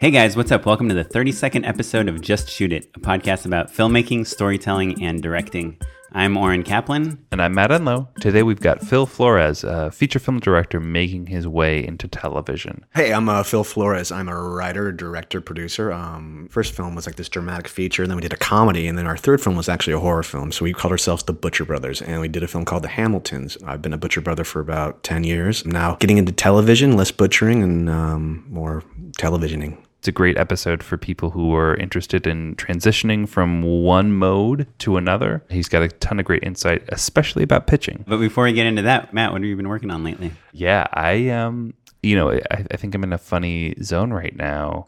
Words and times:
Hey 0.00 0.12
guys, 0.12 0.36
what's 0.36 0.52
up? 0.52 0.64
Welcome 0.64 0.88
to 0.90 0.94
the 0.94 1.04
32nd 1.04 1.66
episode 1.66 2.08
of 2.08 2.20
Just 2.20 2.48
Shoot 2.48 2.72
It, 2.72 2.88
a 2.94 3.00
podcast 3.00 3.44
about 3.44 3.72
filmmaking, 3.72 4.28
storytelling, 4.28 5.02
and 5.02 5.20
directing. 5.20 5.76
I'm 6.12 6.36
Oren 6.36 6.62
Kaplan. 6.62 7.26
And 7.32 7.42
I'm 7.42 7.54
Matt 7.54 7.70
Enlow. 7.70 8.06
Today 8.20 8.44
we've 8.44 8.60
got 8.60 8.80
Phil 8.80 9.06
Flores, 9.06 9.64
a 9.64 9.90
feature 9.90 10.20
film 10.20 10.38
director 10.38 10.78
making 10.78 11.26
his 11.26 11.48
way 11.48 11.84
into 11.84 12.06
television. 12.06 12.84
Hey, 12.94 13.12
I'm 13.12 13.28
uh, 13.28 13.42
Phil 13.42 13.64
Flores. 13.64 14.12
I'm 14.12 14.28
a 14.28 14.40
writer, 14.40 14.92
director, 14.92 15.40
producer. 15.40 15.92
Um, 15.92 16.46
first 16.48 16.74
film 16.74 16.94
was 16.94 17.04
like 17.04 17.16
this 17.16 17.28
dramatic 17.28 17.66
feature, 17.66 18.04
and 18.04 18.08
then 18.08 18.16
we 18.16 18.22
did 18.22 18.32
a 18.32 18.36
comedy, 18.36 18.86
and 18.86 18.96
then 18.96 19.06
our 19.08 19.16
third 19.16 19.42
film 19.42 19.56
was 19.56 19.68
actually 19.68 19.94
a 19.94 19.98
horror 19.98 20.22
film. 20.22 20.52
So 20.52 20.62
we 20.64 20.72
called 20.72 20.92
ourselves 20.92 21.24
the 21.24 21.32
Butcher 21.32 21.64
Brothers, 21.64 22.02
and 22.02 22.20
we 22.20 22.28
did 22.28 22.44
a 22.44 22.48
film 22.48 22.64
called 22.64 22.84
The 22.84 22.88
Hamiltons. 22.88 23.58
I've 23.66 23.82
been 23.82 23.92
a 23.92 23.98
Butcher 23.98 24.20
Brother 24.20 24.44
for 24.44 24.60
about 24.60 25.02
10 25.02 25.24
years. 25.24 25.64
I'm 25.64 25.72
now 25.72 25.96
getting 25.96 26.18
into 26.18 26.30
television, 26.30 26.96
less 26.96 27.10
butchering 27.10 27.64
and 27.64 27.90
um, 27.90 28.44
more 28.48 28.84
televisioning. 29.18 29.76
It's 29.98 30.06
a 30.06 30.12
great 30.12 30.38
episode 30.38 30.84
for 30.84 30.96
people 30.96 31.30
who 31.30 31.56
are 31.56 31.74
interested 31.74 32.24
in 32.24 32.54
transitioning 32.54 33.28
from 33.28 33.62
one 33.62 34.12
mode 34.12 34.68
to 34.78 34.96
another. 34.96 35.44
He's 35.50 35.68
got 35.68 35.82
a 35.82 35.88
ton 35.88 36.20
of 36.20 36.24
great 36.24 36.44
insight, 36.44 36.84
especially 36.90 37.42
about 37.42 37.66
pitching. 37.66 38.04
But 38.06 38.18
before 38.18 38.44
we 38.44 38.52
get 38.52 38.66
into 38.66 38.82
that, 38.82 39.12
Matt, 39.12 39.32
what 39.32 39.40
have 39.40 39.48
you 39.48 39.56
been 39.56 39.68
working 39.68 39.90
on 39.90 40.04
lately? 40.04 40.30
Yeah, 40.52 40.86
I 40.92 41.30
um, 41.30 41.74
you 42.02 42.14
know, 42.14 42.30
I, 42.30 42.64
I 42.70 42.76
think 42.76 42.94
I'm 42.94 43.02
in 43.02 43.12
a 43.12 43.18
funny 43.18 43.74
zone 43.82 44.12
right 44.12 44.36
now, 44.36 44.86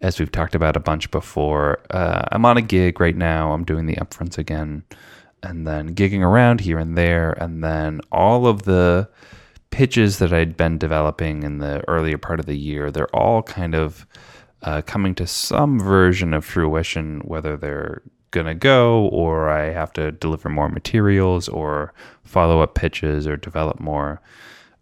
as 0.00 0.20
we've 0.20 0.30
talked 0.30 0.54
about 0.54 0.76
a 0.76 0.80
bunch 0.80 1.10
before. 1.10 1.80
Uh, 1.90 2.22
I'm 2.30 2.44
on 2.44 2.56
a 2.56 2.62
gig 2.62 3.00
right 3.00 3.16
now. 3.16 3.52
I'm 3.52 3.64
doing 3.64 3.86
the 3.86 3.96
upfronts 3.96 4.38
again, 4.38 4.84
and 5.42 5.66
then 5.66 5.96
gigging 5.96 6.22
around 6.22 6.60
here 6.60 6.78
and 6.78 6.96
there, 6.96 7.32
and 7.32 7.64
then 7.64 8.00
all 8.12 8.46
of 8.46 8.62
the 8.62 9.08
pitches 9.70 10.20
that 10.20 10.32
I'd 10.32 10.56
been 10.56 10.78
developing 10.78 11.42
in 11.42 11.58
the 11.58 11.82
earlier 11.88 12.18
part 12.18 12.38
of 12.38 12.46
the 12.46 12.56
year, 12.56 12.92
they're 12.92 13.14
all 13.16 13.42
kind 13.42 13.74
of 13.74 14.06
uh, 14.64 14.82
coming 14.82 15.14
to 15.14 15.26
some 15.26 15.78
version 15.78 16.34
of 16.34 16.44
fruition, 16.44 17.20
whether 17.20 17.56
they're 17.56 18.02
going 18.30 18.46
to 18.46 18.54
go 18.54 19.06
or 19.08 19.48
I 19.48 19.70
have 19.70 19.92
to 19.92 20.10
deliver 20.10 20.48
more 20.48 20.68
materials 20.68 21.48
or 21.48 21.92
follow 22.24 22.60
up 22.60 22.74
pitches 22.74 23.26
or 23.26 23.36
develop 23.36 23.78
more. 23.78 24.20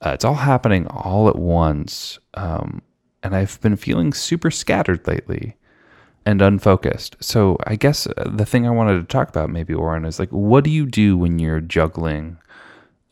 Uh, 0.01 0.11
it's 0.11 0.25
all 0.25 0.35
happening 0.35 0.87
all 0.87 1.29
at 1.29 1.37
once. 1.37 2.19
Um, 2.35 2.81
and 3.23 3.37
I've 3.37 3.61
been 3.61 3.77
feeling 3.77 4.13
super 4.13 4.51
scattered 4.51 5.07
lately 5.07 5.57
and 6.25 6.41
unfocused. 6.41 7.17
So 7.21 7.59
I 7.67 7.77
guess 7.77 8.07
uh, 8.07 8.31
the 8.33 8.47
thing 8.47 8.67
I 8.67 8.71
wanted 8.71 8.99
to 8.99 9.05
talk 9.05 9.29
about, 9.29 9.51
maybe, 9.51 9.75
Oren, 9.75 10.05
is 10.05 10.19
like, 10.19 10.31
what 10.31 10.65
do 10.65 10.71
you 10.71 10.87
do 10.87 11.17
when 11.17 11.39
you're 11.39 11.61
juggling 11.61 12.39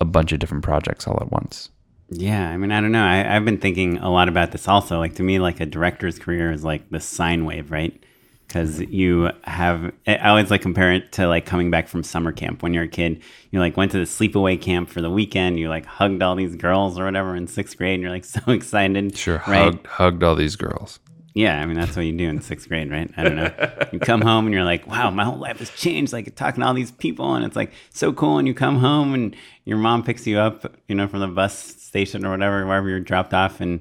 a 0.00 0.04
bunch 0.04 0.32
of 0.32 0.38
different 0.38 0.64
projects 0.64 1.06
all 1.06 1.18
at 1.20 1.32
once? 1.32 1.68
Yeah, 2.10 2.50
I 2.50 2.56
mean, 2.56 2.72
I 2.72 2.80
don't 2.80 2.90
know. 2.90 3.04
I, 3.04 3.18
have 3.18 3.44
been 3.44 3.58
thinking 3.58 3.98
a 3.98 4.10
lot 4.10 4.28
about 4.28 4.50
this 4.50 4.66
also. 4.66 4.98
Like, 4.98 5.14
to 5.14 5.22
me, 5.22 5.38
like 5.38 5.60
a 5.60 5.66
director's 5.66 6.18
career 6.18 6.50
is 6.50 6.64
like 6.64 6.90
the 6.90 6.98
sine 6.98 7.44
wave, 7.44 7.70
right? 7.70 8.02
Because 8.48 8.80
you 8.80 9.30
have, 9.44 9.92
I 10.08 10.16
always 10.28 10.50
like 10.50 10.60
compare 10.60 10.92
it 10.92 11.12
to 11.12 11.28
like 11.28 11.46
coming 11.46 11.70
back 11.70 11.86
from 11.86 12.02
summer 12.02 12.32
camp 12.32 12.64
when 12.64 12.74
you're 12.74 12.82
a 12.82 12.88
kid. 12.88 13.22
You 13.52 13.60
like 13.60 13.76
went 13.76 13.92
to 13.92 13.98
the 13.98 14.04
sleepaway 14.04 14.60
camp 14.60 14.88
for 14.88 15.00
the 15.00 15.10
weekend. 15.10 15.60
You 15.60 15.68
like 15.68 15.86
hugged 15.86 16.20
all 16.20 16.34
these 16.34 16.56
girls 16.56 16.98
or 16.98 17.04
whatever 17.04 17.36
in 17.36 17.46
sixth 17.46 17.78
grade. 17.78 17.94
And 17.94 18.02
you're 18.02 18.10
like 18.10 18.24
so 18.24 18.40
excited. 18.48 19.16
Sure, 19.16 19.40
right? 19.46 19.62
hugged, 19.62 19.86
hugged 19.86 20.22
all 20.24 20.34
these 20.34 20.56
girls. 20.56 20.98
Yeah, 21.32 21.60
I 21.60 21.66
mean 21.66 21.78
that's 21.78 21.94
what 21.94 22.04
you 22.04 22.12
do 22.12 22.28
in 22.28 22.40
sixth 22.40 22.68
grade, 22.68 22.90
right? 22.90 23.08
I 23.16 23.22
don't 23.22 23.36
know. 23.36 23.52
You 23.92 24.00
come 24.00 24.20
home 24.20 24.46
and 24.46 24.54
you're 24.54 24.64
like, 24.64 24.86
"Wow, 24.88 25.10
my 25.10 25.24
whole 25.24 25.38
life 25.38 25.60
has 25.60 25.70
changed." 25.70 26.12
Like 26.12 26.34
talking 26.34 26.60
to 26.60 26.66
all 26.66 26.74
these 26.74 26.90
people, 26.90 27.34
and 27.34 27.44
it's 27.44 27.54
like 27.54 27.72
so 27.90 28.12
cool. 28.12 28.38
And 28.38 28.48
you 28.48 28.54
come 28.54 28.78
home 28.78 29.14
and 29.14 29.36
your 29.64 29.78
mom 29.78 30.02
picks 30.02 30.26
you 30.26 30.38
up, 30.38 30.76
you 30.88 30.94
know, 30.96 31.06
from 31.06 31.20
the 31.20 31.28
bus 31.28 31.79
station 31.90 32.24
or 32.24 32.30
whatever, 32.30 32.64
wherever 32.64 32.88
you're 32.88 33.00
dropped 33.00 33.34
off, 33.34 33.60
and 33.60 33.80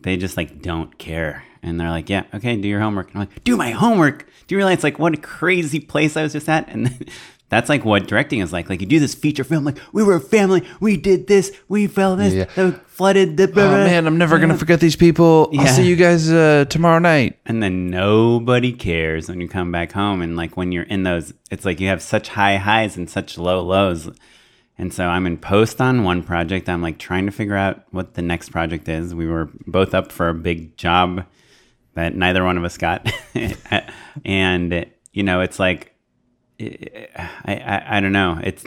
they 0.00 0.16
just 0.16 0.36
like 0.36 0.60
don't 0.60 0.98
care. 0.98 1.44
And 1.62 1.80
they're 1.80 1.90
like, 1.90 2.10
"Yeah, 2.10 2.24
okay, 2.34 2.56
do 2.56 2.68
your 2.68 2.80
homework." 2.80 3.08
And 3.08 3.16
I'm 3.16 3.28
like, 3.28 3.44
"Do 3.44 3.56
my 3.56 3.70
homework." 3.70 4.26
Do 4.46 4.54
you 4.54 4.58
realize 4.58 4.82
like 4.82 4.98
what 4.98 5.14
a 5.14 5.16
crazy 5.16 5.80
place 5.80 6.16
I 6.16 6.22
was 6.22 6.32
just 6.32 6.48
at? 6.48 6.68
And 6.68 6.86
then, 6.86 6.98
that's 7.48 7.68
like 7.68 7.84
what 7.84 8.08
directing 8.08 8.40
is 8.40 8.52
like. 8.52 8.68
Like 8.68 8.80
you 8.80 8.86
do 8.86 8.98
this 8.98 9.14
feature 9.14 9.44
film, 9.44 9.64
like 9.64 9.78
we 9.92 10.02
were 10.02 10.16
a 10.16 10.20
family, 10.20 10.66
we 10.80 10.96
did 10.96 11.28
this, 11.28 11.52
we 11.68 11.86
fell 11.86 12.16
this, 12.16 12.34
yeah. 12.34 12.44
the 12.56 12.72
flooded. 12.86 13.36
The, 13.36 13.48
oh 13.48 13.70
man, 13.70 14.06
I'm 14.08 14.18
never 14.18 14.38
gonna 14.38 14.58
forget 14.58 14.80
these 14.80 14.96
people. 14.96 15.48
Yeah. 15.52 15.62
I'll 15.62 15.68
see 15.68 15.86
you 15.86 15.96
guys 15.96 16.30
uh, 16.30 16.64
tomorrow 16.68 16.98
night. 16.98 17.38
And 17.46 17.62
then 17.62 17.88
nobody 17.88 18.72
cares 18.72 19.28
when 19.28 19.40
you 19.40 19.48
come 19.48 19.70
back 19.70 19.92
home, 19.92 20.20
and 20.20 20.36
like 20.36 20.56
when 20.56 20.72
you're 20.72 20.84
in 20.84 21.04
those, 21.04 21.32
it's 21.50 21.64
like 21.64 21.78
you 21.78 21.86
have 21.88 22.02
such 22.02 22.28
high 22.28 22.56
highs 22.56 22.96
and 22.96 23.08
such 23.08 23.38
low 23.38 23.62
lows. 23.62 24.10
And 24.78 24.92
so 24.92 25.06
I'm 25.06 25.26
in 25.26 25.38
post 25.38 25.80
on 25.80 26.04
one 26.04 26.22
project. 26.22 26.68
I'm 26.68 26.82
like 26.82 26.98
trying 26.98 27.26
to 27.26 27.32
figure 27.32 27.56
out 27.56 27.82
what 27.92 28.14
the 28.14 28.22
next 28.22 28.50
project 28.50 28.88
is. 28.88 29.14
We 29.14 29.26
were 29.26 29.48
both 29.66 29.94
up 29.94 30.12
for 30.12 30.28
a 30.28 30.34
big 30.34 30.76
job 30.76 31.24
that 31.94 32.14
neither 32.14 32.44
one 32.44 32.58
of 32.58 32.64
us 32.64 32.76
got, 32.76 33.10
and 34.24 34.86
you 35.12 35.22
know, 35.22 35.40
it's 35.40 35.58
like 35.58 35.94
I, 36.60 37.08
I, 37.46 37.82
I, 37.96 38.00
don't 38.00 38.12
know. 38.12 38.38
It's 38.42 38.64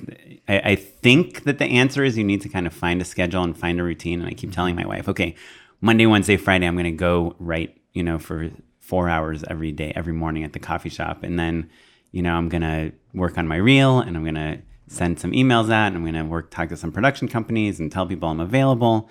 I, 0.47 0.59
I, 0.59 0.75
think 0.75 1.43
that 1.43 1.57
the 1.57 1.65
answer 1.65 2.03
is 2.03 2.17
you 2.17 2.23
need 2.23 2.41
to 2.41 2.49
kind 2.49 2.67
of 2.67 2.73
find 2.73 3.01
a 3.01 3.05
schedule 3.05 3.43
and 3.43 3.57
find 3.57 3.79
a 3.79 3.83
routine. 3.83 4.19
And 4.19 4.27
I 4.27 4.33
keep 4.33 4.49
mm-hmm. 4.49 4.55
telling 4.55 4.75
my 4.75 4.85
wife, 4.85 5.09
okay, 5.09 5.35
Monday, 5.81 6.05
Wednesday, 6.05 6.37
Friday, 6.37 6.67
I'm 6.67 6.75
going 6.75 6.83
to 6.85 6.91
go 6.91 7.35
write, 7.39 7.79
you 7.93 8.03
know, 8.03 8.19
for 8.19 8.51
four 8.79 9.09
hours 9.09 9.43
every 9.47 9.71
day, 9.71 9.91
every 9.95 10.13
morning 10.13 10.43
at 10.43 10.53
the 10.53 10.59
coffee 10.59 10.89
shop, 10.89 11.23
and 11.23 11.39
then, 11.39 11.69
you 12.11 12.21
know, 12.21 12.33
I'm 12.33 12.49
going 12.49 12.61
to 12.61 12.91
work 13.13 13.37
on 13.37 13.47
my 13.47 13.55
reel, 13.55 13.99
and 13.99 14.15
I'm 14.15 14.23
going 14.23 14.35
to 14.35 14.59
send 14.89 15.19
some 15.19 15.31
emails 15.31 15.72
out, 15.72 15.88
and 15.88 15.95
I'm 15.95 16.01
going 16.01 16.16
to 16.16 16.25
work 16.25 16.50
talk 16.50 16.69
to 16.69 16.77
some 16.77 16.91
production 16.91 17.27
companies 17.27 17.79
and 17.79 17.91
tell 17.91 18.07
people 18.07 18.27
I'm 18.27 18.39
available. 18.39 19.09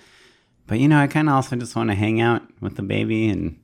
But 0.67 0.81
you 0.81 0.89
know, 0.89 0.99
I 0.99 1.07
kind 1.07 1.29
of 1.29 1.35
also 1.37 1.57
just 1.57 1.75
want 1.77 1.91
to 1.91 1.95
hang 1.95 2.21
out 2.21 2.43
with 2.61 2.77
the 2.77 2.83
baby 2.83 3.29
and 3.29 3.59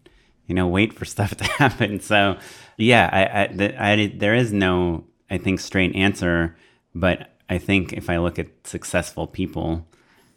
you 0.46 0.54
know 0.54 0.66
wait 0.66 0.92
for 0.92 1.04
stuff 1.14 1.36
to 1.36 1.44
happen. 1.44 2.00
So 2.00 2.38
yeah, 2.76 3.10
I, 3.12 3.42
I, 3.42 3.46
the, 3.48 3.82
I, 3.82 4.06
there 4.16 4.34
is 4.34 4.52
no, 4.52 5.04
I 5.28 5.38
think, 5.38 5.60
straight 5.60 5.94
answer. 5.94 6.56
But 6.94 7.32
I 7.50 7.58
think 7.58 7.92
if 7.92 8.08
I 8.08 8.18
look 8.18 8.38
at 8.38 8.48
successful 8.64 9.26
people 9.26 9.86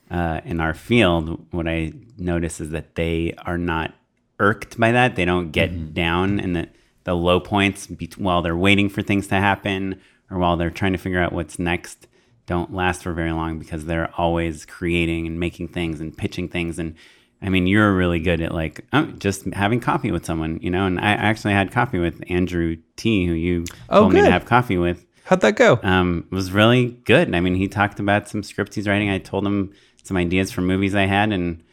uh, 0.09 0.41
in 0.43 0.59
our 0.59 0.73
field, 0.73 1.45
what 1.51 1.67
I 1.67 1.93
notice 2.17 2.59
is 2.59 2.71
that 2.71 2.95
they 2.95 3.33
are 3.45 3.57
not 3.57 3.93
irked 4.39 4.79
by 4.79 4.91
that. 4.91 5.15
They 5.15 5.25
don't 5.25 5.51
get 5.51 5.71
mm-hmm. 5.71 5.93
down 5.93 6.39
in 6.39 6.53
the, 6.53 6.69
the 7.03 7.13
low 7.13 7.39
points 7.39 7.85
be- 7.85 8.09
while 8.17 8.41
they're 8.41 8.57
waiting 8.57 8.89
for 8.89 9.03
things 9.03 9.27
to 9.27 9.35
happen 9.35 10.01
or 10.29 10.37
while 10.37 10.57
they're 10.57 10.69
trying 10.69 10.93
to 10.93 10.97
figure 10.97 11.21
out 11.21 11.33
what's 11.33 11.59
next. 11.59 12.07
Don't 12.45 12.73
last 12.73 13.03
for 13.03 13.13
very 13.13 13.33
long 13.33 13.59
because 13.59 13.85
they're 13.85 14.09
always 14.17 14.65
creating 14.65 15.27
and 15.27 15.39
making 15.39 15.67
things 15.67 15.99
and 15.99 16.17
pitching 16.17 16.47
things 16.47 16.79
and 16.79 16.95
I 17.41 17.49
mean, 17.49 17.67
you're 17.67 17.93
really 17.93 18.19
good 18.19 18.41
at 18.41 18.53
like 18.53 18.85
oh, 18.93 19.05
just 19.17 19.45
having 19.53 19.79
coffee 19.79 20.11
with 20.11 20.25
someone, 20.25 20.59
you 20.61 20.71
know. 20.71 20.85
And 20.85 20.99
I 20.99 21.11
actually 21.11 21.53
had 21.53 21.71
coffee 21.71 21.99
with 21.99 22.23
Andrew 22.29 22.77
T, 22.95 23.25
who 23.25 23.33
you 23.33 23.65
oh, 23.89 24.01
told 24.01 24.11
good. 24.11 24.21
me 24.21 24.25
to 24.25 24.31
have 24.31 24.45
coffee 24.45 24.77
with. 24.77 25.05
How'd 25.25 25.41
that 25.41 25.55
go? 25.55 25.79
Um, 25.83 26.27
it 26.31 26.35
was 26.35 26.51
really 26.51 26.85
good. 26.85 27.33
I 27.35 27.39
mean, 27.39 27.55
he 27.55 27.67
talked 27.67 27.99
about 27.99 28.27
some 28.27 28.43
scripts 28.43 28.75
he's 28.75 28.87
writing. 28.87 29.09
I 29.09 29.19
told 29.19 29.45
him 29.45 29.73
some 30.03 30.17
ideas 30.17 30.51
for 30.51 30.61
movies 30.61 30.95
I 30.95 31.05
had, 31.05 31.31
and 31.31 31.63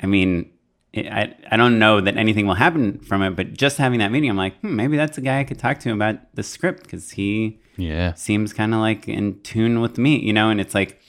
I 0.00 0.06
mean, 0.06 0.50
it, 0.92 1.06
I 1.08 1.34
I 1.50 1.56
don't 1.58 1.78
know 1.78 2.00
that 2.00 2.16
anything 2.16 2.46
will 2.46 2.54
happen 2.54 3.00
from 3.00 3.22
it, 3.22 3.36
but 3.36 3.52
just 3.52 3.76
having 3.76 3.98
that 3.98 4.12
meeting, 4.12 4.30
I'm 4.30 4.36
like, 4.36 4.58
hmm, 4.60 4.76
maybe 4.76 4.96
that's 4.96 5.18
a 5.18 5.22
guy 5.22 5.40
I 5.40 5.44
could 5.44 5.58
talk 5.58 5.78
to 5.80 5.92
about 5.92 6.34
the 6.34 6.42
script 6.42 6.84
because 6.84 7.10
he 7.10 7.60
yeah 7.76 8.14
seems 8.14 8.52
kind 8.52 8.74
of 8.74 8.80
like 8.80 9.08
in 9.08 9.40
tune 9.42 9.80
with 9.80 9.98
me, 9.98 10.18
you 10.18 10.32
know. 10.32 10.50
And 10.50 10.60
it's 10.60 10.74
like 10.74 11.00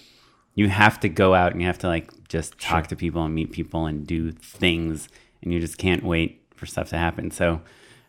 you 0.58 0.70
have 0.70 1.00
to 1.00 1.08
go 1.08 1.36
out 1.36 1.52
and 1.52 1.62
you 1.62 1.68
have 1.68 1.78
to 1.78 1.88
like 1.88 2.12
just 2.28 2.60
talk 2.60 2.86
sure. 2.86 2.90
to 2.90 2.96
people 2.96 3.24
and 3.24 3.34
meet 3.34 3.52
people 3.52 3.86
and 3.86 4.06
do 4.06 4.32
things 4.32 5.08
and 5.42 5.54
you 5.54 5.60
just 5.60 5.78
can't 5.78 6.04
wait 6.04 6.44
for 6.56 6.66
stuff 6.66 6.90
to 6.90 6.98
happen 6.98 7.32
so 7.32 7.62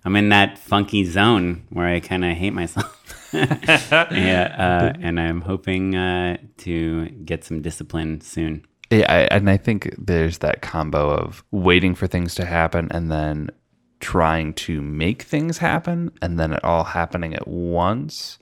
i'm 0.05 0.17
in 0.17 0.31
that 0.31 0.59
funky 0.59 1.05
zone 1.05 1.63
where 1.69 1.87
i 1.87 2.01
kind 2.01 2.25
of 2.25 2.37
hate 2.37 2.55
myself 2.55 3.31
yeah 3.33 4.55
uh, 4.59 4.99
and 5.01 5.21
i'm 5.21 5.43
hoping 5.43 5.95
uh, 5.95 6.37
to 6.57 7.07
get 7.25 7.45
some 7.45 7.61
discipline 7.61 8.21
soon 8.21 8.65
yeah 8.91 9.07
I, 9.09 9.37
and 9.37 9.49
i 9.51 9.59
think 9.59 9.95
there's 9.99 10.39
that 10.39 10.63
combo 10.63 11.11
of 11.11 11.45
waiting 11.51 11.95
for 11.95 12.07
things 12.07 12.35
to 12.37 12.47
happen 12.47 12.89
and 12.91 13.13
then 13.13 13.51
trying 14.00 14.55
to 14.55 14.81
make 14.81 15.23
things 15.23 15.59
happen 15.59 16.11
and 16.23 16.38
then 16.38 16.55
it 16.55 16.65
all 16.65 16.85
happening 16.85 17.35
at 17.35 17.47
once 17.47 18.38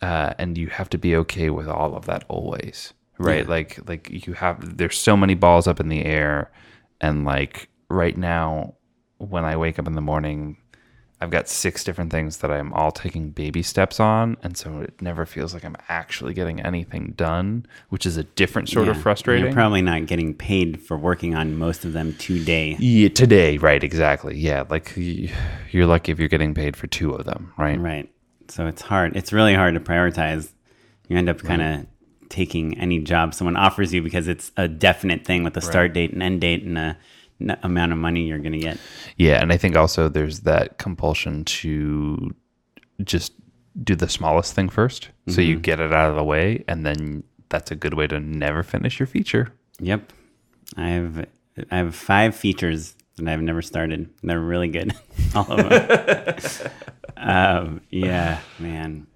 uh, 0.00 0.34
and 0.38 0.56
you 0.56 0.68
have 0.68 0.88
to 0.90 0.98
be 0.98 1.16
okay 1.16 1.50
with 1.50 1.68
all 1.68 1.94
of 1.94 2.06
that 2.06 2.24
always 2.28 2.92
right? 3.18 3.44
Yeah. 3.44 3.50
Like 3.50 3.88
like 3.88 4.26
you 4.26 4.32
have 4.34 4.78
there's 4.78 4.98
so 4.98 5.16
many 5.16 5.34
balls 5.34 5.66
up 5.66 5.80
in 5.80 5.88
the 5.88 6.04
air, 6.04 6.50
and 7.00 7.24
like 7.24 7.68
right 7.88 8.16
now, 8.16 8.74
when 9.18 9.44
I 9.44 9.56
wake 9.56 9.78
up 9.78 9.86
in 9.86 9.94
the 9.94 10.00
morning, 10.00 10.56
I've 11.20 11.30
got 11.30 11.48
six 11.48 11.84
different 11.84 12.10
things 12.10 12.38
that 12.38 12.50
I'm 12.50 12.72
all 12.72 12.92
taking 12.92 13.30
baby 13.30 13.62
steps 13.62 14.00
on, 14.00 14.36
and 14.42 14.56
so 14.56 14.80
it 14.80 15.02
never 15.02 15.26
feels 15.26 15.52
like 15.52 15.64
I'm 15.64 15.76
actually 15.88 16.32
getting 16.32 16.60
anything 16.60 17.14
done, 17.16 17.66
which 17.88 18.06
is 18.06 18.16
a 18.16 18.24
different 18.24 18.68
sort 18.68 18.86
yeah. 18.86 18.92
of 18.92 19.02
frustrating. 19.02 19.46
You're 19.46 19.54
probably 19.54 19.82
not 19.82 20.06
getting 20.06 20.34
paid 20.34 20.80
for 20.80 20.96
working 20.96 21.34
on 21.34 21.56
most 21.58 21.84
of 21.84 21.92
them 21.92 22.14
today. 22.14 22.76
Yeah, 22.78 23.08
today, 23.08 23.58
right? 23.58 23.82
Exactly. 23.82 24.36
Yeah, 24.36 24.64
like 24.68 24.94
you're 24.96 25.86
lucky 25.86 26.12
if 26.12 26.18
you're 26.18 26.28
getting 26.28 26.54
paid 26.54 26.76
for 26.76 26.86
two 26.86 27.12
of 27.12 27.24
them, 27.24 27.52
right? 27.58 27.78
Right. 27.78 28.10
So 28.48 28.66
it's 28.66 28.82
hard. 28.82 29.16
It's 29.16 29.32
really 29.32 29.54
hard 29.54 29.74
to 29.74 29.80
prioritize. 29.80 30.52
You 31.08 31.16
end 31.16 31.28
up 31.28 31.42
kind 31.42 31.62
of 31.62 31.76
right 31.78 31.86
taking 32.28 32.78
any 32.78 32.98
job 33.00 33.34
someone 33.34 33.56
offers 33.56 33.92
you 33.92 34.02
because 34.02 34.28
it's 34.28 34.52
a 34.56 34.68
definite 34.68 35.24
thing 35.24 35.44
with 35.44 35.56
a 35.56 35.60
start 35.60 35.90
right. 35.90 35.92
date 35.92 36.12
and 36.12 36.22
end 36.22 36.40
date 36.40 36.62
and 36.62 36.78
a 36.78 36.96
n- 37.40 37.58
amount 37.62 37.92
of 37.92 37.98
money 37.98 38.26
you're 38.26 38.38
going 38.38 38.52
to 38.52 38.58
get. 38.58 38.78
Yeah, 39.16 39.40
and 39.40 39.52
I 39.52 39.56
think 39.56 39.76
also 39.76 40.08
there's 40.08 40.40
that 40.40 40.78
compulsion 40.78 41.44
to 41.44 42.34
just 43.04 43.32
do 43.82 43.94
the 43.94 44.08
smallest 44.08 44.54
thing 44.54 44.68
1st 44.68 45.08
so 45.28 45.40
you 45.40 45.54
mm-hmm. 45.54 45.62
get 45.62 45.80
it 45.80 45.92
out 45.92 46.10
of 46.10 46.16
the 46.16 46.24
way, 46.24 46.64
and 46.66 46.84
then 46.84 47.22
that's 47.48 47.70
a 47.70 47.76
good 47.76 47.94
way 47.94 48.06
to 48.06 48.18
never 48.18 48.62
finish 48.62 48.98
your 48.98 49.06
feature. 49.06 49.52
Yep. 49.80 50.12
I 50.76 50.88
have 50.88 51.26
I 51.70 51.76
have 51.76 51.94
five 51.94 52.36
features 52.36 52.94
that 53.24 53.32
I've 53.32 53.42
never 53.42 53.62
started. 53.62 54.10
They're 54.22 54.40
really 54.40 54.68
good. 54.68 54.94
All 55.34 55.50
of 55.50 55.68
them. 55.68 56.70
um, 57.16 57.80
yeah, 57.90 58.40
man. 58.58 59.06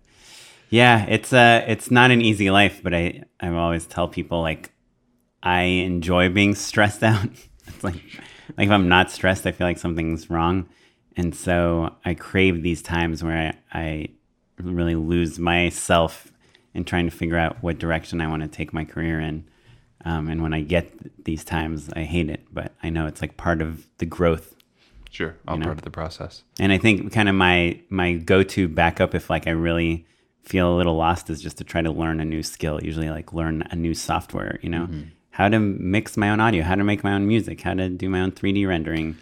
Yeah, 0.71 1.05
it's 1.07 1.33
uh 1.33 1.65
it's 1.67 1.91
not 1.91 2.11
an 2.11 2.23
easy 2.23 2.51
life, 2.51 2.81
but 2.83 2.95
I 2.95 3.25
I 3.41 3.49
always 3.49 3.87
tell 3.87 4.09
people 4.09 4.41
like 4.41 4.73
I 5.43 5.63
enjoy 5.63 6.29
being 6.31 6.55
stressed 6.55 7.03
out. 7.03 7.29
it's 7.67 7.85
like 7.85 8.03
like 8.57 8.67
if 8.67 8.71
I'm 8.71 8.89
not 8.89 9.11
stressed, 9.11 9.47
I 9.47 9.53
feel 9.53 9.67
like 9.67 9.79
something's 9.79 10.31
wrong. 10.31 10.69
And 11.17 11.35
so 11.35 11.95
I 12.05 12.15
crave 12.15 12.63
these 12.63 12.81
times 12.81 13.23
where 13.23 13.55
I, 13.73 13.79
I 13.79 14.09
really 14.63 14.95
lose 14.95 15.39
myself 15.39 16.33
in 16.75 16.85
trying 16.85 17.05
to 17.09 17.15
figure 17.15 17.37
out 17.37 17.63
what 17.63 17.79
direction 17.79 18.21
I 18.21 18.29
want 18.29 18.43
to 18.43 18.49
take 18.49 18.73
my 18.73 18.85
career 18.85 19.21
in. 19.21 19.45
Um, 20.05 20.29
and 20.29 20.43
when 20.43 20.53
I 20.53 20.63
get 20.63 21.25
these 21.25 21.45
times, 21.45 21.89
I 21.95 22.03
hate 22.03 22.29
it, 22.29 22.45
but 22.53 22.73
I 22.83 22.91
know 22.91 23.07
it's 23.07 23.21
like 23.23 23.37
part 23.37 23.63
of 23.63 23.87
the 23.99 24.07
growth. 24.07 24.57
Sure, 25.11 25.37
all 25.47 25.59
know. 25.59 25.65
part 25.67 25.79
of 25.79 25.85
the 25.85 25.91
process. 25.91 26.43
And 26.59 26.73
I 26.73 26.79
think 26.79 27.13
kind 27.13 27.29
of 27.29 27.35
my 27.35 27.81
my 27.91 28.15
go 28.15 28.43
to 28.43 28.69
backup 28.69 29.15
if 29.15 29.29
like 29.29 29.47
I 29.47 29.51
really 29.51 30.07
feel 30.43 30.75
a 30.75 30.77
little 30.77 30.97
lost 30.97 31.31
is 31.31 31.41
just 31.41 31.59
to 31.59 31.65
try 31.65 31.83
to 31.83 31.91
learn 31.91 32.19
a 32.19 32.25
new 32.25 32.43
skill. 32.43 32.81
Usually 32.83 33.11
like 33.11 33.33
learn 33.33 33.63
a 33.71 33.77
new 33.77 33.95
software. 33.95 34.59
You 34.63 34.71
know, 34.71 34.89
how 35.31 35.49
to 35.49 35.59
mix 35.59 36.17
my 36.17 36.31
own 36.31 36.41
audio, 36.41 36.63
how 36.63 36.75
to 36.75 36.85
make 36.85 37.05
my 37.05 37.13
own 37.13 37.29
music, 37.29 37.61
how 37.61 37.75
to 37.75 37.89
do 37.89 38.09
my 38.09 38.21
own 38.21 38.33
3D 38.33 38.67
rendering. 38.67 39.17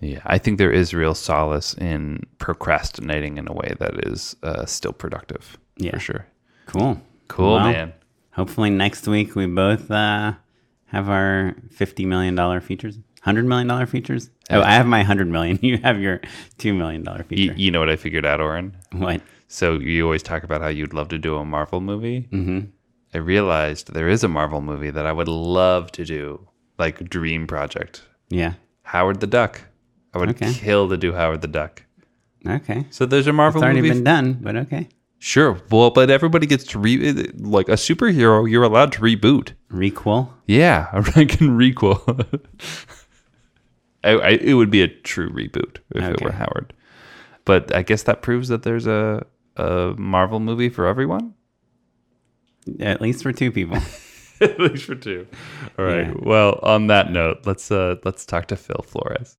Yeah, 0.00 0.20
I 0.26 0.36
think 0.38 0.58
there 0.58 0.70
is 0.70 0.92
real 0.92 1.14
solace 1.14 1.72
in 1.74 2.26
procrastinating 2.38 3.38
in 3.38 3.48
a 3.48 3.52
way 3.52 3.74
that 3.78 4.06
is 4.06 4.36
uh, 4.42 4.66
still 4.66 4.92
productive. 4.92 5.56
Yeah. 5.78 5.92
for 5.92 5.98
sure. 6.00 6.26
Cool. 6.66 7.00
Cool, 7.28 7.54
Well, 7.54 7.72
man. 7.72 7.92
Hopefully 8.36 8.70
next 8.70 9.08
week 9.08 9.34
we 9.34 9.46
both 9.46 9.90
uh, 9.90 10.34
have 10.86 11.08
our 11.08 11.54
fifty 11.70 12.04
million 12.06 12.34
dollar 12.34 12.60
features, 12.60 12.98
hundred 13.22 13.46
million 13.46 13.66
dollar 13.66 13.86
features. 13.86 14.30
Oh, 14.50 14.60
I 14.62 14.74
have 14.74 14.86
my 14.86 14.98
100 14.98 15.26
million. 15.26 15.58
You 15.62 15.78
have 15.78 15.98
your 16.00 16.20
two 16.58 16.72
million 16.72 17.02
dollar 17.02 17.24
feature. 17.24 17.52
you 17.56 17.70
know 17.72 17.80
what 17.80 17.90
I 17.90 17.96
figured 17.96 18.24
out, 18.24 18.40
Oren? 18.40 18.76
what? 18.92 19.20
So 19.48 19.74
you 19.80 20.04
always 20.04 20.22
talk 20.22 20.44
about 20.44 20.60
how 20.60 20.68
you'd 20.68 20.92
love 20.94 21.08
to 21.08 21.18
do 21.18 21.36
a 21.36 21.44
Marvel 21.44 21.80
movie. 21.80 22.28
Mm-hmm. 22.30 22.60
I 23.14 23.18
realized 23.18 23.92
there 23.92 24.08
is 24.08 24.22
a 24.22 24.28
Marvel 24.28 24.60
movie 24.60 24.90
that 24.90 25.06
I 25.06 25.12
would 25.12 25.28
love 25.28 25.90
to 25.92 26.04
do, 26.04 26.46
like 26.78 27.08
dream 27.08 27.46
project. 27.46 28.02
Yeah. 28.28 28.54
Howard 28.82 29.18
the 29.20 29.26
Duck. 29.26 29.62
I 30.14 30.18
would 30.18 30.30
Okay. 30.30 30.52
kill 30.52 30.88
to 30.90 30.96
do 30.96 31.12
Howard 31.12 31.40
the 31.40 31.48
Duck. 31.48 31.82
Okay. 32.46 32.86
So 32.90 33.06
there's 33.06 33.26
a 33.26 33.32
Marvel 33.32 33.60
movie. 33.60 33.70
It's 33.70 33.74
already 33.74 33.88
movie. 33.88 33.94
been 34.00 34.04
done, 34.04 34.38
but 34.42 34.56
okay. 34.56 34.88
Sure. 35.26 35.60
Well, 35.70 35.90
but 35.90 36.10
everybody 36.10 36.46
gets 36.46 36.64
to 36.64 36.78
re 36.78 37.12
like 37.38 37.68
a 37.68 37.72
superhero. 37.72 38.48
You're 38.48 38.62
allowed 38.62 38.92
to 38.92 39.00
reboot. 39.00 39.52
Requel. 39.70 40.30
Yeah, 40.46 40.88
I 40.92 41.24
can 41.24 41.58
requel. 41.58 42.40
I, 44.04 44.10
I, 44.10 44.28
it 44.30 44.54
would 44.54 44.70
be 44.70 44.82
a 44.82 44.88
true 44.88 45.30
reboot 45.30 45.78
if 45.94 46.04
it 46.04 46.22
were 46.22 46.32
Howard. 46.32 46.72
But 47.44 47.74
I 47.74 47.82
guess 47.82 48.04
that 48.04 48.22
proves 48.22 48.48
that 48.48 48.62
there's 48.62 48.86
a 48.86 49.26
a 49.56 49.94
Marvel 49.96 50.40
movie 50.40 50.68
for 50.68 50.86
everyone. 50.86 51.34
At 52.80 53.00
least 53.00 53.22
for 53.22 53.32
two 53.32 53.50
people. 53.50 53.78
At 54.40 54.60
least 54.60 54.84
for 54.84 54.94
two. 54.94 55.26
All 55.78 55.84
right. 55.84 56.08
Yeah. 56.08 56.14
Well, 56.18 56.60
on 56.62 56.88
that 56.88 57.10
note, 57.10 57.46
let's 57.46 57.70
uh 57.70 57.96
let's 58.04 58.26
talk 58.26 58.46
to 58.48 58.56
Phil 58.56 58.84
Flores. 58.86 59.36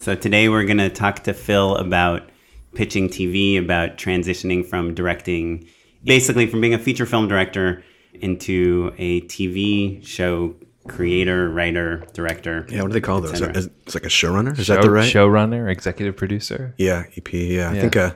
So 0.00 0.14
today 0.14 0.48
we're 0.48 0.64
going 0.64 0.78
to 0.78 0.88
talk 0.88 1.24
to 1.24 1.34
Phil 1.34 1.76
about 1.76 2.30
pitching 2.74 3.08
TV, 3.08 3.58
about 3.58 3.96
transitioning 3.96 4.64
from 4.64 4.94
directing, 4.94 5.66
basically 6.04 6.46
from 6.46 6.60
being 6.60 6.74
a 6.74 6.78
feature 6.78 7.06
film 7.06 7.28
director 7.28 7.82
into 8.14 8.92
a 8.98 9.22
TV 9.22 10.04
show 10.04 10.54
creator, 10.88 11.48
writer, 11.50 12.04
director. 12.12 12.66
Yeah, 12.68 12.82
what 12.82 12.88
do 12.88 12.94
they 12.94 13.00
call 13.00 13.20
those? 13.20 13.40
It's 13.40 13.94
like 13.94 14.04
a 14.04 14.08
showrunner. 14.08 14.58
Is 14.58 14.68
that 14.68 14.82
the 14.82 14.90
right? 14.90 15.12
showrunner, 15.12 15.70
executive 15.70 16.16
producer? 16.16 16.74
Yeah, 16.78 17.04
EP. 17.16 17.32
Yeah, 17.32 17.70
I 17.70 17.80
think 17.80 17.96
uh, 17.96 18.14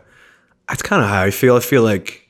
that's 0.69 0.83
kind 0.83 1.03
of 1.03 1.09
how 1.09 1.23
I 1.23 1.31
feel. 1.31 1.57
I 1.57 1.61
feel 1.61 1.83
like 1.83 2.24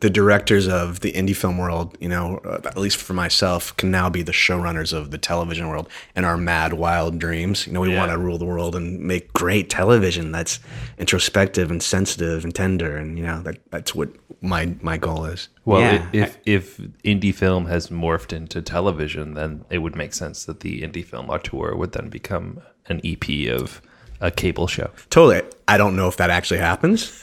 the 0.00 0.10
directors 0.10 0.66
of 0.66 1.00
the 1.00 1.12
indie 1.12 1.36
film 1.36 1.58
world, 1.58 1.96
you 2.00 2.08
know, 2.08 2.38
uh, 2.44 2.60
at 2.64 2.76
least 2.76 2.96
for 2.96 3.12
myself, 3.12 3.76
can 3.76 3.90
now 3.90 4.08
be 4.08 4.22
the 4.22 4.32
showrunners 4.32 4.92
of 4.92 5.10
the 5.10 5.18
television 5.18 5.68
world 5.68 5.88
and 6.16 6.24
our 6.24 6.36
mad, 6.38 6.72
wild 6.72 7.18
dreams. 7.18 7.66
You 7.66 7.74
know, 7.74 7.80
we 7.82 7.92
Yeah. 7.92 7.98
want 8.00 8.12
to 8.12 8.18
rule 8.18 8.38
the 8.38 8.46
world 8.46 8.74
and 8.74 8.98
make 9.00 9.32
great 9.34 9.68
television 9.68 10.32
that's 10.32 10.58
introspective 10.98 11.70
and 11.70 11.82
sensitive 11.82 12.44
and 12.44 12.54
tender, 12.54 12.96
and 12.96 13.18
you 13.18 13.24
know, 13.24 13.42
that 13.42 13.58
that's 13.70 13.94
what 13.94 14.08
my 14.40 14.74
my 14.82 14.96
goal 14.96 15.24
is. 15.26 15.48
Well, 15.64 15.80
Yeah. 15.80 16.06
if 16.12 16.38
if 16.46 16.78
indie 17.04 17.34
film 17.34 17.66
has 17.66 17.88
morphed 17.88 18.32
into 18.32 18.62
television, 18.62 19.34
then 19.34 19.64
it 19.70 19.78
would 19.78 19.96
make 19.96 20.14
sense 20.14 20.44
that 20.44 20.60
the 20.60 20.82
indie 20.82 21.04
film 21.04 21.28
auteur 21.28 21.74
would 21.76 21.92
then 21.92 22.08
become 22.08 22.60
an 22.86 23.00
EP 23.04 23.48
of 23.48 23.80
a 24.20 24.30
cable 24.30 24.66
show. 24.66 24.90
Totally. 25.10 25.42
I 25.68 25.76
don't 25.78 25.96
know 25.96 26.08
if 26.08 26.16
that 26.18 26.30
actually 26.30 26.60
happens. 26.60 27.18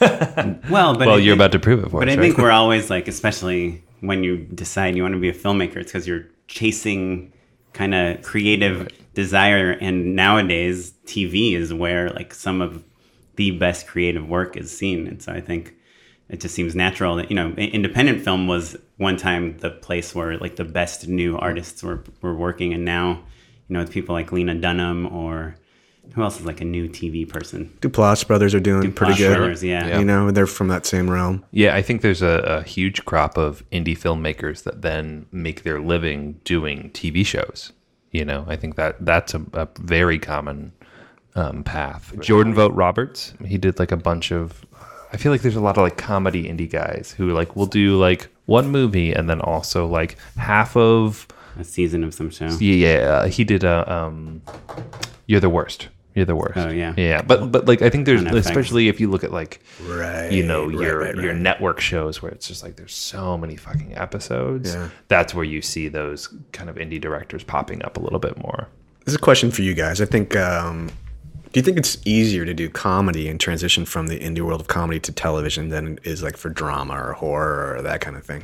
Well, 0.70 0.94
but 0.96 1.06
well, 1.06 1.10
I 1.10 1.16
you're 1.18 1.32
think- 1.32 1.32
about 1.34 1.52
to 1.52 1.58
prove 1.58 1.80
it 1.84 1.90
for 1.90 2.00
But 2.00 2.08
us. 2.08 2.14
I 2.14 2.16
right? 2.18 2.24
think 2.24 2.38
we're 2.38 2.50
always 2.50 2.90
like, 2.90 3.08
especially 3.08 3.82
when 4.00 4.22
you 4.24 4.36
decide 4.38 4.96
you 4.96 5.02
want 5.02 5.14
to 5.14 5.20
be 5.20 5.28
a 5.28 5.34
filmmaker, 5.34 5.76
it's 5.76 5.92
because 5.92 6.06
you're 6.06 6.24
chasing 6.46 7.32
kind 7.72 7.94
of 7.94 8.22
creative 8.22 8.88
desire. 9.14 9.72
And 9.80 10.14
nowadays, 10.16 10.92
TV 11.06 11.54
is 11.54 11.72
where 11.72 12.10
like 12.10 12.34
some 12.34 12.60
of 12.60 12.84
the 13.36 13.52
best 13.52 13.86
creative 13.86 14.28
work 14.28 14.56
is 14.56 14.76
seen. 14.76 15.06
And 15.06 15.22
so 15.22 15.32
I 15.32 15.40
think 15.40 15.74
it 16.28 16.40
just 16.40 16.54
seems 16.54 16.74
natural 16.74 17.16
that 17.16 17.30
you 17.30 17.36
know, 17.36 17.50
independent 17.52 18.22
film 18.22 18.46
was 18.48 18.76
one 18.96 19.16
time 19.16 19.56
the 19.58 19.70
place 19.70 20.14
where 20.14 20.36
like 20.38 20.56
the 20.56 20.64
best 20.64 21.08
new 21.08 21.36
artists 21.38 21.82
were 21.82 22.02
were 22.22 22.34
working, 22.34 22.72
and 22.74 22.84
now 22.84 23.22
you 23.68 23.74
know, 23.74 23.80
with 23.80 23.90
people 23.92 24.14
like 24.14 24.32
Lena 24.32 24.54
Dunham 24.54 25.06
or 25.06 25.56
who 26.14 26.22
else 26.22 26.40
is 26.40 26.46
like 26.46 26.60
a 26.60 26.64
new 26.64 26.88
TV 26.88 27.28
person? 27.28 27.72
Duplass 27.80 28.26
brothers 28.26 28.54
are 28.54 28.60
doing 28.60 28.92
pretty 28.92 29.14
good. 29.16 29.36
brothers, 29.36 29.62
yeah. 29.62 29.98
You 29.98 30.04
know, 30.04 30.30
they're 30.30 30.46
from 30.46 30.68
that 30.68 30.86
same 30.86 31.10
realm. 31.10 31.44
Yeah, 31.50 31.74
I 31.74 31.82
think 31.82 32.02
there's 32.02 32.22
a, 32.22 32.42
a 32.44 32.62
huge 32.62 33.04
crop 33.04 33.36
of 33.36 33.68
indie 33.70 33.96
filmmakers 33.96 34.62
that 34.64 34.82
then 34.82 35.26
make 35.32 35.62
their 35.62 35.80
living 35.80 36.40
doing 36.44 36.90
TV 36.90 37.24
shows. 37.24 37.72
You 38.10 38.24
know, 38.24 38.44
I 38.48 38.56
think 38.56 38.76
that 38.76 39.04
that's 39.04 39.34
a, 39.34 39.42
a 39.52 39.68
very 39.78 40.18
common 40.18 40.72
um, 41.34 41.62
path. 41.62 42.14
Jordan 42.20 42.54
Vogt 42.54 42.74
Roberts, 42.74 43.34
he 43.44 43.58
did 43.58 43.78
like 43.78 43.92
a 43.92 43.96
bunch 43.96 44.32
of. 44.32 44.64
I 45.12 45.16
feel 45.16 45.32
like 45.32 45.42
there's 45.42 45.56
a 45.56 45.60
lot 45.60 45.76
of 45.78 45.82
like 45.82 45.96
comedy 45.96 46.44
indie 46.44 46.70
guys 46.70 47.14
who 47.16 47.32
like 47.32 47.56
will 47.56 47.66
do 47.66 47.98
like 47.98 48.28
one 48.46 48.68
movie 48.68 49.12
and 49.12 49.28
then 49.28 49.40
also 49.40 49.86
like 49.86 50.16
half 50.36 50.76
of 50.76 51.26
A 51.58 51.64
season 51.64 52.04
of 52.04 52.12
some 52.12 52.30
show. 52.30 52.46
yeah, 52.60 53.22
yeah 53.22 53.26
he 53.28 53.44
did 53.44 53.64
a 53.64 53.90
um, 53.92 54.42
you're 55.26 55.40
the 55.40 55.48
worst. 55.50 55.88
You're 56.18 56.24
the 56.26 56.34
worst. 56.34 56.56
Oh, 56.58 56.68
yeah. 56.68 56.94
yeah. 56.96 57.22
But 57.22 57.52
but 57.52 57.66
like 57.68 57.80
I 57.82 57.90
think 57.90 58.04
there's 58.06 58.22
especially 58.22 58.88
if 58.88 58.98
you 58.98 59.08
look 59.08 59.22
at 59.22 59.30
like 59.32 59.60
Right. 59.86 60.32
you 60.32 60.42
know 60.44 60.64
right, 60.66 60.74
your 60.74 60.98
right, 60.98 61.14
your 61.14 61.32
network 61.32 61.78
shows 61.80 62.20
where 62.20 62.32
it's 62.32 62.48
just 62.48 62.62
like 62.64 62.74
there's 62.74 62.94
so 62.94 63.38
many 63.38 63.54
fucking 63.54 63.96
episodes. 63.96 64.74
Yeah. 64.74 64.88
That's 65.06 65.32
where 65.34 65.44
you 65.44 65.62
see 65.62 65.86
those 65.88 66.28
kind 66.52 66.68
of 66.68 66.76
indie 66.76 67.00
directors 67.00 67.44
popping 67.44 67.84
up 67.84 67.96
a 67.96 68.00
little 68.00 68.18
bit 68.18 68.36
more. 68.42 68.66
This 69.04 69.12
is 69.12 69.16
a 69.16 69.20
question 69.20 69.50
for 69.52 69.62
you 69.62 69.74
guys. 69.74 70.00
I 70.00 70.06
think. 70.06 70.34
Um, 70.36 70.90
do 71.52 71.60
you 71.60 71.62
think 71.64 71.78
it's 71.78 71.96
easier 72.04 72.44
to 72.44 72.52
do 72.52 72.68
comedy 72.68 73.26
and 73.28 73.40
transition 73.40 73.86
from 73.86 74.08
the 74.08 74.18
indie 74.18 74.42
world 74.42 74.60
of 74.60 74.68
comedy 74.68 75.00
to 75.00 75.12
television 75.12 75.70
than 75.70 75.94
it 75.94 75.98
is 76.04 76.22
like 76.22 76.36
for 76.36 76.50
drama 76.50 76.92
or 76.94 77.12
horror 77.14 77.74
or 77.76 77.82
that 77.82 78.00
kind 78.02 78.16
of 78.16 78.24
thing? 78.24 78.42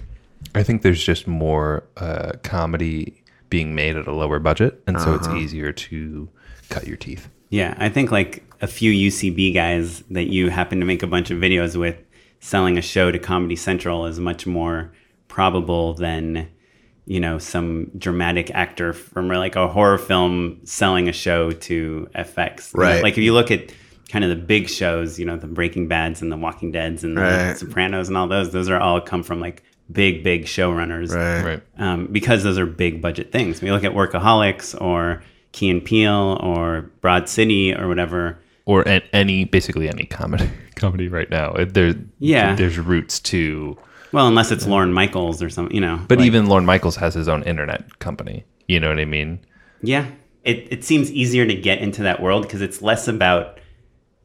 I 0.54 0.62
think 0.62 0.80
there's 0.82 1.02
just 1.04 1.26
more 1.26 1.84
uh, 1.98 2.32
comedy 2.42 3.22
being 3.50 3.74
made 3.74 3.96
at 3.96 4.06
a 4.06 4.12
lower 4.12 4.38
budget, 4.38 4.82
and 4.86 4.98
so 5.00 5.08
Uh-huh. 5.14 5.16
it's 5.16 5.28
easier 5.42 5.70
to 5.72 6.28
cut 6.70 6.86
your 6.86 6.96
teeth. 6.96 7.28
Yeah, 7.54 7.74
I 7.78 7.88
think 7.88 8.10
like 8.10 8.42
a 8.60 8.66
few 8.66 8.90
UCB 8.90 9.54
guys 9.54 10.02
that 10.10 10.24
you 10.24 10.50
happen 10.50 10.80
to 10.80 10.86
make 10.86 11.04
a 11.04 11.06
bunch 11.06 11.30
of 11.30 11.38
videos 11.38 11.76
with 11.76 11.96
selling 12.40 12.76
a 12.78 12.82
show 12.82 13.12
to 13.12 13.18
Comedy 13.20 13.54
Central 13.54 14.06
is 14.06 14.18
much 14.18 14.44
more 14.44 14.92
probable 15.28 15.94
than 15.94 16.48
you 17.06 17.20
know 17.20 17.38
some 17.38 17.92
dramatic 17.96 18.50
actor 18.50 18.92
from 18.92 19.28
like 19.28 19.54
a 19.54 19.68
horror 19.68 19.98
film 19.98 20.62
selling 20.64 21.08
a 21.08 21.12
show 21.12 21.52
to 21.52 22.08
FX. 22.16 22.74
Right. 22.74 23.04
like 23.04 23.12
if 23.12 23.22
you 23.22 23.32
look 23.32 23.52
at 23.52 23.72
kind 24.08 24.24
of 24.24 24.30
the 24.30 24.44
big 24.44 24.68
shows, 24.68 25.20
you 25.20 25.24
know, 25.24 25.36
the 25.36 25.46
Breaking 25.46 25.86
Bads 25.86 26.22
and 26.22 26.32
the 26.32 26.36
Walking 26.36 26.72
Deads 26.72 27.04
and 27.04 27.16
the 27.16 27.20
Right. 27.20 27.56
Sopranos 27.56 28.08
and 28.08 28.16
all 28.16 28.26
those, 28.26 28.50
those 28.50 28.68
are 28.68 28.80
all 28.80 29.00
come 29.00 29.22
from 29.22 29.38
like 29.38 29.62
big, 29.92 30.24
big 30.24 30.46
showrunners 30.46 31.14
Right. 31.14 31.62
um, 31.78 32.08
because 32.10 32.42
those 32.42 32.58
are 32.58 32.66
big 32.66 33.00
budget 33.00 33.30
things. 33.30 33.60
When 33.60 33.68
you 33.68 33.74
look 33.74 33.84
at 33.84 33.92
Workaholics 33.92 34.80
or 34.80 35.22
Key 35.54 35.70
and 35.70 35.84
Peele 35.84 36.36
or 36.42 36.90
Broad 37.00 37.28
City 37.28 37.72
or 37.74 37.86
whatever, 37.88 38.38
Or 38.66 38.82
an, 38.88 39.02
any 39.12 39.44
basically 39.44 39.88
any 39.88 40.04
comedy 40.04 40.50
comedy 40.74 41.08
right 41.08 41.30
now. 41.30 41.54
There 41.56 41.94
Yeah. 42.18 42.54
there's 42.56 42.76
roots 42.78 43.20
to 43.20 43.78
well, 44.12 44.26
unless 44.28 44.50
it's 44.52 44.66
Lorne 44.66 44.92
Michaels 44.92 45.42
or 45.42 45.48
something, 45.50 45.74
you 45.74 45.80
know. 45.80 46.00
But 46.08 46.18
like- 46.18 46.26
even 46.26 46.46
Lorne 46.46 46.64
Michaels 46.66 46.96
has 46.96 47.14
his 47.14 47.28
own 47.28 47.42
internet 47.44 47.98
company. 48.00 48.44
You 48.68 48.78
know 48.80 48.88
what 48.88 48.98
I 48.98 49.04
mean? 49.04 49.38
Yeah. 49.82 50.06
It, 50.44 50.68
it 50.70 50.84
seems 50.84 51.10
easier 51.10 51.46
to 51.46 51.54
get 51.54 51.78
into 51.78 52.02
that 52.02 52.20
world 52.22 52.42
because 52.42 52.60
it's 52.62 52.80
less 52.82 53.08
about 53.08 53.58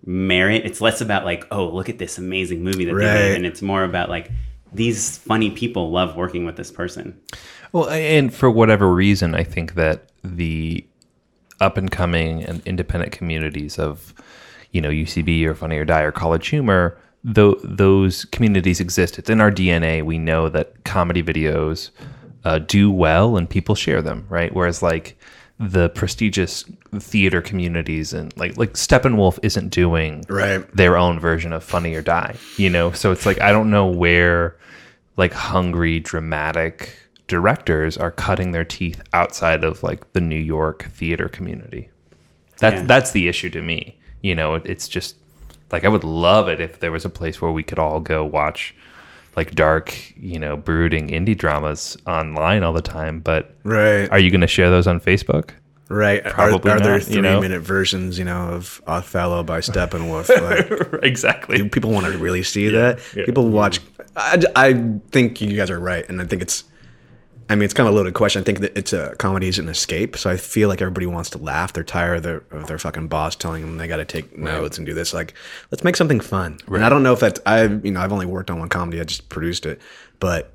merit. 0.05 0.65
It's 0.65 0.81
less 0.81 1.01
about 1.01 1.25
like, 1.25 1.45
oh, 1.51 1.67
look 1.69 1.89
at 1.89 1.97
this 1.97 2.17
amazing 2.17 2.63
movie 2.63 2.85
that 2.85 2.93
they 2.93 3.05
Right. 3.05 3.13
made. 3.13 3.35
And 3.35 3.45
it's 3.45 3.61
more 3.61 3.83
about 3.83 4.09
like, 4.09 4.31
these 4.73 5.17
funny 5.17 5.49
people 5.49 5.91
love 5.91 6.15
working 6.15 6.45
with 6.45 6.55
this 6.55 6.71
person. 6.71 7.19
Well, 7.71 7.89
and 7.89 8.33
for 8.33 8.49
whatever 8.51 8.93
reason, 8.93 9.33
I 9.35 9.43
think 9.43 9.73
that 9.75 10.09
the 10.23 10.85
up 11.59 11.77
and 11.77 11.91
coming 11.91 12.43
and 12.43 12.61
independent 12.65 13.11
communities 13.11 13.77
of, 13.79 14.13
you 14.71 14.81
know, 14.81 14.89
UCB 14.89 15.45
or 15.45 15.55
Funny 15.55 15.77
or 15.77 15.85
Die 15.85 16.01
or 16.01 16.11
College 16.11 16.47
Humor, 16.49 16.97
tho- 17.23 17.59
those 17.63 18.25
communities 18.25 18.79
exist. 18.79 19.19
It's 19.19 19.29
in 19.29 19.41
our 19.41 19.51
DNA. 19.51 20.03
We 20.03 20.17
know 20.17 20.49
that 20.49 20.83
comedy 20.85 21.21
videos 21.23 21.89
uh, 22.45 22.59
do 22.59 22.89
well 22.91 23.35
and 23.37 23.49
people 23.49 23.75
share 23.75 24.01
them, 24.01 24.25
right? 24.29 24.53
Whereas 24.53 24.81
like 24.81 25.17
the 25.61 25.89
prestigious 25.89 26.63
theater 26.99 27.41
communities 27.41 28.13
and 28.13 28.35
like 28.37 28.55
like 28.55 28.73
Steppenwolf 28.75 29.37
isn't 29.43 29.69
doing 29.69 30.23
Right. 30.29 30.65
their 30.73 30.95
own 30.95 31.19
version 31.19 31.51
of 31.51 31.65
Funny 31.65 31.93
or 31.95 32.01
Die, 32.01 32.35
you 32.55 32.69
know? 32.69 32.93
So 32.93 33.11
it's 33.11 33.25
like 33.25 33.41
I 33.41 33.51
don't 33.51 33.69
know 33.69 33.85
where 33.87 34.55
like 35.17 35.33
hungry 35.33 35.99
dramatic 35.99 36.95
directors 37.29 37.97
are 37.97 38.11
cutting 38.11 38.51
their 38.51 38.65
teeth 38.65 39.01
outside 39.13 39.63
of 39.63 39.81
like 39.83 40.11
the 40.13 40.19
New 40.21 40.35
York 40.39 40.83
theater 40.91 41.29
community. 41.29 41.89
That's 42.57 42.81
Yeah. 42.81 42.87
that's 42.87 43.11
the 43.11 43.29
issue 43.29 43.49
to 43.51 43.61
me. 43.61 43.97
You 44.21 44.35
know, 44.35 44.55
it, 44.55 44.63
it's 44.65 44.89
just 44.89 45.15
like 45.71 45.85
I 45.85 45.87
would 45.87 46.03
love 46.03 46.49
it 46.49 46.59
if 46.59 46.79
there 46.81 46.91
was 46.91 47.05
a 47.05 47.09
place 47.09 47.41
where 47.41 47.51
we 47.51 47.63
could 47.63 47.79
all 47.79 48.01
go 48.01 48.25
watch 48.25 48.75
like 49.37 49.55
dark, 49.55 49.95
you 50.17 50.39
know, 50.39 50.57
brooding 50.57 51.07
indie 51.09 51.37
dramas 51.37 51.95
online 52.05 52.63
all 52.63 52.73
the 52.73 52.81
time, 52.81 53.19
but 53.21 53.55
Right. 53.63 54.09
are 54.11 54.19
you 54.19 54.31
going 54.31 54.41
to 54.41 54.47
share 54.47 54.69
those 54.69 54.87
on 54.87 54.99
Facebook? 54.99 55.51
Right. 55.87 56.23
Probably 56.23 56.69
are, 56.71 56.75
are 56.75 56.79
there 56.79 56.97
not, 56.97 57.07
you 57.07 57.13
three 57.13 57.21
know? 57.21 57.39
minute 57.39 57.61
versions, 57.61 58.19
you 58.19 58.25
know, 58.25 58.49
of 58.49 58.81
Othello 58.87 59.43
by 59.43 59.59
Steppenwolf? 59.69 60.27
Like, 60.41 61.03
exactly. 61.03 61.57
do 61.57 61.69
people 61.69 61.91
want 61.91 62.05
to 62.07 62.17
really 62.17 62.43
see 62.43 62.69
that? 62.69 62.99
People 63.13 63.47
watch. 63.49 63.79
I, 64.15 64.41
I 64.55 64.73
think 65.11 65.39
you 65.41 65.55
guys 65.55 65.69
are 65.69 65.79
right, 65.79 66.07
and 66.09 66.21
I 66.21 66.25
think 66.25 66.41
it's. 66.41 66.63
I 67.51 67.55
mean, 67.55 67.63
it's 67.63 67.73
kind 67.73 67.89
of 67.89 67.95
a 67.95 67.97
loaded 67.97 68.13
question. 68.13 68.41
I 68.41 68.45
think 68.45 68.59
that 68.59 68.77
it's 68.77 68.93
a 68.93 69.15
comedy 69.17 69.47
is 69.47 69.57
an 69.57 69.69
escape. 69.69 70.15
So 70.17 70.29
I 70.29 70.37
feel 70.37 70.69
like 70.69 70.81
everybody 70.81 71.07
wants 71.07 71.31
to 71.31 71.39
laugh. 71.39 71.73
They're 71.73 71.83
tired 71.83 72.17
of 72.17 72.23
their, 72.23 72.43
of 72.51 72.67
their 72.67 72.77
fucking 72.77 73.07
boss 73.07 73.35
telling 73.35 73.63
them 73.63 73.77
they 73.77 73.87
got 73.87 73.97
to 73.97 74.05
take 74.05 74.37
notes 74.37 74.77
and 74.77 74.85
do 74.85 74.93
this. 74.93 75.15
Like, 75.15 75.33
let's 75.71 75.83
make 75.83 75.95
something 75.95 76.19
fun. 76.19 76.59
And 76.67 76.85
I 76.85 76.89
don't 76.89 77.01
know 77.01 77.13
if 77.13 77.19
that's 77.19 77.39
I. 77.47 77.63
You 77.63 77.91
know, 77.91 78.01
I've 78.01 78.13
only 78.13 78.27
worked 78.27 78.51
on 78.51 78.59
one 78.59 78.69
comedy. 78.69 79.01
I 79.01 79.03
just 79.03 79.29
produced 79.29 79.65
it, 79.65 79.81
but 80.19 80.53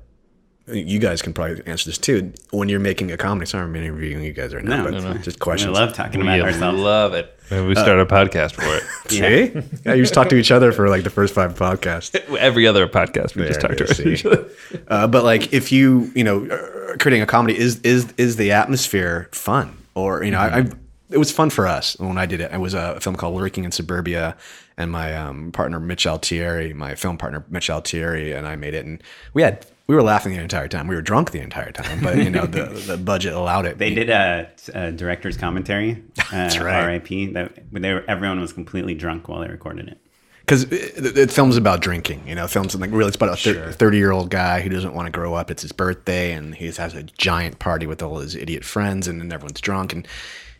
you 0.67 0.99
guys 0.99 1.21
can 1.21 1.33
probably 1.33 1.61
answer 1.65 1.89
this 1.89 1.97
too. 1.97 2.33
When 2.51 2.69
you're 2.69 2.79
making 2.79 3.11
a 3.11 3.17
comedy, 3.17 3.45
sorry, 3.45 3.65
I'm 3.65 3.75
interviewing 3.75 4.23
you 4.23 4.33
guys 4.33 4.53
right 4.53 4.63
now, 4.63 4.77
No, 4.77 4.83
but 4.83 4.93
no, 4.93 5.13
no. 5.13 5.17
just 5.19 5.37
I 5.37 5.43
questions. 5.43 5.73
love 5.73 5.93
talking 5.93 6.21
about 6.21 6.39
ourselves. 6.41 6.79
I 6.79 6.83
love 6.83 7.13
it. 7.13 7.39
Maybe 7.51 7.67
we 7.67 7.75
start 7.75 7.99
a 7.99 8.05
podcast 8.05 8.53
for 8.53 8.63
it. 8.65 8.83
See? 9.11 9.79
Yeah, 9.85 9.93
you 9.93 10.01
just 10.01 10.15
talk 10.15 10.29
to 10.29 10.35
each 10.35 10.51
other 10.51 10.71
for 10.71 10.89
like 10.89 11.03
the 11.03 11.11
first 11.11 11.33
five 11.35 11.53
podcasts. 11.53 12.15
Every 12.37 12.65
other 12.65 12.87
podcast, 12.87 13.35
we 13.35 13.45
just 13.45 13.61
talk 13.61 13.77
to 13.77 13.83
is, 13.83 13.99
each 14.01 14.25
other. 14.25 14.49
Uh, 14.87 15.07
but 15.07 15.23
like, 15.23 15.53
if 15.53 15.71
you 15.71 16.11
you 16.15 16.23
know 16.23 16.47
uh, 16.47 16.97
creating 16.97 17.21
a 17.21 17.27
comedy 17.27 17.57
is 17.57 17.79
is 17.81 18.11
is 18.17 18.37
the 18.37 18.51
atmosphere 18.51 19.29
fun 19.31 19.77
or 19.93 20.23
you 20.23 20.31
know 20.31 20.39
I, 20.39 20.59
I 20.59 20.65
it 21.11 21.19
was 21.19 21.31
fun 21.31 21.51
for 21.51 21.67
us 21.67 21.97
when 21.99 22.17
I 22.17 22.25
did 22.25 22.41
it. 22.41 22.51
It 22.51 22.59
was 22.59 22.73
a 22.73 22.99
film 22.99 23.15
called 23.15 23.35
Lurking 23.35 23.63
in 23.63 23.71
Suburbia, 23.71 24.35
and 24.75 24.91
my 24.91 25.15
um, 25.15 25.51
partner 25.51 25.79
Mitch 25.79 26.07
Altieri, 26.07 26.73
my 26.73 26.95
film 26.95 27.17
partner 27.19 27.45
Mitch 27.49 27.69
Altieri, 27.69 28.31
and 28.33 28.47
I 28.47 28.55
made 28.55 28.73
it, 28.73 28.85
and 28.85 29.03
we 29.35 29.43
had 29.43 29.65
we 29.87 29.95
were 29.95 30.01
laughing 30.03 30.33
the 30.33 30.41
entire 30.41 30.67
time. 30.67 30.87
We 30.87 30.95
were 30.95 31.01
drunk 31.01 31.31
the 31.31 31.41
entire 31.41 31.71
time, 31.71 32.01
but 32.01 32.17
you 32.17 32.29
know 32.29 32.45
the 32.45 32.65
the 32.87 32.97
budget 32.97 33.33
allowed 33.33 33.65
it. 33.65 33.77
They 33.77 33.93
did 33.93 34.09
a, 34.09 34.49
a 34.73 34.91
director's 34.91 35.37
commentary. 35.37 36.03
That's 36.31 36.57
uh, 36.57 36.63
right. 36.63 36.83
R.I.P. 36.83 37.33
That 37.33 37.51
they 37.71 37.93
were, 37.93 38.03
everyone 38.07 38.39
was 38.39 38.53
completely 38.53 38.95
drunk 38.95 39.27
while 39.27 39.41
they 39.41 39.47
recorded 39.47 39.87
it. 39.89 39.99
because 40.41 40.63
it, 40.63 41.17
it 41.17 41.31
films 41.31 41.55
about 41.55 41.81
drinking. 41.81 42.27
You 42.27 42.35
know, 42.35 42.47
films 42.47 42.75
like 42.75 42.91
really 42.91 43.09
it's 43.09 43.15
about 43.15 43.45
a 43.45 43.71
thirty 43.73 43.97
year 43.97 44.11
old 44.11 44.31
guy 44.31 44.61
who 44.61 44.69
doesn't 44.69 44.93
want 44.95 45.05
to 45.05 45.11
grow 45.11 45.35
up. 45.35 45.51
It's 45.51 45.61
his 45.61 45.71
birthday, 45.71 46.33
and 46.33 46.55
he 46.55 46.65
has 46.65 46.95
a 46.95 47.03
giant 47.03 47.59
party 47.59 47.85
with 47.85 48.01
all 48.01 48.19
his 48.19 48.35
idiot 48.35 48.63
friends, 48.63 49.07
and 49.07 49.21
then 49.21 49.31
everyone's 49.31 49.61
drunk, 49.61 49.93
and 49.93 50.07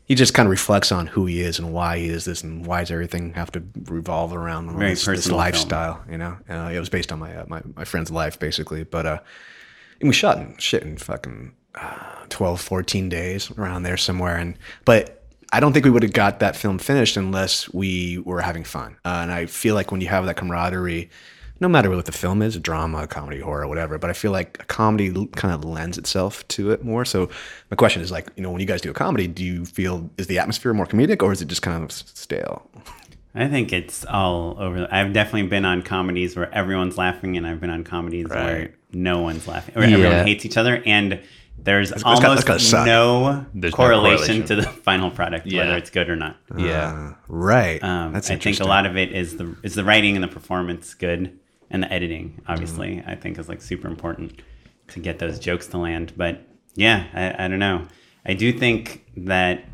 he 0.05 0.15
just 0.15 0.33
kind 0.33 0.47
of 0.47 0.51
reflects 0.51 0.91
on 0.91 1.07
who 1.07 1.25
he 1.25 1.41
is 1.41 1.59
and 1.59 1.73
why 1.73 1.97
he 1.97 2.07
is 2.07 2.25
this, 2.25 2.43
and 2.43 2.65
why 2.65 2.81
does 2.81 2.91
everything 2.91 3.33
have 3.33 3.51
to 3.51 3.63
revolve 3.85 4.33
around 4.33 4.67
this, 4.67 4.99
this 4.99 5.05
personal 5.05 5.37
film. 5.37 5.37
lifestyle. 5.37 6.03
You 6.09 6.17
know, 6.17 6.37
uh, 6.49 6.71
it 6.71 6.79
was 6.79 6.89
based 6.89 7.11
on 7.11 7.19
my 7.19 7.35
uh, 7.35 7.45
my 7.47 7.61
my 7.75 7.85
friend's 7.85 8.11
life 8.11 8.39
basically, 8.39 8.83
but 8.83 9.05
uh, 9.05 9.19
and 9.99 10.09
we 10.09 10.13
shot 10.13 10.37
in 10.37 10.55
shit 10.57 10.83
in 10.83 10.97
fucking 10.97 11.53
uh, 11.75 12.25
12, 12.29 12.61
14 12.61 13.09
days 13.09 13.51
around 13.51 13.83
there 13.83 13.97
somewhere. 13.97 14.37
And 14.37 14.57
but 14.85 15.23
I 15.51 15.59
don't 15.59 15.73
think 15.73 15.85
we 15.85 15.91
would 15.91 16.03
have 16.03 16.13
got 16.13 16.39
that 16.39 16.55
film 16.55 16.77
finished 16.77 17.17
unless 17.17 17.71
we 17.73 18.19
were 18.19 18.41
having 18.41 18.63
fun. 18.63 18.97
Uh, 19.05 19.19
and 19.23 19.31
I 19.31 19.45
feel 19.45 19.75
like 19.75 19.91
when 19.91 20.01
you 20.01 20.07
have 20.07 20.25
that 20.25 20.37
camaraderie, 20.37 21.09
no 21.59 21.67
matter 21.69 21.89
what 21.89 22.05
the 22.05 22.11
film 22.11 22.41
is, 22.41 22.57
drama, 22.59 23.07
comedy, 23.07 23.39
horror, 23.39 23.67
whatever. 23.67 23.97
But 23.97 24.09
I 24.09 24.13
feel 24.13 24.31
like 24.31 24.57
a 24.59 24.65
comedy 24.65 25.11
kind 25.35 25.53
of 25.53 25.63
lends 25.63 25.97
itself 25.97 26.47
to 26.49 26.71
it 26.71 26.83
more. 26.83 27.05
So 27.05 27.29
my 27.71 27.75
question 27.75 28.01
is 28.01 28.11
like, 28.11 28.27
you 28.35 28.43
know, 28.43 28.51
when 28.51 28.59
you 28.61 28.67
guys 28.67 28.81
do 28.81 28.91
a 28.91 28.93
comedy, 28.93 29.27
do 29.27 29.43
you 29.43 29.65
feel 29.65 30.09
is 30.17 30.27
the 30.27 30.37
atmosphere 30.39 30.73
more 30.73 30.85
comedic 30.85 31.23
or 31.23 31.31
is 31.31 31.41
it 31.41 31.47
just 31.47 31.61
kind 31.61 31.83
of 31.83 31.91
stale? 31.91 32.69
I 33.37 33.47
think 33.47 33.73
it's 33.73 34.05
all 34.05 34.55
over. 34.59 34.87
I've 34.91 35.11
definitely 35.11 35.47
been 35.49 35.65
on 35.65 35.81
comedies 35.81 36.35
where 36.37 36.53
everyone's 36.53 36.97
laughing, 36.97 37.35
and 37.35 37.45
I've 37.45 37.59
been 37.59 37.69
on 37.69 37.83
comedies 37.83 38.29
where 38.29 38.73
no 38.93 39.21
one's 39.21 39.45
laughing, 39.45 39.75
or 39.77 39.83
Yeah. 39.83 39.97
everyone 39.97 40.25
hates 40.25 40.45
each 40.45 40.55
other, 40.55 40.81
and 40.85 41.19
there's 41.61 41.89
gotta- 41.91 42.03
that's 42.05 42.23
almost 42.23 42.47
gotta 42.47 42.59
suck. 42.61 42.85
no, 42.85 43.45
There's 43.53 43.73
no 43.73 43.75
correlation, 43.75 44.17
correlation. 44.17 44.43
to 44.45 44.55
the 44.55 44.63
final 44.63 45.11
product, 45.11 45.47
Yeah. 45.47 45.65
whether 45.65 45.75
it's 45.77 45.89
good 45.89 46.09
or 46.09 46.15
not. 46.15 46.37
Yeah. 46.57 47.09
Uh, 47.09 47.13
right. 47.27 47.83
Um, 47.83 48.13
That's 48.13 48.31
I 48.31 48.37
think 48.37 48.61
a 48.61 48.63
lot 48.65 48.85
of 48.85 48.95
it 48.95 49.11
is 49.11 49.35
the 49.35 49.53
is 49.63 49.75
the 49.75 49.83
writing 49.83 50.15
and 50.15 50.23
the 50.23 50.29
performance 50.29 50.93
good, 50.93 51.37
and 51.69 51.83
the 51.83 51.91
editing 51.91 52.41
obviously 52.47 52.97
Mm-hmm. 52.97 53.09
I 53.09 53.15
think 53.15 53.37
is 53.39 53.49
like 53.49 53.61
super 53.61 53.87
important 53.87 54.41
to 54.89 54.99
get 54.99 55.19
those 55.19 55.39
jokes 55.39 55.67
to 55.67 55.77
land. 55.77 56.13
But 56.15 56.41
yeah, 56.75 57.07
I, 57.13 57.45
I 57.45 57.47
don't 57.47 57.59
know. 57.59 57.87
I 58.25 58.33
do 58.33 58.51
think 58.51 59.05
that 59.17 59.65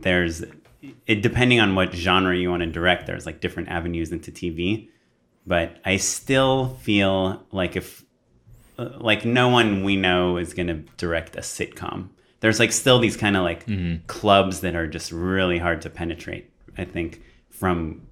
there's 0.00 0.44
it 1.06 1.22
depending 1.22 1.60
on 1.60 1.74
what 1.74 1.92
genre 1.94 2.36
you 2.36 2.50
want 2.50 2.62
to 2.62 2.66
direct. 2.66 3.06
There's 3.06 3.26
like 3.26 3.40
different 3.40 3.68
avenues 3.68 4.12
into 4.12 4.30
TV, 4.30 4.88
but 5.46 5.76
I 5.84 5.96
still 5.98 6.76
feel 6.82 7.44
like 7.52 7.76
if 7.76 8.04
uh, 8.78 8.90
like 8.98 9.24
no 9.24 9.48
one 9.48 9.84
we 9.84 9.96
know 9.96 10.38
is 10.38 10.54
going 10.54 10.68
to 10.68 10.74
direct 10.96 11.36
a 11.36 11.40
sitcom. 11.40 12.08
There's 12.40 12.58
like 12.58 12.72
still 12.72 12.98
these 12.98 13.18
kind 13.18 13.36
of 13.36 13.42
like 13.42 13.66
clubs 14.06 14.60
that 14.60 14.74
are 14.74 14.86
just 14.86 15.12
really 15.12 15.58
hard 15.58 15.82
to 15.82 15.90
penetrate. 15.90 16.50
I 16.78 16.86
think 16.86 17.22
from 17.50 18.06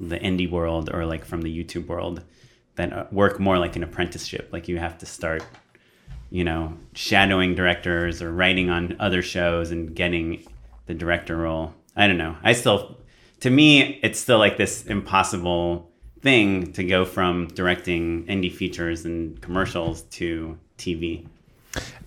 the 0.00 0.18
indie 0.18 0.50
world 0.50 0.88
or 0.92 1.04
like 1.04 1.26
from 1.26 1.42
the 1.42 1.64
YouTube 1.64 1.86
world 1.86 2.24
that 2.76 2.92
uh, 2.92 3.04
work 3.12 3.38
more 3.40 3.58
like 3.58 3.76
an 3.76 3.82
apprenticeship. 3.82 4.48
Like 4.52 4.68
you 4.68 4.78
have 4.78 4.98
to 4.98 5.06
start, 5.06 5.44
you 6.30 6.44
know, 6.44 6.76
shadowing 6.94 7.54
directors 7.54 8.20
or 8.22 8.32
writing 8.32 8.70
on 8.70 8.96
other 8.98 9.22
shows 9.22 9.70
and 9.70 9.94
getting 9.94 10.44
the 10.86 10.94
director 10.94 11.36
role. 11.36 11.74
I 11.96 12.06
don't 12.06 12.18
know. 12.18 12.36
I 12.42 12.52
still, 12.52 12.96
to 13.40 13.50
me, 13.50 14.00
it's 14.02 14.18
still 14.18 14.38
like 14.38 14.56
this 14.56 14.84
impossible 14.86 15.90
thing 16.20 16.72
to 16.72 16.82
go 16.84 17.04
from 17.04 17.48
directing 17.48 18.24
indie 18.26 18.52
features 18.52 19.04
and 19.04 19.40
commercials 19.40 20.02
to 20.02 20.58
TV. 20.78 21.26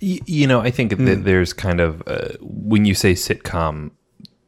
Y- 0.02 0.20
You 0.26 0.48
know, 0.48 0.60
I 0.60 0.72
think 0.72 0.98
that 0.98 1.24
there's 1.24 1.54
kind 1.54 1.80
of 1.80 2.04
uh, 2.08 2.30
when 2.42 2.86
you 2.86 2.94
say 2.94 3.14
sitcom, 3.14 3.92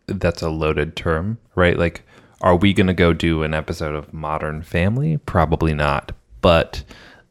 that's 0.07 0.41
a 0.41 0.49
loaded 0.49 0.95
term, 0.95 1.37
right? 1.55 1.77
Like, 1.77 2.03
are 2.41 2.55
we 2.55 2.73
going 2.73 2.87
to 2.87 2.93
go 2.93 3.13
do 3.13 3.43
an 3.43 3.53
episode 3.53 3.95
of 3.95 4.13
Modern 4.13 4.61
Family? 4.61 5.17
Probably 5.17 5.73
not, 5.73 6.11
but 6.41 6.83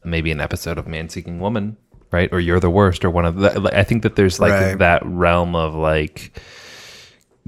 maybe 0.03 0.31
an 0.31 0.41
episode 0.41 0.77
of 0.77 0.87
Man 0.87 1.09
Seeking 1.09 1.39
Woman, 1.39 1.77
right? 2.11 2.29
Or 2.31 2.39
You're 2.39 2.59
the 2.59 2.69
Worst, 2.69 3.03
or 3.03 3.09
one 3.09 3.25
of 3.25 3.37
the. 3.37 3.71
I 3.73 3.83
think 3.83 4.03
that 4.03 4.15
there's 4.15 4.39
like 4.39 4.51
Right. 4.51 4.77
that 4.77 5.05
realm 5.05 5.55
of 5.55 5.73
like 5.75 6.39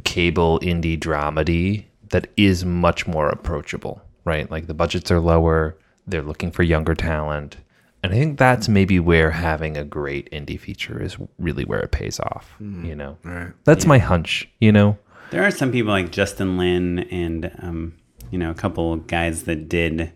cable 0.03 0.59
indie 0.61 0.99
dramedy 0.99 1.85
that 2.09 2.27
is 2.35 2.65
much 2.65 3.07
more 3.07 3.29
approachable, 3.29 4.01
right? 4.25 4.49
Like 4.49 4.67
the 4.67 4.73
budgets 4.73 5.11
are 5.11 5.19
lower, 5.19 5.77
they're 6.07 6.21
looking 6.21 6.51
for 6.51 6.63
younger 6.63 6.95
talent. 6.95 7.57
And 8.03 8.11
I 8.11 8.15
think 8.15 8.39
that's 8.39 8.67
maybe 8.67 8.99
where 8.99 9.29
having 9.29 9.77
a 9.77 9.83
great 9.83 10.29
indie 10.31 10.59
feature 10.59 11.01
is 11.01 11.17
really 11.37 11.65
where 11.65 11.79
it 11.81 11.91
pays 11.91 12.19
off, 12.19 12.55
mm-hmm. 12.61 12.85
you 12.85 12.95
know. 12.95 13.17
Right. 13.23 13.53
That's 13.63 13.85
my 13.85 13.99
hunch, 13.99 14.49
you 14.59 14.71
know. 14.71 14.97
There 15.31 15.43
are 15.43 15.51
some 15.51 15.71
people 15.71 15.91
like 15.91 16.11
Justin 16.11 16.57
Lin 16.57 16.99
and 17.09 17.51
um, 17.59 17.93
you 18.29 18.37
know 18.37 18.51
a 18.51 18.53
couple 18.53 18.95
guys 18.97 19.43
that 19.43 19.67
did 19.69 20.11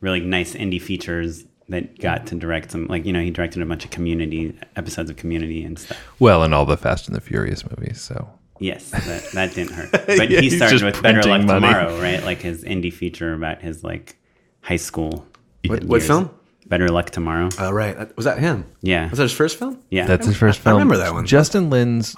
really 0.00 0.20
nice 0.20 0.54
indie 0.54 0.80
features 0.80 1.44
that 1.68 1.98
got 1.98 2.26
to 2.28 2.34
direct 2.34 2.70
some 2.70 2.86
like 2.86 3.04
you 3.04 3.12
know 3.12 3.20
he 3.20 3.30
directed 3.30 3.62
a 3.62 3.66
bunch 3.66 3.84
of 3.84 3.90
community 3.90 4.56
episodes 4.76 5.10
of 5.10 5.16
community 5.16 5.64
and 5.64 5.78
stuff. 5.78 6.00
Well, 6.18 6.42
and 6.42 6.54
all 6.54 6.64
the 6.66 6.76
Fast 6.76 7.08
and 7.08 7.16
the 7.16 7.20
Furious 7.20 7.64
movies, 7.68 8.00
so. 8.00 8.28
Yes, 8.60 8.90
that, 8.90 9.30
that 9.32 9.54
didn't 9.54 9.72
hurt. 9.72 9.90
But 10.06 10.30
Yeah, 10.30 10.40
he 10.40 10.48
started 10.48 10.82
with 10.84 11.02
Better 11.02 11.22
Luck 11.28 11.42
money. 11.44 11.66
Tomorrow, 11.66 12.00
right? 12.00 12.22
Like 12.22 12.40
his 12.40 12.62
indie 12.62 12.92
feature 12.92 13.34
about 13.34 13.60
his 13.60 13.82
like 13.82 14.16
high 14.60 14.76
school. 14.76 15.26
What, 15.66 15.82
what 15.84 16.02
film? 16.02 16.30
Better 16.66 16.88
Luck 16.88 17.10
Tomorrow. 17.10 17.48
Oh, 17.58 17.72
right. 17.72 18.16
Was 18.16 18.24
that 18.26 18.38
him? 18.38 18.64
Yeah, 18.80 19.10
Was 19.10 19.18
that 19.18 19.24
his 19.24 19.32
first 19.32 19.58
film? 19.58 19.82
yeah. 19.90 20.06
That's 20.06 20.26
his 20.26 20.36
first 20.36 20.60
film. 20.60 20.76
I 20.76 20.78
remember 20.78 20.98
that 20.98 21.12
one. 21.12 21.26
Justin 21.26 21.68
Lin's 21.68 22.14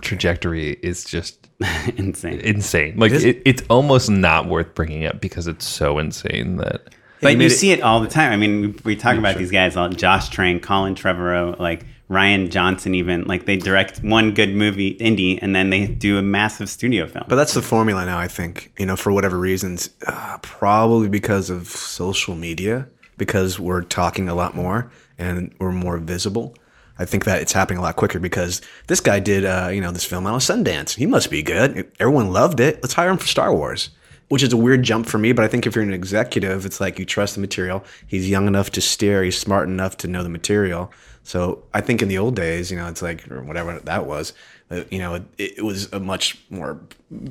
trajectory 0.00 0.70
is 0.82 1.04
just 1.04 1.41
Insane. 1.96 2.40
insane. 2.40 2.96
Like 2.96 3.12
is- 3.12 3.24
it, 3.24 3.42
it's 3.44 3.62
almost 3.70 4.10
not 4.10 4.46
worth 4.48 4.74
bringing 4.74 5.06
up 5.06 5.20
because 5.20 5.46
it's 5.46 5.66
so 5.66 5.98
insane 5.98 6.56
that 6.56 6.88
But 7.20 7.36
you 7.38 7.46
it- 7.46 7.50
see 7.50 7.70
it 7.72 7.82
all 7.82 8.00
the 8.00 8.08
time. 8.08 8.32
I 8.32 8.36
mean, 8.36 8.60
we, 8.62 8.68
we 8.84 8.96
talk 8.96 9.16
about 9.16 9.36
these 9.36 9.50
guys, 9.50 9.76
all 9.76 9.88
Josh 9.88 10.28
Trank, 10.28 10.62
Colin 10.62 10.94
Trevorrow, 10.94 11.58
like 11.58 11.86
Rian 12.10 12.50
Johnson, 12.50 12.94
even 12.94 13.24
like 13.24 13.46
they 13.46 13.56
direct 13.56 14.02
one 14.02 14.34
good 14.34 14.54
movie 14.54 14.96
indie, 14.96 15.38
and 15.40 15.54
then 15.56 15.70
they 15.70 15.86
do 15.86 16.18
a 16.18 16.22
massive 16.22 16.68
studio 16.68 17.06
film. 17.06 17.24
But 17.28 17.36
that's 17.36 17.54
the 17.54 17.62
formula 17.62 18.04
now, 18.04 18.18
I 18.18 18.28
think, 18.28 18.72
you 18.78 18.84
know, 18.84 18.96
for 18.96 19.12
whatever 19.12 19.38
reasons, 19.38 19.88
uh, 20.06 20.38
probably 20.42 21.08
because 21.08 21.48
of 21.48 21.68
social 21.68 22.34
media, 22.34 22.86
because 23.16 23.58
we're 23.58 23.82
talking 23.82 24.28
a 24.28 24.34
lot 24.34 24.54
more 24.54 24.90
and 25.16 25.54
we're 25.58 25.72
more 25.72 25.96
visible. 25.98 26.54
I 27.02 27.04
think 27.04 27.24
that 27.24 27.42
it's 27.42 27.52
happening 27.52 27.78
a 27.78 27.82
lot 27.82 27.96
quicker 27.96 28.18
because 28.20 28.62
this 28.86 29.00
guy 29.00 29.18
did, 29.18 29.44
uh, 29.44 29.70
you 29.72 29.80
know, 29.80 29.90
this 29.90 30.04
film 30.04 30.26
out 30.26 30.36
of 30.36 30.40
Sundance. 30.42 30.94
He 30.94 31.06
must 31.06 31.30
be 31.30 31.42
good. 31.42 31.90
Everyone 32.00 32.32
loved 32.32 32.60
it. 32.60 32.82
Let's 32.82 32.94
hire 32.94 33.10
him 33.10 33.18
for 33.18 33.26
Star 33.26 33.54
Wars, 33.54 33.90
which 34.28 34.42
is 34.42 34.52
a 34.52 34.56
weird 34.56 34.82
jump 34.82 35.06
for 35.06 35.18
me. 35.18 35.32
But 35.32 35.44
I 35.44 35.48
think 35.48 35.66
if 35.66 35.74
you're 35.74 35.84
an 35.84 35.92
executive, 35.92 36.64
it's 36.64 36.80
like 36.80 36.98
you 36.98 37.04
trust 37.04 37.34
the 37.34 37.40
material. 37.40 37.84
He's 38.06 38.30
young 38.30 38.46
enough 38.46 38.70
to 38.70 38.80
steer. 38.80 39.22
He's 39.22 39.36
smart 39.38 39.68
enough 39.68 39.96
to 39.98 40.08
know 40.08 40.22
the 40.22 40.28
material. 40.28 40.92
So 41.24 41.64
I 41.74 41.80
think 41.80 42.02
in 42.02 42.08
the 42.08 42.18
old 42.18 42.34
days, 42.36 42.70
you 42.70 42.76
know, 42.76 42.88
it's 42.88 43.02
like 43.02 43.30
or 43.30 43.42
whatever 43.42 43.78
that 43.80 44.06
was. 44.06 44.32
Uh, 44.70 44.84
you 44.90 44.98
know, 44.98 45.14
it, 45.14 45.24
it 45.36 45.64
was 45.64 45.92
a 45.92 46.00
much 46.00 46.38
more. 46.48 46.80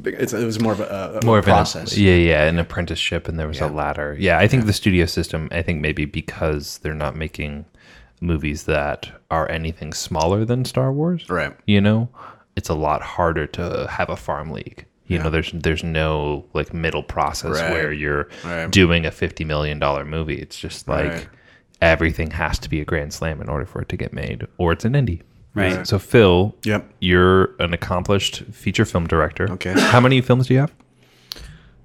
It's, 0.05 0.31
it 0.31 0.45
was 0.45 0.59
more 0.59 0.73
of 0.73 0.79
a, 0.79 1.19
a 1.21 1.25
more 1.25 1.39
of 1.39 1.47
an- 1.47 1.53
process. 1.53 1.97
yeah, 1.97 2.13
yeah, 2.13 2.43
an 2.47 2.59
apprenticeship, 2.59 3.27
and 3.27 3.39
there 3.39 3.47
was 3.47 3.59
a 3.61 3.67
ladder. 3.67 4.15
Yeah, 4.19 4.37
I 4.37 4.47
think 4.47 4.65
the 4.65 4.73
studio 4.73 5.07
system. 5.07 5.47
I 5.51 5.61
think 5.63 5.81
maybe 5.81 6.05
because 6.05 6.77
they're 6.79 6.93
not 6.93 7.15
making 7.15 7.65
movies 8.21 8.63
that 8.63 9.09
are 9.29 9.49
anything 9.51 9.91
smaller 9.93 10.45
than 10.45 10.63
Star 10.63 10.91
Wars, 10.93 11.27
Right. 11.29 11.53
You 11.65 11.81
know, 11.81 12.09
it's 12.55 12.69
a 12.69 12.73
lot 12.75 13.01
harder 13.01 13.47
to 13.47 13.87
have 13.87 14.09
a 14.09 14.15
farm 14.15 14.51
league. 14.51 14.85
You 15.07 15.19
know, 15.19 15.29
there's 15.29 15.51
there's 15.51 15.83
no 15.83 16.45
like 16.53 16.73
middle 16.73 17.03
process 17.03 17.59
Right. 17.61 17.71
where 17.71 17.91
you're 17.91 18.29
Right. 18.45 18.71
doing 18.71 19.05
a 19.05 19.11
fifty 19.11 19.43
million 19.43 19.77
dollar 19.79 20.05
movie. 20.05 20.35
It's 20.35 20.57
just 20.57 20.87
like 20.87 21.11
Right. 21.11 21.27
everything 21.81 22.31
has 22.31 22.57
to 22.59 22.69
be 22.69 22.79
a 22.79 22.85
grand 22.85 23.11
slam 23.11 23.41
in 23.41 23.49
order 23.49 23.65
for 23.65 23.81
it 23.81 23.89
to 23.89 23.97
get 23.97 24.13
made, 24.13 24.47
or 24.57 24.71
it's 24.71 24.85
an 24.85 24.93
indie. 24.93 25.21
Right. 25.53 25.85
So 25.85 25.99
Phil, 25.99 26.55
Yep. 26.63 26.85
you're 27.01 27.49
an 27.59 27.73
accomplished 27.73 28.43
feature 28.53 28.85
film 28.85 29.05
director. 29.05 29.51
Okay. 29.51 29.73
How 29.77 29.99
many 29.99 30.21
films 30.21 30.47
do 30.47 30.53
you 30.53 30.61
have? 30.61 30.73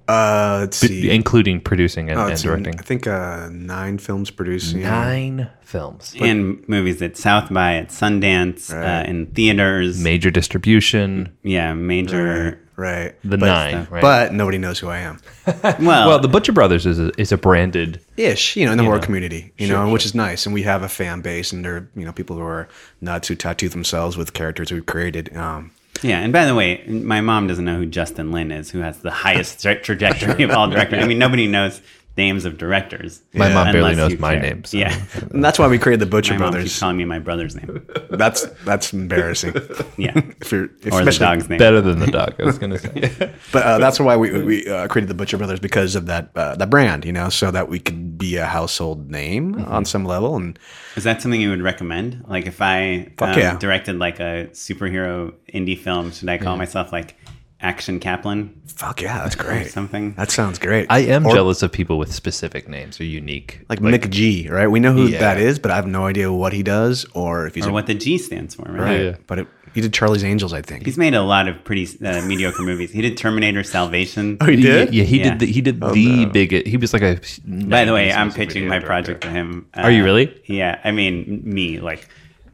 Uh, 0.07 0.59
let's 0.61 0.77
see. 0.77 1.09
including 1.09 1.59
producing 1.59 2.09
and, 2.09 2.19
Oh, 2.19 2.23
and 2.23 2.33
it's, 2.33 2.41
directing. 2.41 2.79
I 2.79 2.81
think 2.83 3.07
uh, 3.07 3.49
nine 3.51 3.97
films 3.97 4.31
producing. 4.31 4.81
Nine 4.83 5.49
films, 5.61 6.15
and 6.19 6.63
movies 6.69 7.01
at 7.01 7.17
South 7.17 7.51
by, 7.53 7.75
at 7.75 7.89
Sundance, 7.89 8.73
uh, 8.73 9.03
in 9.07 9.25
theaters. 9.27 10.01
major 10.01 10.31
distribution. 10.31 11.35
yeah, 11.43 11.73
major. 11.73 12.59
Right. 12.77 13.15
The 13.23 13.39
but, 13.39 13.47
nine, 13.47 13.87
right? 13.89 14.01
But 14.01 14.33
nobody 14.33 14.59
knows 14.59 14.77
who 14.77 14.87
I 14.87 14.99
am. 14.99 15.19
Well, 15.63 16.07
well, 16.07 16.19
the 16.19 16.27
Butcher 16.27 16.51
Brothers 16.51 16.85
is 16.85 16.99
a, 16.99 17.11
is 17.19 17.31
a 17.31 17.37
branded. 17.37 17.99
Ish, 18.17 18.55
you 18.55 18.65
know, 18.65 18.71
in 18.71 18.77
the 18.77 18.83
horror 18.83 18.99
community, 18.99 19.51
you 19.57 19.67
know, 19.67 19.89
which 19.89 20.05
is 20.05 20.13
nice. 20.13 20.45
And 20.45 20.53
we 20.53 20.61
have 20.63 20.83
a 20.83 20.89
fan 20.89 21.21
base, 21.21 21.51
and 21.51 21.65
there 21.65 21.75
are, 21.75 21.89
you 21.95 22.05
know, 22.05 22.11
people 22.11 22.35
who 22.35 22.43
are 22.43 22.67
nuts 23.01 23.27
who 23.29 23.35
tattoo 23.35 23.67
themselves 23.69 24.15
with 24.15 24.33
characters 24.33 24.71
we've 24.71 24.85
created. 24.85 25.35
Um, 25.35 25.71
yeah. 26.03 26.19
And 26.19 26.33
by 26.33 26.45
the 26.45 26.55
way, 26.55 26.83
my 26.87 27.21
mom 27.21 27.47
doesn't 27.47 27.65
know 27.65 27.77
who 27.77 27.85
Justin 27.85 28.31
Lin 28.31 28.51
is, 28.51 28.71
who 28.71 28.79
has 28.79 28.99
the 28.99 29.11
highest 29.11 29.61
tra- 29.61 29.81
trajectory 29.81 30.43
of 30.43 30.51
all 30.51 30.69
directors. 30.69 31.03
I 31.03 31.07
mean, 31.07 31.19
nobody 31.19 31.47
knows 31.47 31.81
names 32.17 32.45
of 32.45 32.57
directors. 32.57 33.21
My 33.33 33.53
mom 33.53 33.71
barely 33.71 33.95
knows 33.95 34.17
my 34.19 34.33
care. 34.33 34.41
name. 34.41 34.63
so- 34.63 34.77
Yeah. 34.77 35.05
and 35.31 35.43
that's 35.43 35.59
why 35.59 35.67
we 35.67 35.77
created 35.77 35.99
the 35.99 36.05
Butcher 36.09 36.33
My 36.33 36.39
mom 36.39 36.47
keeps 36.53 36.55
Brothers. 36.55 36.79
calling 36.79 36.97
me 36.97 37.05
my 37.05 37.19
brother's 37.19 37.55
name. 37.55 37.85
That's 38.09 38.45
that's 38.65 38.93
embarrassing. 38.93 39.53
Yeah. 39.97 40.11
if 40.41 40.51
you're, 40.51 40.65
if 40.81 40.91
Or 40.93 41.03
the 41.03 41.11
dog's 41.11 41.47
name. 41.49 41.59
Better 41.59 41.81
than 41.81 41.99
the 41.99 42.07
dog, 42.07 42.35
I 42.39 42.43
was 42.45 42.57
gonna 42.57 42.77
say. 42.79 43.31
But 43.51 43.63
uh, 43.63 43.77
that's 43.79 43.99
why 43.99 44.15
we, 44.17 44.31
we 44.43 44.67
uh, 44.67 44.87
created 44.87 45.07
the 45.09 45.13
Butcher 45.13 45.37
Brothers 45.37 45.59
because 45.59 45.95
of 45.95 46.05
that 46.07 46.29
uh, 46.35 46.55
that 46.55 46.69
brand, 46.69 47.05
you 47.05 47.11
know, 47.13 47.29
so 47.29 47.51
that 47.51 47.67
we 47.69 47.79
could 47.79 48.17
be 48.17 48.35
a 48.37 48.45
household 48.45 49.09
name 49.11 49.55
Mm-hmm. 49.55 49.71
on 49.71 49.85
some 49.85 50.05
level. 50.05 50.35
And 50.35 50.57
Is 50.95 51.03
that 51.03 51.21
something 51.21 51.39
you 51.39 51.49
would 51.49 51.61
recommend? 51.61 52.23
Like 52.27 52.45
if 52.47 52.61
I 52.61 53.11
um, 53.19 53.37
yeah. 53.37 53.57
directed 53.57 53.97
like 53.99 54.19
a 54.19 54.49
superhero 54.53 55.33
indie 55.53 55.77
film, 55.77 56.11
should 56.11 56.29
I 56.29 56.37
call 56.37 56.57
myself 56.57 56.91
like 56.91 57.15
Action 57.59 57.99
Kaplan 57.99 58.53
fuck 58.67 59.01
yeah, 59.01 59.23
that's 59.23 59.35
great. 59.35 59.71
something? 59.71 60.13
That 60.13 60.29
sounds 60.29 60.59
great. 60.59 60.85
I 60.91 60.99
am 60.99 61.25
Or 61.25 61.33
jealous 61.33 61.63
of 61.63 61.71
people 61.71 61.97
with 61.97 62.13
specific 62.13 62.69
names 62.69 62.99
or 62.99 63.03
unique. 63.05 63.61
like, 63.69 63.79
McG, 63.79 64.51
right? 64.51 64.67
We 64.67 64.79
know 64.79 64.93
who 64.93 65.07
Yeah. 65.07 65.19
that 65.19 65.39
is, 65.39 65.57
but 65.57 65.71
I 65.71 65.75
have 65.75 65.87
no 65.87 66.05
idea 66.05 66.31
what 66.31 66.53
he 66.53 66.61
does 66.61 67.05
or 67.15 67.47
if 67.47 67.55
he's 67.55 67.65
or 67.65 67.71
a, 67.71 67.73
what 67.73 67.87
the 67.87 67.95
G 67.95 68.19
stands 68.19 68.53
for, 68.53 68.63
right? 68.63 68.79
right. 68.79 69.01
Yeah. 69.01 69.15
But 69.25 69.39
it, 69.39 69.47
he 69.73 69.81
did 69.81 69.93
Charlie's 69.93 70.23
Angels, 70.23 70.53
I 70.53 70.61
think. 70.61 70.85
He's 70.85 70.97
made 70.99 71.15
a 71.15 71.23
lot 71.23 71.47
of 71.47 71.63
pretty 71.63 71.87
uh, 72.05 72.21
mediocre 72.27 72.61
movies. 72.61 72.91
He 72.91 73.01
did 73.01 73.17
Terminator 73.17 73.63
Salvation. 73.63 74.37
oh, 74.41 74.45
he 74.45 74.57
did. 74.57 74.93
Yeah, 74.93 75.03
he 75.03 75.17
Yeah. 75.17 75.29
did. 75.31 75.39
The, 75.39 75.45
he 75.51 75.61
did 75.61 75.79
the 75.81 76.29
biggest. 76.31 76.67
He 76.67 76.77
was 76.77 76.93
like 76.93 77.01
a. 77.01 77.19
By 77.47 77.85
the 77.85 77.93
way, 77.93 78.11
I'm 78.13 78.31
pitching 78.31 78.67
my 78.67 78.79
project 78.79 79.21
to 79.21 79.29
him. 79.31 79.65
Uh, 79.75 79.81
Are 79.81 79.91
you 79.91 80.03
really? 80.03 80.39
Yeah. 80.45 80.79
I 80.83 80.91
mean, 80.91 81.41
me, 81.43 81.79
like 81.79 82.07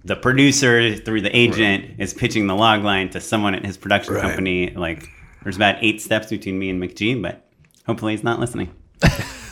the 0.06 0.16
producer 0.16 0.96
through 0.96 1.22
the 1.22 1.36
agent 1.36 1.96
is 2.00 2.14
pitching 2.14 2.48
the 2.48 2.56
log 2.56 2.84
line 2.84 3.10
to 3.12 3.20
someone 3.22 3.56
at 3.56 3.66
his 3.66 3.78
production 3.78 4.14
Right. 4.16 4.22
company. 4.24 4.72
Like, 4.72 5.08
there's 5.44 5.56
about 5.56 5.78
eight 5.82 6.02
steps 6.02 6.28
between 6.30 6.60
me 6.60 6.70
and 6.70 6.82
McG, 6.82 7.22
but 7.22 7.46
hopefully 7.86 8.14
he's 8.14 8.24
not 8.24 8.40
listening. 8.40 8.70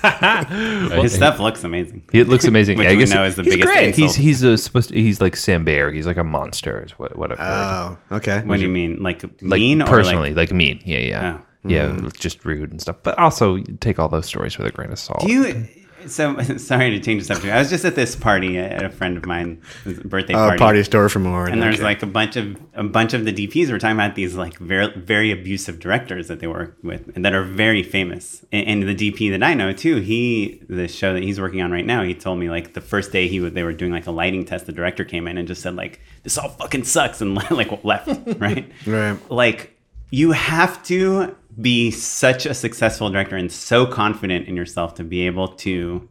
His 0.02 1.14
stuff 1.14 1.40
looks 1.40 1.64
amazing. 1.64 2.04
It 2.12 2.28
looks 2.28 2.46
amazing. 2.46 2.78
Which 2.78 2.88
I 2.88 2.92
we 2.94 2.98
guess 3.00 3.12
know 3.14 3.24
is 3.24 3.36
the 3.36 3.44
he's 3.44 3.54
biggest 3.56 3.72
great. 3.72 3.88
insult. 3.90 4.16
he's 4.16 4.16
he's 4.16 4.44
a, 4.44 4.58
supposed. 4.58 4.90
To, 4.90 4.96
he's 4.96 5.22
like 5.22 5.36
Sam 5.36 5.64
Bayer. 5.64 5.92
He's 5.92 6.08
like 6.08 6.18
a 6.18 6.24
monster. 6.24 6.84
Is 6.84 6.92
what 6.98 7.16
what 7.16 7.32
I've 7.32 7.38
heard. 7.38 7.98
Oh, 8.12 8.16
okay. 8.18 8.42
what 8.46 8.56
do 8.58 8.64
you 8.64 8.70
mean? 8.70 9.02
Like, 9.04 9.22
like 9.24 9.60
mean 9.60 9.82
or 9.82 9.86
personally, 9.88 10.30
like? 10.34 10.50
like, 10.50 10.56
mean. 10.58 10.82
Yeah, 10.86 10.98
yeah, 11.00 11.38
Oh. 11.66 11.70
yeah. 11.70 11.90
Hmm. 11.92 12.08
Just 12.18 12.44
rude 12.46 12.72
and 12.72 12.82
stuff. 12.82 12.98
But 13.04 13.18
also 13.20 13.60
take 13.80 14.00
all 14.00 14.10
those 14.10 14.26
stories 14.26 14.58
with 14.58 14.66
a 14.66 14.72
grain 14.72 14.92
of 14.92 14.98
salt. 15.00 15.22
Do 15.22 15.32
you? 15.32 15.68
So 16.08 16.40
sorry 16.58 16.92
to 16.92 17.00
change 17.00 17.28
the 17.28 17.34
subject. 17.34 17.54
I 17.54 17.60
was 17.60 17.70
just 17.70 17.86
at 17.86 17.96
this 17.96 18.16
party 18.16 18.58
at 18.58 18.84
a 18.84 18.90
friend 18.90 19.18
of 19.18 19.26
mine's 19.26 19.64
birthday 20.04 20.34
party. 20.34 20.56
Oh, 20.56 20.58
party. 20.58 20.84
store 20.84 21.10
for 21.10 21.20
more. 21.20 21.48
and 21.48 21.62
there's 21.62 21.76
okay. 21.76 21.84
like 21.84 22.04
a 22.04 22.08
bunch 22.08 22.36
of 22.36 22.58
a 22.74 22.84
bunch 22.84 23.14
of 23.14 23.26
the 23.26 23.34
DPs 23.34 23.72
were 23.72 23.80
talking 23.80 23.96
about 23.96 24.16
these 24.16 24.36
like 24.36 24.58
very 24.58 24.92
very 24.96 25.32
abusive 25.32 25.80
directors 25.80 26.28
that 26.28 26.40
they 26.40 26.48
work 26.48 26.78
with 26.84 27.12
and 27.16 27.26
that 27.26 27.34
are 27.34 27.44
very 27.44 27.84
famous. 27.84 28.46
And, 28.52 28.84
and 28.84 28.98
the 28.98 29.12
DP 29.12 29.32
that 29.32 29.44
I 29.44 29.54
know 29.54 29.74
too, 29.74 29.98
he 29.98 30.64
the 30.70 30.88
show 30.88 31.14
that 31.14 31.24
he's 31.24 31.40
working 31.40 31.62
on 31.62 31.72
right 31.72 31.86
now, 31.86 32.04
he 32.04 32.14
told 32.14 32.40
me 32.40 32.50
like 32.50 32.74
the 32.74 32.82
first 32.82 33.12
day 33.12 33.28
he 33.28 33.40
was 33.40 33.54
they 33.54 33.64
were 33.64 33.74
doing 33.74 33.92
like 33.92 34.08
a 34.08 34.12
lighting 34.12 34.46
test, 34.46 34.66
the 34.66 34.72
director 34.72 35.04
came 35.04 35.28
in 35.28 35.38
and 35.38 35.48
just 35.48 35.62
said 35.62 35.76
like 35.76 36.00
this 36.24 36.38
all 36.38 36.50
fucking 36.50 36.84
sucks 36.84 37.22
and 37.22 37.36
like 37.52 37.84
left, 37.84 38.08
right? 38.40 38.72
Right. 38.86 39.32
Like 39.32 39.78
you 40.12 40.34
have 40.34 40.84
to 40.84 41.36
be 41.60 41.92
such 41.92 42.46
a 42.46 42.54
successful 42.54 43.10
director 43.10 43.36
and 43.36 43.52
so 43.52 43.86
confident 43.86 44.48
in 44.48 44.56
yourself 44.56 44.96
to 44.96 45.04
be 45.04 45.26
able 45.26 45.50
to 45.50 46.08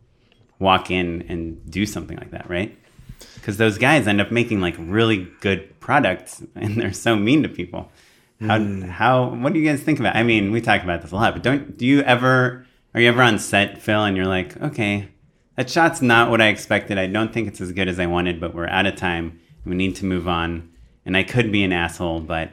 walk 0.59 0.91
in 0.91 1.23
and 1.29 1.71
do 1.71 1.87
something 1.87 2.17
like 2.19 2.31
that, 2.31 2.49
right? 2.49 2.77
Because 3.35 3.57
those 3.57 3.79
guys 3.79 4.07
end 4.07 4.21
up 4.21 4.31
making 4.31 4.61
like 4.61 4.75
really 4.79 5.29
good 5.41 5.79
products 5.81 6.43
and 6.55 6.81
they're 6.81 6.93
so 6.93 7.17
mean 7.17 7.43
to 7.43 7.49
people. 7.49 7.91
How, 8.41 8.59
hmm. 8.59 8.83
how, 8.83 9.29
what 9.35 9.53
do 9.53 9.59
you 9.59 9.69
guys 9.69 9.83
think 9.83 10.01
about? 10.01 10.17
I 10.17 10.23
mean, 10.23 10.51
we 10.51 10.61
talk 10.61 10.83
about 10.83 11.03
this 11.03 11.13
a 11.13 11.17
lot, 11.17 11.35
but 11.35 11.43
don't, 11.43 11.77
do 11.77 11.87
you 11.87 12.01
ever, 12.03 12.67
are 12.95 13.01
you 13.01 13.09
ever 13.09 13.23
on 13.23 13.39
set, 13.39 13.81
Phil, 13.81 14.05
and 14.05 14.17
you're 14.17 14.27
like, 14.27 14.57
okay, 14.63 15.09
that 15.57 15.69
shot's 15.69 16.01
not 16.01 16.31
what 16.31 16.41
I 16.41 16.49
expected. 16.49 16.97
I 16.97 17.07
don't 17.07 17.33
think 17.33 17.49
it's 17.49 17.61
as 17.61 17.73
good 17.73 17.89
as 17.89 17.99
I 17.99 18.07
wanted, 18.07 18.41
but 18.41 18.55
we're 18.55 18.69
out 18.69 18.87
of 18.87 18.97
time. 18.97 19.41
We 19.67 19.75
need 19.75 19.97
to 19.97 20.07
move 20.07 20.27
on. 20.27 20.71
And 21.05 21.17
I 21.17 21.23
could 21.23 21.53
be 21.53 21.63
an 21.65 21.73
asshole, 21.73 22.21
but 22.21 22.51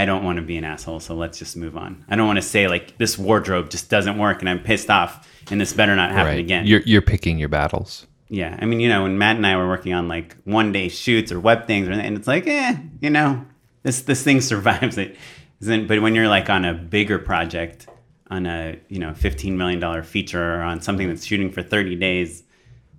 I 0.00 0.06
don't 0.06 0.24
want 0.24 0.36
to 0.36 0.42
be 0.42 0.56
an 0.56 0.64
asshole, 0.64 0.98
so 1.00 1.14
let's 1.14 1.38
just 1.38 1.58
move 1.58 1.76
on. 1.76 2.06
I 2.08 2.16
don't 2.16 2.26
want 2.26 2.38
to 2.38 2.42
say 2.42 2.68
like 2.68 2.96
this 2.96 3.18
wardrobe 3.18 3.68
just 3.68 3.90
doesn't 3.90 4.16
work 4.16 4.40
and 4.40 4.48
I'm 4.48 4.60
pissed 4.60 4.88
off 4.88 5.28
and 5.50 5.60
this 5.60 5.74
better 5.74 5.94
not 5.94 6.10
happen 6.10 6.32
right. 6.32 6.38
again. 6.38 6.66
You're 6.66 6.80
you're 6.86 7.02
picking 7.02 7.38
your 7.38 7.50
battles. 7.50 8.06
yeah, 8.30 8.56
I 8.58 8.64
mean, 8.64 8.80
you 8.80 8.88
know, 8.88 9.02
when 9.02 9.18
Matt 9.18 9.36
and 9.36 9.46
I 9.46 9.56
were 9.56 9.68
working 9.68 9.92
on 9.92 10.08
like 10.08 10.38
one 10.44 10.72
day 10.72 10.88
shoots 10.88 11.30
or 11.30 11.38
web 11.38 11.66
things, 11.66 11.86
and 11.86 12.16
it's 12.16 12.26
like, 12.26 12.46
eh, 12.46 12.76
you 13.02 13.10
know, 13.10 13.44
this 13.82 14.00
this 14.02 14.22
thing 14.22 14.40
survives 14.52 14.96
it. 14.96 15.16
Isn't, 15.60 15.86
but 15.86 16.00
when 16.00 16.14
you're 16.14 16.28
like 16.28 16.48
on 16.48 16.64
a 16.64 16.72
bigger 16.72 17.18
project, 17.18 17.86
on 18.30 18.46
a 18.46 18.78
you 18.88 19.00
know 19.00 19.12
fifteen 19.12 19.58
million 19.58 19.80
dollar 19.80 20.02
feature 20.02 20.54
or 20.54 20.62
on 20.62 20.80
something 20.80 21.08
that's 21.08 21.26
shooting 21.26 21.52
for 21.52 21.62
thirty 21.62 21.94
days, 21.94 22.42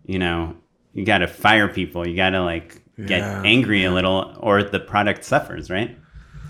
you 0.05 0.19
know, 0.19 0.55
you 0.93 1.03
got 1.03 1.19
to 1.19 1.27
fire 1.27 1.67
people. 1.67 2.07
You 2.07 2.15
got 2.15 2.31
to 2.31 2.43
like 2.43 2.79
get 2.97 3.21
Yeah, 3.21 3.41
angry 3.43 3.85
a 3.85 3.91
little, 3.91 4.35
or 4.39 4.61
the 4.61 4.79
product 4.79 5.23
suffers, 5.23 5.71
right? 5.71 5.97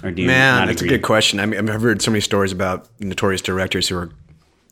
Or 0.03 0.11
do 0.11 0.21
you 0.21 0.27
Man, 0.27 0.67
that's 0.67 0.81
agree? 0.81 0.95
a 0.95 0.97
good 0.97 1.05
question. 1.05 1.39
I 1.39 1.45
mean, 1.45 1.69
I've 1.69 1.81
heard 1.81 2.01
so 2.01 2.11
many 2.11 2.21
stories 2.21 2.51
about 2.51 2.87
notorious 2.99 3.41
directors 3.41 3.87
who 3.87 3.97
are 3.97 4.09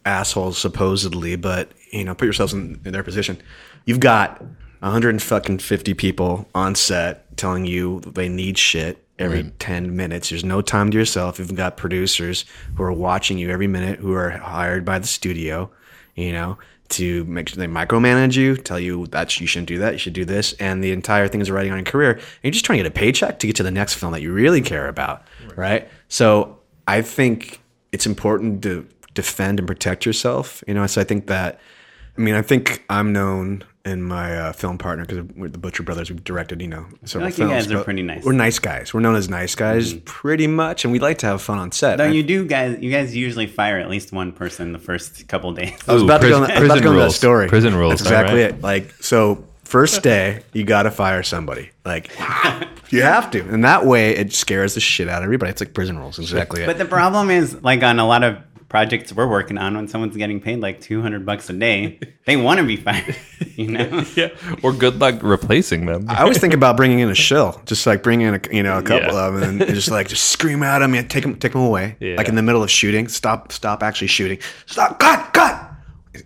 assholes 0.05 0.57
supposedly, 0.57 1.35
but 1.35 1.71
you 1.91 2.03
know, 2.03 2.15
put 2.15 2.25
yourselves 2.25 2.53
in, 2.53 2.79
in 2.85 2.93
their 2.93 3.03
position. 3.03 3.41
You've 3.85 3.99
got 3.99 4.41
150 4.79 5.93
people 5.95 6.47
on 6.55 6.75
set 6.75 7.35
telling 7.37 7.65
you 7.65 7.99
they 8.01 8.29
need 8.29 8.57
shit 8.57 9.03
every 9.17 9.51
10 9.59 9.95
minutes. 9.95 10.29
There's 10.29 10.45
no 10.45 10.61
time 10.61 10.91
to 10.91 10.97
yourself. 10.97 11.39
You've 11.39 11.55
got 11.55 11.75
producers 11.75 12.45
who 12.75 12.83
are 12.83 12.91
watching 12.91 13.37
you 13.37 13.49
every 13.49 13.67
minute 13.67 13.99
who 13.99 14.13
are 14.13 14.29
hired 14.29 14.85
by 14.85 14.99
the 14.99 15.07
studio, 15.07 15.69
you 16.15 16.31
know, 16.31 16.57
to 16.89 17.23
make 17.25 17.47
sure 17.49 17.57
they 17.57 17.67
micromanage 17.71 18.35
you, 18.35 18.57
tell 18.57 18.79
you 18.79 19.07
that 19.07 19.39
you 19.39 19.47
shouldn't 19.47 19.67
do 19.67 19.77
that, 19.79 19.93
you 19.93 19.99
should 19.99 20.13
do 20.13 20.25
this, 20.25 20.53
and 20.53 20.83
the 20.83 20.91
entire 20.91 21.27
thing 21.27 21.41
is 21.41 21.51
writing 21.51 21.71
on 21.71 21.77
your 21.77 21.85
career. 21.85 22.11
And 22.13 22.23
you're 22.43 22.51
just 22.51 22.65
trying 22.65 22.77
to 22.79 22.83
get 22.83 22.91
a 22.91 22.95
paycheck 22.95 23.39
to 23.39 23.47
get 23.47 23.55
to 23.57 23.63
the 23.63 23.71
next 23.71 23.93
film 23.93 24.11
that 24.13 24.21
you 24.21 24.31
really 24.31 24.61
care 24.61 24.87
about, 24.87 25.23
right? 25.55 25.87
So 26.07 26.59
I 26.87 27.01
think 27.01 27.61
it's 27.91 28.05
important 28.05 28.63
to 28.63 28.87
defend 29.13 29.59
and 29.59 29.67
protect 29.67 30.05
yourself. 30.05 30.63
You 30.67 30.73
know, 30.73 30.85
so 30.87 31.01
I 31.01 31.03
think 31.03 31.27
that. 31.27 31.59
I 32.17 32.21
mean, 32.21 32.35
I 32.35 32.41
think 32.41 32.83
I'm 32.89 33.13
known 33.13 33.63
and 33.89 34.03
my 34.05 34.37
uh, 34.37 34.53
film 34.53 34.77
partner 34.77 35.05
because 35.05 35.23
we're 35.35 35.49
the 35.49 35.57
Butcher 35.57 35.83
Brothers. 35.83 36.09
We've 36.09 36.23
directed, 36.23 36.61
you 36.61 36.67
know, 36.67 36.85
several 37.05 37.27
like 37.29 37.37
you 37.37 37.47
films. 37.47 37.67
guys 37.67 37.71
are 37.73 37.83
pretty 37.83 38.03
nice. 38.03 38.23
We're 38.23 38.31
nice 38.33 38.59
guys. 38.59 38.93
We're 38.93 38.99
known 39.01 39.15
as 39.15 39.27
nice 39.29 39.55
guys, 39.55 39.93
pretty 40.05 40.47
much, 40.47 40.85
and 40.85 40.91
we 40.93 40.99
like 40.99 41.17
to 41.19 41.25
have 41.25 41.41
fun 41.41 41.57
on 41.57 41.71
set. 41.71 41.97
Though 41.97 42.05
I- 42.05 42.09
you 42.09 42.23
do 42.23 42.45
guys, 42.45 42.77
you 42.81 42.91
guys 42.91 43.15
usually 43.15 43.47
fire 43.47 43.77
at 43.79 43.89
least 43.89 44.11
one 44.13 44.31
person 44.31 44.71
the 44.71 44.79
first 44.79 45.27
couple 45.27 45.51
days. 45.53 45.77
I 45.87 45.93
was 45.93 46.01
Ooh, 46.03 46.05
about 46.05 46.21
to 46.21 46.29
go. 46.29 46.35
On, 46.37 46.45
prison- 46.45 46.57
I 46.57 46.59
was 46.61 46.67
about 46.69 46.75
to 46.75 46.81
go 46.81 46.89
prison 46.89 46.95
that 46.97 47.03
rules. 47.03 47.15
story. 47.15 47.47
Prison 47.49 47.75
rules, 47.75 47.91
That's 47.91 48.01
exactly 48.03 48.43
all 48.43 48.49
right. 48.49 48.55
it. 48.55 48.61
Like 48.61 48.91
so, 49.03 49.43
first 49.63 50.01
day 50.03 50.43
you 50.53 50.63
got 50.63 50.83
to 50.83 50.91
fire 50.91 51.23
somebody. 51.23 51.69
Like 51.85 52.11
you 52.89 53.01
have 53.01 53.31
to, 53.31 53.41
and 53.41 53.63
that 53.63 53.85
way 53.85 54.11
it 54.15 54.33
scares 54.33 54.73
the 54.75 54.79
shit 54.79 55.07
out 55.09 55.19
of 55.19 55.23
everybody. 55.25 55.51
It's 55.51 55.61
like 55.61 55.73
prison 55.73 55.97
rules. 55.97 56.19
Exactly. 56.19 56.65
But 56.65 56.75
it. 56.75 56.79
the 56.79 56.85
problem 56.85 57.29
is, 57.29 57.61
like 57.63 57.83
on 57.83 57.99
a 57.99 58.07
lot 58.07 58.23
of 58.23 58.37
projects 58.69 59.11
we're 59.11 59.27
working 59.27 59.57
on, 59.57 59.75
when 59.75 59.87
someone's 59.87 60.15
getting 60.15 60.39
paid 60.39 60.59
like 60.59 60.79
two 60.79 61.01
hundred 61.01 61.25
bucks 61.25 61.49
a 61.49 61.53
day, 61.53 61.99
they 62.25 62.37
want 62.37 62.59
to 62.59 62.65
be 62.65 62.75
fired. 62.77 63.15
You 63.55 63.67
know, 63.71 64.05
Yeah. 64.15 64.29
Or 64.63 64.71
good 64.71 64.99
luck 64.99 65.21
replacing 65.21 65.85
them. 65.85 66.05
I 66.09 66.21
always 66.21 66.37
think 66.37 66.53
about 66.53 66.77
bringing 66.77 66.99
in 66.99 67.09
a 67.09 67.15
shill, 67.15 67.61
just 67.65 67.85
like 67.85 68.03
bringing 68.03 68.27
in 68.27 68.35
a 68.35 68.41
you 68.55 68.63
know 68.63 68.77
a 68.77 68.81
couple 68.81 69.13
Yeah. 69.13 69.27
of 69.27 69.33
them, 69.39 69.61
and 69.61 69.69
just 69.75 69.91
like 69.91 70.07
just 70.07 70.29
scream 70.29 70.63
at 70.63 70.79
them 70.79 70.93
and 70.93 71.09
take 71.09 71.23
them 71.23 71.35
take 71.37 71.51
them 71.51 71.61
away. 71.61 71.97
Yeah. 71.99 72.15
Like 72.15 72.29
in 72.29 72.35
the 72.35 72.41
middle 72.41 72.63
of 72.63 72.71
shooting, 72.71 73.07
stop 73.09 73.51
stop 73.51 73.83
actually 73.83 74.07
shooting, 74.07 74.39
stop 74.65 74.97
cut 74.99 75.33
cut, 75.33 75.71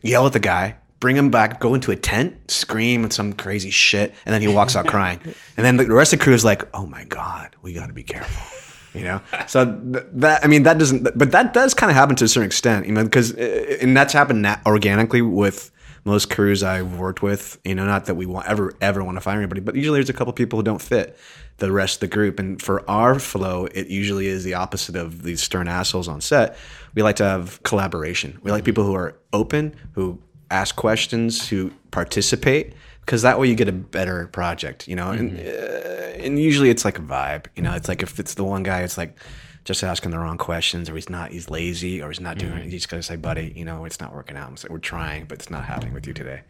yell 0.04 0.28
at 0.28 0.34
the 0.34 0.40
guy. 0.40 0.76
Bring 1.00 1.18
him 1.18 1.32
back, 1.32 1.60
go 1.60 1.74
into 1.74 1.92
a 1.92 1.96
tent, 1.98 2.50
scream 2.50 3.04
and 3.04 3.12
some 3.12 3.34
crazy 3.34 3.72
shit, 3.72 4.14
and 4.26 4.34
then 4.34 4.42
he 4.42 4.48
walks 4.48 4.76
out 4.76 4.88
crying. 4.88 5.20
And 5.58 5.66
then 5.66 5.76
the 5.78 5.86
rest 5.88 6.14
of 6.14 6.20
the 6.20 6.24
crew 6.24 6.34
is 6.34 6.46
like, 6.46 6.64
"Oh 6.74 6.86
my 6.86 7.04
god, 7.06 7.56
we 7.62 7.74
got 7.74 7.88
to 7.88 7.94
be 7.94 8.04
careful." 8.04 8.53
You 8.94 9.04
know? 9.04 9.22
So 9.48 9.66
th- 9.66 10.06
that 10.14 10.44
i 10.44 10.48
mean 10.48 10.64
that 10.64 10.78
doesn't 10.78 11.04
but 11.18 11.32
that 11.32 11.54
does 11.54 11.74
kind 11.74 11.90
of 11.90 11.96
happen 11.96 12.16
to 12.18 12.26
a 12.26 12.28
certain 12.28 12.48
extent 12.48 12.86
you 12.86 12.94
know 12.94 13.04
because 13.04 13.34
uh, 13.34 13.78
and 13.82 13.96
that's 13.96 14.14
happened 14.14 14.42
nat- 14.44 14.62
organically 14.66 15.22
with 15.22 15.72
most 16.06 16.30
crews 16.30 16.64
i've 16.64 16.98
worked 16.98 17.22
with 17.22 17.60
you 17.64 17.76
know 17.76 17.86
not 17.86 18.06
that 18.06 18.16
we 18.16 18.26
want 18.26 18.48
ever 18.48 18.74
ever 18.82 19.04
want 19.04 19.16
to 19.16 19.22
fire 19.22 19.38
anybody 19.38 19.62
but 19.62 19.76
usually 19.76 19.98
there's 19.98 20.10
a 20.10 20.14
couple 20.14 20.34
people 20.34 20.60
who 20.60 20.64
don't 20.64 20.82
fit 20.82 21.18
the 21.58 21.72
rest 21.72 21.98
of 21.98 22.00
the 22.02 22.08
group 22.08 22.40
and 22.40 22.62
for 22.62 22.88
our 22.90 23.20
flow 23.20 23.66
it 23.74 23.88
usually 23.88 24.28
is 24.28 24.44
the 24.44 24.54
opposite 24.54 24.96
of 24.96 25.24
these 25.24 25.42
stern 25.42 25.68
assholes 25.68 26.08
on 26.08 26.22
set. 26.22 26.58
We 26.96 27.04
like 27.04 27.16
to 27.18 27.24
have 27.24 27.62
collaboration. 27.64 28.40
We 28.42 28.52
like 28.52 28.64
people 28.64 28.84
who 28.84 28.96
are 28.96 29.16
open 29.32 29.76
who 29.94 30.20
ask 30.52 30.76
questions 30.76 31.48
who 31.50 31.72
participate 31.92 32.74
because 33.06 33.22
that 33.22 33.40
way 33.40 33.48
you 33.48 33.56
get 33.56 33.68
a 33.68 33.74
better 33.74 34.28
project 34.28 34.88
you 34.88 34.96
know? 34.96 35.12
And 35.12 35.38
mm-hmm. 35.38 36.20
uh, 36.20 36.24
and 36.26 36.40
usually 36.40 36.70
it's 36.70 36.86
like 36.86 36.98
a 36.98 37.02
vibe 37.02 37.46
you 37.56 37.64
know? 37.64 37.74
It's 37.74 37.88
like 37.88 38.04
if 38.04 38.20
it's 38.20 38.36
the 38.36 38.44
one 38.44 38.64
guy 38.64 38.82
it's 38.82 38.98
like 38.98 39.18
just 39.66 39.84
asking 39.84 40.12
the 40.12 40.20
wrong 40.20 40.38
questions 40.38 40.90
or 40.90 40.96
he's 40.96 41.10
not 41.10 41.32
he's 41.32 41.50
lazy 41.50 42.02
or 42.02 42.10
he's 42.10 42.20
not 42.20 42.38
doing 42.38 42.54
mm-hmm. 42.54 42.62
it. 42.62 42.66
You 42.66 42.72
just 42.72 42.90
gotta 42.90 43.04
say 43.04 43.16
buddy 43.16 43.54
you 43.56 43.66
know 43.66 43.86
it's 43.86 44.00
not 44.00 44.14
working 44.14 44.38
out. 44.38 44.52
It's 44.52 44.64
like 44.64 44.72
we're 44.72 44.80
trying 44.80 45.26
but 45.26 45.40
it's 45.40 45.50
not 45.50 45.66
happening 45.66 45.94
with 45.94 46.08
you 46.08 46.14
today. 46.14 46.42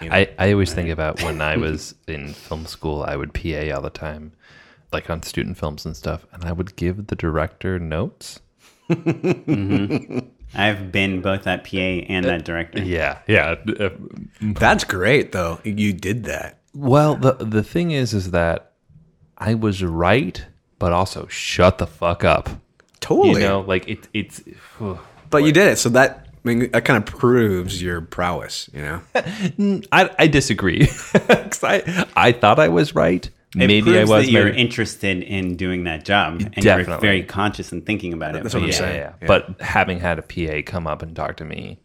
I, 0.00 0.30
I 0.38 0.52
always 0.52 0.72
think 0.72 0.90
about 0.90 1.22
when 1.22 1.40
I 1.40 1.56
was 1.56 1.94
in 2.08 2.32
film 2.32 2.66
school, 2.66 3.02
I 3.02 3.16
would 3.16 3.34
PA 3.34 3.74
all 3.74 3.82
the 3.82 3.90
time, 3.90 4.32
like 4.92 5.10
on 5.10 5.22
student 5.22 5.58
films 5.58 5.84
and 5.84 5.96
stuff, 5.96 6.26
and 6.32 6.44
I 6.44 6.52
would 6.52 6.76
give 6.76 7.06
the 7.08 7.16
director 7.16 7.78
notes. 7.78 8.40
Mm-hmm. 8.90 10.18
I've 10.56 10.92
been 10.92 11.20
both 11.20 11.44
that 11.44 11.64
PA 11.64 11.76
and 11.78 12.24
that 12.26 12.44
director. 12.44 12.82
Yeah, 12.82 13.18
yeah. 13.26 13.56
That's 14.40 14.84
great 14.84 15.32
though 15.32 15.60
you 15.64 15.92
did 15.92 16.24
that 16.24 16.58
Well, 16.74 17.16
the 17.16 17.32
the 17.34 17.62
thing 17.62 17.90
is, 17.90 18.12
is 18.14 18.30
that 18.32 18.72
I 19.38 19.54
was 19.54 19.82
right, 19.82 20.44
but 20.78 20.92
also 20.92 21.26
shut 21.28 21.78
the 21.78 21.86
fuck 21.86 22.24
up. 22.24 22.48
totally 23.00 23.42
You 23.42 23.48
know, 23.48 23.60
like 23.60 23.88
it, 23.88 24.08
it's. 24.14 24.42
ugh. 24.80 24.98
but 25.30 25.38
you 25.44 25.52
did 25.52 25.68
it 25.68 25.76
so 25.78 25.88
that 25.90 26.20
I 26.44 26.48
mean, 26.48 26.70
that 26.72 26.84
kind 26.84 26.98
of 26.98 27.06
proves 27.06 27.80
your 27.82 28.02
prowess, 28.02 28.68
you 28.74 28.82
know. 28.82 29.00
I, 29.92 30.10
I 30.18 30.26
disagree. 30.26 30.86
'Cause 31.12 31.64
I 31.64 32.06
I 32.14 32.32
thought 32.32 32.58
I 32.58 32.68
was 32.68 32.94
right. 32.94 33.28
It 33.54 33.66
Maybe 33.68 33.98
I 33.98 34.04
was. 34.04 34.24
that 34.26 34.30
you're 34.32 34.46
maybe- 34.46 34.58
interested 34.60 35.22
in 35.22 35.56
doing 35.56 35.84
that 35.84 36.04
job, 36.04 36.40
and 36.40 36.56
you're 36.64 36.76
Definitely. 36.78 37.06
very 37.06 37.22
conscious 37.22 37.70
and 37.72 37.86
thinking 37.86 38.12
about 38.12 38.34
it. 38.34 38.42
That's 38.42 38.52
but 38.54 38.60
what 38.62 38.64
I'm 38.64 38.70
yeah. 38.72 38.76
saying. 38.78 38.96
yeah, 38.96 39.12
Yeah. 39.22 39.26
But 39.28 39.60
having 39.60 40.00
had 40.00 40.18
a 40.18 40.22
PA 40.22 40.62
come 40.62 40.86
up 40.86 41.02
and 41.02 41.14
talk 41.14 41.36
to 41.36 41.44
me 41.44 41.80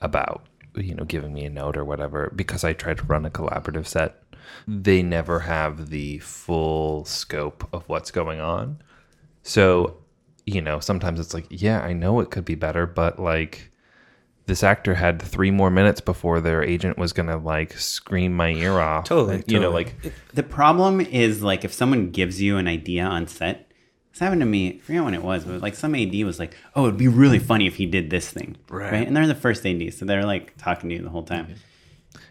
about, 0.00 0.46
you 0.76 0.94
know, 0.94 1.04
giving 1.04 1.32
me 1.32 1.44
a 1.46 1.50
note 1.50 1.76
or 1.76 1.84
whatever, 1.84 2.32
because 2.36 2.64
I 2.64 2.72
tried 2.74 2.98
to 2.98 3.04
run 3.04 3.24
a 3.24 3.30
collaborative 3.30 3.86
set, 3.86 4.22
they 4.68 5.02
never 5.02 5.40
have 5.40 5.88
the 5.90 6.18
full 6.18 7.04
scope 7.04 7.68
of 7.72 7.88
what's 7.88 8.10
going 8.10 8.40
on. 8.40 8.82
So, 9.42 9.96
you 10.44 10.60
know, 10.60 10.80
sometimes 10.80 11.18
it's 11.20 11.32
like, 11.34 11.46
yeah, 11.48 11.80
I 11.80 11.92
know 11.92 12.20
it 12.20 12.30
could 12.30 12.44
be 12.44 12.56
better, 12.56 12.86
but 12.86 13.18
like 13.18 13.69
this 14.50 14.64
actor 14.64 14.94
had 14.96 15.22
three 15.22 15.50
more 15.52 15.70
minutes 15.70 16.00
before 16.00 16.40
their 16.40 16.60
agent 16.62 16.98
was 16.98 17.12
gonna 17.12 17.38
like 17.38 17.72
scream 17.78 18.34
my 18.34 18.50
ear 18.50 18.78
off. 18.90 19.04
Totally, 19.04 19.44
You 19.46 19.60
know, 19.60 19.70
like 19.70 19.94
The 20.34 20.42
problem 20.42 21.00
is 21.00 21.40
like 21.42 21.64
if 21.64 21.72
someone 21.72 22.10
gives 22.10 22.42
you 22.42 22.56
an 22.58 22.66
idea 22.68 23.04
on 23.04 23.26
set. 23.28 23.70
This 24.12 24.18
happened 24.18 24.40
to 24.40 24.46
me. 24.46 24.74
I 24.74 24.78
forget 24.80 25.04
when 25.04 25.14
it 25.14 25.22
was, 25.22 25.44
but 25.44 25.62
like 25.62 25.76
some 25.76 25.94
AD 25.94 26.12
was 26.24 26.40
like, 26.40 26.56
"Oh, 26.74 26.86
it'd 26.86 26.98
be 26.98 27.06
really 27.06 27.38
funny 27.38 27.68
if 27.68 27.76
he 27.76 27.86
did 27.86 28.10
this 28.10 28.28
thing." 28.28 28.56
Right. 28.68 29.06
And 29.06 29.16
they're 29.16 29.28
the 29.28 29.36
first 29.36 29.64
AD, 29.64 29.94
so 29.94 30.04
they're 30.04 30.24
like 30.26 30.56
talking 30.58 30.90
to 30.90 30.96
you 30.96 31.02
the 31.02 31.10
whole 31.10 31.22
time. 31.22 31.54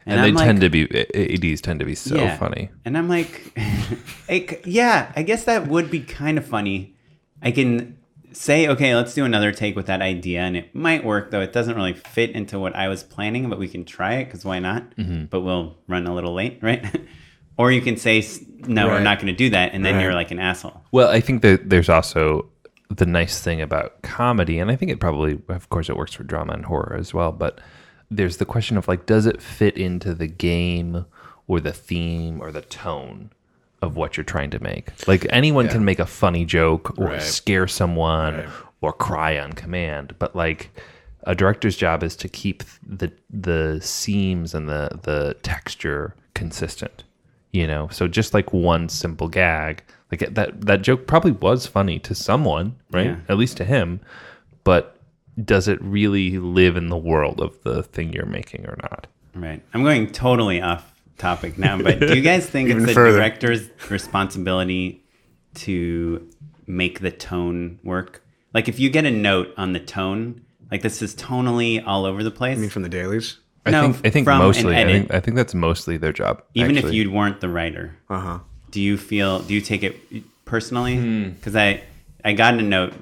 and, 0.05 0.19
I'm 0.19 0.25
they 0.25 0.31
like- 0.33 0.45
tend 0.45 0.59
to 0.61 0.69
be 0.69 0.81
ads 1.15 1.61
tend 1.61 1.79
to 1.79 1.85
be 1.85 1.95
so 1.95 2.17
Yeah. 2.17 2.37
funny. 2.37 2.69
And 2.83 2.97
I'm 2.97 3.07
like, 3.07 3.53
it, 4.27 4.67
yeah, 4.67 5.13
I 5.15 5.23
guess 5.23 5.45
that 5.45 5.67
would 5.67 5.89
be 5.89 6.01
kind 6.01 6.37
of 6.37 6.45
funny. 6.45 6.95
I 7.41 7.51
can 7.51 7.95
say, 8.31 8.67
okay, 8.67 8.95
let's 8.95 9.13
do 9.13 9.25
another 9.25 9.51
take 9.51 9.75
with 9.75 9.87
that 9.87 10.01
idea, 10.01 10.41
and 10.41 10.55
it 10.57 10.73
might 10.75 11.03
work, 11.03 11.31
though 11.31 11.41
it 11.41 11.51
doesn't 11.53 11.75
really 11.75 11.93
fit 11.93 12.31
into 12.31 12.59
what 12.59 12.75
I 12.75 12.87
was 12.87 13.03
planning, 13.03 13.49
but 13.49 13.59
we 13.59 13.67
can 13.67 13.85
try 13.85 14.15
it 14.15 14.25
because 14.25 14.45
why 14.45 14.59
not? 14.59 14.95
Mm-hmm. 14.95 15.25
But 15.25 15.41
we'll 15.41 15.75
run 15.87 16.05
a 16.07 16.13
little 16.13 16.33
late, 16.33 16.59
right? 16.63 16.85
or 17.57 17.71
you 17.71 17.81
can 17.81 17.97
say, 17.97 18.19
s- 18.19 18.39
no, 18.67 18.87
we're 18.87 18.99
not 19.01 19.17
going 19.17 19.27
to 19.27 19.33
do 19.37 19.49
that, 19.49 19.73
and 19.73 19.83
then 19.85 19.95
Right. 19.95 20.03
you're 20.03 20.13
like 20.13 20.31
an 20.31 20.39
asshole. 20.39 20.81
Well, 20.91 21.09
I 21.09 21.19
think 21.19 21.41
that 21.41 21.69
there's 21.69 21.89
also 21.89 22.45
the 22.89 23.05
nice 23.05 23.41
thing 23.41 23.61
about 23.61 24.01
comedy, 24.01 24.59
and 24.59 24.71
I 24.71 24.75
think 24.75 24.91
it 24.91 24.99
probably, 24.99 25.39
of 25.49 25.69
course, 25.69 25.89
it 25.89 25.97
works 25.97 26.13
for 26.13 26.23
drama 26.23 26.53
and 26.53 26.65
horror 26.65 26.95
as 26.99 27.13
well. 27.13 27.31
But 27.31 27.59
there's 28.11 28.37
the 28.37 28.45
question 28.45 28.77
of 28.77 28.87
like, 28.87 29.05
does 29.05 29.25
it 29.25 29.41
fit 29.41 29.77
into 29.77 30.13
the 30.13 30.25
game 30.27 31.05
or 31.47 31.59
the 31.59 31.71
theme 31.73 32.41
or 32.41 32.51
the 32.51 32.61
tone 32.61 33.31
of 33.81 33.95
what 33.95 34.17
you're 34.17 34.23
trying 34.23 34.49
to 34.51 34.61
make? 34.61 35.07
Like 35.07 35.25
anyone 35.29 35.67
can 35.69 35.85
make 35.85 35.99
a 35.99 36.05
funny 36.05 36.45
joke 36.45 36.97
or 36.97 37.07
Right. 37.07 37.21
scare 37.21 37.67
someone 37.67 38.37
Right. 38.37 38.49
or 38.81 38.93
cry 38.93 39.39
on 39.39 39.53
command, 39.53 40.15
but 40.19 40.35
like 40.35 40.69
a 41.23 41.35
director's 41.35 41.75
job 41.75 42.01
is 42.03 42.15
to 42.17 42.29
keep 42.29 42.63
the 42.85 43.11
the 43.29 43.79
seams 43.81 44.53
and 44.55 44.67
the 44.69 44.89
the 45.03 45.35
texture 45.43 46.15
consistent 46.33 47.03
you 47.51 47.67
know 47.67 47.89
so 47.91 48.07
just 48.07 48.33
like 48.33 48.53
one 48.53 48.87
simple 48.87 49.27
gag 49.27 49.83
like 50.11 50.21
that 50.33 50.61
that 50.61 50.81
joke 50.81 51.05
probably 51.07 51.31
was 51.31 51.67
funny 51.67 51.99
to 51.99 52.15
someone 52.15 52.73
right 52.91 53.07
Yeah. 53.07 53.15
at 53.27 53.37
least 53.37 53.57
to 53.57 53.65
him 53.65 53.99
but 54.63 54.95
does 55.43 55.67
it 55.67 55.81
really 55.81 56.37
live 56.37 56.77
in 56.77 56.87
the 56.87 56.97
world 56.97 57.41
of 57.41 57.61
the 57.63 57.83
thing 57.83 58.13
you're 58.13 58.25
making 58.25 58.65
or 58.65 58.77
not 58.81 59.07
Right. 59.35 59.61
I'm 59.73 59.83
going 59.83 60.09
totally 60.11 60.61
off 60.61 60.93
topic 61.19 61.57
now, 61.57 61.77
but 61.81 61.99
do 61.99 62.15
you 62.15 62.21
guys 62.21 62.45
think 62.49 62.69
it's 62.71 62.85
the 62.85 62.93
further. 62.93 63.17
director's 63.17 63.69
responsibility 63.89 65.03
to 65.55 66.27
make 66.67 66.99
the 67.01 67.11
tone 67.11 67.79
work? 67.83 68.23
Like 68.53 68.67
if 68.67 68.79
you 68.79 68.89
get 68.89 69.05
a 69.05 69.11
note 69.11 69.49
on 69.57 69.73
the 69.73 69.79
tone, 69.79 70.41
like 70.71 70.81
this 70.81 71.01
is 71.01 71.15
tonally 71.15 71.83
all 71.85 72.05
over 72.05 72.23
the 72.23 72.31
place. 72.31 72.57
I 72.57 72.61
mean, 72.61 72.69
from 72.69 72.83
the 72.83 72.89
dailies. 72.89 73.37
i 73.65 73.71
No, 73.71 73.81
think 73.93 74.07
i 74.07 74.09
think 74.09 74.25
from 74.25 74.39
an 74.41 74.47
mostly 74.47 74.75
I 74.75 74.85
think, 74.85 75.13
I 75.13 75.19
think 75.19 75.35
that's 75.35 75.53
mostly 75.53 75.97
their 75.97 76.13
job 76.13 76.41
Even 76.55 76.77
if 76.77 76.91
you 76.93 77.11
weren't 77.11 77.41
the 77.41 77.49
writer, 77.49 77.95
Uh 78.09 78.19
huh. 78.19 78.39
do 78.71 78.81
you 78.81 78.97
feel 78.97 79.39
do 79.39 79.53
you 79.53 79.61
take 79.61 79.83
it 79.83 79.95
personally? 80.45 80.95
Hmm. 80.97 81.29
Because 81.31 81.55
I 81.55 81.83
I 82.25 82.33
got 82.33 82.55
a 82.55 82.61
note 82.61 82.93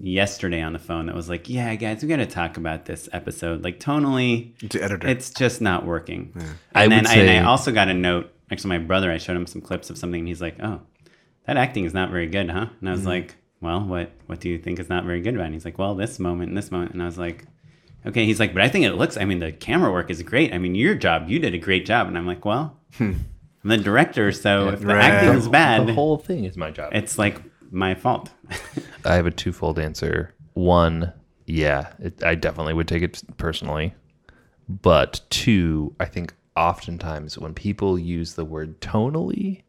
yesterday 0.00 0.60
on 0.60 0.72
the 0.72 0.78
phone 0.78 1.06
that 1.06 1.14
was 1.14 1.28
like, 1.28 1.48
"Yeah, 1.48 1.74
guys, 1.74 2.02
we 2.02 2.08
got 2.08 2.16
to 2.16 2.26
talk 2.26 2.56
about 2.56 2.84
this 2.84 3.08
episode. 3.12 3.62
Like 3.62 3.80
tonally, 3.80 4.58
The 4.68 4.82
editor. 4.82 5.08
it's 5.08 5.30
just 5.30 5.60
not 5.60 5.84
working." 5.86 6.32
I 6.74 6.84
And 6.84 6.92
then 6.92 7.04
would 7.04 7.10
I, 7.10 7.14
and 7.16 7.46
I 7.46 7.48
also 7.48 7.72
got 7.72 7.88
a 7.88 7.94
note. 7.94 8.32
Actually, 8.50 8.78
my 8.78 8.84
brother, 8.84 9.10
I 9.12 9.18
showed 9.18 9.36
him 9.36 9.46
some 9.46 9.60
clips 9.60 9.90
of 9.90 9.98
something, 9.98 10.20
and 10.20 10.28
he's 10.28 10.40
like, 10.40 10.56
"Oh, 10.62 10.80
that 11.46 11.56
acting 11.56 11.84
is 11.84 11.94
not 11.94 12.10
very 12.10 12.26
good, 12.26 12.50
huh?" 12.50 12.66
And 12.80 12.88
I 12.88 12.92
was 12.92 13.00
mm-hmm. 13.00 13.08
like, 13.08 13.36
"Well, 13.60 13.80
what 13.82 14.12
what 14.26 14.40
do 14.40 14.48
you 14.48 14.58
think 14.58 14.78
is 14.78 14.88
not 14.88 15.04
very 15.04 15.20
good 15.20 15.34
about?" 15.34 15.44
it? 15.44 15.46
And 15.46 15.54
he's 15.54 15.64
like, 15.64 15.78
"Well, 15.78 15.94
this 15.94 16.18
moment 16.18 16.48
and 16.48 16.56
this 16.56 16.70
moment." 16.70 16.92
And 16.92 17.02
I 17.02 17.06
was 17.06 17.18
like, 17.18 17.44
"Okay." 18.06 18.24
He's 18.24 18.40
like, 18.40 18.54
"But 18.54 18.62
I 18.62 18.68
think 18.68 18.84
it 18.84 18.94
looks. 18.94 19.16
I 19.16 19.24
mean, 19.24 19.40
the 19.40 19.52
camera 19.52 19.92
work 19.92 20.10
is 20.10 20.22
great. 20.22 20.54
I 20.54 20.58
mean, 20.58 20.74
your 20.74 20.94
job, 20.94 21.28
you 21.28 21.38
did 21.38 21.54
a 21.54 21.58
great 21.58 21.84
job." 21.86 22.08
And 22.08 22.16
I'm 22.16 22.26
like, 22.26 22.44
"Well, 22.44 22.76
hmm. 22.96 23.12
I'm 23.64 23.70
the 23.70 23.76
director, 23.78 24.30
so 24.30 24.68
if 24.68 24.80
the 24.80 24.86
Right. 24.86 25.04
acting 25.04 25.34
is 25.34 25.48
bad, 25.48 25.86
the 25.86 25.92
whole 25.92 26.16
thing 26.16 26.44
is 26.44 26.56
my 26.56 26.70
job 26.70 26.90
it's 26.94 27.18
like 27.18 27.42
my 27.70 27.94
fault." 27.94 28.30
I 29.04 29.14
have 29.14 29.26
a 29.26 29.30
twofold 29.30 29.78
answer. 29.78 30.34
One, 30.54 31.12
yeah, 31.46 31.92
it, 31.98 32.22
I 32.24 32.34
definitely 32.34 32.74
would 32.74 32.88
take 32.88 33.02
it 33.02 33.22
personally. 33.36 33.94
But 34.68 35.20
two, 35.30 35.94
I 35.98 36.04
think 36.06 36.34
oftentimes 36.56 37.38
when 37.38 37.54
people 37.54 37.98
use 37.98 38.34
the 38.34 38.44
word 38.44 38.80
tonally, 38.80 39.62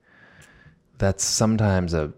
that's 0.97 1.23
sometimes 1.23 1.93
a 1.93 2.11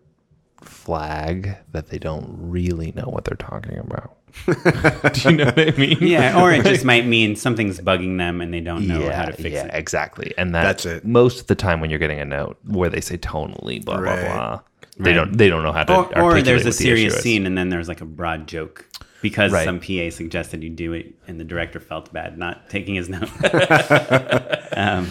flag 0.61 1.57
that 1.71 1.89
they 1.89 1.97
don't 1.99 2.25
really 2.37 2.91
know 2.93 3.03
what 3.05 3.25
they're 3.25 3.35
talking 3.37 3.77
about. 3.77 4.17
Do 5.13 5.29
you 5.29 5.35
know 5.37 5.45
what 5.45 5.59
I 5.59 5.77
mean? 5.77 5.97
Yeah, 5.99 6.41
or 6.41 6.51
it 6.51 6.63
just 6.63 6.85
might 6.85 7.05
mean 7.05 7.35
something's 7.35 7.79
bugging 7.81 8.17
them 8.17 8.41
and 8.41 8.53
they 8.53 8.61
don't 8.61 8.87
know 8.87 9.11
how 9.11 9.25
to 9.25 9.33
fix 9.33 9.53
yeah, 9.55 9.65
it. 9.65 9.71
exactly. 9.73 10.33
And 10.37 10.55
that, 10.55 10.63
That's 10.63 10.85
it. 10.85 11.05
Most 11.05 11.41
of 11.41 11.47
the 11.47 11.55
time 11.55 11.81
when 11.81 11.89
you're 11.89 11.99
getting 11.99 12.19
a 12.19 12.25
note 12.25 12.57
where 12.65 12.89
they 12.89 13.01
say 13.01 13.17
tonally, 13.17 13.83
blah 13.83 13.97
Right. 13.97 14.21
blah 14.21 14.33
blah, 14.33 14.61
they 15.03 15.13
don't 15.13 15.37
they 15.37 15.49
don't 15.49 15.63
know 15.63 15.71
how 15.71 15.83
to. 15.83 15.93
Or, 16.19 16.37
or 16.37 16.41
there's 16.41 16.61
a 16.63 16.65
what 16.65 16.69
the 16.77 16.83
serious 16.83 17.13
issue 17.13 17.21
scene 17.21 17.45
and 17.45 17.57
then 17.57 17.69
there's 17.69 17.87
like 17.87 18.01
a 18.01 18.05
broad 18.05 18.47
joke 18.47 18.85
because 19.21 19.51
Right. 19.51 19.65
some 19.65 19.79
PA 19.79 20.09
suggested 20.09 20.63
you 20.63 20.69
do 20.69 20.93
it 20.93 21.13
and 21.27 21.39
the 21.39 21.43
director 21.43 21.79
felt 21.79 22.11
bad 22.11 22.37
not 22.37 22.69
taking 22.69 22.95
his 22.95 23.09
note. 23.09 23.29
Um, 24.73 25.09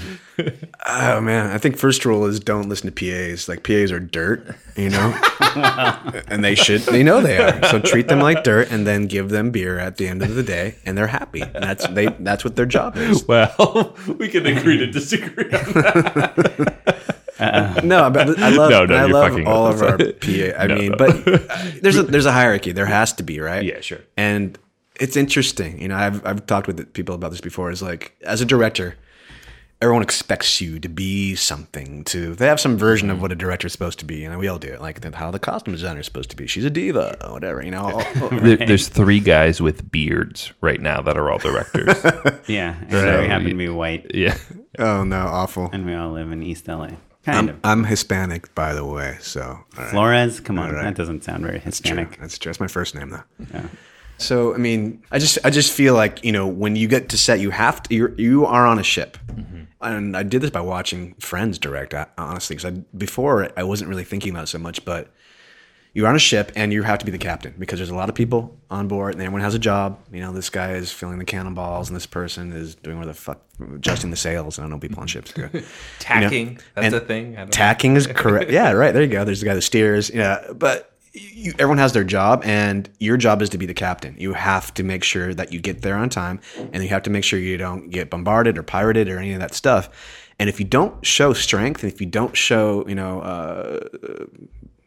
oh 0.86 1.20
man, 1.20 1.50
I 1.50 1.58
think 1.58 1.76
first 1.76 2.06
rule 2.06 2.24
is 2.24 2.40
don't 2.40 2.66
listen 2.70 2.90
to 2.90 2.92
PAs. 3.32 3.46
Like 3.46 3.62
PAs 3.62 3.92
are 3.92 4.00
dirt, 4.00 4.56
you 4.74 4.88
know, 4.88 5.14
and 6.28 6.42
they 6.42 6.54
should. 6.54 6.80
They 6.80 7.02
know 7.02 7.20
they 7.20 7.36
are. 7.36 7.62
So 7.64 7.78
treat 7.78 8.08
them 8.08 8.20
like 8.20 8.42
dirt, 8.42 8.70
and 8.70 8.86
then 8.86 9.06
give 9.06 9.28
them 9.28 9.50
beer 9.50 9.78
at 9.78 9.98
the 9.98 10.08
end 10.08 10.22
of 10.22 10.34
the 10.34 10.42
day, 10.42 10.76
and 10.86 10.96
they're 10.96 11.08
happy. 11.08 11.42
And 11.42 11.62
that's 11.62 11.86
they. 11.88 12.06
That's 12.20 12.42
what 12.42 12.56
their 12.56 12.64
job 12.64 12.96
is. 12.96 13.22
Well, 13.28 13.94
we 14.18 14.28
can 14.28 14.46
agree 14.46 14.78
to 14.78 14.86
disagree. 14.86 15.50
On 17.40 17.74
that. 17.74 17.84
No, 17.84 18.10
but 18.10 18.38
I 18.38 18.48
love. 18.50 18.70
No, 18.70 18.84
no, 18.86 18.94
I 18.94 19.00
you're 19.06 19.08
love 19.14 19.30
fucking 19.30 19.46
all 19.46 19.68
with 19.68 19.82
of 19.82 19.88
our 19.88 19.98
PA. 19.98 20.62
I 20.62 20.66
No, 20.66 20.74
mean, 20.76 20.90
no. 20.92 20.96
but 20.96 21.28
uh, 21.28 21.38
there's 21.82 21.96
a 21.96 22.02
there's 22.02 22.26
a 22.26 22.32
hierarchy. 22.32 22.72
There 22.72 22.86
has 22.86 23.12
to 23.14 23.22
be, 23.22 23.40
right? 23.40 23.64
Yeah, 23.64 23.80
sure. 23.80 24.00
And 24.16 24.58
it's 24.98 25.16
interesting. 25.16 25.80
You 25.80 25.88
know, 25.88 25.96
I've 25.96 26.24
I've 26.26 26.46
talked 26.46 26.66
with 26.66 26.92
people 26.92 27.14
about 27.14 27.30
this 27.30 27.40
before. 27.40 27.70
Is 27.70 27.82
like 27.82 28.14
as 28.22 28.40
a 28.40 28.44
director, 28.44 28.96
everyone 29.80 30.02
expects 30.02 30.60
you 30.60 30.78
to 30.78 30.88
be 30.90 31.34
something. 31.36 32.04
To 32.04 32.34
they 32.34 32.46
have 32.46 32.60
some 32.60 32.76
version 32.76 33.08
of 33.08 33.22
what 33.22 33.32
a 33.32 33.34
director 33.34 33.66
is 33.66 33.72
supposed 33.72 33.98
to 34.00 34.04
be. 34.04 34.16
You 34.16 34.28
know, 34.30 34.38
we 34.38 34.46
all 34.48 34.58
do 34.58 34.68
it. 34.68 34.80
Like 34.82 35.02
how 35.14 35.30
the 35.30 35.38
costume 35.38 35.72
designer 35.72 36.00
is 36.00 36.06
supposed 36.06 36.28
to 36.30 36.36
be. 36.36 36.46
She's 36.46 36.64
a 36.66 36.70
diva, 36.70 37.16
or 37.26 37.32
whatever. 37.32 37.62
You 37.62 37.70
know. 37.70 37.90
all- 37.90 38.28
There, 38.28 38.56
there's 38.58 38.88
three 38.88 39.20
guys 39.20 39.60
with 39.60 39.90
beards 39.90 40.52
right 40.60 40.80
now 40.80 41.00
that 41.02 41.16
are 41.16 41.30
all 41.30 41.38
directors. 41.38 41.96
yeah, 42.46 42.76
and 42.88 42.90
we 43.22 43.28
happen 43.28 43.48
to 43.48 43.54
be 43.54 43.68
white 43.70 44.10
yeah. 44.14 44.36
oh 44.78 45.02
no, 45.04 45.20
awful. 45.26 45.70
and 45.72 45.86
we 45.86 45.94
all 45.94 46.12
live 46.12 46.30
in 46.30 46.42
East 46.42 46.68
LA. 46.68 46.90
Kind 47.24 47.36
I'm, 47.36 47.48
of. 47.50 47.60
I'm 47.64 47.84
Hispanic, 47.84 48.54
by 48.54 48.72
the 48.72 48.84
way. 48.84 49.18
So 49.20 49.42
all 49.42 49.64
right. 49.76 49.90
Flores, 49.90 50.40
come 50.40 50.58
on, 50.58 50.72
right. 50.72 50.82
that 50.84 50.94
doesn't 50.94 51.22
sound 51.24 51.42
very 51.44 51.58
Hispanic. 51.58 52.18
That's 52.18 52.38
true. 52.38 52.50
That's 52.50 52.60
my 52.60 52.66
first 52.68 52.94
name, 52.94 53.10
though. 53.10 53.22
Yeah. 53.52 53.66
So 54.18 54.54
I 54.54 54.58
mean, 54.58 55.02
I 55.10 55.18
just 55.18 55.38
I 55.44 55.50
just 55.50 55.72
feel 55.72 55.94
like 55.94 56.24
you 56.24 56.32
know 56.32 56.46
when 56.46 56.76
you 56.76 56.88
get 56.88 57.08
to 57.10 57.18
set, 57.18 57.40
you 57.40 57.50
have 57.50 57.82
to 57.84 57.94
you're, 57.94 58.14
you 58.20 58.44
are 58.46 58.66
on 58.66 58.78
a 58.78 58.82
ship, 58.82 59.16
and 59.80 60.16
I 60.16 60.22
did 60.22 60.42
this 60.42 60.50
by 60.50 60.60
watching 60.60 61.14
Friends 61.14 61.58
direct. 61.58 61.94
uh, 61.94 62.06
Honestly, 62.18 62.56
because 62.56 62.78
before 62.96 63.50
I 63.56 63.62
wasn't 63.62 63.88
really 63.88 64.04
thinking 64.04 64.30
about 64.30 64.44
it 64.44 64.48
so 64.48 64.58
much, 64.58 64.84
but 64.84 65.12
you're 65.92 66.06
on 66.06 66.14
a 66.14 66.20
ship 66.20 66.52
and 66.54 66.72
you 66.72 66.82
have 66.82 66.98
to 67.00 67.04
be 67.04 67.10
the 67.10 67.18
captain 67.18 67.54
because 67.58 67.78
there's 67.78 67.90
a 67.90 67.94
lot 67.94 68.08
of 68.08 68.14
people 68.14 68.56
on 68.70 68.86
board 68.86 69.14
and 69.14 69.22
everyone 69.22 69.42
has 69.42 69.54
a 69.54 69.58
job. 69.58 69.98
You 70.12 70.20
know, 70.20 70.32
this 70.32 70.48
guy 70.48 70.74
is 70.74 70.92
filling 70.92 71.18
the 71.18 71.24
cannonballs 71.24 71.88
and 71.88 71.96
this 71.96 72.06
person 72.06 72.52
is 72.52 72.76
doing 72.76 72.98
where 72.98 73.06
the 73.06 73.14
fuck 73.14 73.40
adjusting 73.74 74.10
the 74.10 74.16
sails. 74.16 74.58
I 74.58 74.62
don't 74.62 74.70
know 74.70 74.78
people 74.78 75.00
on 75.00 75.08
ships. 75.08 75.32
do. 75.32 75.48
Tacking. 75.98 76.58
That's 76.74 76.86
and 76.86 76.94
a 76.94 77.00
thing. 77.00 77.36
I 77.36 77.40
don't 77.40 77.52
Tacking 77.52 77.96
is 77.96 78.06
correct. 78.14 78.50
Yeah, 78.50 78.72
right. 78.72 78.92
There 78.92 79.02
you 79.02 79.08
go. 79.08 79.24
There's 79.24 79.40
the 79.40 79.46
guy 79.46 79.54
that 79.54 79.62
steers. 79.62 80.10
Yeah, 80.10 80.52
but 80.52 80.92
you, 81.12 81.52
everyone 81.54 81.78
has 81.78 81.92
their 81.92 82.04
job, 82.04 82.42
and 82.44 82.88
your 83.00 83.16
job 83.16 83.42
is 83.42 83.48
to 83.50 83.58
be 83.58 83.66
the 83.66 83.74
captain. 83.74 84.14
You 84.16 84.32
have 84.32 84.72
to 84.74 84.84
make 84.84 85.02
sure 85.02 85.34
that 85.34 85.52
you 85.52 85.60
get 85.60 85.82
there 85.82 85.96
on 85.96 86.08
time, 86.08 86.40
and 86.72 86.82
you 86.82 86.88
have 86.90 87.02
to 87.02 87.10
make 87.10 87.24
sure 87.24 87.38
you 87.38 87.56
don't 87.56 87.90
get 87.90 88.10
bombarded 88.10 88.56
or 88.56 88.62
pirated 88.62 89.08
or 89.08 89.18
any 89.18 89.32
of 89.32 89.40
that 89.40 89.54
stuff. 89.54 89.90
And 90.38 90.48
if 90.48 90.60
you 90.60 90.66
don't 90.66 91.04
show 91.04 91.32
strength, 91.32 91.82
and 91.82 91.92
if 91.92 92.00
you 92.00 92.06
don't 92.06 92.36
show, 92.36 92.86
you 92.86 92.94
know, 92.94 93.20
uh, 93.22 93.80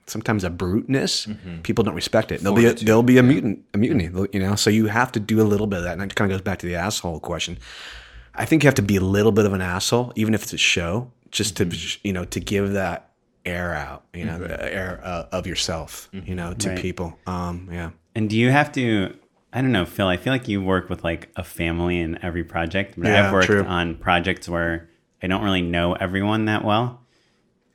sometimes 0.08 0.44
a 0.44 0.50
bruteness, 0.50 1.28
people 1.64 1.84
don't 1.84 1.96
respect 1.96 2.32
it. 2.32 2.42
There'll 2.42 2.56
be 2.58 2.66
a, 2.66 2.74
there'll 2.74 3.04
be 3.04 3.18
a 3.18 3.24
mutant, 3.24 3.64
a 3.74 3.78
mutiny. 3.78 4.10
You 4.34 4.40
know, 4.40 4.56
so 4.56 4.70
you 4.70 4.88
have 4.88 5.12
to 5.14 5.20
do 5.20 5.42
a 5.42 5.44
little 5.48 5.68
bit 5.68 5.78
of 5.80 5.84
that, 5.86 5.94
and 5.94 6.02
it 6.12 6.16
kind 6.16 6.32
of 6.32 6.36
goes 6.38 6.44
back 6.44 6.60
to 6.60 6.66
the 6.66 6.76
asshole 6.76 7.20
question. 7.20 7.58
I 8.36 8.46
think 8.46 8.64
you 8.64 8.68
have 8.68 8.76
to 8.76 8.82
be 8.82 8.96
a 8.96 9.02
little 9.02 9.32
bit 9.32 9.46
of 9.46 9.54
an 9.54 9.62
asshole, 9.62 10.12
even 10.16 10.34
if 10.34 10.44
it's 10.44 10.54
a 10.54 10.58
show, 10.58 11.12
just 11.32 11.58
to 11.58 11.70
you 12.04 12.14
know 12.14 12.26
to 12.26 12.40
give 12.40 12.74
that 12.74 13.12
air 13.46 13.74
out, 13.76 14.06
you 14.14 14.24
know, 14.26 14.40
the 14.40 14.74
air 14.74 15.02
uh, 15.04 15.26
of 15.34 15.46
yourself, 15.46 16.10
you 16.14 16.34
know, 16.34 16.54
to 16.54 16.70
Right. 16.70 16.78
people. 16.80 17.20
Um, 17.28 17.68
yeah, 17.72 17.90
And 18.16 18.30
do 18.30 18.38
you 18.38 18.52
have 18.52 18.72
to? 18.74 19.16
I 19.52 19.62
don't 19.62 19.72
know, 19.74 19.86
Phil. 19.86 20.08
I 20.08 20.18
feel 20.18 20.34
like 20.34 20.48
you 20.48 20.64
work 20.64 20.90
with 20.90 21.04
like 21.04 21.30
a 21.36 21.44
family 21.44 22.00
in 22.00 22.18
every 22.24 22.44
project, 22.44 22.96
but 22.98 23.10
Yeah, 23.10 23.28
I've 23.28 23.34
worked 23.34 23.46
true. 23.48 23.64
on 23.64 23.96
projects 23.98 24.50
where 24.50 24.90
I 25.22 25.28
don't 25.28 25.44
really 25.44 25.62
know 25.62 25.94
everyone 25.94 26.46
that 26.46 26.64
well, 26.66 27.02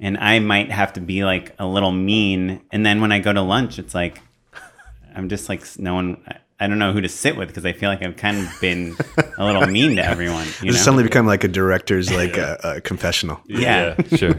and 0.00 0.16
I 0.18 0.38
might 0.38 0.70
have 0.70 0.92
to 0.94 1.00
be 1.00 1.24
like 1.24 1.54
a 1.58 1.66
little 1.66 1.92
mean. 1.92 2.60
And 2.70 2.84
then 2.84 3.00
when 3.00 3.12
I 3.12 3.18
go 3.18 3.32
to 3.32 3.42
lunch, 3.42 3.78
it's 3.78 3.94
like 3.94 4.20
I'm 5.14 5.28
just 5.28 5.48
like 5.48 5.64
no 5.78 5.94
one. 5.94 6.22
I- 6.26 6.36
I 6.60 6.66
don't 6.66 6.80
know 6.80 6.92
who 6.92 7.00
to 7.00 7.08
sit 7.08 7.36
with 7.36 7.46
because 7.46 7.64
I 7.64 7.72
feel 7.72 7.88
like 7.88 8.02
I've 8.02 8.16
kind 8.16 8.36
of 8.38 8.60
been 8.60 8.96
a 9.38 9.44
little 9.44 9.64
mean 9.68 9.94
to 9.94 10.04
everyone. 10.04 10.44
You 10.60 10.72
this 10.72 10.80
know? 10.80 10.82
suddenly 10.86 11.04
become 11.04 11.24
like 11.24 11.44
a 11.44 11.48
director's 11.48 12.10
like 12.12 12.36
a, 12.36 12.58
a 12.64 12.80
confessional. 12.80 13.40
yeah. 13.46 13.94
sure. 14.16 14.34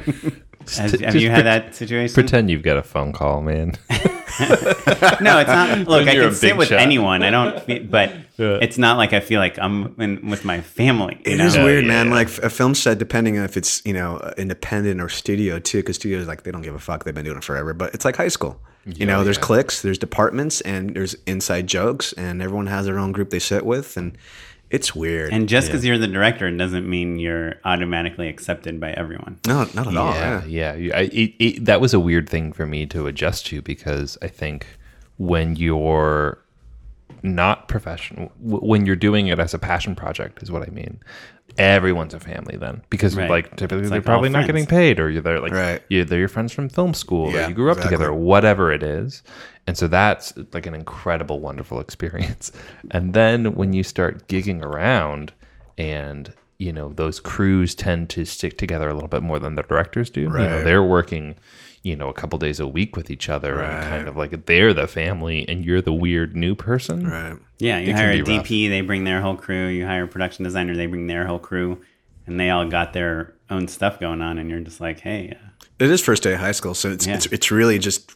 Has, 0.77 0.91
Just 0.91 1.03
have 1.03 1.15
you 1.15 1.29
had 1.29 1.35
pre- 1.37 1.43
that 1.43 1.75
situation? 1.75 2.13
Pretend 2.13 2.49
you've 2.49 2.63
got 2.63 2.77
a 2.77 2.83
phone 2.83 3.11
call, 3.13 3.41
man. 3.41 3.73
No, 4.39 5.39
it's 5.39 5.49
not. 5.49 5.79
Look, 5.87 6.07
I 6.07 6.13
can 6.15 6.33
sit 6.33 6.55
with 6.55 6.69
shot. 6.69 6.79
anyone. 6.79 7.23
I 7.23 7.29
don't, 7.29 7.61
fe- 7.63 7.79
but 7.79 8.13
it's 8.37 8.77
not 8.77 8.97
like 8.97 9.11
I 9.11 9.19
feel 9.19 9.39
like 9.41 9.59
I'm 9.59 9.99
in, 9.99 10.29
with 10.29 10.45
my 10.45 10.61
family. 10.61 11.21
You 11.25 11.33
It 11.33 11.37
know? 11.39 11.45
is 11.45 11.57
weird, 11.57 11.83
yeah. 11.83 11.89
man. 12.03 12.09
Like 12.09 12.29
a 12.37 12.49
film 12.49 12.73
set, 12.73 12.97
depending 12.99 13.37
on 13.37 13.43
if 13.43 13.57
it's 13.57 13.81
you 13.85 13.93
know 13.93 14.17
uh, 14.17 14.33
independent 14.37 15.01
or 15.01 15.09
studio 15.09 15.59
too, 15.59 15.79
because 15.79 15.97
studios 15.97 16.25
like 16.27 16.43
they 16.43 16.51
don't 16.51 16.61
give 16.61 16.75
a 16.75 16.79
fuck. 16.79 17.03
They've 17.03 17.13
been 17.13 17.25
doing 17.25 17.37
it 17.37 17.43
forever. 17.43 17.73
But 17.73 17.93
it's 17.93 18.05
like 18.05 18.15
high 18.15 18.29
school. 18.29 18.61
You 18.85 19.05
know, 19.05 19.23
there's 19.23 19.37
cliques, 19.37 19.81
there's 19.83 19.99
departments, 19.99 20.61
and 20.61 20.95
there's 20.95 21.13
inside 21.27 21.67
jokes, 21.67 22.13
and 22.13 22.41
everyone 22.41 22.67
has 22.67 22.85
their 22.85 22.97
own 22.97 23.11
group 23.11 23.29
they 23.29 23.37
sit 23.39 23.65
with, 23.65 23.97
and 23.97 24.17
it's 24.69 24.95
weird. 24.95 25.33
And 25.33 25.49
just 25.49 25.67
because 25.67 25.83
you're 25.83 25.97
the 25.97 26.07
director 26.07 26.49
doesn't 26.55 26.87
mean 26.87 27.17
you're 27.17 27.55
automatically 27.65 28.27
accepted 28.27 28.79
by 28.79 28.91
everyone. 28.91 29.39
no, 29.47 29.67
not 29.73 29.87
at 29.87 29.97
all. 29.97 30.13
yeah, 30.13 30.45
Yeah. 30.45 30.73
yeah. 30.75 30.97
I, 30.97 31.01
it, 31.11 31.33
it, 31.39 31.65
that 31.65 31.81
was 31.81 31.93
a 31.93 31.99
weird 31.99 32.29
thing 32.29 32.53
for 32.53 32.65
me 32.65 32.85
to 32.87 33.07
adjust 33.07 33.47
to 33.47 33.61
because 33.61 34.17
I 34.21 34.27
think 34.27 34.67
when 35.17 35.55
you're 35.55 36.39
not 37.23 37.67
professional, 37.67 38.31
when 38.39 38.85
you're 38.85 38.95
doing 38.95 39.27
it 39.27 39.39
as 39.39 39.53
a 39.53 39.59
passion 39.59 39.95
project, 39.95 40.41
is 40.43 40.51
what 40.51 40.61
I 40.61 40.71
mean. 40.71 40.99
Everyone's 41.59 42.13
a 42.13 42.19
family 42.19 42.55
then 42.57 42.81
because 42.89 43.15
Right. 43.15 43.29
like 43.29 43.55
typically 43.55 43.79
It's 43.81 43.89
they're 43.89 43.99
like 43.99 44.07
all 44.07 44.13
probably 44.13 44.29
not 44.29 44.45
friends. 44.45 44.47
getting 44.47 44.65
paid 44.65 44.99
or 44.99 45.09
you're 45.09 45.21
they're 45.21 45.39
like 45.39 45.51
Right. 45.51 45.81
you 45.89 46.03
they're 46.05 46.19
your 46.19 46.27
friends 46.27 46.53
from 46.53 46.69
film 46.69 46.93
school 46.93 47.31
Yeah, 47.33 47.45
or 47.45 47.49
you 47.49 47.55
grew 47.55 47.69
up 47.71 47.77
exactly. 47.77 47.97
together 47.97 48.13
whatever 48.13 48.71
it 48.71 48.81
is 48.81 49.23
and 49.67 49.77
so 49.77 49.87
that's 49.87 50.33
like 50.53 50.65
an 50.65 50.73
incredible 50.73 51.39
wonderful 51.39 51.79
experience 51.85 52.51
and 52.91 53.13
then 53.13 53.53
when 53.55 53.73
you 53.73 53.83
start 53.83 54.27
gigging 54.27 54.63
around 54.63 55.33
and 55.77 56.33
you 56.57 56.71
know 56.73 56.89
those 56.93 57.19
crews 57.19 57.75
tend 57.75 58.09
to 58.09 58.25
stick 58.25 58.57
together 58.57 58.89
a 58.89 58.93
little 58.93 59.07
bit 59.09 59.21
more 59.23 59.39
than 59.39 59.55
the 59.55 59.63
directors 59.63 60.09
do 60.09 60.21
you 60.21 60.29
know 60.29 60.33
Right. 60.57 60.63
they're 60.63 60.83
working 60.83 61.35
you 61.89 61.95
know 61.95 62.07
a 62.09 62.13
couple 62.13 62.37
days 62.39 62.59
a 62.59 62.67
week 62.67 62.95
with 62.95 63.09
each 63.11 63.27
other 63.29 63.59
and 63.61 63.83
kind 63.89 64.07
of 64.07 64.15
like 64.15 64.45
they're 64.45 64.73
the 64.73 64.87
family 64.87 65.47
and 65.49 65.65
you're 65.65 65.81
the 65.81 65.93
weird 65.93 66.35
new 66.35 66.55
person 66.55 67.07
Right. 67.07 67.37
Yeah, 67.57 67.79
you 67.79 67.89
It 67.89 67.95
hire 67.95 68.11
a 68.11 68.23
be 68.23 68.37
rough. 68.37 68.45
DP, 68.47 68.69
they 68.69 68.81
bring 68.81 69.03
their 69.03 69.21
whole 69.21 69.35
crew. 69.35 69.67
You 69.67 69.85
hire 69.85 70.05
a 70.05 70.07
production 70.07 70.45
designer, 70.45 70.75
they 70.75 70.85
bring 70.85 71.07
their 71.07 71.25
whole 71.27 71.39
crew, 71.39 71.81
and 72.25 72.39
they 72.39 72.49
all 72.51 72.65
got 72.69 72.93
their 72.93 73.33
own 73.49 73.67
stuff 73.67 73.99
going 73.99 74.21
on. 74.21 74.37
And 74.37 74.49
you're 74.49 74.61
just 74.61 74.79
like, 74.79 75.01
hey, 75.01 75.35
uh, 75.35 75.47
It 75.79 75.89
is 75.91 76.01
first 76.01 76.23
day 76.23 76.33
of 76.35 76.39
high 76.39 76.53
school, 76.53 76.73
so 76.73 76.89
it's 76.91 77.05
Yeah. 77.05 77.15
it's 77.15 77.25
it's 77.27 77.51
really 77.51 77.77
just 77.79 78.15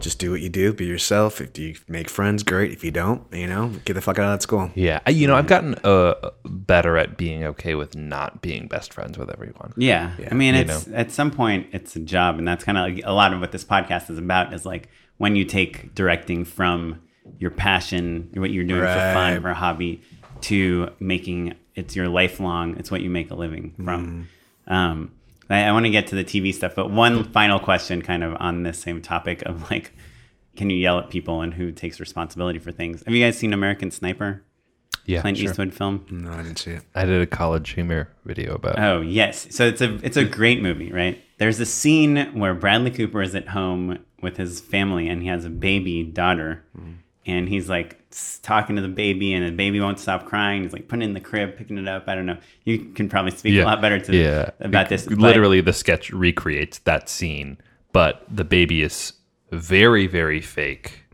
just 0.00 0.18
do 0.18 0.30
what 0.32 0.40
you 0.40 0.48
do, 0.48 0.72
be 0.72 0.84
yourself. 0.86 1.40
If 1.40 1.58
you 1.58 1.74
make 1.88 2.08
friends, 2.10 2.42
great. 2.42 2.72
If 2.72 2.82
you 2.84 2.90
don't, 2.90 3.22
you 3.32 3.46
know, 3.46 3.68
get 3.84 3.94
the 3.94 4.00
fuck 4.00 4.18
out 4.18 4.24
of 4.26 4.30
that 4.38 4.42
school. 4.42 4.70
yeah 4.74 5.00
I, 5.06 5.10
you 5.10 5.26
know 5.26 5.36
i've 5.36 5.46
gotten 5.46 5.74
uh, 5.84 6.14
better 6.44 6.96
at 6.96 7.16
being 7.16 7.44
okay 7.44 7.74
with 7.74 7.94
not 7.96 8.42
being 8.42 8.66
best 8.66 8.92
friends 8.92 9.16
with 9.18 9.30
everyone 9.30 9.72
Yeah. 9.76 10.12
I 10.30 10.34
mean, 10.34 10.54
You 10.54 10.60
it's 10.62 10.88
at 10.88 11.10
some 11.12 11.30
point 11.30 11.68
it's 11.72 11.94
a 11.96 12.00
job, 12.00 12.38
and 12.38 12.46
that's 12.46 12.64
kind 12.64 12.76
of 12.78 12.84
like 12.84 13.00
a 13.04 13.12
lot 13.12 13.32
of 13.32 13.40
what 13.40 13.52
this 13.52 13.64
podcast 13.64 14.10
is 14.10 14.18
about. 14.18 14.52
Is 14.52 14.66
like 14.66 14.88
when 15.18 15.36
you 15.36 15.44
take 15.44 15.94
directing 15.94 16.44
from 16.44 17.00
your 17.38 17.50
passion, 17.50 18.30
what 18.34 18.50
you're 18.50 18.64
doing 18.64 18.80
for 18.82 18.86
fun, 19.14 19.32
Right. 19.34 19.42
for 19.42 19.50
a 19.50 19.54
hobby, 19.54 20.02
to 20.42 20.90
making 21.00 21.54
it's 21.74 21.94
your 21.96 22.08
lifelong. 22.08 22.76
It's 22.78 22.90
what 22.90 23.00
you 23.02 23.10
make 23.10 23.30
a 23.30 23.34
living 23.34 23.74
from. 23.84 24.28
Um, 24.66 25.12
I, 25.48 25.64
I 25.64 25.72
want 25.72 25.86
to 25.86 25.90
get 25.90 26.06
to 26.08 26.14
the 26.14 26.24
TV 26.24 26.52
stuff, 26.52 26.74
but 26.74 26.90
one 26.90 27.24
final 27.24 27.58
question, 27.58 28.02
kind 28.02 28.24
of 28.24 28.36
on 28.40 28.62
this 28.62 28.78
same 28.78 29.02
topic 29.02 29.42
of 29.42 29.70
like, 29.70 29.92
can 30.56 30.70
you 30.70 30.76
yell 30.76 30.98
at 30.98 31.10
people 31.10 31.42
and 31.42 31.54
who 31.54 31.72
takes 31.72 32.00
responsibility 32.00 32.58
for 32.58 32.72
things? 32.72 33.02
Have 33.04 33.14
you 33.14 33.24
guys 33.24 33.36
seen 33.38 33.52
American 33.52 33.90
Sniper? 33.90 34.42
yeah 35.06 35.20
Clint 35.20 35.38
sure. 35.38 35.50
Eastwood 35.50 35.72
film. 35.72 36.04
No, 36.10 36.32
I 36.32 36.42
didn't 36.42 36.58
see 36.58 36.72
it. 36.72 36.82
i 36.94 37.04
did 37.04 37.20
a 37.20 37.26
college 37.26 37.70
humor 37.70 38.10
video 38.24 38.54
about 38.54 38.78
Oh 38.78 39.00
yes, 39.00 39.46
so 39.54 39.66
it's 39.66 39.80
a 39.80 39.94
it's 40.02 40.16
a 40.16 40.24
great 40.24 40.60
movie, 40.60 40.92
right? 40.92 41.22
There's 41.38 41.60
a 41.60 41.66
scene 41.66 42.38
where 42.38 42.54
Bradley 42.54 42.90
Cooper 42.90 43.22
is 43.22 43.34
at 43.34 43.48
home 43.48 43.98
with 44.20 44.36
his 44.36 44.60
family 44.60 45.08
and 45.08 45.22
he 45.22 45.28
has 45.28 45.44
a 45.44 45.50
baby 45.50 46.02
daughter, 46.02 46.64
mm-hmm. 46.76 46.92
And 47.26 47.48
he's 47.48 47.68
like 47.68 47.98
talking 48.42 48.76
to 48.76 48.82
the 48.82 48.88
baby, 48.88 49.34
and 49.34 49.44
the 49.46 49.50
baby 49.50 49.80
won't 49.80 49.98
stop 49.98 50.26
crying. 50.26 50.62
He's 50.62 50.72
like 50.72 50.88
putting 50.88 51.02
it 51.02 51.06
in 51.06 51.14
the 51.14 51.20
crib, 51.20 51.56
picking 51.56 51.76
it 51.78 51.88
up. 51.88 52.04
I 52.08 52.14
don't 52.14 52.26
know. 52.26 52.38
You 52.64 52.78
can 52.78 53.08
probably 53.08 53.32
speak 53.32 53.60
a 53.60 53.64
lot 53.64 53.80
better 53.80 53.98
to 53.98 54.16
yeah. 54.16 54.50
about 54.60 54.88
this. 54.88 55.06
but- 55.06 55.18
Literally, 55.18 55.60
the 55.60 55.72
sketch 55.72 56.10
recreates 56.10 56.78
that 56.80 57.08
scene, 57.08 57.58
but 57.92 58.24
the 58.30 58.44
baby 58.44 58.82
is 58.82 59.14
very, 59.50 60.06
very 60.06 60.40
fake 60.40 61.06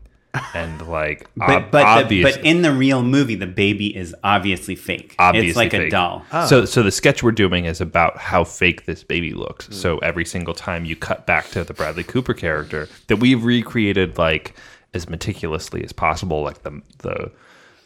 and 0.53 0.87
like 0.87 1.27
but 1.37 1.49
ob- 1.49 1.71
but, 1.71 1.81
the, 1.83 2.03
obvious. 2.03 2.35
but 2.35 2.45
in 2.45 2.61
the 2.61 2.71
real 2.71 3.03
movie, 3.03 3.35
the 3.35 3.47
baby 3.47 3.95
is 3.95 4.15
obviously 4.23 4.75
fake. 4.75 5.15
obviously 5.19 5.49
it's 5.49 5.57
like 5.57 5.73
a 5.73 5.77
fake. 5.77 5.91
doll. 5.91 6.25
So, 6.47 6.65
so 6.65 6.83
the 6.83 6.91
sketch 6.91 7.23
we're 7.23 7.31
doing 7.31 7.65
is 7.65 7.81
about 7.81 8.17
how 8.17 8.43
fake 8.43 8.85
this 8.85 9.03
baby 9.03 9.33
looks. 9.33 9.67
Hmm. 9.67 9.73
So 9.73 9.97
every 9.99 10.25
single 10.25 10.53
time 10.53 10.85
you 10.85 10.95
cut 10.95 11.25
back 11.25 11.49
to 11.49 11.63
the 11.63 11.73
Bradley 11.73 12.03
Cooper 12.03 12.33
character, 12.33 12.87
that 13.07 13.17
we've 13.17 13.43
recreated 13.43 14.17
like 14.17 14.55
as 14.93 15.09
meticulously 15.09 15.83
as 15.83 15.91
possible, 15.93 16.41
like 16.43 16.63
the 16.63 16.81
the, 16.99 17.31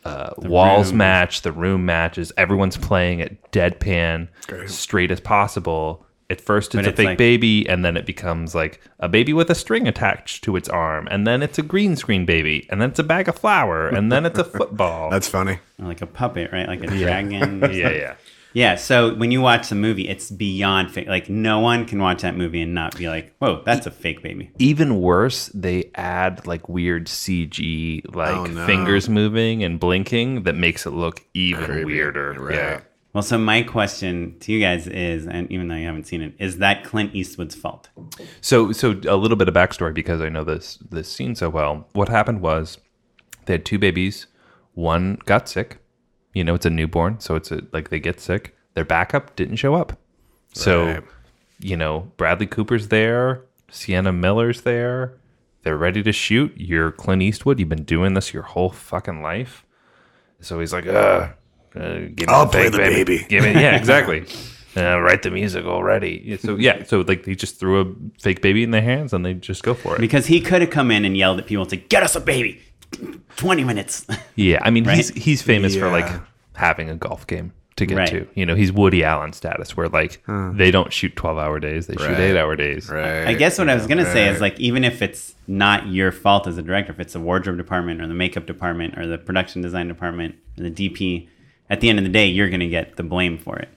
uh, 0.06 0.34
walls 0.38 0.90
room. 0.90 0.98
match, 1.00 1.42
the 1.42 1.52
room 1.52 1.86
matches. 1.86 2.32
Everyone's 2.38 2.78
playing 2.78 3.20
it 3.20 3.52
deadpan, 3.52 4.28
straight 4.68 5.12
as 5.12 5.20
possible. 5.20 6.04
At 6.30 6.42
first, 6.42 6.76
it's 6.76 6.80
But 6.80 6.86
a 6.86 6.90
it's 6.90 6.98
fake 6.98 7.06
like- 7.08 7.18
baby, 7.18 7.68
and 7.70 7.86
then 7.86 7.96
it 7.96 8.06
becomes 8.06 8.54
like 8.54 8.82
a 9.00 9.08
baby 9.08 9.32
with 9.32 9.50
a 9.50 9.56
string 9.56 9.88
attached 9.88 10.44
to 10.44 10.58
its 10.58 10.68
arm, 10.68 11.08
and 11.10 11.26
then 11.26 11.42
it's 11.42 11.58
a 11.58 11.62
green 11.62 11.96
screen 11.96 12.26
baby, 12.26 12.68
and 12.70 12.82
then 12.82 12.90
it's 12.90 13.00
a 13.00 13.04
bag 13.04 13.30
of 13.30 13.36
flour, 13.40 13.88
and 13.88 14.12
then 14.12 14.26
it's 14.26 14.38
a 14.38 14.44
football. 14.60 15.10
That's 15.10 15.30
funny. 15.30 15.60
Like 15.80 16.02
a 16.02 16.06
puppet, 16.06 16.52
right? 16.52 16.68
Like 16.68 16.84
a 16.84 16.88
dragon. 16.88 17.62
yeah, 17.74 17.90
yeah. 17.92 18.16
Yeah, 18.54 18.76
so 18.76 19.14
when 19.14 19.30
you 19.32 19.42
watch 19.42 19.70
the 19.70 19.76
movie, 19.76 20.08
it's 20.08 20.32
beyond 20.32 20.92
fake. 20.92 21.08
Like 21.08 21.30
no 21.30 21.60
one 21.60 21.86
can 21.86 22.00
watch 22.02 22.22
that 22.24 22.36
movie 22.36 22.62
and 22.62 22.74
not 22.74 22.98
be 22.98 23.08
like, 23.08 23.36
"Whoa, 23.40 23.62
that's 23.66 23.86
a 23.86 23.92
fake 23.92 24.24
baby." 24.24 24.52
even 24.58 25.00
worse, 25.02 25.48
they 25.54 25.92
add 25.96 26.46
like 26.48 26.68
weird 26.68 27.06
CG, 27.08 28.02
like 28.16 28.36
Oh, 28.36 28.46
no. 28.46 28.66
fingers 28.66 29.10
moving 29.10 29.64
and 29.64 29.80
blinking 29.80 30.44
that 30.44 30.56
makes 30.56 30.86
it 30.86 30.92
look 30.92 31.22
even 31.34 31.86
weirder. 31.86 32.34
Right. 32.40 32.56
Yeah. 32.56 32.80
Well, 33.14 33.24
so 33.24 33.38
my 33.38 33.64
question 33.64 34.38
to 34.42 34.52
you 34.52 34.60
guys 34.60 34.86
is, 34.86 35.26
and 35.26 35.52
even 35.52 35.68
though 35.70 35.76
you 35.76 35.86
haven't 35.88 36.06
seen 36.06 36.22
it, 36.22 36.34
is 36.38 36.60
that 36.60 36.84
Clint 36.84 37.16
Eastwood's 37.16 37.56
fault? 37.56 37.90
So, 38.42 38.72
so 38.72 38.92
a 39.08 39.16
little 39.16 39.38
bit 39.38 39.48
of 39.48 39.56
backstory 39.56 39.94
because 39.94 40.22
I 40.22 40.30
know 40.30 40.44
this 40.44 40.78
this 40.92 41.12
scene 41.12 41.36
so 41.36 41.50
well. 41.50 41.88
What 41.94 42.10
happened 42.10 42.42
was 42.42 42.78
they 43.46 43.54
had 43.54 43.66
two 43.66 43.80
babies. 43.80 44.28
One 44.74 45.18
got 45.26 45.50
sick. 45.50 45.80
You 46.34 46.44
know, 46.44 46.54
it's 46.56 46.66
a 46.66 46.70
newborn, 46.70 47.20
so 47.20 47.36
it's 47.36 47.52
a, 47.52 47.62
like 47.74 47.90
they 47.90 48.00
get 48.00 48.20
sick. 48.20 48.56
Their 48.74 48.86
backup 48.86 49.36
didn't 49.36 49.56
show 49.56 49.74
up. 49.76 49.98
So, 50.54 50.86
Right. 50.86 51.04
you 51.60 51.76
know, 51.78 52.12
Bradley 52.18 52.46
Cooper's 52.48 52.90
there, 52.90 53.42
Sienna 53.72 54.12
Miller's 54.14 54.62
there. 54.62 55.14
They're 55.64 55.78
ready 55.78 56.04
to 56.04 56.12
shoot. 56.12 56.54
You're 56.56 56.92
Clint 56.92 57.22
Eastwood. 57.22 57.60
You've 57.60 57.70
been 57.70 57.84
doing 57.84 58.14
this 58.14 58.34
your 58.34 58.44
whole 58.44 58.70
fucking 58.70 59.22
life. 59.22 59.66
So 60.40 60.60
he's 60.60 60.72
like, 60.72 60.86
uh, 60.88 61.30
uh 61.76 62.00
give 62.16 62.20
me 62.20 62.26
I'll 62.30 62.46
the 62.46 62.52
play 62.52 62.64
fake 62.64 62.72
the 62.74 62.78
baby. 62.78 63.26
Give 63.28 63.44
me, 63.44 63.52
yeah, 63.54 63.76
exactly. 63.82 64.26
uh, 64.78 65.00
write 65.00 65.24
the 65.24 65.32
music 65.32 65.66
already. 65.66 66.38
So 66.38 66.56
yeah, 66.56 66.84
so 66.84 67.02
like 67.02 67.24
they 67.24 67.36
just 67.36 67.60
threw 67.60 67.82
a 67.82 68.22
fake 68.22 68.42
baby 68.42 68.64
in 68.64 68.72
their 68.72 68.82
hands 68.84 69.12
and 69.14 69.26
they 69.26 69.34
just 69.34 69.64
go 69.64 69.74
for 69.74 69.96
it. 69.96 70.00
Because 70.02 70.28
he 70.28 70.40
could 70.40 70.62
have 70.62 70.70
come 70.70 70.92
in 70.92 71.04
and 71.04 71.18
yelled 71.18 71.40
at 71.40 71.48
people 71.48 71.64
and 71.64 71.70
said, 71.72 71.90
"Get 71.90 72.04
us 72.04 72.16
a 72.16 72.22
baby." 72.22 72.62
Twenty 73.36 73.64
minutes. 73.64 74.06
Yeah, 74.36 74.60
I 74.62 74.70
mean 74.70 74.86
he's 74.86 75.12
Right? 75.12 75.18
he's 75.24 75.42
famous 75.42 75.76
for 75.76 75.90
like 75.90 76.10
having 76.56 76.90
a 76.90 76.96
golf 76.96 77.28
game 77.28 77.54
to 77.76 77.86
get 77.86 77.98
Right. 77.98 78.10
to. 78.10 78.28
You 78.34 78.46
know, 78.46 78.56
he's 78.56 78.72
Woody 78.72 79.04
Allen 79.04 79.34
status 79.34 79.78
where 79.78 79.88
like 79.90 80.22
they 80.28 80.72
don't 80.72 80.92
shoot 80.92 81.16
twelve 81.16 81.38
hour 81.38 81.60
days, 81.60 81.88
they 81.88 81.96
shoot 81.96 82.18
eight 82.18 82.38
hour 82.38 82.56
days. 82.56 82.90
Right. 82.90 83.28
I 83.28 83.34
guess 83.34 83.58
what 83.60 83.70
I 83.70 83.76
was 83.76 83.86
gonna 83.88 84.06
say 84.06 84.30
is 84.30 84.42
like, 84.42 84.60
even 84.60 84.84
if 84.84 85.02
it's 85.02 85.36
not 85.48 85.88
your 85.88 86.12
fault 86.12 86.48
as 86.48 86.58
a 86.58 86.62
director, 86.64 86.92
if 86.92 87.00
it's 87.00 87.14
the 87.14 87.20
wardrobe 87.20 87.58
department 87.58 88.02
or 88.02 88.08
the 88.08 88.14
makeup 88.14 88.46
department 88.46 88.98
or 88.98 89.06
the 89.06 89.18
production 89.18 89.62
design 89.62 89.88
department 89.88 90.36
or 90.60 90.64
the 90.70 90.72
DP, 90.72 91.28
at 91.70 91.82
the 91.82 91.90
end 91.90 92.00
of 92.00 92.06
the 92.06 92.12
day, 92.12 92.26
you're 92.26 92.50
gonna 92.50 92.68
get 92.70 92.96
the 92.96 93.04
blame 93.04 93.38
for 93.38 93.58
it, 93.60 93.70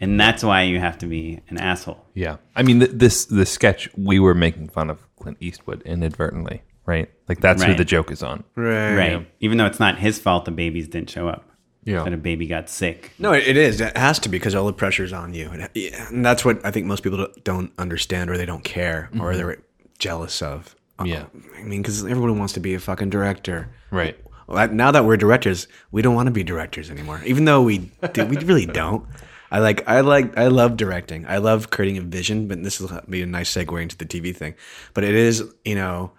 and 0.00 0.18
that's 0.18 0.42
why 0.42 0.62
you 0.62 0.78
have 0.78 0.96
to 0.98 1.06
be 1.06 1.40
an 1.48 1.58
asshole. 1.58 2.02
Yeah, 2.14 2.36
I 2.56 2.62
mean 2.62 2.78
th- 2.80 2.92
this 2.94 3.24
this 3.26 3.50
sketch 3.50 3.88
we 3.96 4.18
were 4.20 4.34
making 4.34 4.68
fun 4.68 4.88
of 4.90 4.98
Clint 5.16 5.36
Eastwood 5.40 5.82
inadvertently, 5.82 6.62
right? 6.86 7.08
Like 7.28 7.40
that's 7.40 7.62
who 7.62 7.68
Right. 7.70 7.78
the 7.78 7.84
joke 7.84 8.10
is 8.10 8.22
on. 8.22 8.44
Right. 8.56 8.94
Right. 8.94 9.26
Even 9.40 9.58
though 9.58 9.66
it's 9.66 9.80
not 9.80 9.98
his 9.98 10.18
fault 10.18 10.44
the 10.44 10.50
babies 10.50 10.88
didn't 10.88 11.10
show 11.10 11.28
up. 11.28 11.48
Yeah. 11.84 12.04
That 12.04 12.12
a 12.12 12.16
baby 12.16 12.46
got 12.46 12.68
sick. 12.68 13.10
No, 13.18 13.32
it 13.32 13.46
it 13.46 13.56
is. 13.56 13.80
It 13.80 13.96
has 13.96 14.18
to 14.20 14.28
be 14.28 14.38
because 14.38 14.54
all 14.54 14.66
the 14.66 14.72
pressure's 14.72 15.12
on 15.12 15.34
you, 15.34 15.48
and, 15.50 15.68
yeah, 15.74 16.08
and 16.08 16.24
that's 16.24 16.44
what 16.44 16.64
I 16.64 16.70
think 16.70 16.86
most 16.86 17.02
people 17.02 17.18
don't- 17.18 17.44
don't 17.44 17.72
understand, 17.76 18.30
or 18.30 18.36
they 18.38 18.46
don't 18.46 18.62
care, 18.62 19.10
or 19.18 19.34
they're 19.36 19.58
jealous 19.98 20.42
of. 20.42 20.76
Uh, 21.00 21.04
Yeah. 21.04 21.24
I 21.58 21.62
mean, 21.64 21.82
because 21.82 22.04
everyone 22.04 22.38
wants 22.38 22.52
to 22.54 22.60
be 22.60 22.74
a 22.74 22.78
fucking 22.78 23.10
director. 23.10 23.68
Right. 23.90 24.16
Well, 24.46 24.58
that- 24.58 24.72
now 24.72 24.92
that 24.92 25.04
we're 25.04 25.16
directors, 25.16 25.66
we 25.90 26.02
don't 26.02 26.14
want 26.14 26.26
to 26.28 26.30
be 26.32 26.44
directors 26.44 26.88
anymore. 26.90 27.20
Even 27.24 27.46
though 27.46 27.62
we 27.62 27.90
do, 28.12 28.26
we 28.26 28.36
really 28.38 28.66
don't. 28.66 29.04
I 29.50 29.58
like 29.58 29.86
I 29.88 30.00
like 30.00 30.38
I 30.38 30.46
love 30.46 30.76
directing. 30.76 31.26
I 31.26 31.38
love 31.38 31.70
creating 31.70 31.98
a 31.98 32.02
vision, 32.02 32.46
but 32.46 32.62
this 32.62 32.80
will 32.80 33.00
be 33.08 33.22
a 33.22 33.26
nice 33.26 33.52
segue 33.52 33.82
into 33.82 33.96
the 33.96 34.06
TV 34.06 34.32
thing. 34.34 34.54
But 34.94 35.02
it 35.04 35.14
is, 35.14 35.42
you 35.64 35.74
know, 35.74 36.12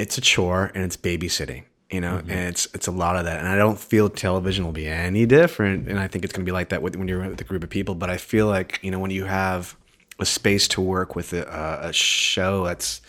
it's 0.00 0.16
a 0.16 0.20
chore 0.22 0.72
and 0.74 0.82
it's 0.82 0.96
babysitting, 0.96 1.64
you 1.90 2.00
know, 2.00 2.16
mm-hmm. 2.16 2.30
and 2.30 2.48
it's 2.48 2.66
it's 2.74 2.86
a 2.86 2.90
lot 2.90 3.16
of 3.16 3.26
that. 3.26 3.38
And 3.38 3.46
I 3.46 3.56
don't 3.56 3.78
feel 3.78 4.08
television 4.08 4.64
will 4.64 4.72
be 4.72 4.86
any 4.86 5.26
different. 5.26 5.88
And 5.88 5.98
I 5.98 6.08
think 6.08 6.24
it's 6.24 6.32
going 6.32 6.44
to 6.44 6.48
be 6.48 6.54
like 6.54 6.70
that 6.70 6.80
with, 6.80 6.96
when 6.96 7.06
you're 7.06 7.28
with 7.28 7.40
a 7.40 7.44
group 7.44 7.62
of 7.62 7.68
people. 7.68 7.94
But 7.94 8.08
I 8.08 8.16
feel 8.16 8.46
like 8.46 8.80
you 8.82 8.90
know 8.90 8.98
when 8.98 9.10
you 9.10 9.26
have 9.26 9.76
a 10.18 10.24
space 10.24 10.66
to 10.68 10.80
work 10.80 11.14
with 11.14 11.32
a, 11.34 11.80
a 11.82 11.92
show 11.92 12.64
that's 12.64 13.02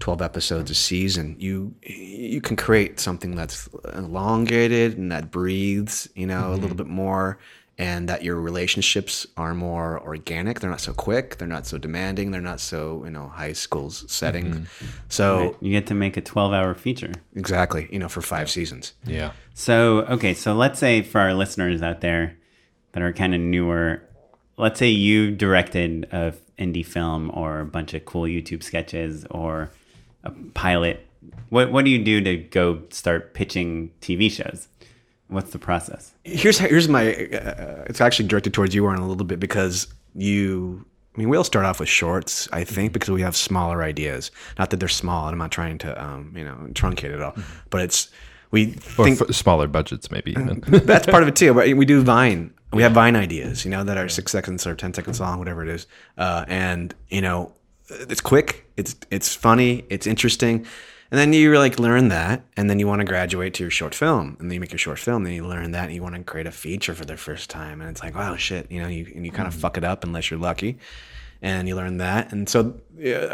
12 0.00 0.20
episodes 0.20 0.70
a 0.72 0.74
season 0.74 1.36
you 1.38 1.72
you 1.82 2.40
can 2.40 2.56
create 2.56 2.98
something 2.98 3.36
that's 3.36 3.68
elongated 3.94 4.98
and 4.98 5.10
that 5.12 5.30
breathes 5.30 6.08
you 6.16 6.26
know 6.26 6.50
a 6.50 6.54
little 6.54 6.68
mm-hmm. 6.68 6.78
bit 6.78 6.86
more 6.88 7.38
and 7.76 8.08
that 8.08 8.22
your 8.22 8.36
relationships 8.36 9.26
are 9.36 9.52
more 9.54 10.00
organic 10.00 10.60
they're 10.60 10.70
not 10.70 10.80
so 10.80 10.92
quick 10.92 11.38
they're 11.38 11.48
not 11.48 11.66
so 11.66 11.76
demanding 11.76 12.30
they're 12.30 12.40
not 12.40 12.60
so 12.60 13.02
you 13.04 13.10
know 13.10 13.28
high 13.28 13.52
school 13.52 13.90
setting 13.90 14.46
mm-hmm. 14.46 14.86
so 15.08 15.56
You 15.60 15.72
get 15.72 15.86
to 15.88 15.94
make 15.94 16.16
a 16.16 16.20
12 16.20 16.52
hour 16.52 16.74
feature. 16.74 17.12
exactly 17.34 17.88
you 17.90 17.98
know 17.98 18.08
for 18.08 18.22
five 18.22 18.48
seasons 18.50 18.94
Yeah. 19.06 19.32
So, 19.54 20.00
okay, 20.10 20.34
so 20.34 20.54
let's 20.54 20.80
say 20.80 21.02
for 21.02 21.20
our 21.20 21.32
listeners 21.32 21.80
out 21.80 22.00
there 22.00 22.36
that 22.92 23.02
are 23.02 23.12
kind 23.12 23.34
of 23.34 23.40
newer, 23.40 24.02
let's 24.56 24.80
say 24.80 24.88
you 24.88 25.30
directed 25.30 26.08
a 26.10 26.34
indie 26.58 26.84
film 26.84 27.30
or 27.32 27.60
a 27.60 27.64
bunch 27.64 27.94
of 27.94 28.04
cool 28.04 28.22
YouTube 28.22 28.62
sketches 28.64 29.24
or 29.30 29.70
a 30.24 30.32
pilot. 30.54 31.06
What 31.50 31.70
what 31.70 31.84
do 31.84 31.90
you 31.90 32.02
do 32.04 32.20
to 32.20 32.36
go 32.36 32.82
start 32.90 33.32
pitching 33.34 33.92
TV 34.00 34.30
shows? 34.30 34.66
What's 35.28 35.50
the 35.52 35.58
process? 35.58 36.12
here's 36.24 36.58
here's 36.58 36.88
my 36.88 37.14
uh, 37.14 37.84
it's 37.86 38.00
actually 38.00 38.28
directed 38.28 38.52
towards 38.54 38.74
you 38.74 38.84
Oren 38.84 39.00
a 39.00 39.08
little 39.08 39.24
bit 39.24 39.40
because 39.40 39.88
you 40.14 40.84
I 41.14 41.18
mean 41.18 41.28
we 41.28 41.36
all 41.36 41.44
start 41.44 41.64
off 41.64 41.80
with 41.80 41.88
shorts 41.88 42.48
I 42.52 42.64
think 42.64 42.92
because 42.92 43.10
we 43.10 43.22
have 43.22 43.34
smaller 43.36 43.82
ideas. 43.82 44.30
Not 44.58 44.70
that 44.70 44.78
they're 44.80 44.88
small 44.88 45.26
and 45.26 45.32
I'm 45.34 45.38
not 45.38 45.50
trying 45.50 45.78
to 45.78 46.04
um, 46.04 46.32
you 46.36 46.44
know 46.44 46.56
truncate 46.72 47.10
it 47.14 47.20
all 47.22 47.34
but 47.70 47.80
it's 47.80 48.10
we 48.50 48.74
Or 48.98 49.04
think 49.06 49.20
f- 49.20 49.34
smaller 49.34 49.66
budgets, 49.66 50.10
maybe 50.12 50.30
even. 50.32 50.62
that's 50.68 51.06
part 51.06 51.22
of 51.22 51.28
it 51.28 51.36
too 51.36 51.52
but 51.54 51.72
we 51.74 51.84
do 51.86 52.02
Vine. 52.02 52.52
We 52.72 52.82
have 52.82 52.92
Vine 52.92 53.16
ideas 53.16 53.64
you 53.64 53.70
know 53.70 53.82
that 53.84 53.96
are 53.96 54.08
six 54.08 54.30
seconds 54.30 54.66
or 54.66 54.74
ten 54.76 54.92
seconds 54.94 55.20
long 55.20 55.38
whatever 55.38 55.62
it 55.62 55.68
is 55.70 55.86
uh, 56.18 56.44
and 56.48 56.94
you 57.08 57.22
know 57.22 57.52
it's 57.88 58.20
quick 58.20 58.70
it's 58.76 58.94
it's 59.10 59.34
funny 59.34 59.84
it's 59.90 60.06
interesting 60.06 60.66
and 61.14 61.20
then 61.20 61.32
you 61.32 61.56
like 61.56 61.78
learn 61.78 62.08
that 62.08 62.44
and 62.56 62.68
then 62.68 62.80
you 62.80 62.88
want 62.88 62.98
to 62.98 63.04
graduate 63.04 63.54
to 63.54 63.62
your 63.62 63.70
short 63.70 63.94
film 63.94 64.36
and 64.40 64.50
then 64.50 64.54
you 64.54 64.58
make 64.58 64.72
your 64.72 64.80
short 64.80 64.98
film 64.98 65.22
then 65.22 65.32
you 65.32 65.46
learn 65.46 65.70
that 65.70 65.84
and 65.84 65.94
you 65.94 66.02
want 66.02 66.16
to 66.16 66.24
create 66.24 66.48
a 66.48 66.50
feature 66.50 66.92
for 66.92 67.04
the 67.04 67.16
first 67.16 67.48
time 67.48 67.80
and 67.80 67.88
it's 67.88 68.02
like 68.02 68.16
wow 68.16 68.34
shit 68.34 68.68
you 68.68 68.82
know 68.82 68.88
you 68.88 69.06
and 69.14 69.24
you 69.24 69.30
kind 69.30 69.46
of 69.46 69.54
fuck 69.54 69.76
it 69.76 69.84
up 69.84 70.02
unless 70.02 70.28
you're 70.28 70.40
lucky 70.40 70.76
and 71.40 71.68
you 71.68 71.76
learn 71.76 71.98
that 71.98 72.32
and 72.32 72.48
so 72.48 72.74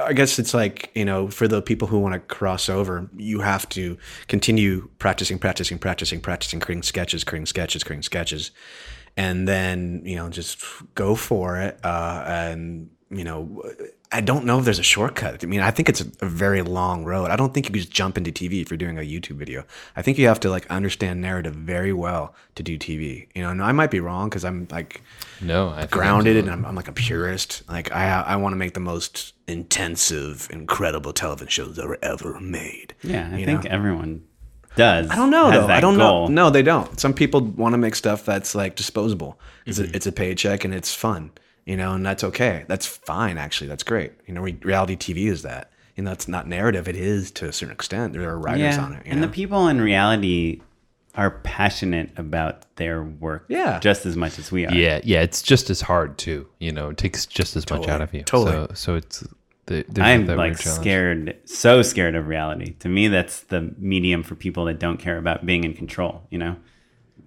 i 0.05 0.13
guess 0.13 0.39
it's 0.39 0.53
like 0.53 0.91
you 0.95 1.07
know 1.07 1.29
for 1.29 1.49
the 1.49 1.63
people 1.63 1.89
who 1.89 1.99
want 1.99 2.13
to 2.13 2.21
cross 2.21 2.69
over 2.69 3.09
you 3.17 3.41
have 3.41 3.67
to 3.67 3.97
continue 4.29 4.87
practicing 4.99 5.39
practicing 5.39 5.79
practicing 5.79 6.21
practicing 6.21 6.61
creating 6.61 6.83
sketches 6.83 7.25
creating 7.25 7.47
sketches 7.47 7.83
creating 7.83 8.03
sketches 8.03 8.51
and 9.17 9.49
then 9.49 10.03
you 10.05 10.17
know 10.17 10.29
just 10.29 10.63
go 10.95 11.15
for 11.15 11.57
it 11.57 11.81
uh, 11.83 12.25
and 12.27 12.91
you 13.09 13.25
know 13.25 13.63
i 14.13 14.21
don't 14.21 14.45
know 14.45 14.59
if 14.59 14.65
there's 14.65 14.79
a 14.79 14.83
shortcut 14.83 15.43
i 15.43 15.47
mean 15.47 15.61
i 15.61 15.71
think 15.71 15.89
it's 15.89 16.01
a, 16.01 16.07
a 16.23 16.27
very 16.29 16.63
long 16.63 17.05
road 17.05 17.31
i 17.31 17.37
don't 17.37 17.55
think 17.55 17.67
you 17.67 17.71
can 17.73 17.81
just 17.81 17.93
jump 17.93 18.19
into 18.19 18.31
tv 18.33 18.61
if 18.61 18.71
you're 18.71 18.77
doing 18.79 18.99
a 18.99 19.03
youtube 19.03 19.37
video 19.37 19.65
i 19.97 20.03
think 20.03 20.19
you 20.19 20.27
have 20.27 20.41
to 20.41 20.51
like 20.51 20.67
understand 20.71 21.21
narrative 21.21 21.55
very 21.55 21.93
well 21.93 22.35
to 22.55 22.63
do 22.63 22.77
tv 22.79 23.29
you 23.35 23.43
know 23.43 23.51
and 23.51 23.63
i 23.63 23.73
might 23.73 23.91
be 23.91 24.01
wrong 24.01 24.29
because 24.29 24.45
i'm 24.45 24.67
like 24.71 25.03
no, 25.43 25.71
I 25.71 25.87
grounded 25.87 26.37
and 26.37 26.51
I'm, 26.51 26.67
I'm 26.67 26.75
like 26.75 26.89
a 26.89 26.93
purist 26.93 27.63
like 27.69 27.91
i 27.93 28.21
i 28.21 28.37
want 28.37 28.53
to 28.53 28.57
make 28.57 28.75
the 28.75 28.81
most 28.81 29.33
intensive 29.47 30.49
incredible 30.51 31.13
television 31.13 31.49
shows 31.49 31.77
that 31.77 31.87
were 31.87 31.99
ever 32.03 32.39
made 32.41 32.95
Yeah, 33.03 33.31
I 33.33 33.39
you 33.39 33.47
think 33.47 33.65
know? 33.65 33.71
everyone 33.71 34.25
does. 34.77 35.11
I 35.11 35.17
don't 35.17 35.31
know 35.31 35.51
though. 35.51 35.67
I 35.67 35.81
don't 35.81 35.99
goal. 35.99 36.29
know. 36.29 36.45
No, 36.45 36.51
they 36.51 36.63
don't. 36.63 36.99
Some 37.01 37.13
people 37.13 37.41
want 37.41 37.73
to 37.73 37.79
make 37.79 37.95
stuff 37.97 38.25
that's 38.25 38.55
like 38.55 38.77
disposable. 38.77 39.39
It's 39.67 39.79
Mm-hmm. 39.79 39.93
a 39.93 39.97
it's 39.97 40.07
a 40.07 40.13
paycheck 40.13 40.65
and 40.65 40.73
it's 40.73 40.95
fun, 40.95 41.31
you 41.67 41.77
know, 41.77 41.93
and 41.95 42.05
that's 42.05 42.25
okay. 42.25 42.65
That's 42.69 42.87
fine 42.87 43.39
actually. 43.39 43.69
That's 43.69 43.83
great. 43.85 44.13
You 44.27 44.35
know, 44.35 44.43
re- 44.43 44.59
reality 44.63 44.97
TV 44.97 45.27
is 45.31 45.43
that. 45.43 45.71
you 45.97 46.03
know, 46.05 46.13
it's 46.13 46.29
not 46.29 46.47
narrative. 46.49 46.89
It 46.89 46.97
is 46.97 47.31
to 47.33 47.47
a 47.49 47.53
certain 47.53 47.75
extent. 47.75 48.13
There 48.15 48.29
are 48.29 48.39
writers 48.39 48.79
on 48.79 48.93
it. 48.95 49.05
you 49.07 49.13
and 49.13 49.21
know? 49.21 49.27
the 49.27 49.33
people 49.33 49.69
in 49.69 49.81
reality 49.81 50.61
are 51.17 51.31
passionate 51.43 52.11
about 52.17 52.65
their 52.77 53.03
work 53.03 53.45
Yeah. 53.49 53.81
just 53.81 54.07
as 54.07 54.17
much 54.17 54.39
as 54.39 54.51
we 54.53 54.65
are. 54.67 54.73
Yeah, 54.73 55.01
yeah, 55.03 55.21
it's 55.23 55.43
just 55.43 55.69
as 55.69 55.81
hard 55.83 56.17
too. 56.19 56.47
You 56.61 56.73
know, 56.73 56.91
it 56.91 56.97
takes 56.97 57.27
just 57.27 57.57
as 57.57 57.69
much 57.69 57.89
out 57.89 58.01
of 58.01 58.15
you. 58.15 58.23
totally. 58.23 58.69
So, 58.69 58.75
so 58.75 58.95
it's 58.95 59.25
the, 59.67 59.85
there's 59.89 60.07
I'm 60.07 60.27
that 60.27 60.37
like 60.39 60.57
scared, 60.57 61.37
so 61.45 61.83
scared 61.83 62.15
of 62.15 62.29
reality. 62.29 62.75
To 62.79 62.89
me, 62.89 63.09
that's 63.09 63.41
the 63.43 63.75
medium 63.79 64.23
for 64.23 64.35
people 64.37 64.65
that 64.67 64.79
don't 64.79 64.99
care 64.99 65.19
about 65.19 65.45
being 65.45 65.65
in 65.65 65.75
control. 65.75 66.23
You 66.31 66.39
know, 66.39 66.57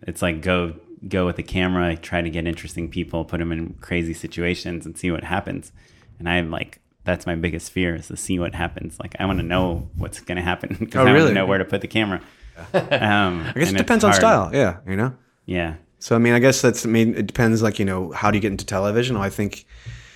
it's 0.07 0.21
like 0.21 0.41
go 0.41 0.73
go 1.07 1.25
with 1.25 1.35
the 1.35 1.43
camera, 1.43 1.95
try 1.97 2.21
to 2.21 2.29
get 2.29 2.47
interesting 2.47 2.89
people, 2.89 3.25
put 3.25 3.39
them 3.39 3.51
in 3.51 3.73
crazy 3.81 4.13
situations, 4.13 4.85
and 4.85 4.97
see 4.97 5.11
what 5.11 5.23
happens. 5.23 5.71
And 6.19 6.29
I'm 6.29 6.49
like, 6.51 6.79
that's 7.03 7.25
my 7.25 7.35
biggest 7.35 7.71
fear 7.71 7.95
is 7.95 8.07
to 8.07 8.15
see 8.17 8.39
what 8.39 8.55
happens. 8.55 8.99
Like 8.99 9.15
I 9.19 9.25
want 9.25 9.39
to 9.39 9.45
know 9.45 9.89
what's 9.97 10.19
going 10.21 10.37
to 10.37 10.41
happen 10.41 10.75
because 10.79 10.95
Oh, 10.95 11.01
I 11.01 11.03
want 11.05 11.15
really? 11.15 11.27
to 11.29 11.33
know 11.35 11.45
where 11.45 11.57
to 11.57 11.65
put 11.65 11.81
the 11.81 11.87
camera. 11.87 12.21
Um, 12.73 13.45
I 13.47 13.53
guess 13.55 13.71
it 13.71 13.77
depends 13.77 14.03
on 14.03 14.13
style. 14.13 14.51
Yeah, 14.53 14.77
you 14.87 14.95
know. 14.95 15.15
Yeah. 15.45 15.75
So 15.99 16.15
I 16.15 16.19
mean, 16.19 16.33
I 16.33 16.39
guess 16.39 16.61
that's. 16.61 16.85
I 16.85 16.89
mean, 16.89 17.15
it 17.15 17.25
depends. 17.27 17.61
Like 17.63 17.79
you 17.79 17.85
know, 17.85 18.11
how 18.11 18.29
do 18.29 18.37
you 18.37 18.41
get 18.41 18.51
into 18.51 18.65
television? 18.65 19.15
I 19.17 19.29
think. 19.29 19.65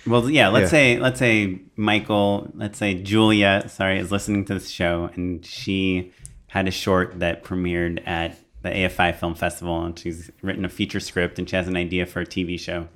Well, 0.06 0.30
yeah. 0.30 0.48
Let's 0.48 0.66
Yeah. 0.66 0.68
say 0.70 0.98
let's 1.00 1.18
say 1.18 1.60
Michael, 1.76 2.50
let's 2.54 2.78
say 2.78 2.94
Julia, 2.94 3.64
sorry, 3.68 3.98
is 3.98 4.12
listening 4.12 4.44
to 4.46 4.54
this 4.54 4.70
show, 4.70 5.10
and 5.14 5.44
she 5.44 6.12
had 6.46 6.68
a 6.68 6.70
short 6.70 7.18
that 7.18 7.42
premiered 7.42 8.06
at 8.06 8.38
the 8.62 8.70
AFI 8.70 9.14
Film 9.14 9.34
Festival, 9.34 9.84
and 9.84 9.98
she's 9.98 10.30
written 10.42 10.64
a 10.64 10.68
feature 10.68 11.00
script, 11.00 11.38
and 11.38 11.48
she 11.48 11.56
has 11.56 11.68
an 11.68 11.76
idea 11.76 12.06
for 12.06 12.20
a 12.20 12.26
TV 12.26 12.58
show. 12.58 12.88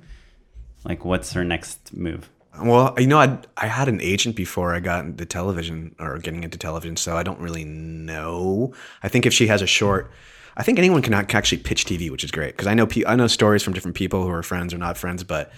Like, 0.83 1.05
what's 1.05 1.33
her 1.33 1.43
next 1.43 1.93
move? 1.95 2.29
Well, 2.61 2.93
you 2.99 3.07
know, 3.07 3.19
I 3.19 3.39
I 3.57 3.67
had 3.67 3.87
an 3.87 3.99
agent 4.01 4.35
before 4.35 4.75
I 4.75 4.79
got 4.79 5.05
into 5.05 5.25
television 5.25 5.95
or 5.99 6.19
getting 6.19 6.43
into 6.43 6.57
television, 6.57 6.97
so 6.97 7.17
I 7.17 7.23
don't 7.23 7.39
really 7.39 7.63
know. 7.63 8.73
I 9.01 9.07
think 9.07 9.25
if 9.25 9.33
she 9.33 9.47
has 9.47 9.61
a 9.61 9.67
short, 9.67 10.11
I 10.55 10.63
think 10.63 10.77
anyone 10.77 11.01
can, 11.01 11.13
actually 11.13 11.59
pitch 11.59 11.85
TV, 11.85 12.11
which 12.11 12.23
is 12.23 12.31
great 12.31 12.55
because 12.55 12.67
I 12.67 12.75
know 12.75 12.87
I 13.07 13.15
know 13.15 13.27
stories 13.27 13.63
from 13.63 13.73
different 13.73 13.97
people 13.97 14.23
who 14.23 14.29
are 14.29 14.43
friends 14.43 14.73
or 14.73 14.77
not 14.77 14.97
friends, 14.97 15.23
but 15.23 15.51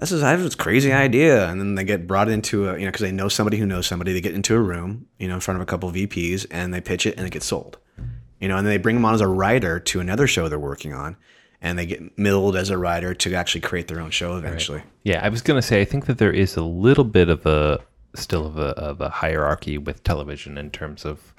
this 0.00 0.12
is 0.12 0.22
I 0.22 0.30
have 0.30 0.42
this 0.42 0.54
crazy 0.54 0.92
idea, 0.92 1.46
and 1.48 1.60
then 1.60 1.74
they 1.74 1.84
get 1.84 2.06
brought 2.06 2.30
into 2.30 2.70
a 2.70 2.78
you 2.78 2.86
know 2.86 2.90
because 2.90 3.02
they 3.02 3.12
know 3.12 3.28
somebody 3.28 3.58
who 3.58 3.66
knows 3.66 3.86
somebody. 3.86 4.14
They 4.14 4.22
get 4.22 4.34
into 4.34 4.54
a 4.54 4.60
room, 4.60 5.06
you 5.18 5.28
know, 5.28 5.34
in 5.34 5.40
front 5.40 5.56
of 5.56 5.62
a 5.62 5.66
couple 5.66 5.90
of 5.90 5.94
VPs, 5.94 6.46
and 6.50 6.72
they 6.72 6.80
pitch 6.80 7.04
it, 7.04 7.16
and 7.18 7.26
it 7.26 7.30
gets 7.30 7.46
sold. 7.46 7.78
You 8.44 8.48
know, 8.48 8.58
and 8.58 8.66
then 8.66 8.74
they 8.74 8.76
bring 8.78 8.96
them 8.96 9.06
on 9.06 9.14
as 9.14 9.22
a 9.22 9.26
writer 9.26 9.80
to 9.80 10.00
another 10.00 10.26
show 10.26 10.50
they're 10.50 10.58
working 10.58 10.92
on, 10.92 11.16
and 11.62 11.78
they 11.78 11.86
get 11.86 12.18
milled 12.18 12.56
as 12.56 12.68
a 12.68 12.76
writer 12.76 13.14
to 13.14 13.32
actually 13.34 13.62
create 13.62 13.88
their 13.88 13.98
own 14.00 14.10
show 14.10 14.36
eventually. 14.36 14.82
Yeah, 15.02 15.20
I 15.24 15.30
was 15.30 15.40
gonna 15.40 15.62
say 15.62 15.80
I 15.80 15.86
think 15.86 16.04
that 16.04 16.18
there 16.18 16.30
is 16.30 16.54
a 16.54 16.62
little 16.62 17.04
bit 17.04 17.30
of 17.30 17.46
a 17.46 17.80
still 18.14 18.44
of 18.44 18.58
a 18.58 18.68
of 18.76 19.00
a 19.00 19.08
hierarchy 19.08 19.78
with 19.78 20.02
television 20.04 20.58
in 20.58 20.70
terms 20.70 21.06
of 21.06 21.32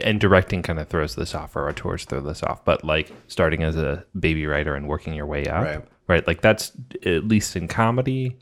and 0.00 0.18
directing 0.18 0.62
kind 0.62 0.78
of 0.78 0.88
throws 0.88 1.16
this 1.16 1.34
off 1.34 1.54
or 1.54 1.70
tours 1.74 2.06
throw 2.06 2.22
this 2.22 2.42
off, 2.42 2.64
but 2.64 2.82
like 2.82 3.12
starting 3.28 3.62
as 3.62 3.76
a 3.76 4.02
baby 4.18 4.46
writer 4.46 4.74
and 4.74 4.88
working 4.88 5.12
your 5.12 5.26
way 5.26 5.44
up, 5.46 5.64
Right. 5.64 5.84
right? 6.08 6.26
Like 6.26 6.40
that's 6.40 6.72
at 7.04 7.28
least 7.28 7.56
in 7.56 7.68
comedy 7.68 8.38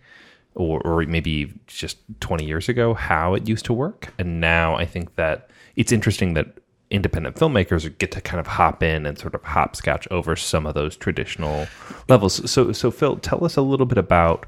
or 0.55 0.81
or 0.83 1.03
maybe 1.07 1.53
just 1.67 1.99
20 2.21 2.45
years 2.45 2.69
ago 2.69 2.95
how 2.95 3.35
it 3.35 3.49
used 3.49 3.65
to 3.65 3.73
work. 3.73 4.13
And 4.17 4.41
now 4.41 4.77
I 4.77 4.87
think 4.87 5.17
that 5.17 5.51
it's 5.75 5.91
interesting 5.91 6.35
that 6.35 6.47
independent 6.91 7.37
filmmakers 7.37 7.97
get 7.99 8.11
to 8.13 8.21
kind 8.21 8.41
of 8.41 8.47
hop 8.47 8.83
in 8.83 9.07
and 9.07 9.19
sort 9.19 9.35
of 9.35 9.43
hopscotch 9.43 10.09
over 10.11 10.35
some 10.37 10.67
of 10.67 10.75
those 10.75 10.97
traditional 10.97 11.67
levels. 12.09 12.51
So 12.51 12.73
so 12.73 12.91
Phil, 12.91 13.17
tell 13.17 13.45
us 13.45 13.57
a 13.57 13.63
little 13.63 13.87
bit 13.87 13.99
about 13.99 14.47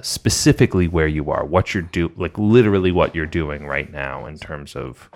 specifically 0.00 0.88
where 0.88 1.06
you 1.06 1.30
are, 1.30 1.44
what 1.44 1.72
you're 1.72 1.82
do 1.82 2.12
like 2.16 2.36
literally 2.36 2.92
what 2.92 3.14
you're 3.14 3.26
doing 3.26 3.66
right 3.66 3.90
now 3.92 4.26
in 4.26 4.38
terms 4.38 4.74
of 4.76 5.08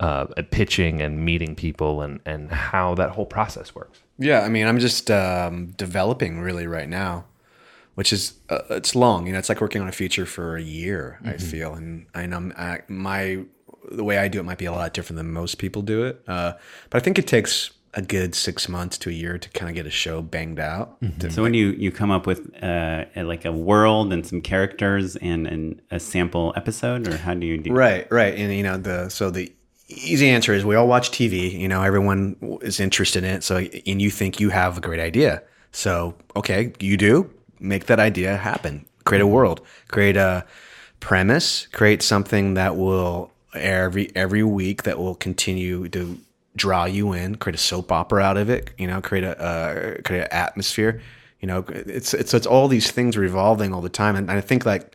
uh, 0.00 0.26
pitching 0.50 1.00
and 1.00 1.24
meeting 1.24 1.54
people 1.54 2.02
and 2.02 2.20
and 2.26 2.50
how 2.50 2.94
that 2.94 3.10
whole 3.10 3.26
process 3.26 3.74
works. 3.74 4.00
Yeah, 4.18 4.40
I 4.40 4.48
mean, 4.48 4.66
I'm 4.66 4.78
just 4.78 5.10
um, 5.10 5.68
developing 5.76 6.40
really 6.40 6.66
right 6.66 6.88
now, 6.88 7.24
which 7.94 8.12
is 8.12 8.34
uh, 8.48 8.60
it's 8.70 8.94
long. 8.94 9.26
You 9.26 9.32
know, 9.32 9.38
it's 9.38 9.48
like 9.48 9.60
working 9.60 9.82
on 9.82 9.88
a 9.88 9.92
feature 9.92 10.26
for 10.26 10.56
a 10.56 10.62
year. 10.62 11.18
I 11.24 11.36
feel, 11.36 11.74
and 11.74 12.06
and 12.14 12.34
I'm 12.34 12.52
I, 12.56 12.82
my 12.88 13.44
the 13.90 14.04
way 14.04 14.18
I 14.18 14.28
do 14.28 14.40
it 14.40 14.44
might 14.44 14.58
be 14.58 14.64
a 14.66 14.72
lot 14.72 14.92
different 14.94 15.16
than 15.18 15.32
most 15.32 15.58
people 15.58 15.82
do 15.82 16.04
it. 16.04 16.22
Uh, 16.26 16.52
but 16.90 17.00
I 17.00 17.04
think 17.04 17.18
it 17.18 17.26
takes 17.26 17.70
a 17.96 18.02
good 18.02 18.34
six 18.34 18.68
months 18.68 18.98
to 18.98 19.08
a 19.08 19.12
year 19.12 19.38
to 19.38 19.48
kind 19.50 19.68
of 19.70 19.76
get 19.76 19.86
a 19.86 19.90
show 19.90 20.20
banged 20.20 20.58
out. 20.58 20.96
To- 21.20 21.30
So 21.30 21.42
when 21.42 21.54
you 21.54 21.68
you 21.78 21.92
come 21.92 22.10
up 22.10 22.26
with 22.26 22.40
uh, 22.62 23.04
like 23.16 23.44
a 23.44 23.52
world 23.52 24.12
and 24.12 24.26
some 24.26 24.40
characters 24.40 25.14
and, 25.16 25.46
and 25.46 25.80
a 25.92 26.00
sample 26.00 26.52
episode, 26.56 27.06
or 27.06 27.16
how 27.16 27.34
do 27.34 27.46
you 27.46 27.56
do? 27.58 27.70
It 27.70 27.74
right, 27.76 28.10
right. 28.10 28.34
And 28.34 28.52
you 28.52 28.62
know, 28.64 28.76
the 28.78 29.08
so 29.10 29.30
the 29.30 29.52
easy 29.88 30.28
answer 30.28 30.52
is 30.52 30.64
we 30.64 30.74
all 30.74 30.88
watch 30.88 31.10
TV, 31.12 31.52
you 31.52 31.68
know, 31.68 31.82
everyone 31.82 32.36
is 32.62 32.80
interested 32.80 33.22
in 33.22 33.30
it. 33.30 33.44
So 33.44 33.58
and 33.58 34.02
you 34.02 34.10
think 34.10 34.40
you 34.40 34.50
have 34.50 34.78
a 34.78 34.80
great 34.80 35.00
idea. 35.00 35.42
So, 35.70 36.14
okay, 36.34 36.72
you 36.80 36.96
do, 36.96 37.30
make 37.60 37.86
that 37.86 38.00
idea 38.00 38.36
happen. 38.36 38.86
Create 39.04 39.20
a 39.22 39.26
world, 39.26 39.60
create 39.88 40.16
a 40.16 40.44
premise, 41.00 41.66
create 41.72 42.02
something 42.02 42.54
that 42.54 42.76
will 42.76 43.30
every 43.54 44.14
every 44.16 44.42
week 44.42 44.82
that 44.84 44.98
will 44.98 45.14
continue 45.14 45.88
to 45.88 46.18
draw 46.56 46.84
you 46.84 47.12
in, 47.12 47.34
create 47.36 47.56
a 47.56 47.58
soap 47.58 47.90
opera 47.90 48.22
out 48.22 48.36
of 48.36 48.48
it, 48.48 48.70
you 48.78 48.86
know, 48.86 49.00
create 49.00 49.24
a 49.24 49.40
uh, 49.40 50.02
create 50.02 50.22
an 50.22 50.28
atmosphere. 50.30 51.00
You 51.40 51.48
know, 51.48 51.64
it's 51.68 52.14
it's 52.14 52.32
it's 52.34 52.46
all 52.46 52.68
these 52.68 52.90
things 52.90 53.16
revolving 53.16 53.74
all 53.74 53.80
the 53.80 53.88
time, 53.88 54.16
and 54.16 54.30
I 54.30 54.40
think 54.40 54.64
like 54.64 54.94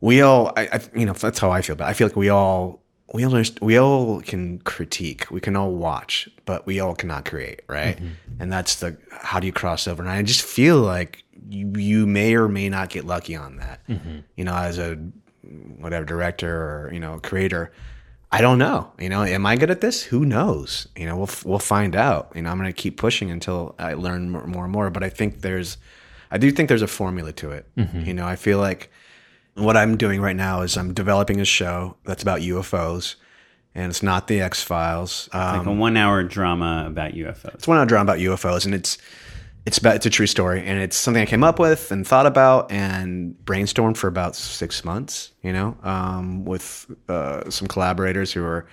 we 0.00 0.22
all, 0.22 0.52
I, 0.56 0.68
I 0.72 0.80
you 0.94 1.04
know, 1.06 1.12
that's 1.12 1.38
how 1.38 1.50
I 1.50 1.62
feel. 1.62 1.76
But 1.76 1.88
I 1.88 1.92
feel 1.92 2.06
like 2.06 2.16
we 2.16 2.28
all, 2.30 2.80
we 3.12 3.24
all, 3.24 3.42
we 3.60 3.78
all 3.78 4.20
can 4.22 4.58
critique, 4.60 5.26
we 5.30 5.40
can 5.40 5.56
all 5.56 5.72
watch, 5.72 6.28
but 6.46 6.66
we 6.66 6.80
all 6.80 6.94
cannot 6.94 7.24
create, 7.26 7.60
right? 7.68 7.98
And 8.38 8.52
that's 8.52 8.76
the 8.76 8.96
how 9.10 9.40
do 9.40 9.46
you 9.46 9.52
cross 9.52 9.86
over? 9.86 10.02
And 10.02 10.10
I 10.10 10.22
just 10.22 10.42
feel 10.42 10.78
like 10.78 11.22
you, 11.50 11.70
you 11.76 12.06
may 12.06 12.34
or 12.34 12.48
may 12.48 12.68
not 12.68 12.88
get 12.88 13.04
lucky 13.04 13.36
on 13.36 13.56
that. 13.56 13.80
You 14.36 14.44
know, 14.44 14.54
as 14.54 14.78
a 14.78 14.98
whatever 15.78 16.04
director 16.04 16.50
or 16.86 16.90
you 16.92 17.00
know 17.00 17.18
creator. 17.22 17.72
I 18.32 18.40
don't 18.42 18.58
know. 18.58 18.92
You 18.98 19.08
know, 19.08 19.24
am 19.24 19.44
I 19.44 19.56
good 19.56 19.72
at 19.72 19.80
this? 19.80 20.04
Who 20.04 20.24
knows? 20.24 20.86
You 20.96 21.06
know, 21.06 21.16
we'll 21.16 21.30
we'll 21.44 21.58
find 21.58 21.96
out. 21.96 22.30
You 22.34 22.42
know, 22.42 22.50
I'm 22.50 22.58
going 22.58 22.72
to 22.72 22.82
keep 22.82 22.96
pushing 22.96 23.28
until 23.30 23.74
I 23.78 23.94
learn 23.94 24.30
more, 24.30 24.46
more 24.46 24.64
and 24.64 24.72
more. 24.72 24.88
But 24.90 25.02
I 25.02 25.08
think 25.08 25.40
there's, 25.40 25.78
I 26.30 26.38
do 26.38 26.52
think 26.52 26.68
there's 26.68 26.80
a 26.82 26.86
formula 26.86 27.32
to 27.32 27.50
it. 27.50 27.66
You 28.06 28.14
know, 28.14 28.26
I 28.26 28.36
feel 28.36 28.58
like 28.58 28.88
what 29.54 29.76
I'm 29.76 29.96
doing 29.96 30.20
right 30.20 30.36
now 30.36 30.62
is 30.62 30.76
I'm 30.76 30.94
developing 30.94 31.40
a 31.40 31.44
show 31.44 31.96
that's 32.04 32.22
about 32.22 32.40
UFOs, 32.40 33.16
and 33.74 33.90
it's 33.90 34.00
not 34.02 34.28
the 34.28 34.40
X 34.40 34.62
Files. 34.62 35.28
Um, 35.32 35.58
Like 35.58 35.66
a 35.66 35.72
one 35.72 35.96
hour 35.96 36.22
drama 36.22 36.84
about 36.86 37.14
UFOs. 37.14 37.54
it's 37.54 37.66
one 37.66 37.78
hour 37.78 37.86
drama 37.86 38.12
about 38.12 38.18
UFOs, 38.20 38.64
and 38.64 38.74
it's 38.76 38.96
it's 39.66 39.78
about 39.78 39.96
it's 39.96 40.06
a 40.06 40.10
true 40.10 40.26
story, 40.26 40.64
and 40.64 40.80
it's 40.80 40.96
something 40.96 41.22
I 41.22 41.26
came 41.26 41.44
up 41.44 41.58
with 41.58 41.92
and 41.92 42.06
thought 42.06 42.26
about 42.26 42.70
and 42.70 43.34
brainstormed 43.44 43.96
for 43.96 44.08
about 44.08 44.34
six 44.36 44.84
months. 44.84 45.32
You 45.42 45.52
know, 45.52 45.76
um, 45.82 46.44
with 46.44 46.90
uh, 47.08 47.48
some 47.50 47.68
collaborators 47.68 48.32
who 48.32 48.44
are 48.44 48.66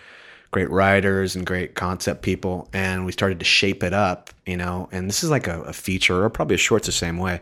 great 0.52 0.70
writers 0.70 1.36
and 1.36 1.46
great 1.46 1.76
concept 1.76 2.22
people, 2.22 2.70
and 2.74 3.06
we 3.06 3.12
started 3.12 3.40
to 3.40 3.46
shape 3.46 3.84
it 3.84 3.94
up. 3.94 4.30
You 4.46 4.58
know, 4.58 4.88
and 4.92 5.10
this 5.10 5.24
is 5.24 5.30
like 5.30 5.48
a, 5.48 5.62
a 5.64 5.74
feature 5.74 6.24
or 6.24 6.30
probably 6.30 6.56
a 6.56 6.60
short's 6.60 6.86
the 6.86 6.94
same 6.94 7.18
way. 7.18 7.42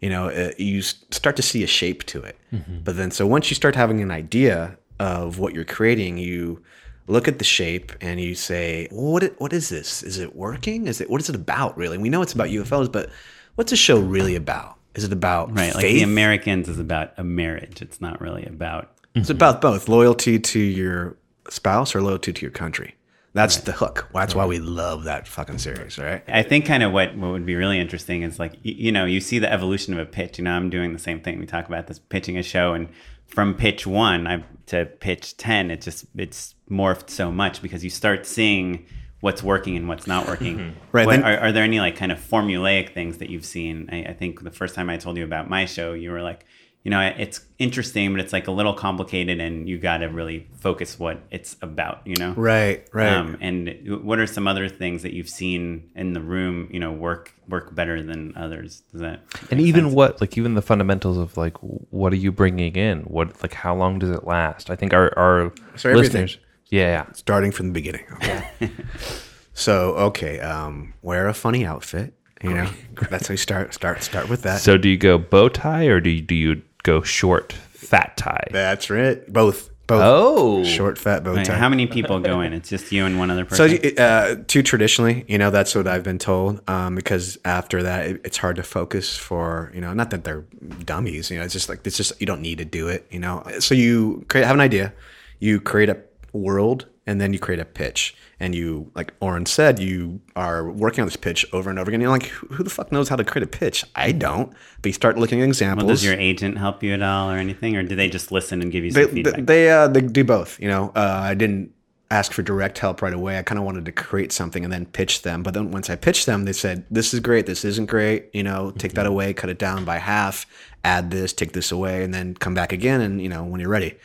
You 0.00 0.10
know, 0.10 0.28
uh, 0.28 0.50
you 0.58 0.82
start 0.82 1.36
to 1.36 1.42
see 1.42 1.64
a 1.64 1.66
shape 1.66 2.04
to 2.04 2.22
it, 2.22 2.38
but 2.84 2.96
then 2.96 3.10
so 3.10 3.26
once 3.26 3.50
you 3.50 3.54
start 3.54 3.74
having 3.74 4.00
an 4.02 4.10
idea 4.10 4.76
of 5.00 5.38
what 5.38 5.54
you're 5.54 5.64
creating, 5.64 6.18
you 6.18 6.62
look 7.06 7.28
at 7.28 7.38
the 7.38 7.44
shape 7.44 7.92
and 8.00 8.20
you 8.20 8.34
say, 8.34 8.88
what 8.90 9.34
what 9.38 9.52
is 9.52 9.68
this? 9.68 10.02
Is 10.02 10.18
it 10.18 10.34
working? 10.34 10.86
Is 10.86 11.00
it 11.00 11.10
what 11.10 11.20
is 11.20 11.28
it 11.28 11.36
about 11.36 11.76
really? 11.76 11.98
We 11.98 12.08
know 12.08 12.22
it's 12.22 12.32
about 12.32 12.48
UFOs, 12.48 12.90
but 12.90 13.10
what's 13.54 13.70
the 13.70 13.76
show 13.76 13.98
really 13.98 14.36
about? 14.36 14.78
Is 14.94 15.04
it 15.04 15.12
about 15.12 15.56
Right, 15.56 15.74
like 15.74 15.84
the 15.84 16.02
Americans 16.02 16.68
is 16.68 16.78
about 16.78 17.12
a 17.16 17.24
marriage. 17.24 17.82
It's 17.82 18.00
not 18.00 18.20
really 18.20 18.44
about 18.46 18.90
it's 19.14 19.30
about 19.30 19.60
both 19.60 19.88
loyalty 19.88 20.38
to 20.40 20.58
your 20.58 21.16
spouse 21.48 21.94
or 21.94 22.02
loyalty 22.02 22.32
to 22.32 22.42
your 22.42 22.50
country. 22.50 22.96
That's 23.32 23.56
the 23.58 23.72
hook. 23.72 24.08
That's 24.14 24.34
why 24.34 24.46
we 24.46 24.60
love 24.60 25.04
that 25.04 25.26
fucking 25.26 25.58
series, 25.58 25.98
right? 25.98 26.22
I 26.28 26.44
think 26.44 26.66
kind 26.66 26.84
of 26.84 26.92
what, 26.92 27.16
what 27.16 27.32
would 27.32 27.44
be 27.44 27.56
really 27.56 27.80
interesting 27.80 28.22
is 28.22 28.38
like 28.38 28.54
you, 28.62 28.74
you 28.74 28.92
know 28.92 29.04
you 29.04 29.20
see 29.20 29.40
the 29.40 29.52
evolution 29.52 29.92
of 29.92 29.98
a 29.98 30.06
pitch. 30.06 30.38
You 30.38 30.44
know 30.44 30.52
I'm 30.52 30.70
doing 30.70 30.92
the 30.92 31.00
same 31.00 31.20
thing. 31.20 31.40
We 31.40 31.46
talk 31.46 31.66
about 31.66 31.88
this 31.88 31.98
pitching 31.98 32.38
a 32.38 32.44
show, 32.44 32.74
and 32.74 32.88
from 33.26 33.54
pitch 33.54 33.88
one 33.88 34.28
I, 34.28 34.44
to 34.66 34.86
pitch 34.86 35.36
ten, 35.36 35.72
it 35.72 35.80
just 35.80 36.06
it's 36.14 36.53
morphed 36.70 37.10
so 37.10 37.30
much 37.30 37.60
because 37.62 37.84
you 37.84 37.90
start 37.90 38.26
seeing 38.26 38.86
what's 39.20 39.42
working 39.42 39.76
and 39.76 39.88
what's 39.88 40.06
not 40.06 40.26
working. 40.32 40.74
Right, 40.92 41.06
What- 41.06 41.12
then- 41.20 41.24
are, 41.24 41.38
are 41.48 41.52
there 41.52 41.64
any 41.64 41.80
like 41.80 41.96
kind 41.96 42.12
of 42.12 42.18
formulaic 42.18 42.92
things 42.94 43.18
that 43.18 43.30
you've 43.30 43.44
seen? 43.46 43.88
I, 43.92 44.04
I 44.04 44.12
think 44.12 44.42
the 44.42 44.50
first 44.50 44.74
time 44.74 44.90
I 44.90 44.96
told 44.96 45.16
you 45.16 45.24
about 45.24 45.48
my 45.48 45.64
show, 45.66 45.92
you 45.94 46.10
were 46.10 46.22
like, 46.22 46.44
you 46.82 46.90
know, 46.90 47.00
it's 47.00 47.40
interesting, 47.58 48.12
but 48.12 48.20
it's 48.20 48.34
like 48.34 48.46
a 48.46 48.50
little 48.50 48.74
complicated, 48.74 49.40
and 49.40 49.66
you 49.66 49.78
got 49.78 49.98
to 49.98 50.08
really 50.08 50.46
focus 50.58 50.98
what 50.98 51.22
it's 51.30 51.56
about, 51.62 52.02
you 52.06 52.14
know. 52.18 52.32
Right, 52.36 52.86
right. 52.92 53.08
Um, 53.10 53.38
and 53.40 54.02
what 54.04 54.18
are 54.18 54.26
some 54.26 54.46
other 54.46 54.68
things 54.68 55.02
that 55.02 55.14
you've 55.14 55.30
seen 55.30 55.88
in 55.96 56.12
the 56.12 56.20
room, 56.20 56.68
you 56.70 56.78
know, 56.78 56.92
work 56.92 57.32
work 57.48 57.74
better 57.74 58.02
than 58.02 58.34
others? 58.36 58.82
Does 58.92 59.00
that 59.00 59.22
and 59.50 59.62
even 59.62 59.84
sense? 59.84 59.94
what 59.94 60.20
like 60.20 60.36
even 60.36 60.52
the 60.56 60.60
fundamentals 60.60 61.16
of 61.16 61.38
like 61.38 61.56
what 61.56 62.12
are 62.12 62.16
you 62.16 62.30
bringing 62.30 62.76
in 62.76 63.00
what 63.04 63.42
like 63.42 63.54
how 63.54 63.74
long 63.74 63.98
does 63.98 64.10
it 64.10 64.24
last 64.24 64.68
i 64.68 64.76
think 64.76 64.92
our 64.92 65.10
our 65.18 65.52
So 65.76 65.88
everything. 65.88 66.28
Listeners 66.74 67.06
yeah 67.08 67.12
starting 67.14 67.52
from 67.52 67.66
the 67.68 67.72
beginning. 67.72 68.04
Okay. 68.14 68.70
so 69.54 69.94
okay, 69.96 70.40
um, 70.40 70.94
wear 71.02 71.28
a 71.28 71.34
funny 71.34 71.64
outfit. 71.64 72.14
You 72.42 72.52
know, 72.54 72.70
that's 73.10 73.28
how 73.28 73.32
you 73.32 73.38
start. 73.38 73.72
Start 73.72 74.02
start 74.02 74.28
with 74.28 74.42
that. 74.42 74.60
so 74.60 74.76
do 74.76 74.88
you 74.88 74.98
go 74.98 75.16
bow 75.18 75.48
tie 75.48 75.84
or 75.86 76.00
do 76.00 76.10
you, 76.10 76.20
do 76.20 76.34
you 76.34 76.62
go 76.82 77.00
short 77.02 77.52
fat 77.52 78.16
tie 78.16 78.46
that's 78.50 78.90
right. 78.90 79.30
Both. 79.32 79.70
Both. 79.86 80.00
oh 80.02 80.64
Short, 80.64 80.96
fat 80.98 81.24
bow 81.24 81.34
Right, 81.34 81.44
tie. 81.44 81.58
how 81.58 81.68
many 81.68 81.86
people 81.86 82.18
go 82.18 82.40
in? 82.40 82.54
It's 82.54 82.70
just 82.70 82.90
you 82.90 83.04
and 83.04 83.18
one 83.18 83.30
other 83.30 83.44
person. 83.44 83.68
So, 83.68 83.76
person. 83.76 83.98
uh, 83.98 84.44
too 84.46 84.62
traditionally, 84.62 85.26
you 85.28 85.36
know, 85.36 85.50
that's 85.50 85.74
what 85.74 85.86
I've 85.86 86.02
been 86.02 86.18
told. 86.18 86.62
Um, 86.70 86.94
because 86.94 87.36
after 87.44 87.82
that, 87.82 88.06
it, 88.06 88.20
it's 88.24 88.38
hard 88.38 88.56
to 88.56 88.62
focus 88.62 89.14
for, 89.14 89.70
you 89.74 89.82
know, 89.82 89.92
not 89.92 90.08
that 90.08 90.24
they're 90.24 90.44
dummies, 90.86 91.30
you 91.30 91.36
know, 91.38 91.44
it's 91.44 91.52
just 91.52 91.68
like, 91.68 91.86
it's 91.86 91.98
just, 91.98 92.18
you 92.18 92.26
don't 92.26 92.40
need 92.40 92.58
to 92.58 92.64
do 92.64 92.88
it, 92.88 93.06
you 93.10 93.18
know. 93.18 93.44
So 93.58 93.74
you 93.74 94.24
create, 94.30 94.46
have 94.46 94.54
an 94.56 94.62
idea, 94.62 94.94
you 95.38 95.60
create 95.60 95.90
a 95.90 95.98
world, 96.38 96.86
and 97.06 97.20
then 97.20 97.32
you 97.32 97.38
create 97.38 97.60
a 97.60 97.64
pitch. 97.64 98.14
And 98.40 98.54
you, 98.54 98.90
like 98.94 99.12
Oren 99.20 99.46
said, 99.46 99.78
you 99.78 100.20
are 100.36 100.68
working 100.70 101.02
on 101.02 101.06
this 101.06 101.16
pitch 101.16 101.46
over 101.52 101.70
and 101.70 101.78
over 101.78 101.88
again. 101.90 102.00
You're 102.00 102.10
like, 102.10 102.26
who 102.26 102.62
the 102.64 102.70
fuck 102.70 102.90
knows 102.92 103.08
how 103.08 103.16
to 103.16 103.24
create 103.24 103.44
a 103.44 103.46
pitch? 103.48 103.84
I 103.94 104.12
don't. 104.12 104.50
But 104.82 104.86
you 104.88 104.92
start 104.92 105.16
looking 105.16 105.40
at 105.40 105.46
examples. 105.48 105.86
well, 105.86 105.94
does 105.94 106.04
your 106.04 106.14
agent 106.14 106.58
help 106.58 106.82
you 106.82 106.92
at 106.92 107.02
all 107.02 107.30
or 107.30 107.36
anything, 107.36 107.76
or 107.76 107.82
do 107.82 107.94
they 107.96 108.08
just 108.08 108.32
listen 108.32 108.60
and 108.60 108.70
give 108.72 108.84
you 108.84 108.90
they 108.92 109.06
feedback? 109.06 109.34
they 109.36 109.42
they, 109.42 109.70
uh, 109.70 109.88
they 109.88 110.00
do 110.00 110.24
both. 110.24 110.60
You 110.60 110.68
know, 110.68 110.92
uh, 110.96 111.20
I 111.22 111.34
didn't 111.34 111.72
ask 112.10 112.32
for 112.32 112.42
direct 112.42 112.78
help 112.78 113.00
right 113.02 113.14
away. 113.14 113.38
I 113.38 113.42
kind 113.42 113.58
of 113.58 113.64
wanted 113.64 113.86
to 113.86 113.92
create 113.92 114.30
something 114.30 114.62
and 114.62 114.72
then 114.72 114.84
pitch 114.86 115.22
them. 115.22 115.42
But 115.42 115.54
then 115.54 115.70
once 115.70 115.88
I 115.88 115.96
pitched 115.96 116.26
them, 116.26 116.44
they 116.44 116.52
said, 116.52 116.84
"This 116.90 117.14
is 117.14 117.20
great. 117.20 117.46
This 117.46 117.64
isn't 117.64 117.86
great. 117.86 118.28
You 118.32 118.42
know, 118.42 118.72
take 118.72 118.90
Mm-hmm. 118.90 118.96
that 118.96 119.06
away, 119.06 119.32
cut 119.32 119.48
it 119.48 119.58
down 119.58 119.84
by 119.84 119.98
half, 119.98 120.44
add 120.84 121.10
this, 121.10 121.32
take 121.32 121.52
this 121.52 121.70
away, 121.72 122.02
and 122.04 122.12
then 122.12 122.34
come 122.34 122.52
back 122.54 122.72
again. 122.72 123.00
And 123.00 123.22
you 123.22 123.28
know, 123.28 123.44
when 123.44 123.60
you're 123.60 123.70
ready." 123.70 123.96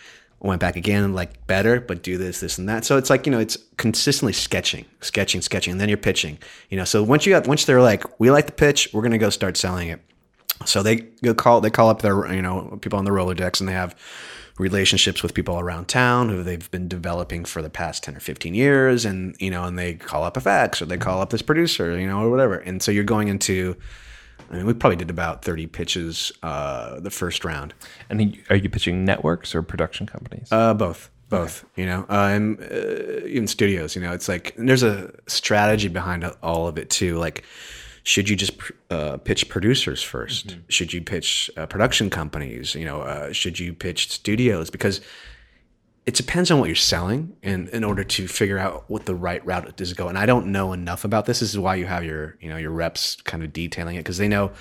Went 0.41 0.61
back 0.61 0.77
again 0.77 1.13
like 1.13 1.45
better, 1.47 1.81
but 1.81 2.01
do 2.01 2.17
this, 2.17 2.39
this, 2.39 2.57
and 2.57 2.69
that. 2.69 2.85
So 2.85 2.97
it's 2.97 3.09
like 3.09 3.25
you 3.25 3.31
know, 3.31 3.39
it's 3.39 3.57
consistently 3.77 4.31
sketching, 4.31 4.85
sketching, 5.01 5.41
sketching, 5.41 5.71
and 5.71 5.81
then 5.81 5.89
you're 5.89 5.97
pitching. 5.97 6.37
You 6.69 6.77
know, 6.77 6.85
so 6.85 7.03
once 7.03 7.25
you 7.25 7.33
got 7.33 7.47
once 7.47 7.65
they're 7.65 7.81
like, 7.81 8.19
we 8.19 8.31
like 8.31 8.45
the 8.45 8.53
pitch, 8.53 8.89
we're 8.93 9.01
gonna 9.01 9.17
go 9.17 9.29
start 9.29 9.57
selling 9.57 9.89
it. 9.89 10.01
So 10.65 10.83
they 10.83 10.97
go 11.23 11.33
call 11.33 11.61
they 11.61 11.69
call 11.69 11.89
up 11.89 12.01
their 12.01 12.33
you 12.33 12.41
know 12.41 12.77
people 12.81 12.99
on 12.99 13.05
the 13.05 13.11
Rolodex 13.11 13.59
and 13.59 13.67
they 13.67 13.73
have 13.73 13.95
relationships 14.57 15.23
with 15.23 15.33
people 15.33 15.57
around 15.57 15.87
town 15.87 16.29
who 16.29 16.43
they've 16.43 16.69
been 16.69 16.87
developing 16.87 17.45
for 17.45 17.61
the 17.61 17.69
past 17.69 18.03
10 18.03 18.17
or 18.17 18.19
15 18.19 18.53
years 18.53 19.05
and 19.05 19.35
you 19.39 19.49
know 19.49 19.63
and 19.63 19.79
they 19.79 19.93
call 19.93 20.25
up 20.25 20.35
FX 20.35 20.81
or 20.81 20.85
they 20.85 20.97
call 20.97 21.21
up 21.21 21.29
this 21.29 21.41
producer 21.41 21.97
you 21.97 22.05
know 22.05 22.21
or 22.21 22.29
whatever 22.29 22.55
and 22.57 22.83
so 22.83 22.91
you're 22.91 23.05
going 23.05 23.29
into 23.29 23.77
I 24.49 24.55
mean 24.55 24.65
we 24.65 24.73
probably 24.73 24.95
did 24.97 25.09
about 25.09 25.43
30 25.43 25.67
pitches 25.67 26.31
uh, 26.43 26.99
the 26.99 27.11
first 27.11 27.45
round 27.45 27.73
and 28.09 28.37
are 28.49 28.55
you- 28.55 28.69
pitching 28.69 29.05
networks 29.05 29.53
or 29.55 29.61
production 29.63 30.05
companies 30.07 30.51
uh, 30.51 30.73
both, 30.73 31.09
both. 31.29 31.65
You 31.75 31.85
know, 31.85 32.05
uh, 32.09 32.29
and 32.31 32.59
uh, 32.61 33.25
even 33.25 33.47
studios. 33.47 33.95
You 33.95 34.01
know, 34.01 34.11
it's 34.13 34.27
like 34.27 34.53
there's 34.57 34.83
a 34.83 35.11
strategy 35.27 35.87
behind 35.87 36.23
all 36.43 36.67
of 36.67 36.77
it 36.77 36.89
too. 36.89 37.17
Like, 37.17 37.43
should 38.03 38.29
you 38.29 38.35
just 38.35 38.53
uh, 38.89 39.17
pitch 39.17 39.49
producers 39.49 40.03
1st 40.03 40.61
Should 40.69 40.93
you 40.93 41.01
pitch 41.01 41.51
uh, 41.57 41.65
production 41.65 42.09
companies? 42.09 42.73
You 42.75 42.85
know, 42.85 43.01
uh, 43.01 43.31
should 43.31 43.59
you 43.59 43.73
pitch 43.73 44.11
studios? 44.11 44.69
Because 44.69 45.01
it 46.05 46.15
depends 46.15 46.49
on 46.49 46.59
what 46.59 46.67
you're 46.67 46.75
selling, 46.75 47.35
and 47.43 47.69
in 47.69 47.83
order 47.83 48.03
to 48.03 48.27
figure 48.27 48.57
out 48.57 48.85
what 48.87 49.05
the 49.05 49.15
right 49.15 49.45
route 49.45 49.79
is 49.79 49.89
to 49.89 49.95
go. 49.95 50.07
And 50.07 50.17
I 50.17 50.25
don't 50.25 50.47
know 50.47 50.73
enough 50.73 51.03
about 51.03 51.25
this. 51.25 51.39
This 51.39 51.49
is 51.51 51.59
why 51.59 51.75
you 51.75 51.85
have 51.85 52.03
your 52.03 52.37
you 52.41 52.49
know 52.49 52.57
your 52.57 52.71
reps 52.71 53.17
kind 53.21 53.43
of 53.43 53.53
detailing 53.53 53.95
it 53.95 53.99
because 53.99 54.17
they 54.17 54.27
know 54.27 54.51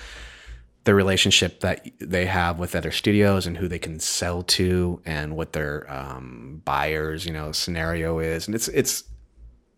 the 0.85 0.95
relationship 0.95 1.59
that 1.59 1.87
they 1.99 2.25
have 2.25 2.57
with 2.57 2.75
other 2.75 2.91
studios 2.91 3.45
and 3.45 3.57
who 3.57 3.67
they 3.67 3.79
can 3.79 3.99
sell 3.99 4.41
to 4.43 5.01
and 5.05 5.35
what 5.35 5.53
their 5.53 5.91
um, 5.91 6.61
buyers 6.65 7.25
you 7.25 7.33
know 7.33 7.51
scenario 7.51 8.19
is 8.19 8.47
and 8.47 8.55
it's 8.55 8.69
it's 8.69 9.03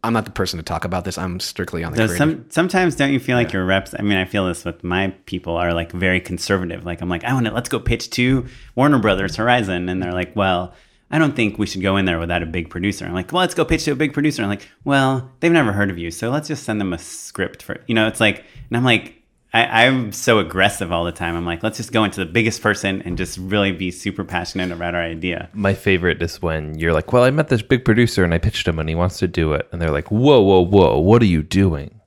i'm 0.04 0.14
not 0.14 0.26
the 0.26 0.32
person 0.32 0.58
to 0.58 0.64
talk 0.64 0.86
about 0.86 1.04
this 1.04 1.18
i'm 1.18 1.40
strictly 1.40 1.84
on 1.84 1.92
the 1.92 1.98
creative. 1.98 2.18
some 2.18 2.46
sometimes 2.50 2.96
don't 2.96 3.12
you 3.12 3.20
feel 3.20 3.36
like 3.36 3.52
your 3.52 3.66
reps? 3.66 3.94
I 3.98 4.04
mean, 4.04 4.18
I 4.18 4.26
feel 4.26 4.46
this 4.48 4.64
with 4.64 4.84
my 4.84 5.10
people 5.26 5.58
are 5.58 5.74
like 5.74 5.92
very 5.92 6.22
conservative. 6.22 6.86
Like 6.86 7.02
I'm 7.02 7.10
like, 7.10 7.24
I 7.24 7.34
want 7.34 7.46
to 7.48 7.52
let's 7.54 7.70
go 7.70 7.80
pitch 7.80 8.10
to 8.12 8.46
Warner 8.76 9.00
Brothers 9.00 9.36
Horizon, 9.36 9.90
and 9.90 10.02
they're 10.02 10.14
like, 10.14 10.36
well. 10.36 10.74
I 11.12 11.20
don't 11.20 11.36
think 11.36 11.60
we 11.60 11.66
should 11.66 11.82
go 11.82 11.98
in 11.98 12.06
there 12.06 12.20
without 12.20 12.42
a 12.42 12.46
big 12.46 12.70
producer. 12.70 13.06
I'm 13.06 13.14
like, 13.14 13.32
well, 13.32 13.42
let's 13.42 13.54
go 13.54 13.66
pitch 13.66 13.84
to 13.86 13.92
a 13.92 13.96
big 13.96 14.14
producer. 14.14 14.42
I'm 14.42 14.50
like, 14.50 14.68
well, 14.86 15.32
they've 15.42 15.52
never 15.52 15.72
heard 15.74 15.90
of 15.90 15.98
you, 15.98 16.10
so 16.10 16.30
let's 16.30 16.48
just 16.48 16.64
send 16.64 16.80
them 16.80 16.94
a 16.94 16.98
script 16.98 17.62
for, 17.64 17.84
you 17.88 17.94
know, 17.96 18.08
it's 18.08 18.20
like, 18.20 18.46
and 18.70 18.78
I'm 18.78 18.84
like, 18.86 19.16
I, 19.54 19.86
I'm 19.86 20.14
so 20.14 20.40
aggressive 20.40 20.94
all 20.94 21.04
the 21.04 21.12
time. 21.12 21.36
I'm 21.36 21.46
like, 21.46 21.62
let's 21.62 21.76
just 21.76 21.92
go 21.92 22.06
into 22.06 22.22
the 22.24 22.32
biggest 22.32 22.62
person 22.62 23.02
and 23.02 23.18
just 23.18 23.38
really 23.38 23.74
be 23.74 23.92
super 23.92 24.24
passionate 24.24 24.72
about 24.72 24.96
our 24.96 25.02
idea. 25.02 25.50
my 25.52 25.74
favorite 25.74 26.22
is 26.22 26.42
when 26.42 26.80
you're 26.80 26.94
like 26.94 27.12
well 27.12 27.24
i 27.26 27.30
met 27.30 27.50
this 27.50 27.62
big 27.62 27.84
producer 27.84 28.24
and 28.24 28.34
i 28.34 28.38
pitched 28.38 28.66
him 28.66 28.80
and 28.80 28.88
he 28.88 28.96
wants 28.96 29.18
to 29.20 29.28
do 29.28 29.52
it 29.52 29.68
and 29.72 29.82
they're 29.82 29.92
like 29.92 30.10
whoa 30.10 30.40
whoa 30.42 30.62
whoa 30.62 30.98
what 31.00 31.22
are 31.22 31.26
you 31.26 31.44
doing 31.44 32.00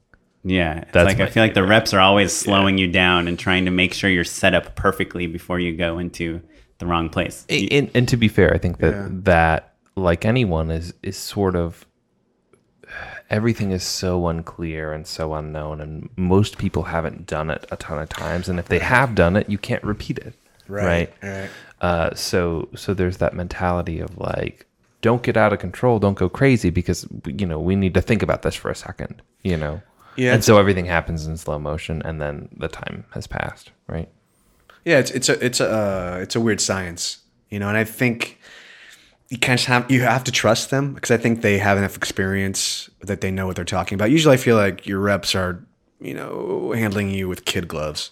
Yeah, 0.43 0.81
it's 0.81 0.93
That's 0.93 1.07
like 1.07 1.21
I 1.21 1.27
feel 1.31 1.43
like 1.43 1.55
the 1.55 1.67
reps 1.67 1.93
are 1.95 2.01
always 2.01 2.33
slowing 2.33 2.79
you 2.79 2.87
down 2.91 3.29
and 3.29 3.39
trying 3.39 3.65
to 3.67 3.71
make 3.71 3.93
sure 3.95 4.09
you're 4.11 4.25
set 4.25 4.55
up 4.55 4.75
perfectly 4.77 5.27
before 5.27 5.59
you 5.59 5.77
go 5.77 5.99
into 5.99 6.41
the 6.79 6.87
wrong 6.87 7.09
place. 7.09 7.47
And, 7.49 7.91
and 7.95 8.09
to 8.09 8.17
be 8.17 8.29
fair, 8.29 8.53
I 8.55 8.59
think 8.59 8.79
that 8.79 8.93
Yeah. 8.95 9.09
that 9.11 9.75
like 9.97 10.25
anyone 10.25 10.71
is 10.71 10.93
is 11.03 11.17
sort 11.17 11.55
of 11.57 11.87
everything 13.31 13.71
is 13.71 13.83
so 13.83 14.27
unclear 14.29 14.93
and 14.93 15.07
so 15.07 15.35
unknown, 15.35 15.81
and 15.81 16.09
most 16.17 16.59
people 16.59 16.85
haven't 16.85 17.27
done 17.27 17.51
it 17.51 17.65
a 17.71 17.77
ton 17.77 17.99
of 17.99 18.09
times, 18.09 18.49
and 18.49 18.59
if 18.59 18.69
they 18.69 18.79
have 18.79 19.15
done 19.15 19.37
it, 19.37 19.49
you 19.49 19.59
can't 19.59 19.83
repeat 19.83 20.19
it, 20.19 20.35
right? 20.69 21.13
right 21.23 21.51
Uh, 21.81 22.15
so 22.15 22.69
so 22.75 22.95
there's 22.95 23.19
that 23.19 23.35
mentality 23.35 24.01
of 24.01 24.17
like, 24.19 24.67
don't 25.01 25.23
get 25.23 25.37
out 25.37 25.53
of 25.53 25.59
control, 25.59 25.99
don't 25.99 26.19
go 26.19 26.29
crazy, 26.29 26.71
because 26.71 27.07
you 27.27 27.47
know 27.47 27.59
we 27.59 27.77
need 27.77 27.95
to 27.95 28.01
think 28.03 28.23
about 28.23 28.43
this 28.43 28.55
for 28.55 28.71
a 28.71 28.75
second, 28.77 29.23
you 29.43 29.57
know. 29.57 29.81
Yeah, 30.17 30.35
and 30.35 30.45
so 30.45 30.59
everything 30.59 30.85
happens 30.87 31.27
in 31.27 31.37
slow 31.37 31.59
motion, 31.59 32.01
and 32.05 32.21
then 32.21 32.49
the 32.57 32.69
time 32.69 33.05
has 33.11 33.27
passed, 33.27 33.73
right? 33.89 34.09
Yeah 34.85 34.99
it's 34.99 35.11
it's 35.11 35.29
a 35.29 35.45
it's 35.45 35.61
a 35.61 35.71
uh, 35.71 36.19
it's 36.21 36.37
a 36.37 36.41
weird 36.41 36.61
science 36.61 37.19
you 37.51 37.59
know 37.59 37.69
and 37.69 37.77
i 37.77 37.85
think 37.85 38.39
you 39.29 39.39
can't 39.39 39.59
just 39.59 39.69
have 39.69 39.91
you 39.91 40.03
have 40.03 40.25
to 40.25 40.33
trust 40.33 40.71
them 40.71 40.95
because 40.95 41.11
i 41.11 41.17
think 41.17 41.43
they 41.43 41.59
have 41.59 41.79
enough 41.79 41.97
experience 41.97 42.91
that 43.01 43.21
they 43.21 43.31
know 43.31 43.47
what 43.47 43.57
they're 43.57 43.65
talking 43.65 43.97
about. 43.97 44.11
Usually 44.11 44.35
i 44.35 44.37
feel 44.37 44.57
like 44.57 44.87
your 44.87 45.01
reps 45.01 45.35
are 45.35 45.65
you 46.01 46.15
know 46.15 46.73
handling 46.73 47.11
you 47.11 47.29
with 47.29 47.45
kid 47.45 47.67
gloves. 47.69 48.11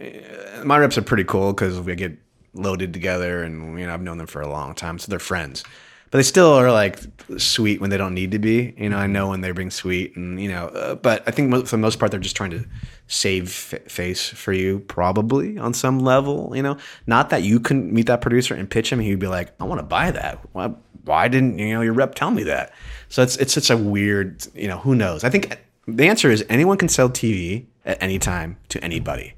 Uh, 0.00 0.64
my 0.64 0.78
reps 0.78 0.96
are 0.96 1.02
pretty 1.02 1.24
cool 1.24 1.52
because 1.52 1.80
we 1.80 1.94
get 1.96 2.16
loaded 2.54 2.92
together 2.92 3.42
and 3.42 3.78
you 3.78 3.86
know 3.86 3.92
i've 3.94 4.02
known 4.02 4.18
them 4.18 4.26
for 4.26 4.40
a 4.40 4.48
long 4.48 4.74
time 4.74 4.98
so 4.98 5.08
they're 5.10 5.18
friends 5.18 5.62
but 6.10 6.18
they 6.18 6.22
still 6.22 6.52
are 6.52 6.70
like 6.72 6.98
sweet 7.36 7.80
when 7.80 7.90
they 7.90 7.96
don't 7.96 8.14
need 8.14 8.30
to 8.30 8.38
be. 8.38 8.74
You 8.76 8.88
know 8.88 8.96
i 8.96 9.06
know 9.06 9.28
when 9.28 9.40
they 9.40 9.50
bring 9.50 9.70
sweet 9.70 10.16
and 10.16 10.40
you 10.40 10.48
know 10.48 10.68
uh, 10.68 10.94
but 10.94 11.22
i 11.26 11.30
think 11.30 11.54
for 11.54 11.76
the 11.76 11.78
most 11.78 11.98
part 11.98 12.10
they're 12.10 12.20
just 12.20 12.36
trying 12.36 12.50
to 12.50 12.64
save 13.06 13.48
f- 13.48 13.82
face 13.90 14.28
for 14.28 14.52
you 14.52 14.80
probably 14.80 15.58
on 15.58 15.72
some 15.74 15.98
level 16.00 16.52
you 16.54 16.62
know? 16.62 16.76
Not 17.06 17.30
that 17.30 17.42
you 17.42 17.60
couldn't 17.60 17.92
meet 17.92 18.06
that 18.06 18.20
producer 18.20 18.54
and 18.54 18.68
pitch 18.68 18.92
him 18.92 19.00
he'd 19.00 19.18
be 19.18 19.26
like 19.26 19.52
i 19.60 19.64
want 19.64 19.80
to 19.80 19.86
buy 19.86 20.10
that. 20.10 20.40
Why, 20.52 20.72
why 21.04 21.28
didn't 21.28 21.58
you 21.58 21.74
know 21.74 21.80
your 21.80 21.94
rep 21.94 22.14
tell 22.14 22.30
me 22.30 22.42
that? 22.44 22.72
So 23.08 23.22
it's 23.22 23.36
it's 23.36 23.52
such 23.52 23.70
a 23.70 23.76
weird 23.76 24.46
you 24.54 24.68
know 24.68 24.78
who 24.78 24.94
knows? 24.94 25.24
I 25.24 25.30
think 25.30 25.58
the 25.86 26.08
answer 26.08 26.30
is 26.30 26.44
anyone 26.48 26.76
can 26.76 26.88
sell 26.88 27.08
tv 27.08 27.66
at 27.84 28.02
any 28.02 28.18
time 28.18 28.58
to 28.68 28.82
anybody. 28.84 29.34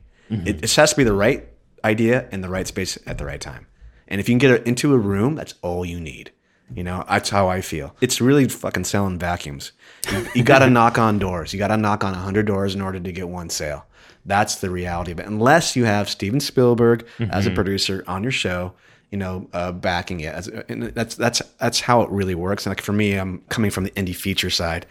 It, 0.46 0.62
it 0.62 0.74
has 0.74 0.90
to 0.90 0.96
be 0.96 1.04
the 1.04 1.12
right 1.12 1.48
idea 1.84 2.28
in 2.30 2.40
the 2.40 2.48
right 2.48 2.66
space 2.66 2.98
at 3.06 3.18
the 3.18 3.24
right 3.24 3.40
time. 3.40 3.66
And 4.08 4.20
if 4.20 4.28
you 4.28 4.32
can 4.32 4.38
get 4.38 4.50
it 4.50 4.66
into 4.66 4.92
a 4.94 4.98
room, 4.98 5.34
that's 5.34 5.54
all 5.62 5.84
you 5.84 6.00
need. 6.00 6.30
You 6.74 6.84
know, 6.84 7.04
that's 7.08 7.30
how 7.30 7.48
I 7.48 7.60
feel. 7.60 7.94
It's 8.00 8.20
really 8.20 8.48
fucking 8.48 8.84
selling 8.84 9.18
vacuums. 9.18 9.72
You, 10.10 10.26
you 10.36 10.44
got 10.44 10.60
to 10.60 10.70
knock 10.70 10.98
on 10.98 11.18
doors. 11.18 11.52
You 11.52 11.58
got 11.58 11.68
to 11.68 11.76
knock 11.76 12.04
on 12.04 12.12
100 12.12 12.46
doors 12.46 12.74
in 12.74 12.80
order 12.80 13.00
to 13.00 13.12
get 13.12 13.28
one 13.28 13.50
sale. 13.50 13.86
That's 14.24 14.56
the 14.56 14.70
reality 14.70 15.12
of 15.12 15.18
it. 15.18 15.26
Unless 15.26 15.76
you 15.76 15.84
have 15.84 16.08
Steven 16.08 16.40
Spielberg 16.40 17.06
as 17.30 17.46
a 17.46 17.50
producer 17.50 18.04
on 18.06 18.22
your 18.22 18.32
show, 18.32 18.74
you 19.10 19.18
know, 19.18 19.48
uh, 19.52 19.72
backing 19.72 20.20
it. 20.20 20.34
As, 20.34 20.46
and 20.46 20.84
that's 20.94 21.14
that's 21.14 21.40
that's 21.58 21.80
how 21.80 22.02
it 22.02 22.10
really 22.10 22.34
works. 22.34 22.66
And 22.66 22.70
like 22.70 22.82
for 22.82 22.92
me, 22.92 23.14
I'm 23.14 23.38
coming 23.48 23.70
from 23.70 23.84
the 23.84 23.90
indie 23.92 24.14
feature 24.14 24.50
side. 24.50 24.86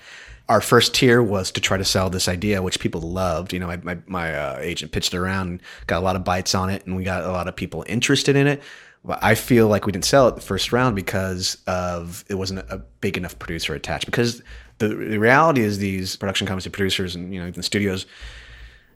Our 0.49 0.61
first 0.61 0.95
tier 0.95 1.21
was 1.21 1.51
to 1.51 1.61
try 1.61 1.77
to 1.77 1.85
sell 1.85 2.09
this 2.09 2.27
idea, 2.27 2.63
which 2.63 2.79
people 2.79 3.01
loved. 3.01 3.53
You 3.53 3.59
know, 3.59 3.67
my 3.67 3.77
my, 3.77 3.97
my 4.07 4.35
uh, 4.35 4.57
agent 4.59 4.91
pitched 4.91 5.13
it 5.13 5.17
around, 5.17 5.61
got 5.85 5.99
a 5.99 6.05
lot 6.05 6.15
of 6.15 6.23
bites 6.23 6.55
on 6.55 6.69
it, 6.69 6.85
and 6.85 6.95
we 6.95 7.03
got 7.03 7.23
a 7.23 7.31
lot 7.31 7.47
of 7.47 7.55
people 7.55 7.85
interested 7.87 8.35
in 8.35 8.47
it. 8.47 8.61
I 9.07 9.35
feel 9.35 9.67
like 9.67 9.85
we 9.85 9.91
didn't 9.91 10.05
sell 10.05 10.27
it 10.27 10.35
the 10.35 10.41
first 10.41 10.73
round 10.73 10.95
because 10.95 11.57
of 11.67 12.25
it 12.27 12.35
wasn't 12.35 12.59
a 12.69 12.77
big 12.99 13.17
enough 13.17 13.39
producer 13.39 13.73
attached. 13.73 14.05
Because 14.05 14.41
the, 14.79 14.89
the 14.89 15.17
reality 15.17 15.61
is, 15.61 15.77
these 15.77 16.15
production 16.15 16.47
companies, 16.47 16.65
and 16.65 16.73
producers, 16.73 17.15
and 17.15 17.33
you 17.33 17.39
know, 17.39 17.47
even 17.47 17.63
studios, 17.63 18.05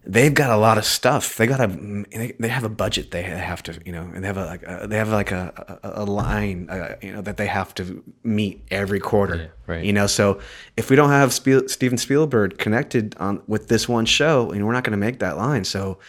they've 0.05 0.33
got 0.33 0.49
a 0.49 0.57
lot 0.57 0.77
of 0.77 0.85
stuff. 0.85 1.37
They 1.37 1.47
got 1.47 1.61
a 1.61 1.67
they, 2.37 2.47
have 2.49 2.65
a 2.65 2.69
budget. 2.69 3.11
They 3.11 3.23
have 3.23 3.63
to 3.63 3.79
you 3.85 3.93
know, 3.93 4.09
and 4.13 4.23
they 4.23 4.27
have 4.27 4.37
a 4.37 4.45
like 4.45 4.63
a, 4.63 4.87
they 4.87 4.97
have 4.97 5.09
like 5.09 5.31
a 5.31 5.79
a, 5.83 6.03
a 6.03 6.05
line 6.05 6.69
uh, 6.69 6.95
you 7.01 7.13
know 7.13 7.21
that 7.21 7.37
they 7.37 7.47
have 7.47 7.73
to 7.75 8.03
meet 8.23 8.61
every 8.71 8.99
quarter. 8.99 9.53
right. 9.67 9.85
You 9.85 9.93
know, 9.93 10.07
so 10.07 10.39
if 10.75 10.89
we 10.89 10.95
don't 10.95 11.09
have 11.09 11.31
Spiel, 11.31 11.67
Steven 11.69 11.97
Spielberg 11.97 12.57
connected 12.57 13.15
on 13.19 13.41
with 13.47 13.69
this 13.69 13.87
one 13.87 14.05
show, 14.05 14.51
and 14.51 14.65
we're 14.65 14.73
not 14.73 14.83
going 14.83 14.91
to 14.91 15.05
make 15.05 15.19
that 15.19 15.37
line. 15.37 15.63
So 15.63 15.99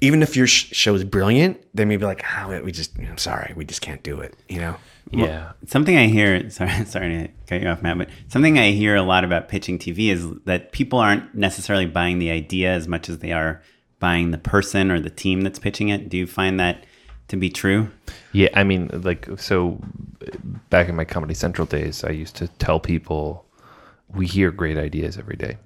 even 0.00 0.22
if 0.22 0.36
your 0.36 0.46
sh- 0.46 0.72
show 0.72 0.94
is 0.94 1.04
brilliant, 1.04 1.64
they 1.74 1.84
may 1.84 1.96
be 1.96 2.04
like, 2.04 2.24
oh, 2.38 2.62
we 2.62 2.72
just 2.72 2.98
I'm 2.98 3.18
sorry, 3.18 3.52
we 3.56 3.64
just 3.64 3.80
can't 3.82 4.02
do 4.02 4.20
it. 4.20 4.34
You 4.48 4.60
know. 4.60 4.76
Yeah. 5.10 5.52
Something 5.66 5.96
I 5.96 6.06
hear, 6.06 6.50
sorry, 6.50 6.84
sorry 6.84 7.08
to 7.08 7.28
cut 7.46 7.62
you 7.62 7.68
off, 7.68 7.82
Matt, 7.82 7.98
but 7.98 8.08
something 8.28 8.58
I 8.58 8.70
hear 8.70 8.94
a 8.94 9.02
lot 9.02 9.24
about 9.24 9.48
pitching 9.48 9.78
TV 9.78 10.10
is 10.10 10.26
that 10.44 10.72
people 10.72 10.98
aren't 10.98 11.34
necessarily 11.34 11.86
buying 11.86 12.18
the 12.18 12.30
idea 12.30 12.72
as 12.72 12.86
much 12.86 13.08
as 13.08 13.18
they 13.18 13.32
are 13.32 13.62
buying 13.98 14.30
the 14.30 14.38
person 14.38 14.90
or 14.90 15.00
the 15.00 15.10
team 15.10 15.42
that's 15.42 15.58
pitching 15.58 15.88
it. 15.88 16.08
Do 16.08 16.16
you 16.16 16.26
find 16.26 16.58
that 16.60 16.84
to 17.28 17.36
be 17.36 17.50
true? 17.50 17.90
Yeah, 18.32 18.48
I 18.54 18.64
mean, 18.64 18.88
like, 18.92 19.28
so 19.38 19.78
back 20.70 20.88
in 20.88 20.96
my 20.96 21.04
Comedy 21.04 21.34
Central 21.34 21.66
days, 21.66 22.04
I 22.04 22.10
used 22.10 22.36
to 22.36 22.48
tell 22.48 22.80
people 22.80 23.46
we 24.08 24.26
hear 24.26 24.50
great 24.50 24.78
ideas 24.78 25.18
every 25.18 25.36
day, 25.36 25.58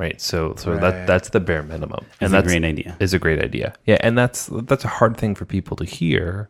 right? 0.00 0.18
So, 0.20 0.54
so 0.56 0.72
Right. 0.72 0.80
that 0.80 1.06
that's 1.06 1.28
the 1.30 1.40
bare 1.40 1.62
minimum, 1.62 2.02
It's 2.20 2.32
a 2.32 2.42
great 2.42 2.64
idea. 2.64 2.96
Is 3.00 3.12
a 3.14 3.18
great 3.18 3.40
idea, 3.48 3.68
yeah, 3.90 3.98
and 4.00 4.16
that's 4.18 4.48
that's 4.70 4.84
a 4.84 4.88
hard 4.98 5.16
thing 5.20 5.34
for 5.34 5.44
people 5.44 5.76
to 5.76 5.84
hear. 5.84 6.48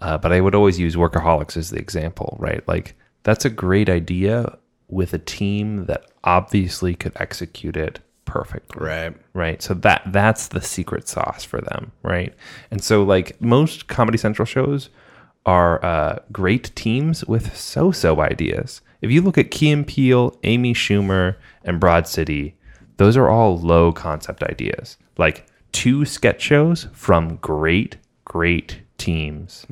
Uh, 0.00 0.18
but 0.18 0.32
I 0.32 0.40
would 0.40 0.54
always 0.54 0.78
use 0.86 0.96
workaholics 0.96 1.56
as 1.56 1.70
the 1.70 1.78
example, 1.78 2.36
right? 2.40 2.66
Like, 2.66 2.96
that's 3.22 3.44
a 3.44 3.50
great 3.50 3.88
idea 3.88 4.58
with 4.88 5.14
a 5.14 5.18
team 5.18 5.86
that 5.86 6.02
obviously 6.24 6.94
could 6.96 7.12
execute 7.16 7.76
it 7.76 8.00
perfectly 8.24 8.86
Right. 8.86 9.14
right 9.34 9.60
so 9.66 9.74
that 9.74 10.00
that's 10.06 10.48
the 10.48 10.60
secret 10.60 11.06
sauce 11.08 11.44
for 11.44 11.60
them 11.60 11.92
right 12.02 12.32
and 12.70 12.82
so 12.82 13.02
like 13.14 13.28
most 13.40 13.88
comedy 13.88 14.16
central 14.16 14.46
shows 14.46 14.88
are 15.44 15.84
uh, 15.84 16.18
great 16.30 16.74
teams 16.76 17.24
with 17.26 17.54
so-so 17.56 18.20
ideas 18.20 18.80
if 19.02 19.10
you 19.10 19.20
look 19.22 19.36
at 19.38 19.50
key 19.50 19.70
and 19.72 19.86
peele 19.86 20.38
amy 20.44 20.72
schumer 20.72 21.36
and 21.64 21.80
broad 21.80 22.06
city 22.06 22.54
those 22.96 23.16
are 23.16 23.28
all 23.28 23.58
low 23.58 23.92
concept 23.92 24.42
ideas 24.42 24.96
like 25.18 25.46
two 25.72 26.04
sketch 26.04 26.40
shows 26.40 26.88
from 26.92 27.36
great 27.36 27.96
great 28.24 28.80
teams 28.98 29.66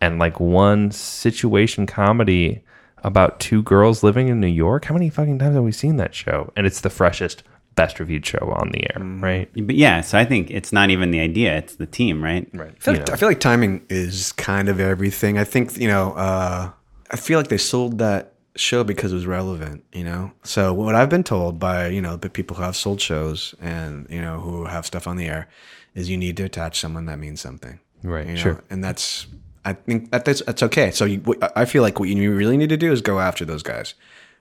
and 0.00 0.18
like 0.18 0.38
one 0.38 0.90
situation 0.90 1.86
comedy 1.86 2.62
about 3.04 3.40
two 3.40 3.62
girls 3.62 4.02
living 4.02 4.28
in 4.28 4.40
new 4.40 4.46
york 4.46 4.84
how 4.84 4.94
many 4.94 5.10
fucking 5.10 5.38
times 5.38 5.54
have 5.54 5.64
we 5.64 5.72
seen 5.72 5.96
that 5.96 6.14
show 6.14 6.52
and 6.56 6.66
it's 6.66 6.80
the 6.80 6.90
freshest 6.90 7.42
best 7.78 8.00
reviewed 8.00 8.26
show 8.26 8.52
on 8.60 8.70
the 8.72 8.82
air, 8.90 9.00
right? 9.00 9.48
But 9.54 9.76
yeah, 9.76 10.00
so 10.00 10.18
I 10.18 10.24
think 10.24 10.50
it's 10.50 10.72
not 10.72 10.90
even 10.90 11.12
the 11.12 11.20
idea, 11.20 11.56
it's 11.56 11.76
the 11.76 11.86
team, 11.86 12.22
right? 12.24 12.48
Right. 12.52 12.74
I 12.76 12.80
feel, 12.80 12.94
like, 12.94 13.10
I 13.10 13.14
feel 13.16 13.28
like 13.28 13.38
timing 13.38 13.86
is 13.88 14.32
kind 14.32 14.68
of 14.68 14.80
everything. 14.80 15.38
I 15.38 15.44
think 15.44 15.78
you 15.78 15.86
know. 15.86 16.12
Uh, 16.12 16.72
I 17.10 17.16
feel 17.16 17.38
like 17.38 17.48
they 17.48 17.56
sold 17.56 17.98
that 17.98 18.34
show 18.58 18.84
because 18.84 19.12
it 19.12 19.14
was 19.14 19.26
relevant. 19.26 19.84
You 19.92 20.04
know. 20.04 20.32
So 20.42 20.72
what 20.72 20.94
I've 20.94 21.08
been 21.08 21.24
told 21.24 21.58
by 21.58 21.88
you 21.88 22.00
know 22.00 22.16
the 22.16 22.30
people 22.30 22.56
who 22.56 22.62
have 22.62 22.76
sold 22.76 23.00
shows 23.00 23.54
and 23.60 24.06
you 24.10 24.20
know 24.20 24.40
who 24.40 24.64
have 24.64 24.86
stuff 24.86 25.06
on 25.06 25.16
the 25.16 25.26
air 25.26 25.48
is 25.94 26.08
you 26.08 26.16
need 26.16 26.36
to 26.36 26.44
attach 26.44 26.78
someone 26.78 27.06
that 27.06 27.18
means 27.18 27.40
something. 27.40 27.80
Right, 28.02 28.26
You 28.26 28.34
know? 28.34 28.38
sure. 28.38 28.64
And 28.70 28.82
that's. 28.82 29.26
I 29.64 29.72
think 29.74 30.10
that 30.12 30.24
that's, 30.24 30.42
that's 30.42 30.62
okay. 30.62 30.90
So 30.92 31.04
you, 31.04 31.22
I 31.54 31.64
feel 31.66 31.82
like 31.82 31.98
what 31.98 32.08
you 32.08 32.34
really 32.34 32.56
need 32.56 32.70
to 32.70 32.76
do 32.76 32.90
is 32.90 33.02
go 33.02 33.18
after 33.18 33.44
those 33.44 33.62
guys. 33.62 33.94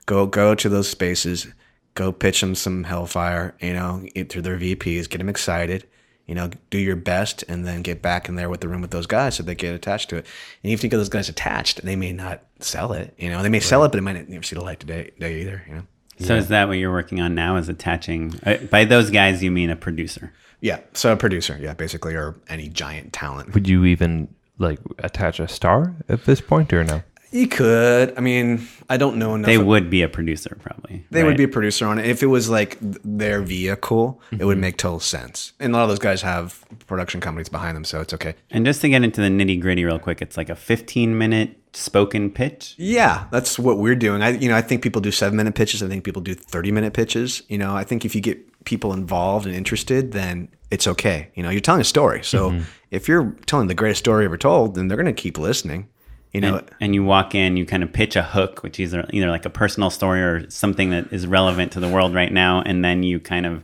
Go 0.05 0.25
go 0.25 0.55
to 0.55 0.69
those 0.69 0.87
spaces. 0.87 1.47
Go 1.95 2.11
pitch 2.11 2.41
them 2.41 2.55
some 2.55 2.83
hellfire. 2.83 3.55
You 3.59 3.73
know, 3.73 4.05
through 4.29 4.43
their 4.43 4.57
VPs, 4.57 5.09
get 5.09 5.17
them 5.17 5.29
excited 5.29 5.87
you 6.27 6.35
know, 6.35 6.49
do 6.69 6.77
your 6.77 6.95
best 6.95 7.43
and 7.47 7.65
then 7.65 7.81
get 7.81 8.01
back 8.01 8.27
in 8.27 8.35
there 8.35 8.49
with 8.49 8.61
the 8.61 8.67
room 8.67 8.81
with 8.81 8.91
those 8.91 9.07
guys 9.07 9.35
so 9.35 9.43
they 9.43 9.55
get 9.55 9.73
attached 9.73 10.09
to 10.09 10.17
it. 10.17 10.25
And 10.61 10.71
even 10.71 10.73
if 10.73 10.83
you 10.83 10.89
get 10.89 10.97
those 10.97 11.09
guys 11.09 11.29
attached, 11.29 11.83
they 11.83 11.95
may 11.95 12.11
not 12.11 12.43
sell 12.59 12.91
it. 12.91 13.13
You 13.17 13.29
know, 13.29 13.41
they 13.41 13.49
may 13.49 13.61
sell 13.61 13.83
it, 13.85 13.89
but 13.89 13.97
it 13.97 14.01
might 14.01 14.17
not 14.17 14.29
never 14.29 14.43
see 14.43 14.55
the 14.55 14.63
light 14.63 14.79
today, 14.79 15.11
day 15.19 15.41
either. 15.41 15.63
You 15.67 15.75
know. 15.75 15.83
So 16.19 16.35
is 16.35 16.47
that 16.49 16.67
what 16.67 16.77
you're 16.77 16.91
working 16.91 17.21
on 17.21 17.35
now? 17.35 17.57
Is 17.57 17.69
attaching 17.69 18.33
uh, 18.43 18.57
by 18.69 18.85
those 18.85 19.09
guys? 19.11 19.43
You 19.43 19.51
mean 19.51 19.69
a 19.69 19.75
producer? 19.75 20.33
Yeah. 20.61 20.79
So 20.93 21.13
a 21.13 21.17
producer, 21.17 21.57
yeah, 21.61 21.73
basically, 21.73 22.15
or 22.15 22.35
any 22.49 22.69
giant 22.69 23.13
talent. 23.13 23.53
Would 23.53 23.67
you 23.67 23.85
even 23.85 24.27
like 24.57 24.79
attach 24.97 25.39
a 25.39 25.47
star 25.47 25.95
at 26.09 26.25
this 26.25 26.41
point 26.41 26.73
or 26.73 26.83
no? 26.83 27.03
You 27.31 27.47
could. 27.47 28.17
I 28.17 28.21
mean, 28.21 28.67
I 28.89 28.97
don't 28.97 29.17
know 29.17 29.35
enough. 29.35 29.47
They 29.47 29.57
would 29.57 29.89
be 29.89 30.01
a 30.01 30.07
producer, 30.09 30.57
probably. 30.61 31.05
They 31.11 31.23
would 31.23 31.35
be 31.37 31.43
a 31.43 31.47
producer 31.47 31.85
on 31.85 31.99
it. 31.99 32.05
If 32.05 32.23
it 32.23 32.27
was 32.27 32.49
like 32.49 32.77
their 32.81 33.41
vehicle, 33.41 34.21
it 34.31 34.35
Mm-hmm. 34.37 34.45
would 34.47 34.57
make 34.57 34.77
total 34.77 34.99
sense. 34.99 35.53
And 35.59 35.73
a 35.73 35.77
lot 35.77 35.83
of 35.83 35.89
those 35.89 35.99
guys 35.99 36.21
have 36.21 36.63
production 36.87 37.19
companies 37.21 37.49
behind 37.49 37.75
them, 37.75 37.83
so 37.83 37.99
it's 38.01 38.13
okay. 38.13 38.35
And 38.49 38.65
just 38.65 38.81
to 38.81 38.89
get 38.89 39.03
into 39.03 39.19
the 39.21 39.27
nitty 39.27 39.59
gritty 39.59 39.83
real 39.83 39.99
quick, 39.99 40.21
it's 40.21 40.37
like 40.37 40.49
a 40.49 40.55
15 40.55 41.17
minute 41.17 41.57
spoken 41.73 42.31
pitch. 42.31 42.75
Yeah, 42.77 43.25
that's 43.31 43.59
what 43.59 43.77
we're 43.77 43.95
doing. 43.95 44.21
I 44.21 44.29
you 44.29 44.47
know, 44.49 44.55
I 44.55 44.61
think 44.61 44.81
people 44.81 45.01
do 45.01 45.09
7-minute 45.09 45.53
pitches. 45.55 45.83
I 45.83 45.87
think 45.87 46.03
people 46.03 46.21
do 46.21 46.33
30-minute 46.35 46.93
pitches. 46.93 47.43
You 47.49 47.57
know, 47.57 47.75
I 47.75 47.83
think 47.83 48.05
if 48.05 48.15
you 48.15 48.21
get 48.21 48.63
people 48.63 48.93
involved 48.93 49.45
and 49.45 49.55
interested, 49.55 50.11
then 50.13 50.47
it's 50.71 50.87
okay. 50.87 51.29
You 51.35 51.43
know, 51.43 51.49
you're 51.49 51.61
telling 51.61 51.81
a 51.81 51.85
story. 51.85 52.23
So 52.23 52.51
Mm-hmm. 52.51 52.63
if 52.91 53.07
you're 53.07 53.35
telling 53.45 53.67
the 53.67 53.73
greatest 53.75 53.99
story 53.99 54.25
ever 54.25 54.37
told, 54.37 54.75
then 54.75 54.87
they're 54.87 54.97
going 55.01 55.13
to 55.13 55.21
keep 55.21 55.37
listening. 55.37 55.87
You 56.33 56.41
know, 56.41 56.57
And, 56.57 56.69
and 56.81 56.95
you 56.95 57.03
walk 57.03 57.33
in, 57.35 57.57
you 57.57 57.65
kind 57.65 57.83
of 57.83 57.91
pitch 57.93 58.15
a 58.15 58.21
hook, 58.23 58.61
which 58.63 58.79
is 58.79 58.93
either, 58.93 59.29
like 59.29 59.45
a 59.45 59.49
personal 59.49 59.89
story 59.89 60.21
or 60.21 60.49
something 60.49 60.89
that 60.91 61.11
is 61.11 61.25
relevant 61.25 61.71
to 61.73 61.79
the 61.79 61.87
world 61.89 62.13
right 62.13 62.31
now. 62.31 62.61
And 62.61 62.83
then 62.83 63.01
you 63.03 63.19
kind 63.19 63.45
of 63.45 63.63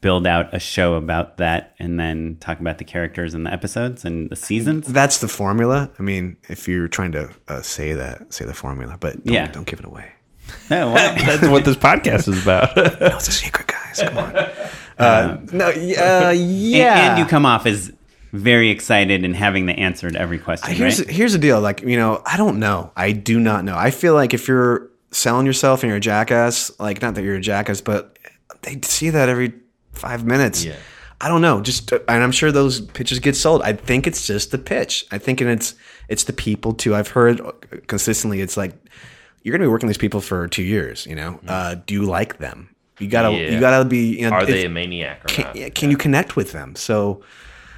build 0.00 0.26
out 0.26 0.52
a 0.52 0.58
show 0.58 0.94
about 0.94 1.38
that 1.38 1.74
and 1.78 1.98
then 1.98 2.36
talk 2.40 2.60
about 2.60 2.76
the 2.78 2.84
characters 2.84 3.32
and 3.32 3.46
the 3.46 3.52
episodes 3.52 4.04
and 4.04 4.28
the 4.28 4.36
seasons. 4.36 4.86
that's 4.88 5.18
the 5.18 5.28
formula. 5.28 5.90
I 5.98 6.02
mean, 6.02 6.36
if 6.48 6.68
you're 6.68 6.88
trying 6.88 7.12
to 7.12 7.30
uh, 7.48 7.62
say 7.62 7.92
that, 7.94 8.32
say 8.32 8.44
the 8.44 8.52
formula, 8.54 8.96
but 9.00 9.24
don't, 9.24 9.32
Yeah. 9.34 9.46
don't 9.48 9.66
give 9.66 9.78
it 9.80 9.86
away. 9.86 10.10
Wow. 10.70 10.92
That's 10.94 11.46
what 11.48 11.64
this 11.64 11.76
podcast 11.76 12.28
is 12.28 12.42
about. 12.42 12.76
No, 12.76 13.16
it's 13.16 13.28
a 13.28 13.32
secret, 13.32 13.66
guys. 13.66 14.00
Come 14.02 14.18
on. 14.18 14.36
Uh, 14.98 15.38
no, 15.52 15.68
uh, 15.68 16.34
yeah. 16.36 16.98
and, 16.98 17.10
and 17.10 17.18
you 17.18 17.24
come 17.24 17.46
off 17.46 17.64
as 17.66 17.90
very 18.34 18.70
excited 18.70 19.24
and 19.24 19.34
having 19.36 19.66
the 19.66 19.72
answer 19.74 20.10
to 20.10 20.18
every 20.18 20.38
question. 20.38 20.74
Here's 20.74 20.98
right? 20.98 21.08
here's 21.08 21.32
the 21.32 21.38
deal. 21.38 21.60
Like 21.60 21.82
you 21.82 21.96
know, 21.96 22.20
I 22.26 22.36
don't 22.36 22.58
know. 22.58 22.90
I 22.96 23.12
do 23.12 23.38
not 23.38 23.64
know. 23.64 23.76
I 23.76 23.90
feel 23.90 24.14
like 24.14 24.34
if 24.34 24.48
you're 24.48 24.90
selling 25.12 25.46
yourself 25.46 25.82
and 25.82 25.88
you're 25.88 25.98
a 25.98 26.00
jackass, 26.00 26.72
like 26.80 27.00
not 27.00 27.14
that 27.14 27.22
you're 27.22 27.36
a 27.36 27.40
jackass, 27.40 27.80
but 27.80 28.18
they 28.62 28.80
see 28.82 29.10
that 29.10 29.28
every 29.28 29.52
five 29.92 30.24
minutes. 30.24 30.64
Yeah. 30.64 30.74
I 31.20 31.28
don't 31.28 31.42
know. 31.42 31.60
Just 31.60 31.92
uh, 31.92 32.00
and 32.08 32.22
I'm 32.24 32.32
sure 32.32 32.50
those 32.50 32.80
pitches 32.80 33.20
get 33.20 33.36
sold. 33.36 33.62
I 33.62 33.72
think 33.72 34.06
it's 34.08 34.26
just 34.26 34.50
the 34.50 34.58
pitch. 34.58 35.06
I 35.12 35.18
think 35.18 35.40
and 35.40 35.48
it's 35.48 35.74
it's 36.08 36.24
the 36.24 36.32
people 36.32 36.74
too. 36.74 36.94
I've 36.94 37.08
heard 37.08 37.40
consistently. 37.86 38.40
It's 38.40 38.56
like 38.56 38.72
you're 39.42 39.52
gonna 39.52 39.64
be 39.64 39.70
working 39.70 39.86
with 39.86 39.96
these 39.96 40.00
people 40.00 40.20
for 40.20 40.48
two 40.48 40.64
years. 40.64 41.06
You 41.06 41.14
know, 41.14 41.38
uh, 41.46 41.76
do 41.86 41.94
you 41.94 42.02
like 42.04 42.38
them? 42.38 42.74
You 42.98 43.06
gotta 43.06 43.30
Yeah. 43.30 43.50
you 43.50 43.60
gotta 43.60 43.84
be. 43.84 44.16
You 44.18 44.28
know, 44.28 44.36
Are 44.36 44.42
if- 44.42 44.48
they 44.48 44.64
a 44.64 44.68
maniac 44.68 45.24
or 45.24 45.28
can, 45.28 45.44
not? 45.44 45.56
yeah, 45.56 45.68
can 45.68 45.90
you 45.92 45.96
connect 45.96 46.34
with 46.34 46.50
them? 46.52 46.74
So, 46.74 47.22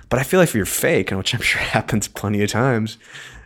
but 0.09 0.19
I 0.19 0.23
feel 0.23 0.41
like 0.41 0.49
if 0.49 0.55
you're 0.55 0.67
fake, 0.67 1.11
which 1.11 1.35
I'm 1.35 1.41
sure 1.43 1.61
happens 1.61 2.09
plenty 2.09 2.43
of 2.43 2.51
times, 2.51 2.99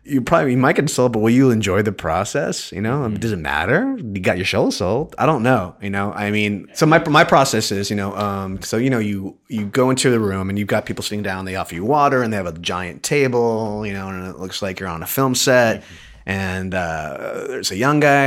you 0.02 0.20
probably 0.20 0.52
you 0.52 0.56
might 0.56 0.76
get 0.76 0.88
sold, 0.88 1.12
but 1.12 1.20
will 1.20 1.30
you 1.30 1.50
enjoy 1.50 1.82
the 1.82 1.92
process? 1.92 2.72
You 2.72 2.80
know, 2.80 3.04
I 3.04 3.08
mean, 3.08 3.20
does 3.20 3.32
it 3.32 3.38
matter? 3.38 3.96
You 3.98 4.20
got 4.20 4.38
your 4.38 4.46
show 4.46 4.70
sold. 4.70 5.14
I 5.18 5.26
don't 5.26 5.42
know. 5.42 5.76
You 5.82 5.90
know, 5.90 6.12
I 6.12 6.30
mean, 6.30 6.68
so 6.72 6.86
my 6.86 7.06
my 7.08 7.22
process 7.22 7.70
is, 7.70 7.90
you 7.90 7.96
know, 7.96 8.16
um, 8.16 8.62
so 8.62 8.76
you 8.76 8.88
know, 8.88 8.98
you 8.98 9.36
you 9.48 9.66
go 9.66 9.90
into 9.90 10.10
the 10.10 10.18
room 10.18 10.48
and 10.48 10.58
you've 10.58 10.68
got 10.68 10.86
people 10.86 11.02
sitting 11.02 11.22
down. 11.22 11.44
They 11.44 11.56
offer 11.56 11.74
you 11.74 11.84
water, 11.84 12.22
and 12.22 12.32
they 12.32 12.38
have 12.38 12.46
a 12.46 12.58
giant 12.58 13.02
table. 13.02 13.86
You 13.86 13.92
know, 13.92 14.08
and 14.08 14.26
it 14.26 14.38
looks 14.38 14.62
like 14.62 14.80
you're 14.80 14.88
on 14.88 15.02
a 15.02 15.06
film 15.06 15.34
set. 15.34 15.84
And 16.26 16.74
uh, 16.74 17.44
there's 17.48 17.70
a 17.70 17.76
young 17.76 17.98
guy, 17.98 18.24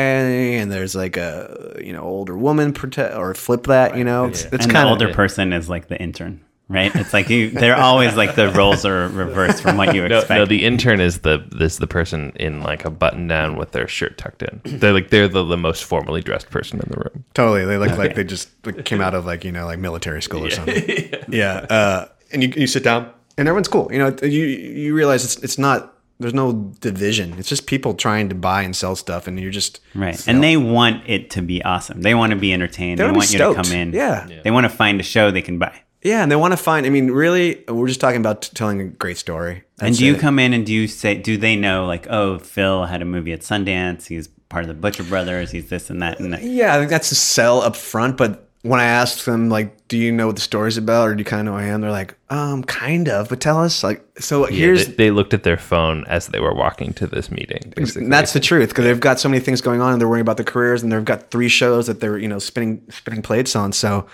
and 0.57 0.71
there's 0.71 0.93
like 0.93 1.17
a 1.17 1.79
you 1.83 1.93
know 1.93 2.01
older 2.01 2.37
woman, 2.37 2.73
prote- 2.73 3.15
or 3.17 3.33
flip 3.33 3.63
that. 3.67 3.97
You 3.97 4.03
know, 4.03 4.25
it's, 4.25 4.45
it's 4.45 4.65
kind 4.65 4.87
the 4.87 4.93
of 4.93 5.01
older 5.01 5.13
person 5.13 5.53
is 5.53 5.69
like 5.69 5.87
the 5.87 5.99
intern, 5.99 6.41
right? 6.67 6.95
It's 6.95 7.13
like 7.13 7.29
you. 7.29 7.49
They're 7.49 7.77
always 7.77 8.15
like 8.15 8.35
the 8.35 8.49
roles 8.49 8.85
are 8.85 9.07
reversed 9.09 9.61
from 9.61 9.77
what 9.77 9.93
you 9.95 10.05
expect. 10.05 10.29
no, 10.29 10.45
the 10.45 10.63
intern 10.65 10.99
is 10.99 11.19
the 11.19 11.45
this 11.51 11.77
the 11.77 11.87
person 11.87 12.31
in 12.35 12.61
like 12.61 12.85
a 12.85 12.89
button 12.89 13.27
down 13.27 13.57
with 13.57 13.71
their 13.71 13.87
shirt 13.87 14.17
tucked 14.17 14.43
in. 14.43 14.61
They're 14.65 14.93
like 14.93 15.09
they're 15.09 15.27
the, 15.27 15.43
the 15.43 15.57
most 15.57 15.83
formally 15.83 16.21
dressed 16.21 16.49
person 16.49 16.79
in 16.79 16.89
the 16.89 16.97
room. 16.97 17.25
Totally. 17.33 17.65
They 17.65 17.77
look 17.77 17.97
like 17.97 18.15
they 18.15 18.23
just 18.23 18.49
like, 18.65 18.85
came 18.85 19.01
out 19.01 19.13
of 19.13 19.25
like, 19.25 19.43
you 19.43 19.51
know, 19.51 19.65
like 19.65 19.79
military 19.79 20.21
school 20.21 20.45
or 20.45 20.49
something. 20.49 21.13
yeah. 21.29 21.65
Uh, 21.69 22.07
and 22.31 22.43
you, 22.43 22.53
you 22.55 22.67
sit 22.67 22.83
down 22.83 23.11
and 23.37 23.47
everyone's 23.47 23.67
cool. 23.67 23.91
You 23.91 23.99
know, 23.99 24.15
you, 24.23 24.45
you 24.45 24.95
realize 24.95 25.23
it's, 25.23 25.37
it's 25.43 25.57
not, 25.57 25.95
there's 26.19 26.33
no 26.33 26.53
division. 26.79 27.33
It's 27.37 27.49
just 27.49 27.65
people 27.65 27.93
trying 27.95 28.29
to 28.29 28.35
buy 28.35 28.61
and 28.61 28.75
sell 28.75 28.95
stuff. 28.95 29.27
And 29.27 29.39
you're 29.39 29.51
just, 29.51 29.81
Right. 29.93 30.21
And 30.27 30.43
they 30.43 30.57
want 30.57 31.03
it 31.07 31.29
to 31.31 31.41
be 31.41 31.63
awesome. 31.63 32.01
They 32.01 32.15
want 32.15 32.31
to 32.31 32.37
be 32.37 32.53
entertained. 32.53 32.99
They 32.99 33.03
They, 33.03 33.07
wanna 33.07 33.17
want 33.17 33.33
you 33.33 33.39
to 33.39 33.53
come 33.53 33.71
in. 33.71 33.93
Yeah. 33.93 34.27
They 34.43 34.51
want 34.51 34.65
to 34.65 34.69
find 34.69 34.99
a 34.99 35.03
show 35.03 35.31
they 35.31 35.41
can 35.41 35.59
buy. 35.59 35.81
Yeah. 36.03 36.23
And 36.23 36.31
they 36.31 36.35
want 36.35 36.51
to 36.53 36.57
find, 36.57 36.85
I 36.85 36.89
mean, 36.89 37.11
really, 37.11 37.63
we're 37.67 37.87
just 37.87 38.01
talking 38.01 38.19
about 38.19 38.43
t- 38.43 38.51
telling 38.53 38.81
a 38.81 38.85
great 38.85 39.17
story. 39.17 39.63
and 39.79 39.97
do 39.97 40.05
you 40.05 40.15
it. 40.15 40.19
come 40.19 40.39
in 40.39 40.53
and 40.53 40.65
do 40.65 40.73
you 40.73 40.87
say, 40.87 41.15
do 41.15 41.37
they 41.37 41.55
know, 41.55 41.85
like, 41.85 42.07
oh, 42.09 42.39
Phil 42.39 42.85
had 42.85 43.01
a 43.01 43.05
movie 43.05 43.33
at 43.33 43.41
Sundance. 43.41 44.07
He's 44.07 44.27
part 44.49 44.63
of 44.63 44.67
the 44.67 44.73
Butcher 44.73 45.03
Brothers. 45.03 45.51
He's 45.51 45.69
this 45.69 45.89
and 45.89 46.01
that 46.01 46.19
and 46.19 46.33
that. 46.33 46.43
Yeah, 46.43 46.75
I 46.75 46.77
think 46.77 46.89
that's 46.89 47.11
a 47.11 47.15
sell 47.15 47.61
up 47.61 47.75
front, 47.75 48.17
but 48.17 48.47
when 48.63 48.79
I 48.79 48.85
asked 48.85 49.25
them 49.25 49.49
like, 49.49 49.89
"Do 49.89 49.97
you 49.97 50.11
know 50.11 50.27
what 50.27 50.37
the 50.37 50.41
story's 50.41 50.77
about, 50.77 51.09
or 51.09 51.15
do 51.15 51.19
you 51.19 51.25
kind 51.25 51.41
of 51.41 51.53
know 51.53 51.59
who 51.59 51.65
I 51.65 51.67
am?" 51.67 51.81
They're 51.81 51.91
like, 51.91 52.15
"Um, 52.29 52.63
kind 52.63 53.09
of, 53.09 53.27
but 53.27 53.41
tell 53.41 53.59
us." 53.61 53.83
Like, 53.83 54.05
so 54.19 54.47
Yeah, 54.47 54.55
here's 54.55 54.87
they, 54.87 54.93
they 54.93 55.11
looked 55.11 55.33
at 55.33 55.43
their 55.43 55.57
phone 55.57 56.05
as 56.07 56.27
they 56.27 56.39
were 56.39 56.53
walking 56.53 56.93
to 56.93 57.07
this 57.07 57.29
meeting. 57.29 57.73
Basically, 57.75 58.07
that's 58.07 58.31
the 58.31 58.39
truth 58.39 58.69
because 58.69 58.85
they've 58.85 58.99
got 58.99 59.19
so 59.19 59.27
many 59.27 59.41
things 59.41 59.59
going 59.59 59.81
on 59.81 59.91
and 59.91 59.99
they're 60.01 60.07
worrying 60.07 60.21
about 60.21 60.37
their 60.37 60.45
careers 60.45 60.81
and 60.81 60.91
they've 60.91 61.03
got 61.03 61.29
three 61.29 61.49
shows 61.49 61.87
that 61.87 61.99
they're 61.99 62.17
you 62.17 62.29
know 62.29 62.39
spinning 62.39 62.81
spinning 62.89 63.21
plates 63.21 63.55
on 63.55 63.73
so 63.73 64.07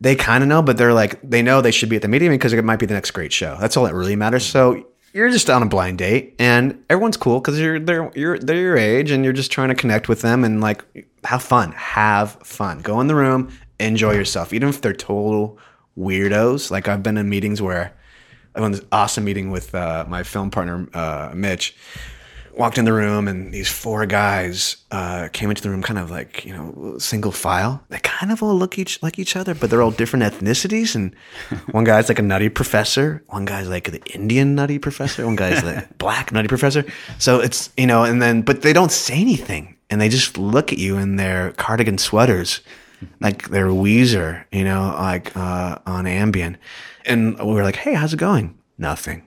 they 0.00 0.14
kind 0.14 0.42
of 0.42 0.48
know 0.48 0.62
but 0.62 0.76
they're 0.76 0.94
like 0.94 1.20
they 1.22 1.42
know 1.42 1.60
they 1.60 1.70
should 1.70 1.88
be 1.88 1.96
at 1.96 2.02
the 2.02 2.08
meeting 2.08 2.30
because 2.30 2.52
it 2.52 2.64
might 2.64 2.78
be 2.78 2.86
the 2.86 2.94
next 2.94 3.10
great 3.12 3.32
show. 3.32 3.56
That's 3.60 3.76
all 3.76 3.84
that 3.84 3.94
really 3.94 4.16
matters. 4.16 4.44
So 4.44 4.86
you're 5.12 5.30
just 5.30 5.48
on 5.48 5.62
a 5.62 5.66
blind 5.66 5.98
date 5.98 6.34
and 6.38 6.82
everyone's 6.90 7.16
cool 7.16 7.40
because 7.40 7.58
you're 7.58 7.80
they're 7.80 8.10
you're 8.14 8.38
they're 8.38 8.56
your 8.56 8.76
age 8.76 9.10
and 9.10 9.24
you're 9.24 9.32
just 9.32 9.50
trying 9.50 9.68
to 9.68 9.74
connect 9.74 10.08
with 10.08 10.20
them 10.20 10.44
and 10.44 10.60
like 10.60 10.84
have 11.24 11.42
fun. 11.42 11.72
Have 11.72 12.32
fun. 12.42 12.80
Go 12.80 13.00
in 13.00 13.06
the 13.06 13.14
room 13.14 13.50
enjoy 13.80 14.12
yourself. 14.12 14.52
Even 14.52 14.68
if 14.68 14.80
they're 14.80 14.92
total 14.92 15.58
weirdos. 15.98 16.70
Like 16.70 16.88
i've 16.88 17.02
been 17.02 17.16
in 17.16 17.28
meetings 17.28 17.60
where 17.60 17.92
I 18.54 18.60
went 18.60 18.74
this 18.74 18.84
awesome 18.90 19.24
meeting 19.24 19.50
with 19.50 19.74
uh, 19.74 20.04
my 20.08 20.22
film 20.22 20.50
partner 20.50 20.88
uh, 20.94 21.32
Mitch. 21.34 21.76
Walked 22.58 22.76
in 22.76 22.84
the 22.84 22.92
room 22.92 23.28
and 23.28 23.54
these 23.54 23.70
four 23.70 24.04
guys 24.04 24.78
uh, 24.90 25.28
came 25.32 25.48
into 25.48 25.62
the 25.62 25.70
room, 25.70 25.80
kind 25.80 25.98
of 25.98 26.10
like 26.10 26.44
you 26.44 26.52
know 26.52 26.98
single 26.98 27.30
file. 27.30 27.82
They 27.88 28.00
kind 28.00 28.32
of 28.32 28.42
all 28.42 28.54
look 28.54 28.78
each 28.78 29.00
like 29.02 29.18
each 29.18 29.36
other, 29.36 29.54
but 29.54 29.70
they're 29.70 29.80
all 29.80 29.92
different 29.92 30.24
ethnicities. 30.24 30.94
And 30.94 31.14
one 31.70 31.84
guy's 31.84 32.08
like 32.08 32.18
a 32.18 32.22
nutty 32.22 32.48
professor, 32.48 33.22
one 33.28 33.44
guy's 33.44 33.68
like 33.68 33.92
the 33.92 34.02
Indian 34.12 34.54
nutty 34.56 34.78
professor, 34.78 35.24
one 35.24 35.36
guy's 35.36 35.62
the 35.62 35.88
black 35.98 36.32
nutty 36.32 36.48
professor. 36.48 36.84
So 37.18 37.40
it's 37.40 37.70
you 37.76 37.86
know, 37.86 38.02
and 38.02 38.20
then 38.20 38.42
but 38.42 38.62
they 38.62 38.72
don't 38.72 38.92
say 38.92 39.20
anything, 39.20 39.76
and 39.88 40.00
they 40.00 40.08
just 40.08 40.36
look 40.36 40.72
at 40.72 40.78
you 40.78 40.98
in 40.98 41.16
their 41.16 41.52
cardigan 41.52 41.96
sweaters 41.96 42.60
like 43.20 43.48
they're 43.48 43.68
Weezer, 43.68 44.44
you 44.52 44.64
know, 44.64 44.94
like 44.98 45.36
uh, 45.36 45.78
on 45.86 46.04
Ambien. 46.04 46.56
And 47.04 47.38
we 47.38 47.52
were 47.52 47.62
like, 47.62 47.76
hey, 47.76 47.94
how's 47.94 48.12
it 48.12 48.18
going? 48.18 48.56
Nothing. 48.76 49.26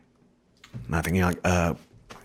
Nothing. 0.88 1.16
You 1.16 1.22
know, 1.22 1.28
like, 1.28 1.40
uh, 1.44 1.74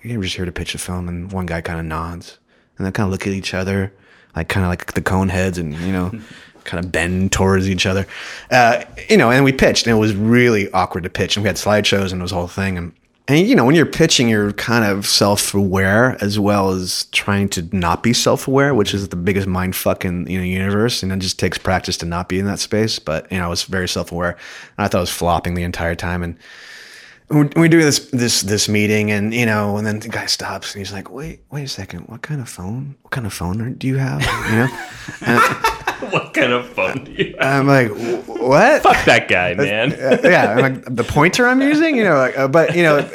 you're 0.09 0.22
just 0.22 0.36
here 0.36 0.44
to 0.44 0.52
pitch 0.52 0.74
a 0.74 0.78
film. 0.78 1.09
And 1.09 1.32
one 1.32 1.46
guy 1.46 1.61
kind 1.61 1.80
of 1.80 1.86
nods. 1.86 2.38
And 2.78 2.86
they 2.86 2.92
kind 2.92 3.07
of 3.07 3.11
look 3.11 3.26
at 3.26 3.32
each 3.32 3.54
other, 3.54 3.92
like 4.34 4.48
kind 4.48 4.64
of 4.64 4.70
like 4.70 4.92
the 4.92 5.02
cone 5.02 5.28
heads 5.28 5.59
and, 5.59 5.74
you 5.74 5.92
know, 5.92 6.12
kind 6.64 6.84
of 6.84 6.92
bend 6.92 7.32
towards 7.32 7.68
each 7.68 7.86
other. 7.86 8.07
Uh, 8.50 8.84
you 9.09 9.16
know, 9.16 9.30
and 9.30 9.44
we 9.44 9.52
pitched 9.52 9.86
and 9.86 9.96
it 9.96 10.00
was 10.00 10.14
really 10.14 10.70
awkward 10.72 11.04
to 11.04 11.11
pitch. 11.11 11.36
And 11.36 11.44
we 11.44 11.48
had 11.48 11.57
slideshows 11.57 12.12
and 12.12 12.20
it 12.20 12.22
was 12.22 12.32
a 12.32 12.36
whole 12.36 12.48
thing. 12.48 12.76
And 12.76 12.92
and 13.28 13.46
you 13.46 13.57
know, 13.57 13.64
when 13.64 13.74
you're 13.74 13.86
pitching, 13.86 14.28
you're 14.28 14.52
kind 14.52 14.84
of 14.84 15.04
self-aware 15.04 16.16
as 16.22 16.38
well 16.38 16.70
as 16.70 17.07
trying 17.07 17.48
to 17.50 17.68
not 17.76 18.04
be 18.04 18.12
self-aware, 18.12 18.72
which 18.72 18.94
is 18.94 19.09
the 19.09 19.16
biggest 19.16 19.48
mind 19.48 19.74
fuck 19.74 20.04
in 20.04 20.28
you 20.28 20.38
know 20.38 20.44
universe. 20.44 21.02
And 21.02 21.11
it 21.11 21.18
just 21.18 21.38
takes 21.38 21.59
practice 21.59 21.96
to 21.98 22.07
not 22.07 22.28
be 22.28 22.38
in 22.38 22.46
that 22.46 22.61
space. 22.61 23.00
But 23.00 23.30
you 23.32 23.38
know, 23.38 23.46
I 23.46 23.48
was 23.48 23.64
very 23.64 23.88
self-aware, 23.88 24.30
and 24.30 24.38
I 24.78 24.86
thought 24.86 24.98
I 24.98 25.00
was 25.00 25.11
flopping 25.11 25.54
the 25.54 25.64
entire 25.64 25.96
time. 25.96 26.22
And 26.22 26.36
we 27.28 27.44
we 27.56 27.68
do 27.68 27.82
this 27.82 28.10
this 28.10 28.42
this 28.42 28.68
meeting, 28.68 29.10
and 29.10 29.34
you 29.34 29.46
know, 29.46 29.76
and 29.76 29.86
then 29.86 30.00
the 30.00 30.08
guy 30.08 30.26
stops 30.26 30.74
and 30.74 30.80
he's 30.80 30.92
like, 30.92 31.10
"Wait, 31.10 31.40
wait 31.50 31.64
a 31.64 31.68
second, 31.68 32.02
what 32.08 32.22
kind 32.22 32.40
of 32.40 32.48
phone? 32.48 32.94
What 33.02 33.10
kind 33.10 33.26
of 33.26 33.32
phone 33.32 33.74
do 33.74 33.86
you 33.86 33.96
have?" 33.96 34.20
You 34.50 34.56
know, 34.56 35.38
what 36.10 36.34
kind 36.34 36.52
of 36.52 36.68
phone 36.68 37.04
do 37.04 37.12
you 37.12 37.34
have? 37.40 37.60
I'm 37.60 37.66
like, 37.66 37.90
"What?" 38.26 38.82
Fuck 38.82 39.04
that 39.06 39.26
guy, 39.28 39.54
man. 39.54 39.92
Uh, 39.92 40.18
yeah, 40.22 40.52
I'm 40.52 40.58
like 40.58 40.94
the 40.94 41.04
pointer 41.04 41.48
I'm 41.48 41.60
using, 41.60 41.96
you 41.96 42.04
know, 42.04 42.16
like, 42.16 42.38
uh, 42.38 42.46
but 42.46 42.76
you 42.76 42.84
know, 42.84 43.08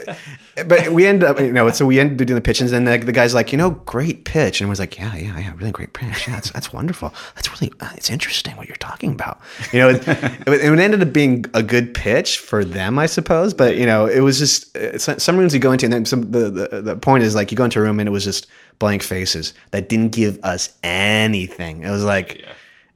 but 0.66 0.90
we 0.90 1.08
end 1.08 1.24
up, 1.24 1.40
you 1.40 1.52
know, 1.52 1.70
so 1.72 1.86
we 1.86 2.00
ended 2.00 2.22
up 2.22 2.28
doing 2.28 2.36
the 2.36 2.42
pitches, 2.42 2.72
and 2.72 2.88
the, 2.88 2.98
the 2.98 3.12
guy's 3.12 3.34
like, 3.34 3.52
you 3.52 3.58
know, 3.58 3.72
great 3.72 4.26
pitch, 4.26 4.62
and 4.62 4.70
was 4.70 4.80
like, 4.80 4.98
yeah, 4.98 5.16
yeah, 5.16 5.38
yeah, 5.40 5.54
really 5.56 5.72
great 5.72 5.94
pitch, 5.94 6.28
yeah, 6.28 6.36
that's 6.36 6.52
that's 6.52 6.74
wonderful, 6.74 7.14
that's 7.36 7.50
really, 7.52 7.74
uh, 7.80 7.90
it's 7.96 8.10
interesting 8.10 8.56
what 8.58 8.68
you're 8.68 8.76
talking 8.78 9.12
about, 9.12 9.40
you 9.72 9.80
know, 9.80 9.90
it, 9.90 10.08
it, 10.08 10.48
it 10.48 10.80
ended 10.80 11.02
up 11.02 11.14
being 11.14 11.46
a 11.54 11.64
good 11.64 11.94
pitch 11.94 12.40
for 12.40 12.66
them, 12.66 13.00
I 13.00 13.06
suppose, 13.06 13.54
but 13.54 13.78
you 13.78 13.86
know, 13.86 14.06
it 14.06 14.22
was 14.22 14.40
just 14.40 14.76
uh, 14.78 14.98
some 14.98 15.38
rooms 15.38 15.54
you 15.54 15.60
go 15.60 15.72
into, 15.72 15.86
and 15.86 15.94
then 15.94 16.06
some 16.06 16.32
the, 16.32 16.50
the 16.50 16.82
the 16.82 16.96
point 16.96 17.24
is 17.24 17.36
like 17.36 17.52
you 17.52 17.58
go 17.58 17.66
into 17.66 17.80
a 17.80 17.84
room 17.84 18.00
and 18.00 18.08
it 18.08 18.12
was 18.12 18.24
just 18.24 18.48
blank 18.80 19.04
faces 19.04 19.54
that 19.72 19.90
didn't 19.90 20.10
give 20.10 20.40
us 20.44 20.74
anything. 20.84 21.84
It 21.84 21.92
was 21.92 22.04
like. 22.04 22.36
It 22.36 22.46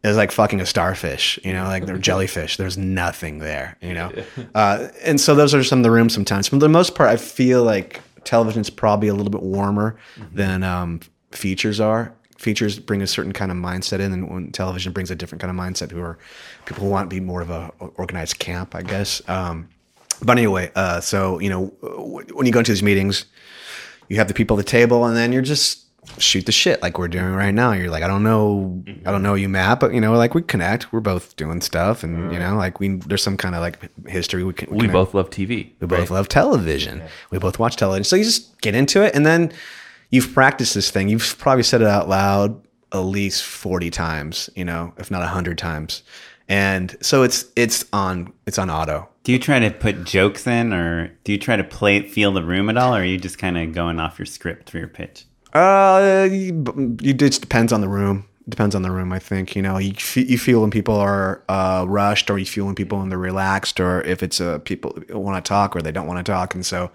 was 0.07 0.17
like 0.17 0.31
fucking 0.31 0.61
a 0.61 0.65
starfish, 0.65 1.39
you 1.43 1.53
know, 1.53 1.63
like 1.63 1.85
they're 1.85 1.97
jellyfish. 2.09 2.57
There's 2.57 2.77
nothing 2.77 3.39
there, 3.39 3.77
you 3.81 3.93
know. 3.93 4.11
Uh, 4.53 4.89
and 5.03 5.19
so 5.19 5.35
those 5.35 5.53
are 5.53 5.63
some 5.63 5.79
of 5.79 5.83
the 5.83 5.91
rooms 5.91 6.13
sometimes. 6.13 6.47
For 6.47 6.57
the 6.57 6.69
most 6.69 6.95
part, 6.95 7.09
I 7.09 7.17
feel 7.17 7.63
like 7.63 8.01
television's 8.23 8.69
probably 8.69 9.07
a 9.07 9.13
little 9.13 9.31
bit 9.31 9.41
warmer 9.41 9.97
than 10.33 10.63
um, 10.63 10.99
features 11.31 11.79
are. 11.79 12.13
Features 12.37 12.79
bring 12.79 13.01
a 13.01 13.07
certain 13.07 13.31
kind 13.31 13.51
of 13.51 13.57
mindset 13.57 13.99
in, 13.99 14.11
and 14.11 14.29
when 14.29 14.51
television 14.51 14.91
brings 14.91 15.09
a 15.09 15.15
different 15.15 15.41
kind 15.41 15.49
of 15.49 15.57
mindset, 15.57 15.91
who 15.91 16.01
are 16.01 16.17
people 16.65 16.83
who 16.83 16.89
want 16.89 17.09
to 17.09 17.15
be 17.15 17.21
more 17.21 17.41
of 17.41 17.49
a 17.49 17.71
organized 17.95 18.39
camp, 18.39 18.75
I 18.75 18.81
guess. 18.81 19.21
Um, 19.29 19.69
but 20.21 20.37
anyway, 20.37 20.71
uh, 20.75 20.99
so 20.99 21.39
you 21.39 21.49
know, 21.49 21.67
when 22.33 22.45
you 22.45 22.51
go 22.51 22.59
into 22.59 22.71
these 22.71 22.83
meetings, 22.83 23.25
you 24.09 24.17
have 24.17 24.27
the 24.27 24.33
people 24.33 24.59
at 24.59 24.65
the 24.65 24.69
table, 24.69 25.05
and 25.05 25.15
then 25.15 25.31
you're 25.31 25.41
just 25.41 25.84
shoot 26.17 26.45
the 26.45 26.51
shit 26.51 26.81
like 26.81 26.97
we're 26.97 27.07
doing 27.07 27.33
right 27.33 27.53
now. 27.53 27.71
You're 27.73 27.89
like, 27.89 28.03
I 28.03 28.07
don't 28.07 28.23
know, 28.23 28.83
I 29.05 29.11
don't 29.11 29.23
know 29.23 29.33
you, 29.35 29.49
Matt, 29.49 29.79
but 29.79 29.93
you 29.93 30.01
know, 30.01 30.13
like 30.13 30.33
we 30.33 30.41
connect. 30.41 30.91
We're 30.93 30.99
both 30.99 31.35
doing 31.35 31.61
stuff, 31.61 32.03
and 32.03 32.31
you 32.31 32.39
know, 32.39 32.55
like 32.55 32.79
we 32.79 32.97
there's 32.97 33.23
some 33.23 33.37
kind 33.37 33.55
of 33.55 33.61
like 33.61 33.77
history. 34.07 34.43
We 34.43 34.53
can, 34.53 34.69
We 34.71 34.77
connect. 34.79 34.93
both 34.93 35.13
love 35.13 35.29
TV. 35.29 35.71
We 35.79 35.87
both 35.87 36.09
love 36.09 36.27
television. 36.29 37.01
We 37.31 37.37
both 37.39 37.59
watch 37.59 37.75
television. 37.75 38.03
So 38.03 38.15
you 38.15 38.23
just 38.23 38.59
get 38.61 38.75
into 38.75 39.01
it, 39.03 39.15
and 39.15 39.25
then 39.25 39.51
you've 40.09 40.33
practiced 40.33 40.73
this 40.73 40.91
thing. 40.91 41.09
You've 41.09 41.37
probably 41.37 41.63
said 41.63 41.81
it 41.81 41.87
out 41.87 42.07
loud 42.09 42.61
at 42.93 42.99
least 42.99 43.43
forty 43.43 43.89
times, 43.89 44.49
you 44.55 44.65
know, 44.65 44.93
if 44.97 45.11
not 45.11 45.27
hundred 45.27 45.57
times. 45.57 46.03
And 46.47 46.95
so 47.01 47.23
it's 47.23 47.45
it's 47.55 47.85
on 47.91 48.31
it's 48.45 48.59
on 48.59 48.69
auto. 48.69 49.09
Do 49.23 49.31
you 49.31 49.39
try 49.39 49.57
to 49.57 49.71
put 49.71 50.03
jokes 50.03 50.45
in, 50.45 50.71
or 50.71 51.07
do 51.23 51.31
you 51.31 51.39
try 51.39 51.55
to 51.55 51.63
play 51.63 52.07
feel 52.07 52.31
the 52.31 52.43
room 52.43 52.69
at 52.69 52.77
all, 52.77 52.95
or 52.95 52.99
are 52.99 53.03
you 53.03 53.17
just 53.17 53.39
kind 53.39 53.57
of 53.57 53.73
going 53.73 53.99
off 53.99 54.19
your 54.19 54.27
script 54.27 54.69
for 54.69 54.77
your 54.77 54.87
pitch? 54.87 55.25
Uh, 55.55 56.27
it 56.31 57.13
just 57.13 57.41
depends 57.41 57.71
on 57.71 57.81
the 57.81 57.87
room. 57.87 58.25
Depends 58.47 58.75
on 58.75 58.83
the 58.83 58.91
room, 58.91 59.11
I 59.11 59.17
think. 59.17 59.55
You 59.55 59.61
know, 59.63 59.77
you 59.79 59.93
you 60.15 60.37
feel 60.37 60.61
when 60.61 60.69
people 60.69 60.95
are 60.95 61.41
uh, 61.49 61.85
rushed, 61.87 62.29
or 62.29 62.37
you 62.37 62.45
feel 62.45 62.65
when 62.65 62.75
people 62.75 62.99
when 62.99 63.09
they're 63.09 63.17
relaxed, 63.17 63.79
or 63.79 64.01
if 64.01 64.21
it's 64.21 64.39
uh, 64.39 64.59
people 64.59 64.95
want 65.09 65.43
to 65.43 65.47
talk 65.47 65.75
or 65.75 65.81
they 65.81 65.91
don't 65.91 66.05
want 66.05 66.23
to 66.23 66.31
talk, 66.31 66.53
and 66.53 66.63
so 66.63 66.91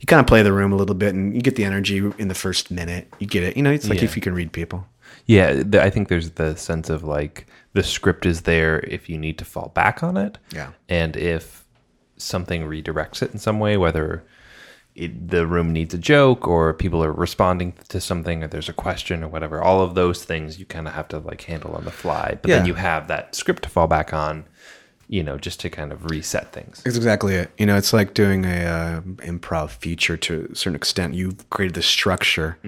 you 0.00 0.06
kind 0.06 0.20
of 0.20 0.26
play 0.26 0.42
the 0.42 0.52
room 0.52 0.72
a 0.72 0.76
little 0.76 0.94
bit, 0.94 1.14
and 1.14 1.34
you 1.34 1.40
get 1.40 1.56
the 1.56 1.64
energy 1.64 1.98
in 2.18 2.28
the 2.28 2.34
first 2.34 2.70
minute. 2.70 3.08
You 3.18 3.26
get 3.26 3.44
it. 3.44 3.56
You 3.56 3.62
know, 3.62 3.70
it's 3.70 3.88
like 3.88 3.98
Yeah. 4.00 4.04
if 4.04 4.16
you 4.16 4.20
can 4.20 4.34
read 4.34 4.52
people. 4.52 4.86
Yeah, 5.24 5.62
I 5.74 5.88
think 5.90 6.08
there's 6.08 6.32
the 6.32 6.56
sense 6.56 6.90
of 6.90 7.02
like 7.04 7.46
the 7.72 7.82
script 7.82 8.26
is 8.26 8.42
there 8.42 8.80
if 8.80 9.08
you 9.08 9.16
need 9.16 9.38
to 9.38 9.44
fall 9.44 9.70
back 9.74 10.02
on 10.02 10.16
it. 10.16 10.36
Yeah. 10.52 10.70
And 10.88 11.16
if 11.16 11.64
something 12.18 12.62
redirects 12.62 13.22
it 13.22 13.32
in 13.32 13.38
some 13.38 13.58
way, 13.58 13.76
whether 13.78 14.22
it, 14.94 15.28
the 15.28 15.46
room 15.46 15.72
needs 15.72 15.94
a 15.94 15.98
joke 15.98 16.46
or 16.48 16.74
people 16.74 17.02
are 17.02 17.12
responding 17.12 17.74
to 17.88 18.00
something 18.00 18.42
or 18.42 18.48
there's 18.48 18.68
a 18.68 18.72
question 18.72 19.22
or 19.24 19.28
whatever, 19.28 19.62
all 19.62 19.80
of 19.82 19.94
those 19.94 20.24
things 20.24 20.58
you 20.58 20.66
kind 20.66 20.86
of 20.88 20.94
have 20.94 21.08
to 21.08 21.18
like 21.18 21.42
handle 21.42 21.74
on 21.74 21.84
the 21.84 21.90
fly. 21.92 22.38
But 22.42 22.48
then 22.48 22.66
you 22.66 22.74
have 22.74 23.08
that 23.08 23.34
script 23.34 23.62
to 23.62 23.68
fall 23.68 23.86
back 23.86 24.12
on, 24.12 24.44
you 25.08 25.22
know, 25.24 25.38
just 25.38 25.58
to 25.60 25.70
kind 25.70 25.92
of 25.92 26.10
reset 26.10 26.52
things. 26.52 26.82
That's 26.84 26.96
exactly 26.96 27.34
it. 27.34 27.50
You 27.58 27.66
know, 27.66 27.76
it's 27.76 27.92
like 27.92 28.14
doing 28.14 28.44
a 28.44 28.64
uh, 28.64 29.00
improv 29.26 29.70
feature 29.70 30.16
to 30.16 30.48
a 30.52 30.54
certain 30.54 30.76
extent. 30.76 31.14
You've 31.14 31.48
created 31.50 31.74
the 31.74 31.82
structure, 31.82 32.58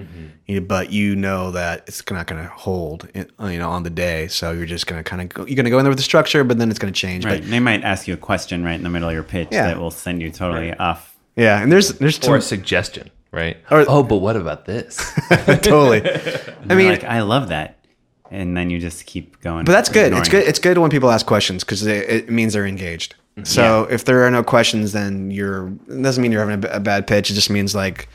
you 0.46 0.60
know, 0.60 0.66
but 0.66 0.90
you 0.90 1.14
know 1.14 1.50
that 1.52 1.84
it's 1.86 2.02
not 2.10 2.26
going 2.26 2.42
to 2.42 2.48
hold, 2.48 3.08
you 3.14 3.26
know, 3.58 3.70
on 3.70 3.82
the 3.84 3.90
day. 3.90 4.26
So 4.28 4.52
you're 4.52 4.66
just 4.66 4.86
going 4.86 5.02
to 5.02 5.08
kind 5.08 5.22
of 5.22 5.28
go, 5.28 5.44
you're 5.46 5.56
going 5.56 5.64
to 5.64 5.70
go 5.70 5.78
in 5.78 5.84
there 5.84 5.90
with 5.90 5.98
the 5.98 6.04
structure, 6.04 6.42
but 6.44 6.58
then 6.58 6.70
it's 6.70 6.78
going 6.78 6.92
to 6.92 6.98
change. 6.98 7.24
Right. 7.24 7.40
But 7.40 7.50
They 7.50 7.60
might 7.60 7.82
ask 7.84 8.08
you 8.08 8.14
a 8.14 8.16
question 8.16 8.64
right 8.64 8.74
in 8.74 8.82
the 8.82 8.90
middle 8.90 9.08
of 9.08 9.14
your 9.14 9.22
pitch 9.24 9.48
Yeah. 9.52 9.66
that 9.66 9.78
will 9.78 9.90
send 9.92 10.22
you 10.22 10.30
totally 10.30 10.72
off. 10.74 11.11
Yeah, 11.36 11.60
and 11.62 11.70
there's 11.72 11.90
there's 11.94 12.18
Or 12.18 12.22
two, 12.22 12.34
a 12.34 12.40
suggestion, 12.42 13.10
right? 13.30 13.56
Or- 13.70 13.84
oh, 13.88 14.02
but 14.02 14.18
what 14.18 14.36
about 14.36 14.64
this? 14.66 14.96
totally. 15.30 16.02
I 16.10 16.52
I 16.70 16.74
mean, 16.74 16.78
mean, 16.78 16.88
like, 16.88 17.04
I 17.04 17.20
love 17.22 17.48
that. 17.48 17.78
And 18.30 18.56
then 18.56 18.70
you 18.70 18.78
just 18.78 19.04
keep 19.04 19.40
going. 19.42 19.66
but 19.66 19.72
that's 19.72 19.90
good. 19.90 20.14
It's 20.14 20.28
good. 20.28 20.44
it. 20.44 20.48
It's 20.48 20.58
good 20.58 20.78
when 20.78 20.90
people 20.90 21.10
ask 21.10 21.26
questions 21.26 21.64
because 21.64 21.84
it, 21.86 22.08
it 22.08 22.30
means 22.30 22.54
they're 22.54 22.66
engaged. 22.66 23.14
So 23.44 23.84
if 23.90 24.04
there 24.04 24.24
are 24.26 24.30
no 24.30 24.42
questions, 24.42 24.92
then 24.92 25.30
you're. 25.30 25.68
It 25.88 26.02
doesn't 26.02 26.20
mean 26.22 26.32
you're 26.32 26.46
having 26.46 26.64
a 26.70 26.80
bad 26.80 27.06
pitch. 27.06 27.30
It 27.30 27.34
just 27.34 27.48
means 27.50 27.74
like 27.74 28.08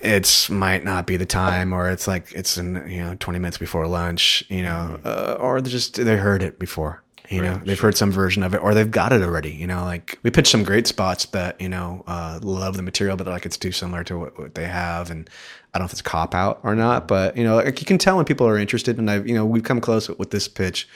it's 0.00 0.48
might 0.48 0.84
not 0.84 1.06
be 1.06 1.16
the 1.16 1.26
time, 1.26 1.72
or 1.72 1.90
it's 1.90 2.06
like 2.06 2.30
it's 2.32 2.56
in 2.58 2.84
you 2.88 3.02
know 3.02 3.16
20 3.18 3.38
minutes 3.40 3.58
before 3.58 3.86
lunch, 3.88 4.44
you 4.48 4.62
know, 4.62 4.98
uh, 5.04 5.36
or 5.40 5.60
they 5.60 5.70
just 5.70 5.94
they 5.96 6.16
heard 6.16 6.42
it 6.42 6.58
before. 6.58 7.02
You 7.30 7.42
know, 7.42 7.60
they've 7.62 7.78
heard 7.78 7.96
some 7.96 8.10
version 8.10 8.42
of 8.42 8.54
it, 8.54 8.58
or 8.58 8.72
they've 8.72 8.90
got 8.90 9.12
it 9.12 9.22
already. 9.22 9.50
You 9.50 9.66
know, 9.66 9.84
like 9.84 10.18
we 10.22 10.30
pitched 10.30 10.50
some 10.50 10.64
great 10.64 10.86
spots 10.86 11.26
that 11.26 11.60
you 11.60 11.68
know 11.68 12.02
uh, 12.06 12.38
love 12.42 12.76
the 12.76 12.82
material, 12.82 13.16
but 13.16 13.26
like 13.26 13.44
it's 13.44 13.58
too 13.58 13.72
similar 13.72 14.02
to 14.04 14.18
what, 14.18 14.38
what 14.38 14.54
they 14.54 14.64
have, 14.64 15.10
and 15.10 15.28
I 15.74 15.78
don't 15.78 15.84
know 15.84 15.86
if 15.86 15.92
it's 15.92 16.02
cop 16.02 16.34
out 16.34 16.60
or 16.62 16.74
not. 16.74 17.06
But 17.06 17.36
you 17.36 17.44
know, 17.44 17.56
like 17.56 17.80
you 17.80 17.86
can 17.86 17.98
tell 17.98 18.16
when 18.16 18.24
people 18.24 18.46
are 18.46 18.56
interested, 18.56 18.98
and 18.98 19.10
I've 19.10 19.28
you 19.28 19.34
know 19.34 19.44
we've 19.44 19.62
come 19.62 19.80
close 19.80 20.08
with 20.08 20.30
this 20.30 20.48
pitch 20.48 20.88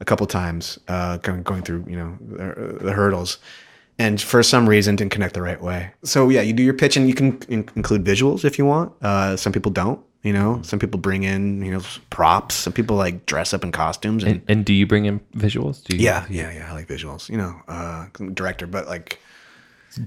a 0.00 0.04
couple 0.04 0.26
times, 0.26 0.78
uh, 0.88 1.16
going 1.18 1.42
going 1.42 1.62
through 1.62 1.84
you 1.88 1.96
know 1.96 2.18
the, 2.20 2.84
the 2.84 2.92
hurdles, 2.92 3.38
and 3.98 4.20
for 4.20 4.42
some 4.42 4.68
reason 4.68 4.96
didn't 4.96 5.12
connect 5.12 5.32
the 5.32 5.42
right 5.42 5.62
way. 5.62 5.92
So 6.04 6.28
yeah, 6.28 6.42
you 6.42 6.52
do 6.52 6.62
your 6.62 6.74
pitch, 6.74 6.98
and 6.98 7.08
you 7.08 7.14
can 7.14 7.38
in- 7.48 7.68
include 7.74 8.04
visuals 8.04 8.44
if 8.44 8.58
you 8.58 8.66
want. 8.66 8.92
Uh, 9.00 9.34
some 9.36 9.52
people 9.52 9.72
don't. 9.72 10.04
You 10.22 10.34
know, 10.34 10.60
some 10.62 10.78
people 10.78 11.00
bring 11.00 11.22
in 11.22 11.62
you 11.64 11.72
know 11.72 11.80
props. 12.10 12.54
Some 12.54 12.72
people 12.74 12.96
like 12.96 13.24
dress 13.26 13.54
up 13.54 13.64
in 13.64 13.72
costumes. 13.72 14.22
And, 14.22 14.32
And, 14.32 14.42
and 14.50 14.64
do 14.66 14.74
you 14.74 14.86
bring 14.86 15.06
in 15.06 15.20
visuals? 15.34 15.82
Do 15.82 15.96
you, 15.96 16.04
yeah, 16.04 16.26
yeah, 16.28 16.52
yeah. 16.52 16.68
I 16.70 16.74
like 16.74 16.88
visuals. 16.88 17.28
You 17.30 17.38
know, 17.38 17.60
uh, 17.68 18.06
director, 18.34 18.66
but 18.66 18.86
like, 18.86 19.18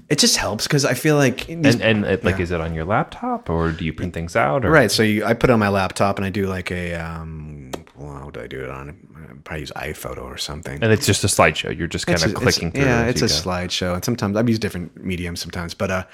it 0.08 0.18
just 0.20 0.36
helps 0.36 0.64
because 0.68 0.84
I 0.84 0.94
feel 0.94 1.16
like 1.16 1.46
these- 1.48 1.74
And 1.74 1.82
and 1.82 2.04
it, 2.04 2.24
like, 2.24 2.36
Yeah. 2.36 2.44
is 2.44 2.50
it 2.52 2.60
on 2.60 2.74
your 2.74 2.84
laptop 2.84 3.50
or 3.50 3.72
do 3.72 3.84
you 3.84 3.92
print 3.92 4.14
things 4.14 4.36
out? 4.36 4.64
Or? 4.64 4.70
Right. 4.70 4.90
So 4.90 5.02
you, 5.02 5.24
I 5.24 5.34
put 5.34 5.50
it 5.50 5.52
on 5.52 5.58
my 5.58 5.68
laptop 5.68 6.16
and 6.18 6.24
I 6.24 6.30
do 6.30 6.46
like 6.46 6.70
a 6.70 6.94
um, 6.94 7.72
well, 8.04 8.24
what 8.26 8.34
do 8.34 8.40
I 8.40 8.46
do 8.46 8.62
it 8.62 8.70
on? 8.70 8.90
I 9.16 9.32
probably 9.44 9.60
use 9.60 9.72
iPhoto 9.76 10.22
or 10.22 10.36
something. 10.38 10.82
And 10.82 10.92
it's 10.92 11.06
just 11.06 11.24
a 11.24 11.26
slideshow. 11.26 11.76
You're 11.76 11.88
just 11.88 12.06
kind 12.06 12.14
It's 12.16 12.24
of 12.24 12.32
a- 12.32 12.34
clicking 12.34 12.70
through. 12.70 12.84
Yeah, 12.84 13.06
it's 13.06 13.22
a 13.22 13.26
go. 13.26 13.32
slideshow, 13.32 13.94
and 13.94 14.04
sometimes 14.04 14.36
I've 14.36 14.48
used 14.48 14.60
different 14.62 15.02
mediums 15.02 15.40
sometimes, 15.40 15.74
but 15.74 15.90
uh, 15.90 16.04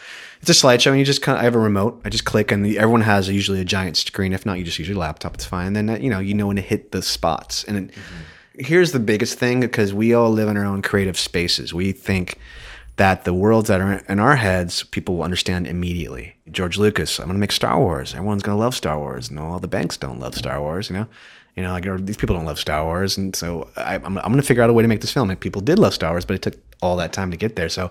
it's 0.40 0.50
a 0.50 0.52
slideshow, 0.54 0.90
and 0.90 0.98
you 0.98 1.04
just 1.04 1.22
kind 1.22 1.36
of 1.36 1.40
I 1.42 1.44
have 1.44 1.54
a 1.54 1.58
remote. 1.58 2.00
I 2.04 2.08
just 2.08 2.24
click, 2.24 2.50
and 2.52 2.64
the, 2.64 2.78
everyone 2.78 3.02
has 3.02 3.28
a, 3.28 3.32
usually 3.34 3.60
a 3.60 3.64
giant 3.64 3.96
screen. 3.96 4.32
If 4.32 4.46
not, 4.46 4.58
you 4.58 4.64
just 4.64 4.78
use 4.78 4.88
your 4.88 4.98
laptop. 4.98 5.34
It's 5.34 5.44
fine. 5.44 5.66
And 5.68 5.76
then 5.76 5.90
uh, 5.90 5.98
you 5.98 6.10
know 6.10 6.20
you 6.20 6.34
know 6.34 6.46
when 6.46 6.56
to 6.56 6.62
hit 6.62 6.92
the 6.92 7.02
spots. 7.02 7.64
And 7.64 7.90
it, 7.90 7.94
here's 8.66 8.92
the 8.92 9.00
biggest 9.00 9.38
thing 9.38 9.60
because 9.60 9.92
we 9.94 10.14
all 10.14 10.30
live 10.30 10.48
in 10.48 10.56
our 10.56 10.64
own 10.64 10.82
creative 10.82 11.18
spaces. 11.18 11.72
We 11.74 11.92
think 11.92 12.38
that 12.96 13.24
the 13.24 13.32
worlds 13.32 13.68
that 13.68 13.80
are 13.80 13.94
in 14.10 14.18
our 14.20 14.36
heads, 14.36 14.82
people 14.82 15.16
will 15.16 15.22
understand 15.22 15.66
immediately. 15.66 16.34
George 16.50 16.76
Lucas, 16.76 17.18
I'm 17.18 17.26
going 17.26 17.36
to 17.36 17.40
make 17.40 17.52
Star 17.52 17.78
Wars. 17.80 18.12
Everyone's 18.12 18.42
going 18.42 18.56
to 18.58 18.60
love 18.60 18.74
Star 18.74 18.98
Wars. 18.98 19.30
No, 19.30 19.44
all 19.46 19.58
the 19.58 19.68
banks 19.68 19.96
don't 19.96 20.20
love 20.20 20.34
Star 20.34 20.60
Wars, 20.60 20.90
you 20.90 20.96
know? 20.96 21.06
You 21.60 21.66
know, 21.66 21.72
like 21.72 22.06
these 22.06 22.16
people 22.16 22.34
don't 22.34 22.46
love 22.46 22.58
Star 22.58 22.84
Wars. 22.86 23.18
And 23.18 23.36
so 23.36 23.68
I, 23.76 23.96
I'm, 23.96 24.16
I'm 24.16 24.32
going 24.32 24.36
to 24.36 24.42
figure 24.42 24.62
out 24.62 24.70
a 24.70 24.72
way 24.72 24.82
to 24.82 24.88
make 24.88 25.02
this 25.02 25.12
film. 25.12 25.28
And 25.28 25.38
people 25.38 25.60
did 25.60 25.78
love 25.78 25.92
Star 25.92 26.12
Wars, 26.12 26.24
but 26.24 26.34
it 26.34 26.40
took 26.40 26.54
all 26.80 26.96
that 26.96 27.12
time 27.12 27.30
to 27.30 27.36
get 27.36 27.56
there. 27.56 27.68
So 27.68 27.90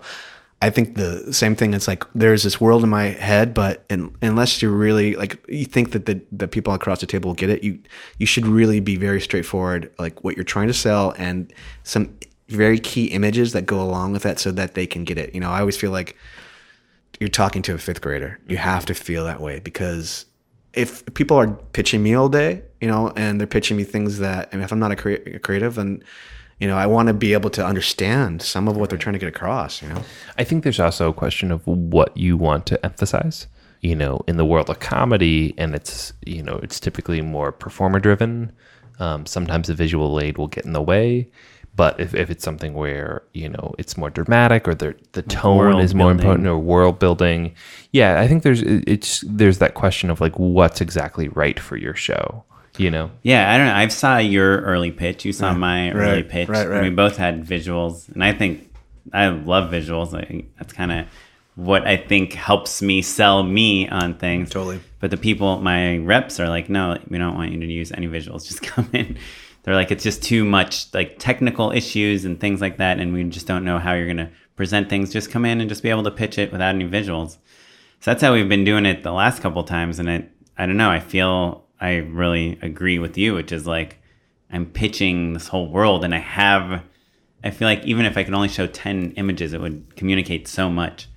I 0.60 0.72
think 0.72 0.96
the 0.96 1.32
same 1.32 1.56
thing. 1.56 1.76
It's 1.76 1.88
like 1.88 2.04
there's 2.16 2.42
this 2.42 2.60
world 2.60 2.84
in 2.84 2.90
my 2.90 3.10
head, 3.10 3.54
but 3.54 3.86
in, 3.92 4.12
unless 4.24 4.60
you're 4.60 4.72
really 4.72 5.14
like 5.14 5.40
you 5.48 5.66
think 5.66 5.92
that 5.92 6.08
the, 6.08 6.20
the 6.32 6.48
people 6.48 6.74
across 6.74 7.00
the 7.00 7.06
table 7.06 7.30
will 7.30 7.36
get 7.36 7.52
it, 7.52 7.64
you 7.64 7.80
you 8.18 8.26
should 8.26 8.48
really 8.48 8.80
be 8.80 8.98
very 8.98 9.22
straightforward, 9.22 9.92
like 10.00 10.24
what 10.24 10.36
you're 10.36 10.44
trying 10.44 10.68
to 10.68 10.74
sell, 10.74 11.14
and 11.18 11.54
some 11.84 12.18
very 12.48 12.80
key 12.80 13.06
images 13.06 13.54
that 13.54 13.68
go 13.68 13.80
along 13.80 14.12
with 14.14 14.24
that, 14.24 14.40
so 14.40 14.52
that 14.52 14.74
they 14.74 14.86
can 14.88 15.06
get 15.06 15.18
it. 15.18 15.34
You 15.34 15.40
know, 15.40 15.52
I 15.52 15.60
always 15.60 15.78
feel 15.78 15.92
like 15.92 16.18
you're 17.20 17.30
talking 17.30 17.62
to 17.62 17.76
a 17.76 17.78
fifth 17.78 18.02
grader. 18.02 18.40
You 18.48 18.58
have 18.58 18.86
to 18.88 18.94
feel 18.94 19.24
that 19.26 19.40
way 19.40 19.60
because 19.60 20.26
if 20.80 21.14
people 21.14 21.38
are 21.38 21.48
pitching 21.74 22.02
me 22.02 22.14
all 22.14 22.30
day, 22.30 22.64
you 22.80 22.88
know, 22.88 23.12
and 23.16 23.40
they're 23.40 23.48
pitching 23.48 23.76
me 23.76 23.84
things 23.84 24.20
that, 24.20 24.50
and 24.52 24.64
if 24.64 24.72
I'm 24.72 24.80
not 24.80 24.92
a, 24.92 24.96
crea- 24.96 25.24
a 25.36 25.40
creative, 25.40 25.76
then 25.76 26.04
you 26.60 26.68
know, 26.68 26.76
I 26.76 26.88
want 26.88 27.08
to 27.08 27.14
be 27.14 27.34
able 27.34 27.50
to 27.52 27.66
understand 27.66 28.42
some 28.42 28.68
of 28.68 28.76
what 28.76 28.90
they're 28.90 29.00
trying 29.00 29.14
to 29.14 29.20
get 29.20 29.30
across. 29.30 29.82
You 29.82 29.90
know. 29.90 30.04
I 30.38 30.44
think 30.44 30.64
there's 30.64 30.80
also 30.80 31.10
a 31.10 31.14
question 31.14 31.52
of 31.52 31.66
what 31.66 32.16
you 32.18 32.36
want 32.38 32.66
to 32.68 32.86
emphasize. 32.86 33.48
You 33.82 33.96
know, 33.96 34.22
in 34.28 34.36
the 34.36 34.44
world 34.44 34.70
of 34.70 34.80
comedy, 34.80 35.54
and 35.58 35.74
it's 35.74 36.12
you 36.26 36.44
know 36.44 36.60
it's 36.62 36.82
typically 36.82 37.22
more 37.22 37.54
performer 37.54 38.00
driven. 38.00 38.52
Um, 39.00 39.26
sometimes 39.26 39.68
the 39.68 39.74
visual 39.74 40.20
aid 40.20 40.38
will 40.38 40.48
get 40.48 40.66
in 40.66 40.74
the 40.74 40.82
way, 40.82 41.30
but 41.76 42.00
if, 42.00 42.14
if 42.14 42.30
it's 42.30 42.44
something 42.44 42.74
where 42.74 43.24
you 43.34 43.50
know 43.50 43.74
it's 43.78 43.98
more 43.98 44.10
dramatic 44.10 44.68
or 44.68 44.76
the 44.76 44.96
the 45.14 45.22
tone 45.22 45.58
World 45.58 45.82
is 45.82 45.96
more 45.96 46.08
building. 46.08 46.20
important 46.20 46.48
or 46.48 46.58
world 46.58 47.00
building, 47.00 47.56
yeah, 47.92 48.20
I 48.20 48.28
think 48.28 48.44
there's 48.44 48.62
it's 48.62 49.24
there's 49.28 49.60
that 49.60 49.74
question 49.76 50.10
of 50.10 50.20
like 50.22 50.38
what's 50.38 50.82
exactly 50.82 51.30
right 51.30 51.60
for 51.60 51.78
your 51.78 51.96
show. 51.96 52.44
You 52.78 52.90
know, 52.90 53.12
Yeah, 53.24 53.54
I 53.54 53.58
don't 53.58 53.68
know. 53.68 53.76
I 53.76 53.88
saw 53.90 54.18
your 54.20 54.62
early 54.62 54.92
pitch. 54.92 55.26
You 55.26 55.34
saw 55.34 55.54
my 55.54 55.92
early 55.92 56.24
pitch. 56.24 56.48
right, 56.48 56.68
right. 56.68 56.84
We 56.84 56.90
both 56.90 57.18
had 57.18 57.46
visuals, 57.46 58.08
and 58.14 58.24
I 58.24 58.32
think 58.32 58.74
I 59.12 59.28
love 59.28 59.70
visuals. 59.70 60.14
I 60.14 60.24
think 60.24 60.56
that's 60.58 60.72
kind 60.72 60.92
of 60.92 61.08
what 61.56 61.86
I 61.86 61.98
think 61.98 62.34
helps 62.34 62.82
me 62.82 63.02
sell 63.02 63.44
me 63.44 63.90
on 63.90 64.18
things. 64.18 64.50
Totally. 64.50 64.80
But 65.00 65.12
the 65.12 65.18
people, 65.18 65.60
my 65.60 65.98
reps, 65.98 66.40
are 66.40 66.48
like, 66.48 66.70
no, 66.70 66.98
we 67.10 67.18
don't 67.18 67.36
want 67.36 67.52
you 67.52 67.60
to 67.60 67.66
use 67.66 67.92
any 67.92 68.08
visuals. 68.08 68.48
Just 68.48 68.62
come 68.64 68.90
in. 68.94 69.18
They're 69.70 69.76
like, 69.76 69.92
it's 69.92 70.04
just 70.04 70.24
too 70.24 70.46
much 70.46 70.92
like 70.96 71.20
technical 71.20 71.70
issues 71.70 72.26
and 72.26 72.40
things 72.40 72.60
like 72.60 72.78
that, 72.78 72.98
and 72.98 73.14
we 73.14 73.24
just 73.26 73.46
don't 73.46 73.64
know 73.64 73.78
how 73.78 73.94
you're 73.94 74.08
gonna 74.08 74.32
present 74.56 74.90
things. 74.90 75.14
Just 75.14 75.30
come 75.30 75.46
in 75.46 75.62
and 75.62 75.70
just 75.70 75.84
be 75.84 75.92
able 75.92 76.02
to 76.06 76.10
pitch 76.10 76.40
it 76.40 76.52
without 76.52 76.74
any 76.74 76.90
visuals. 76.90 77.38
So 78.00 78.10
that's 78.10 78.24
how 78.24 78.34
we've 78.34 78.50
been 78.50 78.64
doing 78.64 78.88
it 78.88 79.04
the 79.04 79.12
last 79.12 79.44
couple 79.44 79.64
times, 79.64 80.00
and 80.00 80.10
it 80.10 80.32
I 80.58 80.66
don't 80.66 80.76
know. 80.76 80.90
I 80.90 81.00
feel 81.00 81.68
I 81.80 81.98
really 81.98 82.58
agree 82.64 82.98
with 82.98 83.16
you, 83.16 83.36
which 83.36 83.52
is 83.52 83.68
like 83.68 84.02
I'm 84.52 84.66
pitching 84.66 85.34
this 85.34 85.50
whole 85.50 85.70
world, 85.70 86.04
and 86.04 86.16
I 86.16 86.20
have. 86.20 86.82
I 87.44 87.52
feel 87.52 87.68
like 87.68 87.84
even 87.84 88.08
if 88.08 88.18
I 88.18 88.24
could 88.24 88.34
only 88.34 88.50
show 88.50 88.66
ten 88.66 89.12
images, 89.18 89.54
it 89.54 89.62
would 89.62 89.96
communicate 89.96 90.48
so 90.48 90.72
much. 90.72 91.08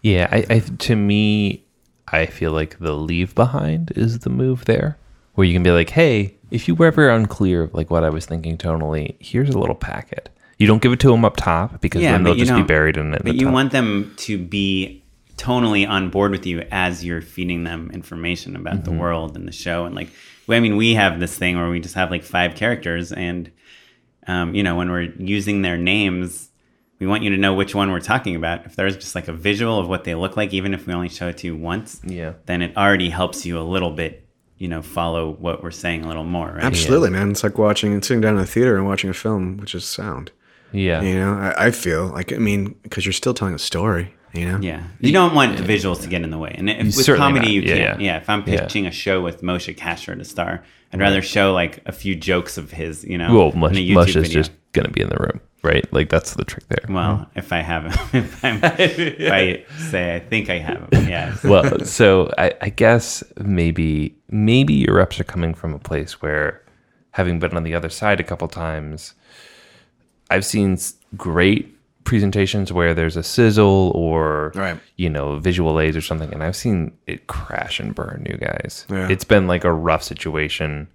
Yeah, 0.00 0.26
I, 0.32 0.46
I 0.48 0.58
to 0.60 0.96
me, 0.96 1.66
I 2.08 2.24
feel 2.24 2.52
like 2.52 2.78
the 2.78 2.94
leave 2.94 3.34
behind 3.34 3.92
is 3.94 4.20
the 4.20 4.30
move 4.30 4.64
there, 4.64 4.96
where 5.34 5.46
you 5.46 5.52
can 5.52 5.62
be 5.62 5.70
like, 5.70 5.90
hey, 5.90 6.38
if 6.50 6.68
you 6.68 6.74
were 6.74 6.86
ever 6.86 7.08
unclear 7.10 7.62
of 7.64 7.74
like 7.74 7.90
what 7.90 8.04
I 8.04 8.10
was 8.10 8.26
thinking 8.26 8.56
tonally, 8.58 9.16
here's 9.20 9.50
a 9.50 9.58
little 9.58 9.74
packet. 9.74 10.28
You 10.58 10.66
don't 10.66 10.82
give 10.82 10.92
it 10.92 11.00
to 11.00 11.08
them 11.10 11.24
up 11.24 11.36
top 11.36 11.80
because 11.80 12.02
then 12.02 12.22
they'll 12.22 12.34
just 12.34 12.54
be 12.54 12.62
buried 12.62 12.96
in 12.98 13.14
it. 13.14 13.22
But 13.24 13.36
you 13.36 13.48
want 13.50 13.72
them 13.72 14.14
to 14.18 14.36
be 14.38 15.02
tonally 15.36 15.88
on 15.88 16.10
board 16.10 16.32
with 16.32 16.44
you 16.44 16.66
as 16.70 17.02
you're 17.02 17.22
feeding 17.22 17.64
them 17.64 17.90
information 17.94 18.56
about 18.56 18.84
the 18.84 18.92
world 18.92 19.36
and 19.36 19.48
the 19.48 19.52
show. 19.52 19.86
And 19.86 19.94
like, 19.94 20.10
I 20.48 20.60
mean, 20.60 20.76
we 20.76 20.94
have 20.94 21.18
this 21.18 21.36
thing 21.36 21.56
where 21.56 21.70
we 21.70 21.80
just 21.80 21.94
have 21.94 22.10
like 22.10 22.22
five 22.24 22.56
characters, 22.56 23.10
and 23.12 23.50
um, 24.26 24.54
you 24.54 24.62
know, 24.62 24.76
when 24.76 24.90
we're 24.90 25.12
using 25.16 25.62
their 25.62 25.78
names, 25.78 26.50
we 26.98 27.06
want 27.06 27.22
you 27.22 27.30
to 27.30 27.38
know 27.38 27.54
which 27.54 27.74
one 27.74 27.90
we're 27.90 28.00
talking 28.00 28.36
about. 28.36 28.66
If 28.66 28.76
there's 28.76 28.96
just 28.96 29.14
like 29.14 29.28
a 29.28 29.32
visual 29.32 29.78
of 29.78 29.88
what 29.88 30.04
they 30.04 30.14
look 30.14 30.36
like, 30.36 30.52
even 30.52 30.74
if 30.74 30.86
we 30.86 30.92
only 30.92 31.08
show 31.08 31.28
it 31.28 31.38
to 31.38 31.46
you 31.46 31.56
once, 31.56 32.00
Yeah. 32.04 32.34
then 32.44 32.60
it 32.60 32.76
already 32.76 33.08
helps 33.08 33.46
you 33.46 33.58
a 33.58 33.62
little 33.62 33.92
bit. 33.92 34.26
You 34.60 34.68
know, 34.68 34.82
follow 34.82 35.30
what 35.40 35.62
we're 35.62 35.70
saying 35.72 36.04
a 36.04 36.06
little 36.06 36.22
more, 36.22 36.48
right? 36.52 36.62
Absolutely, 36.62 37.10
man. 37.10 37.30
It's 37.32 37.42
like 37.42 37.58
watching 37.58 37.92
and 37.94 38.04
sitting 38.04 38.20
down 38.20 38.36
in 38.36 38.42
a 38.42 38.46
theater 38.46 38.76
and 38.76 38.86
watching 38.86 39.10
a 39.10 39.14
film, 39.14 39.56
which 39.56 39.74
is 39.74 39.84
sound. 39.86 40.30
yeah, 40.70 41.00
You 41.02 41.14
know, 41.14 41.32
I, 41.34 41.66
I 41.66 41.70
feel 41.72 42.06
like 42.08 42.32
I 42.32 42.36
mean 42.36 42.76
because 42.84 43.04
you're 43.06 43.12
still 43.14 43.34
telling 43.34 43.54
a 43.54 43.58
story. 43.58 44.14
You 44.34 44.46
know. 44.52 44.58
Yeah, 44.60 44.84
you 45.00 45.10
don't 45.12 45.34
want 45.34 45.56
the 45.56 45.64
visuals 45.64 46.02
to 46.02 46.08
get 46.08 46.22
in 46.22 46.30
the 46.30 46.38
way, 46.38 46.54
and 46.56 46.70
if, 46.70 46.94
with 46.96 47.04
comedy, 47.16 47.46
not. 47.46 47.50
you 47.52 47.60
Yeah, 47.62 47.74
can't. 47.76 48.00
yeah. 48.00 48.06
Yeah. 48.12 48.16
if 48.18 48.28
I'm 48.30 48.44
Yeah. 48.46 48.60
pitching 48.60 48.86
a 48.86 48.92
show 48.92 49.20
with 49.20 49.42
Moshe 49.42 49.74
Kasher 49.76 50.16
to 50.16 50.24
star, 50.24 50.62
I'd 50.92 51.00
rather 51.00 51.20
show 51.22 51.52
like 51.52 51.80
a 51.86 51.90
few 51.92 52.14
jokes 52.14 52.56
of 52.56 52.70
his. 52.70 53.02
You 53.02 53.18
know, 53.18 53.34
well, 53.34 53.50
in 53.50 53.58
Mush, 53.58 53.72
a 53.72 53.80
YouTube 53.80 53.94
Mush 53.94 54.08
is 54.14 54.26
video. 54.28 54.40
just 54.42 54.52
gonna 54.72 54.90
be 54.90 55.00
in 55.00 55.08
the 55.08 55.16
room, 55.16 55.40
right? 55.62 55.90
Like 55.92 56.08
that's 56.08 56.34
the 56.34 56.44
trick 56.44 56.66
there. 56.68 56.84
Well, 56.88 57.28
if 57.34 57.52
I 57.52 57.58
have 57.60 57.84
him, 57.84 57.92
if, 58.24 58.44
I'm, 58.44 58.60
if 58.78 59.32
I 59.32 59.64
say 59.90 60.16
I 60.16 60.20
think 60.20 60.50
I 60.50 60.58
have 60.58 60.88
him, 60.92 61.08
yeah. 61.08 61.36
well, 61.44 61.80
so 61.84 62.30
I, 62.38 62.52
I 62.60 62.68
guess 62.70 63.22
maybe 63.38 64.16
maybe 64.30 64.74
your 64.74 64.96
reps 64.96 65.18
are 65.20 65.24
coming 65.24 65.54
from 65.54 65.74
a 65.74 65.78
place 65.78 66.20
where, 66.22 66.62
having 67.12 67.38
been 67.38 67.56
on 67.56 67.62
the 67.64 67.74
other 67.74 67.88
side 67.88 68.20
a 68.20 68.24
couple 68.24 68.48
times, 68.48 69.14
I've 70.30 70.44
seen 70.44 70.78
great 71.16 71.76
presentations 72.04 72.72
where 72.72 72.94
there's 72.94 73.16
a 73.16 73.22
sizzle 73.22 73.92
or 73.94 74.52
Right. 74.54 74.78
you 74.96 75.10
know 75.10 75.38
visual 75.38 75.78
aids 75.78 75.96
or 75.96 76.00
something, 76.00 76.32
and 76.32 76.42
I've 76.42 76.56
seen 76.56 76.92
it 77.06 77.26
crash 77.26 77.78
and 77.80 77.94
burn. 77.94 78.26
You 78.28 78.36
guys, 78.38 78.86
Yeah. 78.90 79.08
it's 79.10 79.24
been 79.24 79.46
like 79.46 79.64
a 79.64 79.72
rough 79.72 80.02
situation. 80.02 80.88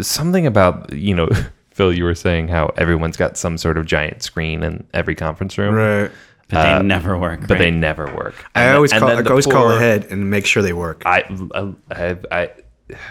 Something 0.00 0.46
about 0.46 0.92
you 0.92 1.14
know. 1.14 1.28
Phil, 1.80 1.94
you 1.94 2.04
were 2.04 2.14
saying 2.14 2.48
how 2.48 2.66
everyone's 2.76 3.16
got 3.16 3.38
some 3.38 3.56
sort 3.56 3.78
of 3.78 3.86
giant 3.86 4.22
screen 4.22 4.62
in 4.62 4.86
every 4.92 5.14
conference 5.14 5.56
room, 5.56 5.74
Right. 5.74 6.10
But 6.50 6.62
they 6.64 6.72
uh, 6.72 6.82
never 6.82 7.16
work. 7.16 7.46
but 7.48 7.56
they 7.56 7.70
never 7.70 8.04
work. 8.14 8.34
I 8.54 8.64
And 8.64 8.74
always 8.76 8.90
then- 8.90 9.00
call. 9.00 9.08
I 9.08 9.14
then 9.14 9.24
the 9.24 9.30
always 9.30 9.46
call 9.46 9.70
ahead 9.70 10.08
and 10.10 10.28
make 10.28 10.44
sure 10.44 10.62
they 10.62 10.74
work. 10.74 11.04
I, 11.06 11.22
I, 11.54 11.72
I, 11.90 12.16
I, 12.30 12.50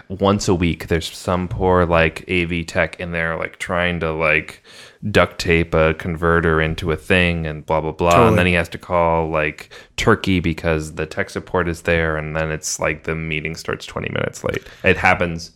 once 0.09 0.47
a 0.49 0.53
week, 0.53 0.87
there's 0.87 1.09
some 1.17 1.47
poor 1.47 1.85
like 1.87 2.29
AV 2.29 2.65
tech 2.67 2.99
in 2.99 3.11
there, 3.11 3.37
like 3.37 3.57
trying 3.57 4.01
to 4.01 4.11
like 4.11 4.61
duct 5.09 5.39
tape 5.39 5.73
a 5.73 5.93
converter 5.95 6.61
into 6.61 6.91
a 6.91 6.95
thing 6.97 7.47
and 7.47 7.65
blah 7.65 7.79
blah 7.81 7.93
blah, 7.93 8.11
Totally. 8.11 8.27
and 8.27 8.37
then 8.37 8.45
he 8.45 8.53
has 8.53 8.69
to 8.69 8.77
call 8.77 9.29
like 9.29 9.71
Turkey 9.95 10.41
because 10.41 10.93
the 10.95 11.05
tech 11.07 11.29
support 11.31 11.67
is 11.69 11.83
there, 11.83 12.17
and 12.17 12.35
then 12.35 12.51
it's 12.51 12.79
like 12.79 13.05
the 13.05 13.15
meeting 13.15 13.55
starts 13.55 13.85
20 13.87 14.09
minutes 14.09 14.43
late. 14.43 14.61
It 14.83 14.97
happens 14.97 15.51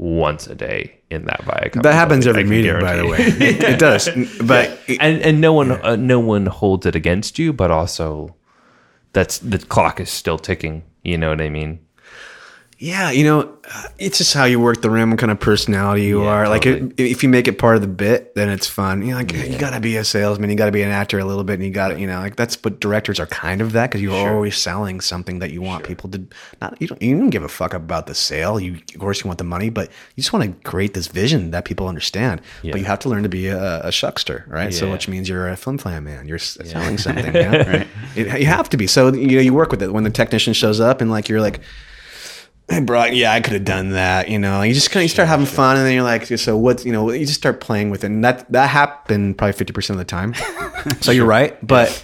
once 0.00 0.46
a 0.46 0.54
day 0.54 0.98
in 1.10 1.26
that 1.26 1.42
Viacom. 1.42 1.82
that 1.82 1.92
happens 1.92 2.26
every 2.26 2.44
meeting, 2.44 2.80
by 2.80 2.96
the 2.96 3.06
way. 3.06 3.18
it, 3.18 3.62
it 3.74 3.78
does. 3.78 4.08
But 4.42 4.80
and 4.88 5.20
and 5.20 5.40
no 5.42 5.52
one 5.52 5.72
uh, 5.72 5.96
no 5.96 6.18
one 6.18 6.46
holds 6.46 6.86
it 6.86 6.96
against 6.96 7.38
you, 7.38 7.52
but 7.52 7.70
also 7.70 8.34
that's 9.12 9.38
the 9.38 9.58
clock 9.58 10.00
is 10.00 10.08
still 10.08 10.38
ticking. 10.38 10.84
You 11.02 11.18
know 11.18 11.28
what 11.28 11.42
I 11.42 11.50
mean? 11.50 11.80
Yeah, 12.82 13.10
you 13.10 13.24
know, 13.24 13.58
uh, 13.70 13.82
it's 13.98 14.16
just 14.16 14.32
how 14.32 14.44
you 14.46 14.58
work 14.58 14.80
the 14.80 14.88
room, 14.88 15.10
what 15.10 15.18
kind 15.18 15.30
of 15.30 15.38
personality 15.38 16.04
you 16.04 16.22
Yeah, 16.22 16.30
are. 16.30 16.48
Like, 16.48 16.62
totally. 16.62 16.94
it, 16.96 17.10
if 17.10 17.22
you 17.22 17.28
make 17.28 17.46
it 17.46 17.58
part 17.58 17.74
of 17.76 17.82
the 17.82 17.86
bit, 17.86 18.34
then 18.34 18.48
it's 18.48 18.66
fun. 18.66 19.02
You 19.02 19.08
know, 19.08 19.16
like 19.18 19.34
you 19.34 19.58
got 19.58 19.74
to 19.74 19.80
be 19.80 19.98
a 19.98 20.04
salesman, 20.04 20.48
you 20.48 20.56
got 20.56 20.64
to 20.64 20.72
be 20.72 20.80
an 20.80 20.90
actor 20.90 21.18
a 21.18 21.26
little 21.26 21.44
bit, 21.44 21.54
and 21.54 21.64
you 21.64 21.70
got 21.72 21.88
to, 21.88 22.00
you 22.00 22.06
know, 22.06 22.18
like 22.20 22.36
that's 22.36 22.56
what 22.64 22.80
directors 22.80 23.20
are 23.20 23.26
kind 23.26 23.60
of 23.60 23.72
that 23.72 23.90
because 23.90 24.00
you're 24.00 24.30
always 24.34 24.56
selling 24.56 25.02
something 25.02 25.40
that 25.40 25.50
you 25.50 25.60
want 25.60 25.84
people 25.84 26.08
to. 26.08 26.26
Not 26.62 26.80
you 26.80 26.86
don't 26.86 27.02
you 27.02 27.18
don't 27.18 27.28
give 27.28 27.42
a 27.42 27.48
fuck 27.50 27.74
about 27.74 28.06
the 28.06 28.14
sale. 28.14 28.58
You 28.58 28.76
of 28.94 28.98
course 28.98 29.22
you 29.22 29.28
want 29.28 29.36
the 29.36 29.44
money, 29.44 29.68
but 29.68 29.88
you 30.16 30.22
just 30.22 30.32
want 30.32 30.46
to 30.46 30.68
create 30.70 30.94
this 30.94 31.06
vision 31.06 31.50
that 31.50 31.66
people 31.66 31.86
understand. 31.86 32.40
Yeah. 32.62 32.72
But 32.72 32.80
you 32.80 32.86
have 32.86 33.00
to 33.00 33.10
learn 33.10 33.24
to 33.24 33.28
be 33.28 33.48
a, 33.48 33.80
a 33.82 33.88
shuckster, 33.88 34.48
right? 34.48 34.72
So 34.72 34.90
which 34.90 35.06
means 35.06 35.28
you're 35.28 35.50
a 35.50 35.56
film 35.58 35.76
plan 35.76 36.02
man. 36.04 36.26
You're 36.26 36.38
selling 36.38 36.96
something. 36.96 37.26
You, 37.40 37.42
know? 37.42 37.84
it, 38.16 38.40
you 38.40 38.46
have 38.46 38.70
to 38.70 38.78
be. 38.78 38.86
So 38.86 39.12
you 39.12 39.36
know, 39.36 39.42
you 39.42 39.52
work 39.52 39.70
with 39.70 39.82
it 39.82 39.92
when 39.92 40.04
the 40.04 40.10
technician 40.10 40.54
shows 40.54 40.80
up, 40.80 41.02
and 41.02 41.10
like 41.10 41.28
you're 41.28 41.42
like 41.42 41.60
hey, 42.70 42.80
bro, 42.80 43.04
yeah, 43.06 43.32
I 43.32 43.40
could 43.40 43.52
have 43.52 43.64
done 43.64 43.90
that. 43.90 44.28
You 44.28 44.38
know, 44.38 44.62
you 44.62 44.72
just 44.72 44.90
kind 44.90 45.04
of 45.04 45.10
start 45.10 45.28
having 45.28 45.44
fun, 45.46 45.76
and 45.76 45.84
then 45.84 45.92
you're 45.92 46.02
like, 46.04 46.26
so 46.26 46.56
what? 46.56 46.84
You 46.84 46.92
know, 46.92 47.10
you 47.10 47.26
just 47.26 47.38
start 47.38 47.60
playing 47.60 47.90
with 47.90 48.04
it, 48.04 48.06
and 48.06 48.24
that 48.24 48.50
that 48.52 48.68
happened 48.70 49.36
probably 49.36 49.52
fifty 49.52 49.72
percent 49.72 49.98
of 50.00 50.06
the 50.06 50.10
time. 50.10 50.34
so 51.00 51.10
you're 51.12 51.26
right, 51.26 51.58
but 51.66 52.02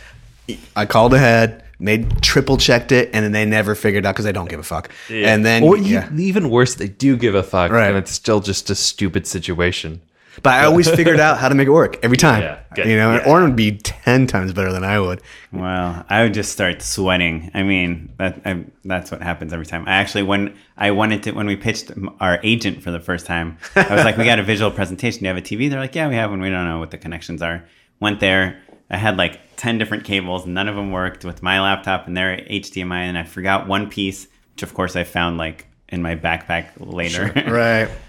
I 0.75 0.85
called 0.87 1.15
ahead. 1.15 1.63
Made 1.79 2.23
triple 2.23 2.57
checked 2.57 2.91
it, 2.91 3.11
and 3.13 3.23
then 3.23 3.33
they 3.33 3.45
never 3.45 3.75
figured 3.75 4.07
out 4.07 4.15
because 4.15 4.25
they 4.25 4.33
don't 4.33 4.49
give 4.49 4.59
a 4.59 4.63
fuck. 4.63 4.91
And 5.11 5.45
then, 5.45 5.63
or 5.63 5.77
yeah. 5.77 6.09
even 6.17 6.49
worse, 6.49 6.75
they 6.77 6.89
do 6.89 7.19
give 7.19 7.35
a 7.35 7.43
fuck, 7.43 7.71
Right. 7.71 7.89
and 7.89 7.99
it's 7.99 8.11
still 8.13 8.41
just 8.41 8.71
a 8.71 8.75
stupid 8.75 9.27
situation. 9.27 10.01
But 10.43 10.53
I 10.55 10.65
always 10.65 10.89
figured 10.89 11.21
out 11.21 11.39
how 11.39 11.49
to 11.49 11.55
make 11.55 11.67
it 11.69 11.73
work 11.73 11.99
every 12.03 12.17
time. 12.17 12.43
Yeah, 12.43 12.61
good. 12.75 12.87
You 12.87 12.97
know, 12.97 13.13
and 13.13 13.23
Yeah. 13.25 13.31
Oren 13.33 13.45
would 13.45 13.57
be 13.57 13.73
ten 13.79 14.27
times 14.27 14.53
better 14.53 14.73
than 14.73 14.85
I 14.85 14.99
would. 15.01 15.21
Well, 15.53 16.05
I 16.09 16.23
would 16.23 16.35
just 16.35 16.53
start 16.53 16.83
sweating. 16.83 17.51
I 17.55 17.63
mean, 17.63 18.13
that 18.19 18.41
I, 18.45 18.65
that's 18.85 19.11
what 19.11 19.23
happens 19.23 19.53
every 19.53 19.67
time. 19.67 19.85
I 19.87 19.93
actually, 19.97 20.25
when 20.25 20.57
I 20.77 20.91
wanted 20.91 21.23
to, 21.25 21.33
when 21.33 21.47
we 21.47 21.57
pitched 21.57 21.91
our 22.21 22.39
agent 22.43 22.83
for 22.83 22.91
the 22.91 23.01
first 23.01 23.27
time, 23.27 23.59
I 23.75 23.95
was 23.95 24.05
like, 24.05 24.17
"We 24.17 24.25
got 24.25 24.39
a 24.39 24.43
visual 24.43 24.71
presentation. 24.71 25.21
Do 25.21 25.25
you 25.27 25.35
have 25.35 25.39
a 25.39 25.47
TV?" 25.47 25.71
They're 25.71 25.81
like, 25.81 25.95
"Yeah, 25.95 26.09
we 26.09 26.15
have 26.17 26.31
one. 26.31 26.41
We 26.41 26.51
don't 26.51 26.67
know 26.67 26.79
what 26.79 26.91
the 26.91 26.99
connections 26.99 27.43
are." 27.43 27.65
Went 28.01 28.21
there. 28.21 28.61
I 28.91 28.99
had 28.99 29.17
like 29.17 29.41
ten 29.57 29.79
different 29.79 30.05
cables. 30.05 30.47
None 30.47 30.69
of 30.69 30.77
them 30.77 30.91
worked 30.93 31.25
with 31.25 31.43
my 31.43 31.61
laptop 31.61 32.07
and 32.07 32.17
their 32.17 32.37
HDMI, 32.37 33.01
and 33.09 33.17
I 33.19 33.25
forgot 33.25 33.67
one 33.67 33.89
piece, 33.89 34.29
which 34.55 34.63
of 34.63 34.75
course 34.75 34.97
I 34.97 35.05
found 35.05 35.39
like 35.39 35.67
in 35.89 36.03
my 36.03 36.15
backpack 36.17 36.69
later. 36.79 37.33
Right. 37.51 37.89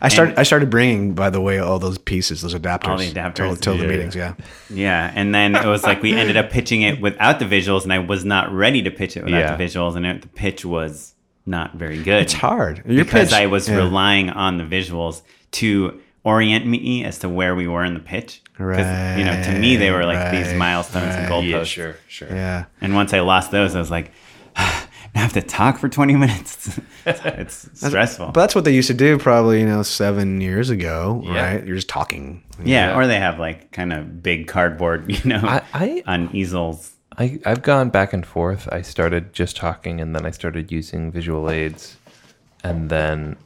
I 0.00 0.08
started. 0.08 0.38
I 0.38 0.42
started 0.42 0.68
bringing, 0.70 1.14
by 1.14 1.30
the 1.30 1.40
way, 1.40 1.58
all 1.58 1.78
those 1.78 1.98
pieces, 1.98 2.42
those 2.42 2.54
adapters, 2.54 2.88
All 2.88 2.98
the 2.98 3.10
adapters. 3.10 3.54
to, 3.56 3.60
to 3.72 3.78
the 3.78 3.86
meetings. 3.86 4.14
Yeah. 4.14 4.34
Yeah, 4.68 5.12
and 5.14 5.34
then 5.34 5.54
it 5.56 5.64
was 5.66 5.82
like 5.84 6.02
we 6.02 6.12
ended 6.14 6.36
up 6.36 6.50
pitching 6.50 6.82
it 6.82 7.00
without 7.00 7.38
the 7.38 7.44
visuals, 7.46 7.84
and 7.84 7.92
I 7.92 7.98
was 7.98 8.24
not 8.24 8.52
ready 8.52 8.82
to 8.82 8.90
pitch 8.90 9.16
it 9.16 9.24
without 9.24 9.38
Yeah. 9.38 9.56
the 9.56 9.64
visuals, 9.64 9.96
and 9.96 10.04
it, 10.06 10.22
the 10.22 10.28
pitch 10.28 10.64
was 10.64 11.14
not 11.46 11.74
very 11.74 12.02
good. 12.02 12.22
It's 12.22 12.32
hard 12.34 12.82
Your 12.86 13.04
because 13.04 13.30
pitch- 13.30 13.38
I 13.38 13.46
was 13.46 13.68
yeah. 13.68 13.76
relying 13.76 14.30
on 14.30 14.58
the 14.58 14.64
visuals 14.64 15.22
to 15.52 16.00
orient 16.22 16.66
me 16.66 17.02
as 17.04 17.18
to 17.20 17.28
where 17.30 17.54
we 17.54 17.66
were 17.66 17.82
in 17.84 17.94
the 17.94 18.00
pitch. 18.00 18.42
'Cause, 18.58 19.18
you 19.18 19.24
know, 19.24 19.42
to 19.44 19.58
me 19.58 19.76
they 19.76 19.90
were 19.90 20.04
like 20.04 20.30
these 20.32 20.48
Right, 20.48 20.56
milestones 20.58 21.14
and 21.14 21.30
right. 21.30 21.42
goalposts. 21.44 21.64
sure, 21.66 21.96
sure. 22.08 22.28
Yeah. 22.28 22.64
And 22.82 22.94
once 22.94 23.14
I 23.14 23.20
lost 23.20 23.50
those, 23.50 23.74
I 23.74 23.78
was 23.78 23.90
like, 23.90 24.12
ah, 24.56 24.86
I 25.14 25.18
have 25.18 25.32
to 25.34 25.42
talk 25.42 25.78
for 25.78 25.88
twenty 25.88 26.14
minutes. 26.16 26.78
it's 27.06 27.68
stressful. 27.74 28.26
But 28.26 28.40
that's 28.40 28.54
what 28.54 28.64
they 28.64 28.74
used 28.74 28.88
to 28.88 28.94
do, 28.94 29.18
probably 29.18 29.60
you 29.60 29.66
know 29.66 29.82
seven 29.82 30.40
years 30.40 30.70
ago, 30.70 31.22
Yeah. 31.24 31.54
right? 31.54 31.66
You're 31.66 31.76
just 31.76 31.88
talking. 31.88 32.42
yeah, 32.64 32.96
or 32.96 33.06
they 33.06 33.18
have 33.18 33.38
like 33.38 33.72
kind 33.72 33.92
of 33.92 34.22
big 34.22 34.46
cardboard, 34.48 35.10
you 35.24 35.28
know, 35.30 35.40
I- 35.42 35.62
I- 35.74 36.02
on 36.06 36.30
easels. 36.34 36.92
I, 37.18 37.38
I've 37.44 37.62
gone 37.62 37.90
back 37.90 38.12
and 38.12 38.24
forth. 38.24 38.68
I 38.72 38.82
started 38.82 39.32
just 39.32 39.56
talking, 39.56 40.00
and 40.00 40.14
then 40.14 40.24
I 40.24 40.30
started 40.30 40.70
using 40.72 41.10
visual 41.10 41.50
aids, 41.50 41.96
and 42.64 42.88
then 42.88 43.36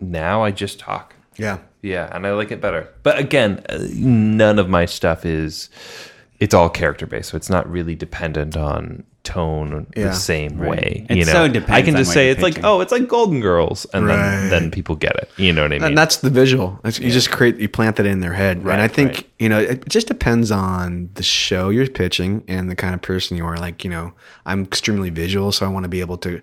now 0.00 0.42
I 0.42 0.50
just 0.50 0.78
talk. 0.80 1.14
Yeah. 1.36 1.58
Yeah, 1.82 2.08
and 2.14 2.26
I 2.26 2.32
like 2.32 2.50
it 2.50 2.60
better. 2.60 2.88
But 3.02 3.18
again, 3.18 3.64
uh, 3.68 3.78
none 3.92 4.58
of 4.58 4.68
my 4.68 4.86
stuff 4.86 5.24
is. 5.24 5.68
It's 6.40 6.54
all 6.54 6.68
character 6.70 7.06
based, 7.06 7.30
so 7.30 7.36
it's 7.36 7.50
not 7.50 7.70
really 7.70 7.94
dependent 7.94 8.56
on 8.56 9.04
tone 9.32 9.86
Yeah, 9.96 10.06
the 10.08 10.12
same 10.14 10.58
way. 10.58 11.06
It 11.08 11.16
you 11.16 11.24
know, 11.24 11.32
so 11.32 11.62
I 11.68 11.82
can 11.82 11.96
just 11.96 12.12
say 12.12 12.30
it's 12.30 12.42
like, 12.42 12.60
oh, 12.64 12.80
it's 12.80 12.92
like 12.92 13.06
Golden 13.08 13.40
Girls, 13.40 13.86
and 13.92 14.06
Right. 14.06 14.16
then 14.16 14.50
then 14.50 14.70
people 14.70 14.96
get 14.96 15.16
it. 15.16 15.30
You 15.36 15.52
know 15.52 15.62
what 15.62 15.72
I 15.72 15.76
mean? 15.76 15.84
And 15.84 15.98
that's 15.98 16.16
the 16.18 16.30
visual. 16.30 16.78
It's, 16.84 16.98
You 16.98 17.10
just 17.10 17.30
create, 17.30 17.56
you 17.58 17.68
plant 17.68 17.96
that 17.96 18.06
in 18.06 18.20
their 18.20 18.32
head. 18.34 18.64
right, 18.64 18.72
and 18.74 18.82
I 18.82 18.88
think, 18.88 19.10
right. 19.12 19.26
you 19.38 19.48
know, 19.48 19.58
it 19.60 19.88
just 19.88 20.06
depends 20.08 20.50
on 20.50 21.10
the 21.14 21.22
show 21.22 21.70
you're 21.70 21.86
pitching 21.88 22.42
and 22.48 22.70
the 22.70 22.76
kind 22.76 22.94
of 22.94 23.02
person 23.02 23.36
you 23.36 23.44
are. 23.46 23.56
Like, 23.56 23.84
you 23.84 23.90
know, 23.90 24.12
I'm 24.46 24.64
extremely 24.64 25.10
visual, 25.10 25.52
so 25.52 25.66
I 25.66 25.68
want 25.68 25.84
to 25.84 25.88
be 25.88 26.00
able 26.00 26.18
to 26.18 26.40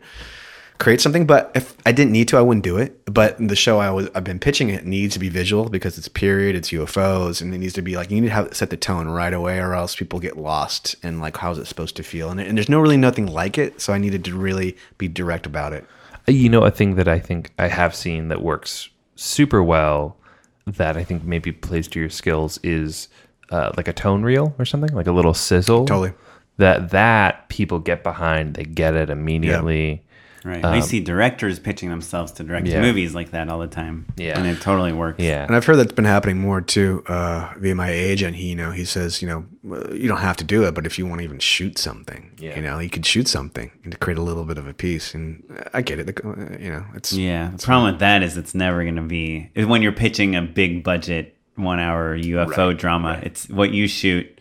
create 0.79 1.01
something. 1.01 1.25
But 1.25 1.51
if 1.55 1.75
I 1.85 1.91
didn't 1.91 2.11
need 2.11 2.27
to, 2.29 2.37
I 2.37 2.41
wouldn't 2.41 2.63
do 2.63 2.77
it. 2.77 3.01
But 3.05 3.37
the 3.39 3.55
show 3.55 3.79
I 3.79 3.89
was, 3.91 4.09
I've 4.15 4.23
been 4.23 4.39
pitching 4.39 4.69
it 4.69 4.85
needs 4.85 5.13
to 5.13 5.19
be 5.19 5.29
visual 5.29 5.69
because 5.69 5.97
it's 5.97 6.07
period, 6.07 6.55
it's 6.55 6.69
UFOs, 6.69 7.41
and 7.41 7.53
it 7.53 7.57
needs 7.57 7.73
to 7.73 7.81
be 7.81 7.95
like, 7.95 8.11
you 8.11 8.21
need 8.21 8.27
to 8.27 8.33
have 8.33 8.55
set 8.55 8.69
the 8.69 8.77
tone 8.77 9.07
right 9.07 9.33
away 9.33 9.59
or 9.59 9.73
else 9.73 9.95
people 9.95 10.19
get 10.19 10.37
lost 10.37 10.95
and 11.03 11.19
like, 11.19 11.37
how's 11.37 11.57
it 11.57 11.65
supposed 11.67 11.95
to 11.97 12.03
feel? 12.03 12.29
And, 12.29 12.39
and 12.39 12.57
there's 12.57 12.69
no 12.69 12.79
really 12.79 12.97
nothing 12.97 13.25
like 13.27 13.57
it. 13.57 13.81
So 13.81 13.93
I 13.93 13.97
needed 13.97 14.23
to 14.25 14.35
really 14.37 14.77
be 14.97 15.07
direct 15.07 15.45
about 15.45 15.73
it. 15.73 15.85
you 16.27 16.49
know 16.49 16.63
a 16.63 16.71
thing 16.71 16.95
that 16.95 17.07
i 17.07 17.17
think 17.17 17.53
i 17.57 17.67
have 17.67 17.95
seen 17.95 18.27
that 18.27 18.41
works 18.41 18.89
super 19.15 19.63
well 19.63 20.17
that 20.65 20.97
i 20.97 21.03
think 21.03 21.23
maybe 21.23 21.53
plays 21.53 21.87
to 21.87 22.01
your 22.01 22.09
skills 22.09 22.59
is 22.63 23.07
uh, 23.49 23.71
like 23.77 23.87
a 23.87 23.93
tone 23.93 24.23
reel 24.23 24.53
or 24.59 24.65
something 24.65 24.93
like 24.93 25.07
a 25.07 25.11
little 25.13 25.33
sizzle 25.33 25.85
Totally. 25.85 26.11
that 26.57 26.89
that 26.89 27.47
people 27.47 27.79
get 27.79 28.03
behind 28.03 28.55
they 28.55 28.65
get 28.65 28.93
it 28.93 29.09
immediately 29.09 30.03
Right. 30.43 30.63
I 30.63 30.79
see 30.79 30.99
directors 30.99 31.59
pitching 31.59 31.89
themselves 31.89 32.31
to 32.33 32.43
direct 32.43 32.67
Um, 32.67 32.73
yeah. 32.73 32.81
movies 32.81 33.13
like 33.15 33.31
that 33.31 33.49
all 33.49 33.59
the 33.59 33.67
time. 33.67 34.05
Yeah. 34.17 34.37
And 34.37 34.47
it 34.47 34.61
totally 34.61 34.93
works. 34.93 35.19
yeah 35.19 35.45
And 35.45 35.55
I've 35.55 35.65
heard 35.65 35.77
that's 35.77 35.91
been 35.91 36.05
happening 36.05 36.39
more 36.39 36.61
too 36.61 37.03
uh, 37.07 37.53
via 37.57 37.75
my 37.75 37.89
agent. 37.89 38.35
He, 38.37 38.49
you 38.49 38.55
know, 38.55 38.71
he 38.71 38.85
says, 38.85 39.21
you 39.21 39.27
know, 39.27 39.45
you 39.91 40.07
don't 40.07 40.19
have 40.19 40.37
to 40.37 40.43
do 40.43 40.63
it, 40.65 40.73
but 40.73 40.85
if 40.85 40.97
you 40.97 41.05
want 41.05 41.19
to 41.19 41.23
even 41.25 41.39
shoot 41.39 41.77
something, 41.77 42.31
Yeah. 42.39 42.55
you 42.55 42.61
know, 42.61 42.79
you 42.79 42.89
could 42.89 43.05
shoot 43.05 43.27
something 43.27 43.71
and 43.83 43.91
to 43.91 43.97
create 43.97 44.17
a 44.17 44.21
little 44.21 44.45
bit 44.45 44.57
of 44.57 44.67
a 44.67 44.73
piece. 44.73 45.13
And 45.13 45.43
I 45.73 45.81
get 45.81 45.99
it. 45.99 46.19
Uh, 46.23 46.29
You 46.59 46.69
know, 46.69 46.85
it's 46.95 47.11
Yeah. 47.13 47.51
The 47.55 47.63
problem 47.63 47.91
with 47.91 47.99
that 47.99 48.23
is 48.23 48.37
it's 48.37 48.55
never 48.55 48.83
going 48.83 48.95
to 48.95 49.01
be 49.01 49.49
when 49.55 49.81
you're 49.81 49.91
pitching 49.91 50.35
a 50.35 50.41
big 50.41 50.83
budget 50.83 51.35
one 51.55 51.79
hour 51.79 52.15
UFO 52.17 52.77
drama. 52.77 53.19
It's 53.23 53.49
what 53.49 53.71
you 53.71 53.87
shoot 53.87 54.39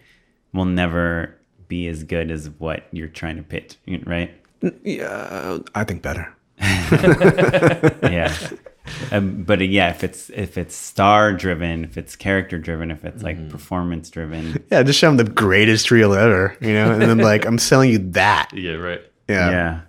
will 0.53 0.66
never 0.66 1.34
be 1.68 1.88
as 1.88 2.05
good 2.05 2.30
as 2.30 2.49
what 2.59 2.86
you're 2.92 3.09
trying 3.09 3.36
to 3.36 3.42
pitch, 3.42 3.76
right? 4.05 4.30
Yeah, 4.84 5.58
I 5.74 5.84
think 5.84 6.02
better. 6.02 6.32
yeah. 6.60 8.34
Um, 9.10 9.42
but 9.42 9.60
uh, 9.60 9.64
yeah, 9.64 9.90
if 9.90 10.04
it's 10.04 10.30
if 10.30 10.56
it's 10.56 10.74
star 10.74 11.32
driven, 11.32 11.84
if 11.84 11.98
it's 11.98 12.16
character 12.16 12.58
driven, 12.58 12.90
if 12.90 13.04
it's 13.04 13.22
like 13.22 13.48
performance 13.50 14.10
driven, 14.10 14.64
Yeah, 14.70 14.82
just 14.82 14.98
show 14.98 15.08
them 15.08 15.16
the 15.16 15.24
greatest 15.30 15.90
reel 15.90 16.14
ever, 16.14 16.56
you 16.60 16.72
know, 16.72 16.92
and 16.92 17.02
then 17.02 17.18
like 17.18 17.44
I'm 17.44 17.58
selling 17.58 17.90
you 17.90 17.98
that. 18.12 18.50
yeah 18.54 18.72
right 18.74 19.02
Yeah. 19.28 19.50
yeah. 19.50 19.80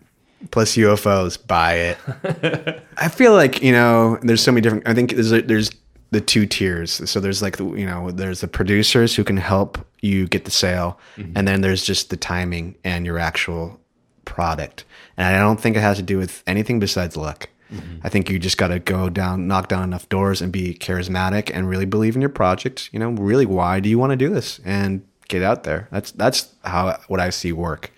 plus 0.52 0.76
UFOs, 0.76 1.38
buy 1.46 1.74
it. 1.74 2.84
I 2.98 3.10
feel 3.10 3.34
like 3.34 3.62
you 3.62 3.72
know, 3.72 4.18
there's 4.24 4.42
so 4.42 4.52
many 4.52 4.62
different. 4.62 4.88
I 4.88 4.94
think 4.94 5.12
there's 5.12 5.30
there's 5.30 5.70
the 6.12 6.22
two 6.22 6.46
tiers. 6.46 7.10
So 7.10 7.20
there's 7.20 7.42
like 7.42 7.58
the 7.58 7.66
you 7.66 7.86
know, 7.86 8.12
there's 8.12 8.42
the 8.42 8.48
producers 8.48 9.16
who 9.16 9.24
can 9.24 9.38
help 9.38 9.78
you 10.02 10.28
get 10.28 10.46
the 10.46 10.52
sale, 10.52 11.00
and 11.36 11.48
then 11.48 11.62
there's 11.62 11.84
just 11.84 12.10
the 12.10 12.18
timing 12.18 12.76
and 12.84 13.06
your 13.06 13.20
actual 13.20 13.80
product. 14.28 14.84
And 15.16 15.26
I 15.26 15.40
don't 15.40 15.60
think 15.60 15.76
it 15.76 15.80
has 15.80 15.98
to 15.98 16.04
do 16.04 16.20
with 16.20 16.44
anything 16.46 16.80
besides 16.80 17.18
luck. 17.18 17.50
Mm-hmm. 17.72 18.00
I 18.04 18.10
think 18.10 18.30
you 18.30 18.38
just 18.38 18.58
got 18.58 18.68
to 18.68 18.80
go 18.80 19.10
down, 19.10 19.48
knock 19.48 19.68
down 19.68 19.84
enough 19.84 20.08
doors, 20.10 20.42
and 20.42 20.54
be 20.54 20.76
charismatic 20.76 21.50
and 21.54 21.68
really 21.68 21.86
believe 21.86 22.16
in 22.16 22.22
your 22.22 22.30
project. 22.30 22.90
You 22.94 23.00
know, 23.00 23.10
really, 23.10 23.46
why 23.46 23.80
do 23.80 23.90
you 23.90 23.98
want 23.98 24.12
to 24.12 24.16
do 24.16 24.30
this? 24.30 24.60
And 24.64 25.06
get 25.28 25.42
out 25.42 25.64
there. 25.64 25.88
That's 25.92 26.12
that's 26.12 26.54
how 26.64 27.00
what 27.08 27.20
I 27.20 27.30
see 27.32 27.52
work. 27.52 27.92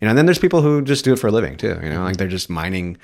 You 0.00 0.06
know, 0.06 0.10
and 0.10 0.18
then 0.18 0.26
there's 0.26 0.38
people 0.38 0.62
who 0.62 0.82
just 0.82 1.04
do 1.04 1.12
it 1.12 1.18
for 1.18 1.28
a 1.28 1.30
living 1.30 1.56
too. 1.56 1.78
You 1.82 1.90
know, 1.90 2.02
like 2.02 2.16
they're 2.16 2.26
just 2.26 2.50
mining 2.50 2.96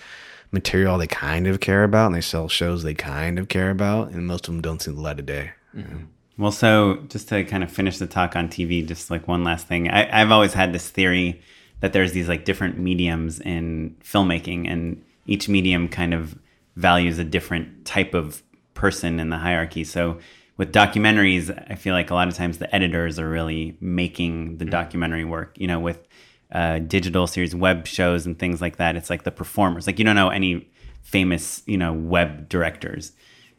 material 0.51 0.99
they 0.99 1.07
kind 1.07 1.47
of 1.47 1.61
care 1.61 1.85
about, 1.85 2.07
and 2.07 2.15
they 2.15 2.21
sell 2.21 2.49
shows 2.49 2.83
they 2.83 2.95
kind 2.95 3.39
of 3.39 3.49
care 3.49 3.71
about, 3.71 4.11
and 4.11 4.27
most 4.27 4.49
of 4.49 4.55
them 4.55 4.63
don't 4.63 4.83
see 4.83 4.91
the 4.91 5.01
light 5.01 5.21
of 5.21 5.27
day. 5.27 5.53
Mm-hmm. 5.77 6.05
Well, 6.39 6.53
so 6.53 7.05
just 7.09 7.29
to 7.29 7.45
kind 7.45 7.63
of 7.63 7.71
finish 7.71 7.99
the 7.99 8.07
talk 8.07 8.37
on 8.37 8.49
TV, 8.49 8.87
just 8.87 9.11
like 9.11 9.27
one 9.27 9.45
last 9.45 9.67
thing, 9.67 9.91
I, 9.91 10.21
I've 10.21 10.31
always 10.31 10.55
had 10.55 10.73
this 10.73 10.89
theory 10.89 11.43
that 11.81 11.93
there's 11.93 12.13
these 12.13 12.29
like 12.29 12.45
different 12.45 12.79
mediums 12.79 13.41
in 13.41 13.97
filmmaking, 14.03 14.71
and 14.71 15.03
each 15.27 15.49
medium 15.49 15.89
kind 15.89 16.15
of 16.15 16.39
values 16.77 17.19
a 17.19 17.25
different 17.25 17.85
type 17.85 18.15
of 18.15 18.43
person 18.75 19.21
in 19.21 19.31
the 19.31 19.39
hierarchy. 19.39 19.85
So 19.85 20.19
with 20.57 20.73
documentaries, 20.73 21.51
I 21.71 21.75
feel 21.75 21.95
like 21.95 22.11
a 22.11 22.15
lot 22.15 22.29
of 22.29 22.35
times 22.35 22.59
the 22.59 22.73
editors 22.75 23.19
are 23.19 23.29
really 23.29 23.77
making 23.81 24.59
the 24.59 24.65
documentary 24.65 25.25
work. 25.25 25.57
You 25.59 25.67
know, 25.67 25.81
with 25.81 26.07
uh, 26.53 26.81
digital 26.81 27.27
series, 27.27 27.55
web 27.55 27.87
shows, 27.87 28.27
and 28.27 28.39
things 28.39 28.61
like 28.61 28.77
that, 28.77 28.97
it's 28.97 29.11
like 29.11 29.25
the 29.25 29.31
performers. 29.31 29.87
Like 29.87 29.99
you 29.99 30.05
don't 30.05 30.17
know 30.17 30.31
any 30.31 30.71
famous, 31.03 31.63
you 31.67 31.79
know, 31.79 31.93
web 31.93 32.49
directors 32.49 33.13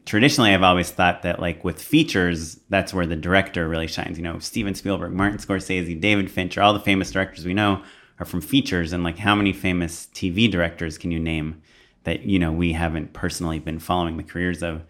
traditionally 0.09 0.55
I've 0.55 0.63
always 0.63 0.89
thought 0.89 1.21
that 1.21 1.39
like 1.39 1.63
with 1.63 1.79
features, 1.79 2.59
that's 2.69 2.93
where 2.95 3.05
the 3.05 3.15
director 3.15 3.67
really 3.67 3.85
shines. 3.85 4.17
You 4.17 4.23
know, 4.23 4.39
Steven 4.39 4.73
Spielberg, 4.73 5.13
Martin 5.13 5.37
Scorsese, 5.37 6.01
David 6.01 6.31
Fincher, 6.31 6.63
all 6.63 6.73
the 6.73 6.79
famous 6.79 7.11
directors 7.11 7.45
we 7.45 7.53
know 7.53 7.83
are 8.19 8.25
from 8.25 8.41
features. 8.41 8.91
And 8.93 9.03
like 9.03 9.17
how 9.17 9.35
many 9.35 9.53
famous 9.53 10.07
TV 10.13 10.49
directors 10.49 10.97
can 10.97 11.11
you 11.11 11.19
name 11.19 11.61
that, 12.03 12.23
you 12.23 12.39
know, 12.39 12.51
we 12.51 12.73
haven't 12.73 13.13
personally 13.13 13.59
been 13.59 13.79
following 13.79 14.17
the 14.17 14.23
careers 14.23 14.61
of? 14.63 14.83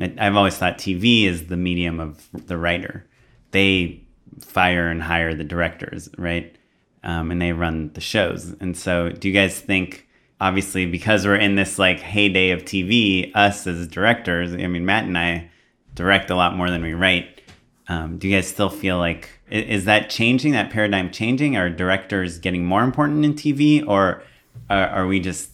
I- 0.00 0.14
I've 0.18 0.36
always 0.36 0.56
thought 0.56 0.78
TV 0.78 1.24
is 1.24 1.46
the 1.48 1.56
medium 1.56 1.98
of 2.00 2.28
the 2.32 2.56
writer. 2.56 3.04
They 3.50 4.02
fire 4.40 4.88
and 4.88 5.02
hire 5.02 5.34
the 5.34 5.44
directors, 5.44 6.08
right? 6.18 6.54
Um, 7.02 7.30
and 7.30 7.40
they 7.40 7.52
run 7.52 7.90
the 7.94 8.00
shows. 8.00 8.54
And 8.60 8.76
so, 8.76 9.10
do 9.10 9.28
you 9.28 9.34
guys 9.34 9.58
think, 9.60 10.06
obviously, 10.40 10.86
because 10.86 11.24
we're 11.24 11.36
in 11.36 11.54
this 11.56 11.78
like 11.78 12.00
heyday 12.00 12.50
of 12.50 12.64
TV, 12.64 13.30
us 13.34 13.66
as 13.66 13.86
directors, 13.88 14.52
I 14.52 14.66
mean, 14.66 14.84
Matt 14.84 15.04
and 15.04 15.16
I 15.16 15.50
direct 15.94 16.30
a 16.30 16.34
lot 16.36 16.56
more 16.56 16.70
than 16.70 16.82
we 16.82 16.94
write. 16.94 17.40
Um, 17.88 18.18
do 18.18 18.28
you 18.28 18.36
guys 18.36 18.46
still 18.48 18.68
feel 18.68 18.98
like 18.98 19.30
is 19.50 19.84
that 19.84 20.10
changing? 20.10 20.52
That 20.52 20.70
paradigm 20.70 21.10
changing? 21.10 21.56
Are 21.56 21.68
directors 21.70 22.38
getting 22.38 22.64
more 22.64 22.82
important 22.82 23.24
in 23.24 23.34
TV, 23.34 23.84
or 23.86 24.22
are, 24.70 24.86
are 24.88 25.06
we 25.06 25.20
just 25.20 25.50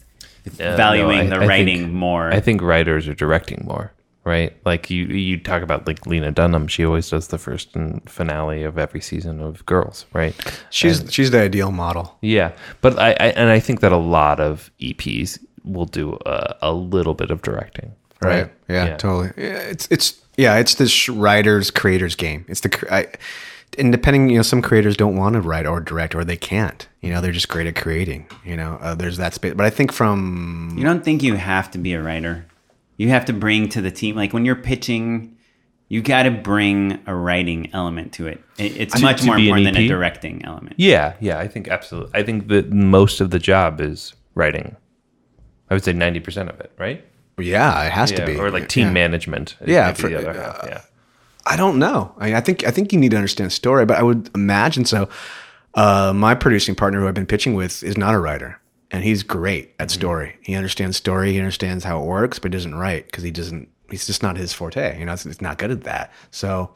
Uh, 0.47 0.77
valuing 0.77 1.29
no, 1.29 1.37
I- 1.37 1.39
the 1.39 1.45
I 1.45 1.47
writing 1.47 1.79
think- 1.83 1.93
more. 1.93 2.33
I 2.33 2.41
think 2.41 2.63
writers 2.63 3.07
are 3.09 3.15
directing 3.15 3.65
more, 3.65 3.93
right? 4.25 4.57
Like 4.65 4.91
you, 4.91 5.05
you 5.07 5.37
talk 5.39 5.63
about 5.63 5.87
like 5.87 6.05
Lena 6.07 6.31
Dunham. 6.33 6.67
She 6.69 6.85
always 6.85 7.09
does 7.11 7.29
the 7.29 7.39
first 7.39 7.77
and 7.77 8.01
finale 8.09 8.65
of 8.65 8.77
every 8.79 9.01
season 9.01 9.41
of 9.41 9.65
Girls, 9.67 10.07
right? 10.13 10.35
She's 10.71 11.05
she's 11.11 11.31
the 11.31 11.41
ideal 11.43 11.71
model. 11.71 12.17
Yeah, 12.23 12.53
but 12.81 12.99
I, 12.99 13.11
I 13.11 13.27
and 13.37 13.51
I 13.51 13.61
think 13.61 13.81
that 13.81 13.93
a 13.93 13.97
lot 13.99 14.41
of 14.41 14.71
EPs 14.81 15.39
will 15.65 15.87
do 15.87 16.19
a, 16.27 16.57
a 16.63 16.73
little 16.73 17.15
bit 17.15 17.31
of 17.31 17.41
directing, 17.43 17.93
Right. 18.21 18.51
Yeah, 18.69 18.87
Yeah. 18.87 18.97
totally. 18.97 19.31
Yeah, 19.37 19.59
it's 19.71 19.87
it's 19.91 20.15
yeah, 20.37 20.57
it's 20.59 20.75
the 20.77 20.89
sh- 20.89 21.09
writers 21.11 21.71
creators 21.71 22.17
game. 22.17 22.45
It's 22.49 22.61
the 22.63 22.71
I, 22.91 23.07
and 23.79 23.91
depending, 23.93 24.29
you 24.31 24.37
know, 24.37 24.43
some 24.43 24.63
creators 24.63 24.97
don't 24.97 25.17
want 25.17 25.35
to 25.35 25.41
write 25.41 25.67
or 25.67 25.81
direct, 25.81 26.15
or 26.15 26.25
they 26.25 26.37
can't. 26.37 26.87
You 27.01 27.11
know, 27.11 27.21
they're 27.21 27.33
just 27.33 27.49
great 27.49 27.67
at 27.67 27.77
creating. 27.77 28.27
You 28.45 28.57
know, 28.57 28.79
uh, 28.81 28.95
there's 28.95 29.17
that 29.17 29.35
space. 29.35 29.55
But 29.55 29.67
I 29.67 29.71
think 29.71 29.93
from 29.93 30.75
You 30.77 30.85
don't 30.85 31.05
think 31.05 31.23
you 31.23 31.35
have 31.37 31.71
to 31.73 31.79
be 31.79 31.93
a 31.95 32.03
writer. 32.03 32.47
You 32.97 33.09
have 33.09 33.25
to 33.27 33.33
bring 33.33 33.69
to 33.71 33.81
the 33.81 33.91
team, 33.91 34.15
like 34.17 34.33
when 34.33 34.45
you're 34.45 34.55
pitching, 34.57 35.37
you 35.89 36.01
got 36.03 36.23
to 36.25 36.31
bring 36.31 37.01
a 37.07 37.15
writing 37.15 37.69
element 37.73 38.13
to 38.15 38.27
it. 38.27 38.43
It- 38.59 38.77
It's 38.77 39.01
much 39.03 39.21
to 39.21 39.27
more 39.27 39.39
important 39.39 39.65
than 39.75 39.77
a 39.77 39.89
directing 39.89 40.45
element. 40.45 40.77
Yeah, 40.79 41.15
yeah, 41.21 41.39
I 41.39 41.49
think 41.49 41.69
absolutely. 41.69 42.19
I 42.19 42.23
think 42.23 42.49
that 42.49 42.71
most 42.73 43.21
of 43.21 43.31
the 43.31 43.39
job 43.39 43.81
is 43.81 44.15
writing. 44.35 44.77
I 45.71 45.75
would 45.75 45.85
say 45.85 45.93
ninety 45.93 46.21
percent 46.21 46.49
of 46.51 46.61
it, 46.61 46.73
right? 46.79 47.05
yeah, 47.39 47.85
it 47.87 47.93
has 47.93 48.13
to 48.13 48.25
be 48.25 48.37
or 48.37 48.51
like 48.51 48.69
team 48.69 48.89
Yeah. 48.89 48.93
management. 48.93 49.57
Yeah, 49.67 49.93
for- 49.95 50.09
the 50.09 50.17
other 50.17 50.31
uh, 50.31 50.35
half, 50.53 50.61
yeah. 50.69 50.81
I 51.47 51.57
don't 51.57 51.79
know. 51.79 52.15
I, 52.19 52.27
mean, 52.27 52.35
I 52.35 52.41
think 52.41 52.67
I 52.67 52.71
think 52.71 52.93
you 52.93 52.99
need 52.99 53.11
to 53.11 53.17
understand 53.17 53.51
the 53.51 53.55
story, 53.55 53.85
but 53.85 53.99
I 53.99 54.03
would 54.03 54.31
imagine 54.35 54.85
so. 54.85 55.09
Uh, 55.75 56.13
my 56.15 56.35
producing 56.35 56.75
partner, 56.75 57.01
who 57.01 57.09
I've 57.09 57.15
been 57.15 57.27
pitching 57.27 57.55
with, 57.55 57.83
is 57.83 57.97
not 57.97 58.15
a 58.15 58.19
writer, 58.19 58.61
and 58.91 59.03
he's 59.03 59.23
great 59.23 59.75
at 59.79 59.91
story. 59.91 60.37
He 60.43 60.55
understands 60.55 60.97
story. 60.97 61.33
He 61.33 61.39
understands 61.39 61.85
how 61.85 62.01
it 62.01 62.07
works, 62.07 62.39
but 62.39 62.53
he 62.53 62.59
doesn't 62.59 62.75
write 62.75 63.07
because 63.07 63.25
he 63.25 63.31
doesn't. 63.31 63.69
He's 63.91 64.07
just 64.07 64.23
not 64.23 64.37
his 64.37 64.53
forte. 64.53 64.99
You 64.99 65.05
know, 65.05 65.13
it's, 65.13 65.27
it's 65.27 65.41
not 65.41 65.59
good 65.59 65.71
at 65.71 65.85
that. 65.85 66.13
So. 66.31 66.75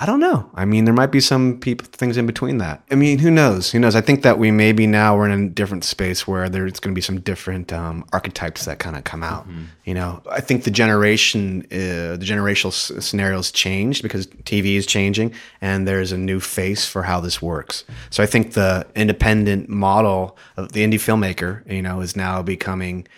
I 0.00 0.06
don't 0.06 0.20
know. 0.20 0.48
I 0.54 0.64
mean, 0.64 0.84
there 0.84 0.94
might 0.94 1.10
be 1.10 1.18
some 1.18 1.58
people 1.58 1.84
things 1.90 2.16
in 2.16 2.24
between 2.24 2.58
that. 2.58 2.82
I 2.88 2.94
mean, 2.94 3.18
who 3.18 3.32
knows? 3.32 3.72
Who 3.72 3.80
knows? 3.80 3.96
I 3.96 4.00
think 4.00 4.22
that 4.22 4.38
we 4.38 4.52
maybe 4.52 4.86
now 4.86 5.16
we're 5.16 5.28
in 5.28 5.46
a 5.46 5.48
different 5.48 5.82
space 5.82 6.24
where 6.24 6.48
there's 6.48 6.78
going 6.78 6.94
to 6.94 6.96
be 6.96 7.02
some 7.02 7.18
different 7.20 7.72
um, 7.72 8.04
archetypes 8.12 8.64
that 8.66 8.78
kind 8.78 8.94
of 8.94 9.02
come 9.02 9.24
out. 9.24 9.44
You 9.84 9.94
know, 9.94 10.22
I 10.30 10.40
think 10.40 10.62
the 10.62 10.70
generation, 10.70 11.62
uh, 11.72 12.14
the 12.16 12.24
generational 12.24 12.68
s- 12.68 13.04
scenarios 13.04 13.50
changed 13.50 14.02
because 14.04 14.28
TV 14.28 14.76
is 14.76 14.86
changing, 14.86 15.34
and 15.60 15.88
there's 15.88 16.12
a 16.12 16.18
new 16.18 16.38
face 16.38 16.86
for 16.86 17.02
how 17.02 17.18
this 17.18 17.42
works. 17.42 17.82
So 18.10 18.22
I 18.22 18.26
think 18.26 18.52
the 18.52 18.86
independent 18.94 19.68
model 19.68 20.36
of 20.56 20.72
the 20.72 20.84
indie 20.84 20.94
filmmaker, 20.94 21.68
you 21.68 21.82
know, 21.82 22.00
is 22.02 22.14
now 22.14 22.40
becoming 22.42 23.08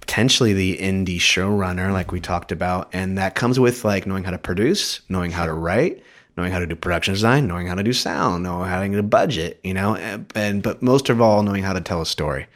potentially 0.00 0.52
the 0.52 0.78
indie 0.78 1.18
showrunner, 1.18 1.92
like 1.92 2.12
we 2.12 2.20
talked 2.20 2.52
about, 2.52 2.88
and 2.92 3.18
that 3.18 3.34
comes 3.34 3.58
with 3.58 3.84
like 3.84 4.06
knowing 4.06 4.24
how 4.24 4.30
to 4.30 4.38
produce, 4.38 5.00
knowing 5.08 5.30
how 5.30 5.46
to 5.46 5.52
write, 5.52 6.02
knowing 6.36 6.52
how 6.52 6.58
to 6.58 6.66
do 6.66 6.74
production 6.76 7.14
design, 7.14 7.46
knowing 7.46 7.66
how 7.66 7.74
to 7.74 7.82
do 7.82 7.92
sound, 7.92 8.42
knowing 8.42 8.68
how 8.68 8.80
to 8.80 8.88
get 8.88 8.98
a 8.98 9.02
budget, 9.02 9.60
you 9.62 9.74
know, 9.74 9.96
and, 9.96 10.30
and 10.34 10.62
but 10.62 10.82
most 10.82 11.08
of 11.08 11.20
all, 11.20 11.42
knowing 11.42 11.62
how 11.62 11.72
to 11.72 11.80
tell 11.80 12.00
a 12.00 12.06
story. 12.06 12.46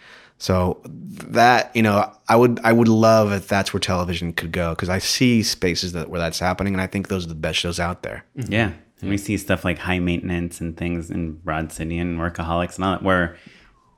So 0.41 0.81
that 0.85 1.75
you 1.75 1.83
know, 1.83 2.13
I 2.29 2.37
would 2.37 2.61
I 2.63 2.73
would 2.73 2.89
love 2.89 3.33
if 3.33 3.49
that's 3.49 3.73
where 3.73 3.81
television 3.81 4.33
could 4.33 4.53
go 4.53 4.71
because 4.71 4.89
I 4.89 4.99
see 4.99 5.43
spaces 5.43 5.93
that 5.93 6.09
where 6.11 6.21
that's 6.21 6.39
happening, 6.39 6.75
and 6.75 6.81
I 6.81 6.87
think 6.87 7.09
those 7.09 7.25
are 7.25 7.29
the 7.29 7.35
best 7.35 7.59
shows 7.59 7.81
out 7.81 8.03
there. 8.03 8.25
Mm-hmm. 8.37 8.53
Yeah. 8.53 8.73
And 9.01 9.11
we 9.11 9.17
see 9.17 9.37
stuff 9.37 9.65
like 9.65 9.79
high 9.79 10.01
maintenance 10.01 10.61
and 10.61 10.77
things 10.77 11.11
in 11.11 11.35
Broad 11.35 11.71
City 11.73 11.99
and 11.99 12.19
Workaholics 12.19 12.77
and 12.77 12.85
all 12.85 12.93
that, 12.93 13.03
where, 13.03 13.37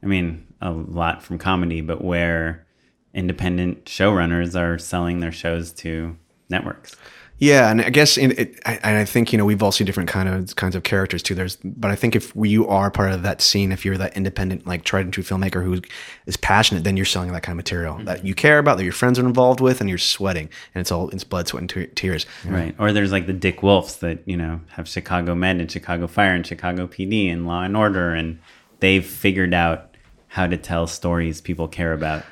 I 0.03 0.07
mean, 0.07 0.47
a 0.61 0.71
lot 0.71 1.23
from 1.23 1.39
comedy, 1.39 1.81
but 1.81 2.05
where 2.05 2.67
independent 3.15 3.85
showrunners 3.87 4.59
are 4.59 4.79
selling 4.79 5.21
their 5.21 5.33
shows 5.33 5.73
to 5.73 6.17
networks. 6.49 6.97
Yeah, 7.41 7.71
and 7.71 7.81
I 7.81 7.89
guess 7.89 8.19
in 8.19 8.33
it, 8.33 8.61
I, 8.67 8.75
and 8.83 8.99
I 8.99 9.07
think 9.07 9.33
you 9.33 9.39
know 9.39 9.47
we've 9.47 9.63
all 9.63 9.73
seen 9.73 9.87
different 9.87 10.11
kind 10.11 10.29
of 10.29 10.55
kinds 10.57 10.77
of 10.77 10.83
characters 10.83 11.23
too. 11.23 11.35
There's, 11.35 11.57
but 11.57 11.91
I 11.91 11.97
think 11.97 12.15
if 12.15 12.35
you 12.37 12.69
are 12.69 12.91
part 12.91 13.13
of 13.13 13.23
that 13.23 13.41
scene, 13.41 13.73
if 13.73 13.83
you're 13.83 13.97
that 13.97 14.15
independent, 14.15 14.67
like 14.67 14.85
tried 14.85 15.07
and 15.07 15.13
true 15.13 15.25
filmmaker 15.25 15.65
who 15.65 15.81
is 16.27 16.37
passionate, 16.37 16.85
then 16.85 16.99
you're 16.99 17.07
selling 17.07 17.33
that 17.33 17.43
kind 17.43 17.55
of 17.55 17.57
material 17.57 17.97
that 18.05 18.19
mm-hmm. 18.19 18.27
you 18.27 18.35
care 18.35 18.59
about, 18.59 18.77
that 18.77 18.85
your 18.85 18.93
friends 18.93 19.19
are 19.19 19.25
involved 19.25 19.61
with, 19.61 19.81
and 19.81 19.89
you're 19.89 19.99
sweating, 19.99 20.51
and 20.75 20.83
it's 20.83 20.93
all 20.93 21.09
it's 21.09 21.25
blood, 21.25 21.49
sweat, 21.49 21.63
and 21.63 21.71
te- 21.71 21.87
tears. 21.87 22.27
Right. 22.45 22.75
Or 22.79 22.93
there's 22.93 23.11
like 23.11 23.27
the 23.27 23.33
Dick 23.33 23.63
Wolfs 23.63 23.97
that, 23.97 24.19
you 24.27 24.37
know, 24.37 24.61
have 24.73 24.87
Chicago 24.87 25.35
Med 25.35 25.61
and 25.61 25.73
Chicago 25.73 26.07
Fire 26.07 26.35
and 26.35 26.47
Chicago 26.47 26.87
PD 26.87 27.33
and 27.33 27.47
Law 27.47 27.63
and 27.63 27.75
Order. 27.75 28.13
And 28.13 28.39
they've 28.81 29.05
figured 29.05 29.55
out 29.55 29.97
how 30.29 30.47
to 30.47 30.59
tell 30.59 30.87
stories 30.87 31.41
people 31.41 31.69
care 31.69 31.95
about. 31.95 32.23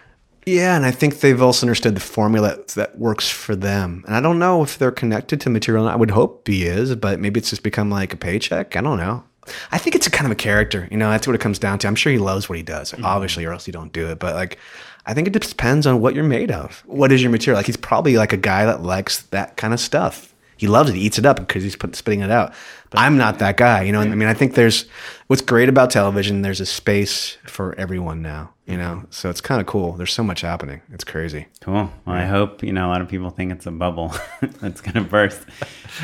Yeah, 0.48 0.76
and 0.76 0.86
I 0.86 0.92
think 0.92 1.20
they've 1.20 1.42
also 1.42 1.66
understood 1.66 1.94
the 1.94 2.00
formula 2.00 2.58
that 2.74 2.98
works 2.98 3.28
for 3.28 3.54
them. 3.54 4.02
And 4.06 4.16
I 4.16 4.20
don't 4.20 4.38
know 4.38 4.62
if 4.62 4.78
they're 4.78 4.90
connected 4.90 5.42
to 5.42 5.50
material. 5.50 5.86
I 5.86 5.94
would 5.94 6.10
hope 6.10 6.48
he 6.48 6.64
is, 6.64 6.94
but 6.96 7.20
maybe 7.20 7.38
it's 7.38 7.50
just 7.50 7.62
become 7.62 7.90
like 7.90 8.14
a 8.14 8.16
paycheck. 8.16 8.74
I 8.74 8.80
don't 8.80 8.96
know. 8.96 9.24
I 9.72 9.76
think 9.76 9.94
it's 9.94 10.06
a 10.06 10.10
kind 10.10 10.24
of 10.24 10.32
a 10.32 10.36
character. 10.36 10.88
You 10.90 10.96
know, 10.96 11.10
that's 11.10 11.26
what 11.26 11.34
it 11.34 11.40
comes 11.40 11.58
down 11.58 11.78
to. 11.80 11.86
I'm 11.86 11.94
sure 11.94 12.12
he 12.12 12.18
loves 12.18 12.48
what 12.48 12.56
he 12.56 12.62
does, 12.62 12.92
mm-hmm. 12.92 13.04
obviously, 13.04 13.44
or 13.44 13.52
else 13.52 13.66
you 13.66 13.74
don't 13.74 13.92
do 13.92 14.08
it. 14.08 14.18
But 14.18 14.34
like, 14.34 14.58
I 15.04 15.12
think 15.12 15.26
it 15.26 15.32
depends 15.34 15.86
on 15.86 16.00
what 16.00 16.14
you're 16.14 16.24
made 16.24 16.50
of. 16.50 16.82
What 16.86 17.12
is 17.12 17.22
your 17.22 17.30
material? 17.30 17.58
Like, 17.58 17.66
he's 17.66 17.76
probably 17.76 18.16
like 18.16 18.32
a 18.32 18.38
guy 18.38 18.64
that 18.64 18.82
likes 18.82 19.22
that 19.24 19.58
kind 19.58 19.74
of 19.74 19.80
stuff. 19.80 20.34
He 20.56 20.66
loves 20.66 20.90
it. 20.90 20.96
He 20.96 21.02
eats 21.02 21.18
it 21.18 21.26
up 21.26 21.36
because 21.36 21.62
he's 21.62 21.76
put, 21.76 21.94
spitting 21.94 22.20
it 22.20 22.30
out. 22.30 22.54
But 22.90 23.00
I'm 23.00 23.16
not 23.16 23.38
that 23.40 23.56
guy. 23.56 23.82
You 23.82 23.92
know, 23.92 24.00
I 24.00 24.06
mean, 24.06 24.28
I 24.28 24.34
think 24.34 24.54
there's 24.54 24.86
what's 25.26 25.42
great 25.42 25.68
about 25.68 25.90
television. 25.90 26.42
There's 26.42 26.60
a 26.60 26.66
space 26.66 27.36
for 27.44 27.74
everyone 27.76 28.22
now. 28.22 28.52
You 28.66 28.76
know, 28.76 29.04
so 29.08 29.30
it's 29.30 29.40
kind 29.40 29.62
of 29.62 29.66
cool. 29.66 29.92
There's 29.92 30.12
so 30.12 30.22
much 30.22 30.42
happening. 30.42 30.82
It's 30.92 31.04
crazy. 31.04 31.46
Cool. 31.62 31.90
Well, 32.04 32.16
I 32.16 32.26
hope, 32.26 32.62
you 32.62 32.70
know, 32.70 32.86
a 32.86 32.90
lot 32.90 33.00
of 33.00 33.08
people 33.08 33.30
think 33.30 33.50
it's 33.50 33.64
a 33.64 33.70
bubble 33.70 34.14
that's 34.60 34.82
going 34.82 35.02
to 35.02 35.10
burst. 35.10 35.40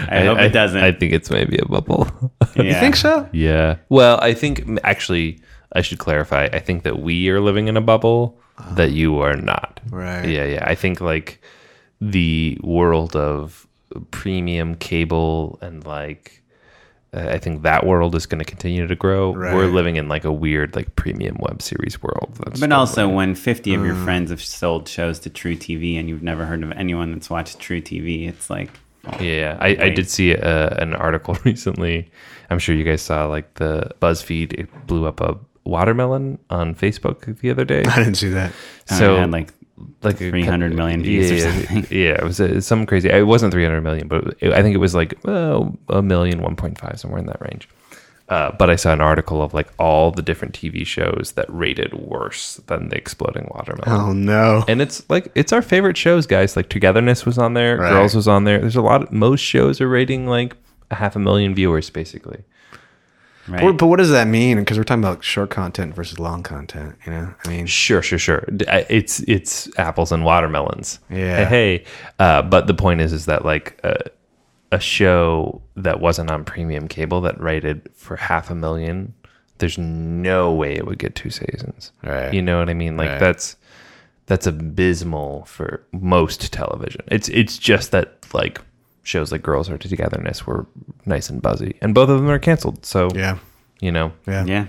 I, 0.09 0.21
hope 0.25 0.39
it 0.39 0.49
doesn't. 0.49 0.83
I 0.83 0.93
think 0.93 1.13
it's 1.13 1.31
maybe 1.31 1.59
a 1.59 1.67
bubble. 1.67 2.09
yeah. 2.57 2.63
You 2.63 2.73
think 2.75 2.97
so? 2.97 3.29
yeah. 3.33 3.77
Well, 3.91 4.19
I 4.23 4.33
think 4.33 4.65
actually 4.83 5.43
I 5.73 5.83
should 5.83 5.99
clarify. 5.99 6.49
I 6.55 6.59
think 6.59 6.85
that 6.85 7.01
we 7.01 7.29
are 7.29 7.41
living 7.41 7.69
in 7.69 7.77
a 7.77 7.83
bubble 7.83 8.41
uh-huh. 8.57 8.77
that 8.77 8.93
you 8.93 9.19
are 9.19 9.37
not. 9.37 9.81
Right. 9.91 10.27
Yeah, 10.27 10.45
yeah. 10.45 10.65
I 10.67 10.75
think 10.75 11.03
like 11.03 11.43
the 12.01 12.59
world 12.63 13.15
of 13.15 13.67
premium 14.11 14.75
cable 14.75 15.59
and 15.61 15.85
like 15.87 16.43
I 17.17 17.39
think 17.39 17.63
that 17.63 17.87
world 17.87 18.15
is 18.15 18.27
going 18.27 18.39
to 18.41 18.45
continue 18.45 18.87
to 18.87 18.95
grow. 18.97 19.35
Right. 19.35 19.55
We're 19.55 19.67
living 19.67 19.97
in 19.97 20.09
like 20.09 20.25
a 20.25 20.33
weird 20.33 20.75
like 20.75 20.97
premium 20.97 21.37
web 21.41 21.63
series 21.63 22.03
world. 22.03 22.37
That's 22.45 22.61
But 22.61 22.73
also, 22.73 23.09
when 23.09 23.35
50 23.35 23.75
of 23.75 23.81
Mm. 23.83 23.87
your 23.87 23.95
friends 23.97 24.31
have 24.31 24.43
sold 24.43 24.89
shows 24.89 25.19
to 25.21 25.31
truTV 25.31 25.99
and 25.99 26.09
you've 26.09 26.23
never 26.23 26.45
heard 26.45 26.63
of 26.63 26.73
anyone 26.73 27.13
that's 27.13 27.31
watched 27.31 27.59
truTV, 27.59 28.29
it's 28.29 28.51
like, 28.51 28.71
Yeah, 29.21 29.57
I, 29.61 29.69
I 29.69 29.89
did 29.91 30.09
see 30.11 30.35
uh 30.35 30.71
an 30.83 30.95
article 30.95 31.37
recently. 31.45 32.11
I'm 32.51 32.59
sure 32.59 32.75
you 32.75 32.85
guys 32.85 33.03
saw 33.03 33.27
like 33.27 33.55
the 33.55 33.91
BuzzFeed 34.01 34.53
it 34.55 34.87
blew 34.87 35.07
up 35.07 35.21
a 35.21 35.37
watermelon 35.65 36.39
on 36.51 36.75
Facebook 36.75 37.39
the 37.41 37.51
other 37.51 37.65
day. 37.65 37.85
I 37.87 37.97
didn't 37.99 38.17
see 38.17 38.29
that. 38.31 38.53
so 38.87 38.97
So 38.99 39.17
had 39.17 39.31
like 39.31 39.53
like 40.03 40.21
a 40.21 40.31
300 40.31 40.71
cou- 40.71 40.77
million 40.77 41.03
views 41.03 41.31
or 41.31 41.35
yeah, 41.35 41.51
something. 41.51 41.87
Yeah, 41.91 42.13
it 42.13 42.25
was 42.25 42.41
uh, 42.41 42.61
some 42.61 42.87
crazy. 42.87 43.09
It 43.09 43.27
wasn't 43.27 43.53
300 43.53 43.81
million, 43.81 44.09
but 44.09 44.37
it, 44.41 44.53
I 44.53 44.63
think 44.63 44.75
it 44.75 44.79
was 44.79 44.95
like 44.95 45.15
oh, 45.27 45.77
a 45.89 46.03
million, 46.03 46.41
1.5, 46.41 46.99
somewhere 46.99 47.21
in 47.21 47.27
that 47.27 47.41
range. 47.41 47.69
Uh, 48.29 48.51
but 48.59 48.71
I 48.71 48.77
saw 48.77 48.93
an 48.93 49.03
article 49.03 49.43
of 49.43 49.53
like 49.53 49.69
all 49.79 50.11
the 50.11 50.23
different 50.23 50.55
TV 50.55 50.87
shows 50.87 51.33
that 51.33 51.47
rated 51.51 51.93
worse 51.93 52.57
than 52.69 52.89
the 52.89 52.97
Exploding 52.97 53.51
Watermelon. 53.55 54.01
Oh 54.01 54.13
no. 54.13 54.65
And 54.67 54.81
it's 54.81 55.09
like 55.11 55.31
it's 55.35 55.53
our 55.53 55.61
favorite 55.61 55.99
shows, 55.99 56.27
guys. 56.27 56.57
Like 56.57 56.71
Togetherness 56.71 57.27
was 57.27 57.37
on 57.37 57.53
there, 57.53 57.77
Right. 57.77 57.91
Girls 57.91 58.15
was 58.15 58.27
on 58.27 58.45
there. 58.45 58.61
There's 58.61 58.77
a 58.77 58.83
lot. 58.83 59.03
Of, 59.03 59.13
most 59.13 59.41
shows 59.41 59.79
are 59.81 59.89
rating 59.89 60.27
like 60.27 60.57
a 60.91 60.95
half 60.95 61.17
a 61.17 61.19
million 61.19 61.55
viewers, 61.55 61.91
basically. 61.91 62.45
Right? 63.49 63.61
But, 63.63 63.73
but 63.79 63.87
what 63.87 63.97
does 63.99 64.11
that 64.11 64.27
mean? 64.27 64.59
Because 64.59 64.79
we're 64.79 64.85
talking 64.85 65.03
about 65.05 65.23
short 65.25 65.51
content 65.51 65.95
versus 65.95 66.19
long 66.19 66.43
content. 66.43 66.97
You 67.07 67.13
know, 67.13 67.35
I 67.45 67.49
mean, 67.49 67.67
Sure, 67.67 68.03
sure, 68.03 68.19
sure. 68.19 68.45
It's 68.49 69.21
it's 69.21 69.69
apples 69.79 70.13
and 70.13 70.25
watermelons. 70.25 70.99
Yeah. 71.11 71.45
Hey, 71.47 71.85
uh, 72.19 72.43
but 72.43 72.67
the 72.67 72.75
point 72.75 73.01
is, 73.01 73.13
is 73.13 73.27
that 73.27 73.45
like 73.45 73.79
uh, 73.85 73.95
a 74.73 74.81
show 74.81 75.63
that 75.77 76.01
wasn't 76.01 76.31
on 76.31 76.45
premium 76.45 76.89
cable 76.89 77.21
that 77.23 77.41
rated 77.41 77.89
for 77.95 78.17
half 78.17 78.51
a 78.51 78.55
million, 78.55 79.15
there's 79.59 79.79
no 79.79 80.53
way 80.53 80.75
it 80.75 80.87
would 80.87 80.99
get 80.99 81.15
two 81.15 81.31
seasons. 81.31 81.93
Right. 82.03 82.33
You 82.35 82.43
know 82.43 82.59
what 82.59 82.69
I 82.71 82.75
mean? 82.75 82.97
Like 82.97 83.11
Right. 83.11 83.21
that's 83.21 83.57
that's 84.27 84.47
abysmal 84.47 85.45
for 85.45 85.85
most 85.93 86.53
television. 86.53 87.03
It's 87.09 87.29
it's 87.29 87.59
just 87.59 87.91
that 87.93 88.27
like 88.33 88.61
shows 89.05 89.31
like 89.31 89.43
Girls 89.43 89.71
Are 89.71 89.79
Togetherness 89.79 90.47
were 90.47 90.67
nice 91.07 91.31
and 91.31 91.41
buzzy, 91.41 91.77
and 91.81 91.95
both 91.95 92.09
of 92.09 92.17
them 92.19 92.29
are 92.29 92.39
canceled. 92.41 92.85
So 92.85 93.09
yeah, 93.15 93.39
you 93.81 93.93
know, 93.93 94.13
yeah, 94.27 94.45
yeah. 94.45 94.67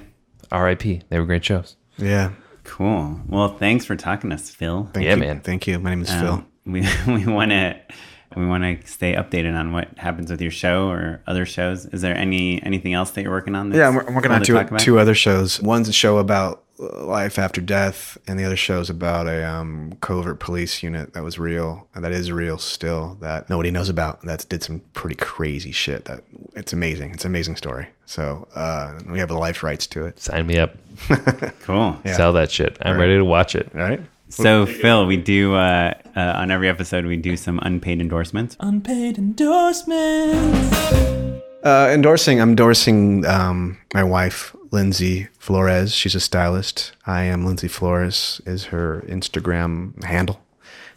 R.I.P. 0.52 1.02
They 1.10 1.20
were 1.20 1.26
great 1.26 1.44
shows. 1.44 1.76
yeah. 1.98 2.32
Cool. 2.64 3.20
Well, 3.28 3.50
thanks 3.58 3.86
for 3.86 3.96
talking 3.96 4.32
to 4.32 4.36
us, 4.36 4.50
Phil. 4.50 4.90
Thank 4.92 5.06
Yeah, 5.06 5.14
you. 5.14 5.20
man. 5.20 5.40
Thank 5.42 5.68
you. 5.68 5.78
My 5.80 5.92
name 5.92 6.02
is 6.02 6.10
Phil. 6.10 6.34
Um, 6.34 6.48
we 6.66 6.82
we 7.08 7.26
want 7.28 7.52
to 7.52 7.80
we 8.36 8.46
want 8.48 8.64
to 8.64 8.88
stay 8.92 9.14
updated 9.14 9.56
on 9.58 9.72
what 9.72 9.96
happens 9.98 10.32
with 10.32 10.42
your 10.42 10.50
show 10.52 10.90
or 10.90 11.22
other 11.28 11.46
shows. 11.46 11.86
Is 11.86 12.02
there 12.02 12.16
any 12.16 12.62
anything 12.64 12.94
else 12.94 13.12
that 13.12 13.22
you're 13.22 13.32
working 13.32 13.54
on? 13.56 13.70
that's 13.70 13.78
Yeah, 13.78 13.88
I'm, 13.88 14.00
I'm 14.08 14.16
working 14.16 14.30
cool 14.30 14.32
on 14.34 14.40
to 14.42 14.46
two 14.46 14.54
talk 14.56 14.78
two 14.80 14.98
other 15.00 15.14
shows. 15.14 15.62
One's 15.62 15.88
a 15.88 15.94
show 15.94 16.18
about 16.18 16.64
life 16.78 17.40
after 17.40 17.62
death, 17.62 18.18
and 18.28 18.40
the 18.40 18.44
other 18.44 18.56
show 18.56 18.80
is 18.80 18.90
about 18.90 19.28
a 19.28 19.48
um, 19.48 19.94
covert 20.02 20.40
police 20.40 20.84
unit 20.84 21.14
that 21.14 21.24
was 21.24 21.40
real 21.40 21.88
and 21.96 22.04
that 22.04 22.12
is 22.12 22.32
real 22.32 22.58
still 22.58 23.18
that 23.22 23.50
nobody 23.50 23.72
knows 23.72 23.90
about. 23.90 24.22
That 24.22 24.46
did 24.50 24.64
some 24.64 24.82
pretty 24.94 25.16
crazy 25.16 25.72
shit. 25.72 26.06
That 26.06 26.24
it's 26.56 26.74
amazing. 26.74 27.12
It's 27.12 27.26
an 27.26 27.32
amazing 27.32 27.56
story. 27.56 27.88
So 28.06 28.48
uh, 28.56 29.00
we 29.10 29.20
have 29.20 29.30
the 29.30 29.38
life 29.38 29.64
rights 29.64 29.88
to 29.88 30.06
it. 30.06 30.20
Sign 30.20 30.48
me 30.48 30.58
up. 30.60 30.76
Cool. 31.62 31.98
Sell 32.06 32.32
that 32.34 32.52
shit. 32.52 32.78
I'm 32.82 33.00
ready 33.00 33.18
to 33.18 33.26
watch 33.26 33.56
it. 33.56 33.72
All 33.74 33.82
right. 33.82 34.00
So 34.30 34.68
Phil, 34.68 35.08
we 35.08 35.18
do 35.18 35.56
uh, 35.56 35.94
uh, 36.16 36.34
on 36.36 36.52
every 36.52 36.70
episode 36.70 37.06
we 37.06 37.18
do 37.18 37.36
some 37.36 37.60
unpaid 37.64 38.00
endorsements. 38.00 38.56
Unpaid 38.60 39.18
endorsements. 39.18 40.76
Uh, 41.64 41.90
endorsing, 41.92 42.40
I'm 42.40 42.50
endorsing 42.50 43.26
um, 43.26 43.80
my 43.96 44.04
wife, 44.04 44.56
Lindsay 44.76 45.30
Flores. 45.40 45.96
She's 45.96 46.16
a 46.16 46.20
stylist. 46.20 46.92
I 47.08 47.24
am 47.24 47.46
Lindsay 47.46 47.70
Flores 47.70 48.42
is 48.46 48.66
her 48.66 49.06
Instagram 49.08 50.04
handle. 50.04 50.42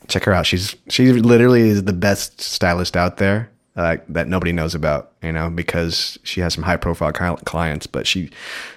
Check 0.08 0.24
her 0.24 0.32
out. 0.32 0.46
She's 0.46 0.74
she 0.88 1.12
literally 1.12 1.68
is 1.68 1.84
the 1.84 1.92
best 1.92 2.40
stylist 2.40 2.96
out 2.96 3.18
there 3.18 3.50
uh, 3.76 3.98
that 4.08 4.26
nobody 4.26 4.50
knows 4.50 4.74
about. 4.74 5.12
You 5.22 5.30
know, 5.30 5.48
because 5.48 6.18
she 6.24 6.40
has 6.40 6.54
some 6.54 6.64
high 6.64 6.76
profile 6.76 7.12
clients, 7.12 7.86
but 7.86 8.04
she 8.06 8.26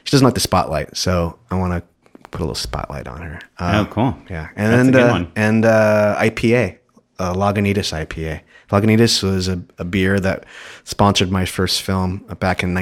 she 0.03 0.11
doesn't 0.11 0.23
like 0.23 0.35
the 0.35 0.39
spotlight. 0.39 0.95
So 0.95 1.39
I 1.49 1.55
want 1.55 1.73
to 1.73 2.27
put 2.29 2.41
a 2.41 2.43
little 2.43 2.53
spotlight 2.53 3.07
on 3.07 3.21
her. 3.21 3.39
Uh, 3.57 3.85
oh, 3.85 3.91
cool. 3.91 4.15
yeah, 4.29 4.49
and 4.55 4.95
uh, 4.95 5.25
and 5.35 5.65
uh, 5.65 6.15
IPA, 6.19 6.77
uh, 7.17 7.33
Lagunitas 7.33 7.91
IPA. 7.91 8.41
Lagunitas 8.69 9.23
was 9.23 9.47
a, 9.47 9.61
a 9.79 9.83
beer 9.83 10.19
that 10.19 10.45
sponsored 10.83 11.31
my 11.31 11.45
first 11.45 11.81
film 11.81 12.19
back 12.39 12.63
in 12.63 12.73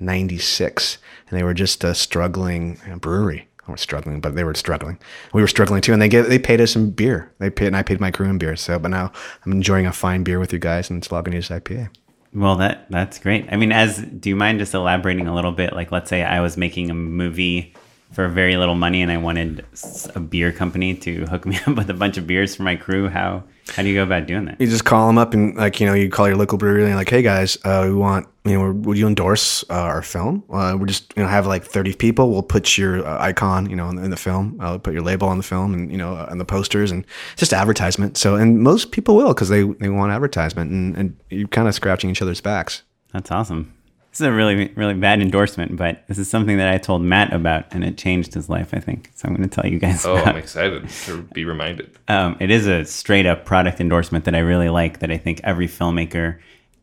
1996, 0.00 0.98
and 1.28 1.38
they 1.38 1.42
were 1.42 1.54
just 1.54 1.84
a 1.84 1.94
struggling 1.94 2.80
brewery. 3.00 3.48
I 3.66 3.72
was 3.72 3.80
struggling, 3.80 4.20
but 4.20 4.34
they 4.34 4.44
were 4.44 4.54
struggling. 4.54 4.98
We 5.34 5.42
were 5.42 5.48
struggling 5.48 5.82
too, 5.82 5.92
and 5.92 6.00
they 6.00 6.08
gave, 6.08 6.28
they 6.28 6.38
paid 6.38 6.60
us 6.60 6.72
some 6.72 6.90
beer. 6.90 7.30
They 7.38 7.50
paid, 7.50 7.66
and 7.68 7.76
I 7.76 7.82
paid 7.82 8.00
my 8.00 8.10
crew 8.10 8.28
in 8.28 8.38
beer. 8.38 8.56
So, 8.56 8.78
but 8.78 8.88
now 8.88 9.12
I'm 9.44 9.52
enjoying 9.52 9.86
a 9.86 9.92
fine 9.92 10.24
beer 10.24 10.38
with 10.38 10.52
you 10.52 10.58
guys, 10.58 10.88
and 10.88 10.98
it's 10.98 11.08
Lagunitas 11.08 11.60
IPA. 11.60 11.90
Well, 12.34 12.56
that 12.56 12.90
that's 12.90 13.18
great. 13.18 13.46
I 13.50 13.56
mean, 13.56 13.72
as 13.72 13.98
do 13.98 14.28
you 14.28 14.36
mind 14.36 14.58
just 14.58 14.74
elaborating 14.74 15.26
a 15.26 15.34
little 15.34 15.52
bit? 15.52 15.72
Like, 15.74 15.92
let's 15.92 16.08
say 16.10 16.22
I 16.22 16.40
was 16.40 16.56
making 16.56 16.90
a 16.90 16.94
movie 16.94 17.74
for 18.12 18.28
very 18.28 18.56
little 18.56 18.74
money, 18.74 19.02
and 19.02 19.12
I 19.12 19.18
wanted 19.18 19.64
a 20.14 20.20
beer 20.20 20.50
company 20.50 20.94
to 20.94 21.26
hook 21.26 21.46
me 21.46 21.58
up 21.66 21.76
with 21.76 21.90
a 21.90 21.94
bunch 21.94 22.16
of 22.16 22.26
beers 22.26 22.56
for 22.56 22.62
my 22.62 22.76
crew. 22.76 23.08
How 23.08 23.44
how 23.70 23.82
do 23.82 23.88
you 23.88 23.94
go 23.94 24.02
about 24.02 24.26
doing 24.26 24.46
that? 24.46 24.60
You 24.60 24.66
just 24.66 24.84
call 24.84 25.06
them 25.06 25.18
up 25.18 25.34
and 25.34 25.54
like 25.56 25.80
you 25.80 25.86
know 25.86 25.94
you 25.94 26.08
call 26.08 26.26
your 26.26 26.36
local 26.36 26.58
brewery 26.58 26.84
and 26.84 26.94
like, 26.94 27.10
hey 27.10 27.22
guys, 27.22 27.58
uh, 27.64 27.84
we 27.86 27.94
want 27.94 28.26
you 28.44 28.58
know 28.58 28.72
would 28.72 28.96
you 28.96 29.06
endorse 29.06 29.62
uh, 29.70 29.74
our 29.74 30.02
film? 30.02 30.42
Uh, 30.50 30.76
we're 30.78 30.86
just 30.86 31.12
you 31.16 31.22
know 31.22 31.28
have 31.28 31.46
like 31.46 31.64
30 31.64 31.94
people. 31.94 32.30
We'll 32.30 32.42
put 32.42 32.78
your 32.78 33.06
uh, 33.06 33.22
icon 33.22 33.68
you 33.68 33.76
know 33.76 33.88
in 33.88 33.96
the, 33.96 34.04
in 34.04 34.10
the 34.10 34.16
film. 34.16 34.56
I'll 34.60 34.78
put 34.78 34.94
your 34.94 35.02
label 35.02 35.28
on 35.28 35.36
the 35.36 35.44
film 35.44 35.74
and 35.74 35.90
you 35.90 35.98
know 35.98 36.14
uh, 36.14 36.28
on 36.30 36.38
the 36.38 36.44
posters 36.44 36.90
and 36.90 37.04
just 37.36 37.52
advertisement. 37.52 38.16
So 38.16 38.36
and 38.36 38.60
most 38.60 38.90
people 38.90 39.16
will 39.16 39.34
because 39.34 39.48
they 39.48 39.62
they 39.64 39.90
want 39.90 40.12
advertisement 40.12 40.70
and, 40.70 40.96
and 40.96 41.16
you're 41.30 41.48
kind 41.48 41.68
of 41.68 41.74
scratching 41.74 42.10
each 42.10 42.22
other's 42.22 42.40
backs. 42.40 42.82
That's 43.12 43.30
awesome. 43.30 43.74
This 44.18 44.24
is 44.24 44.30
a 44.30 44.32
really 44.32 44.72
really 44.74 44.94
bad 44.94 45.20
endorsement, 45.20 45.76
but 45.76 46.02
this 46.08 46.18
is 46.18 46.28
something 46.28 46.56
that 46.56 46.66
I 46.74 46.76
told 46.76 47.02
Matt 47.02 47.32
about, 47.32 47.72
and 47.72 47.84
it 47.84 47.96
changed 47.96 48.34
his 48.34 48.48
life. 48.48 48.70
I 48.72 48.80
think 48.80 49.12
so. 49.14 49.28
I'm 49.28 49.36
going 49.36 49.48
to 49.48 49.54
tell 49.54 49.70
you 49.70 49.78
guys. 49.78 50.04
Oh, 50.04 50.16
about. 50.16 50.26
I'm 50.26 50.36
excited 50.36 50.88
to 50.88 51.22
be 51.22 51.44
reminded. 51.44 51.96
Um, 52.08 52.36
it 52.40 52.50
is 52.50 52.66
a 52.66 52.84
straight 52.84 53.26
up 53.26 53.44
product 53.44 53.80
endorsement 53.80 54.24
that 54.24 54.34
I 54.34 54.40
really 54.40 54.70
like. 54.70 54.98
That 54.98 55.12
I 55.12 55.18
think 55.18 55.40
every 55.44 55.68
filmmaker 55.68 56.40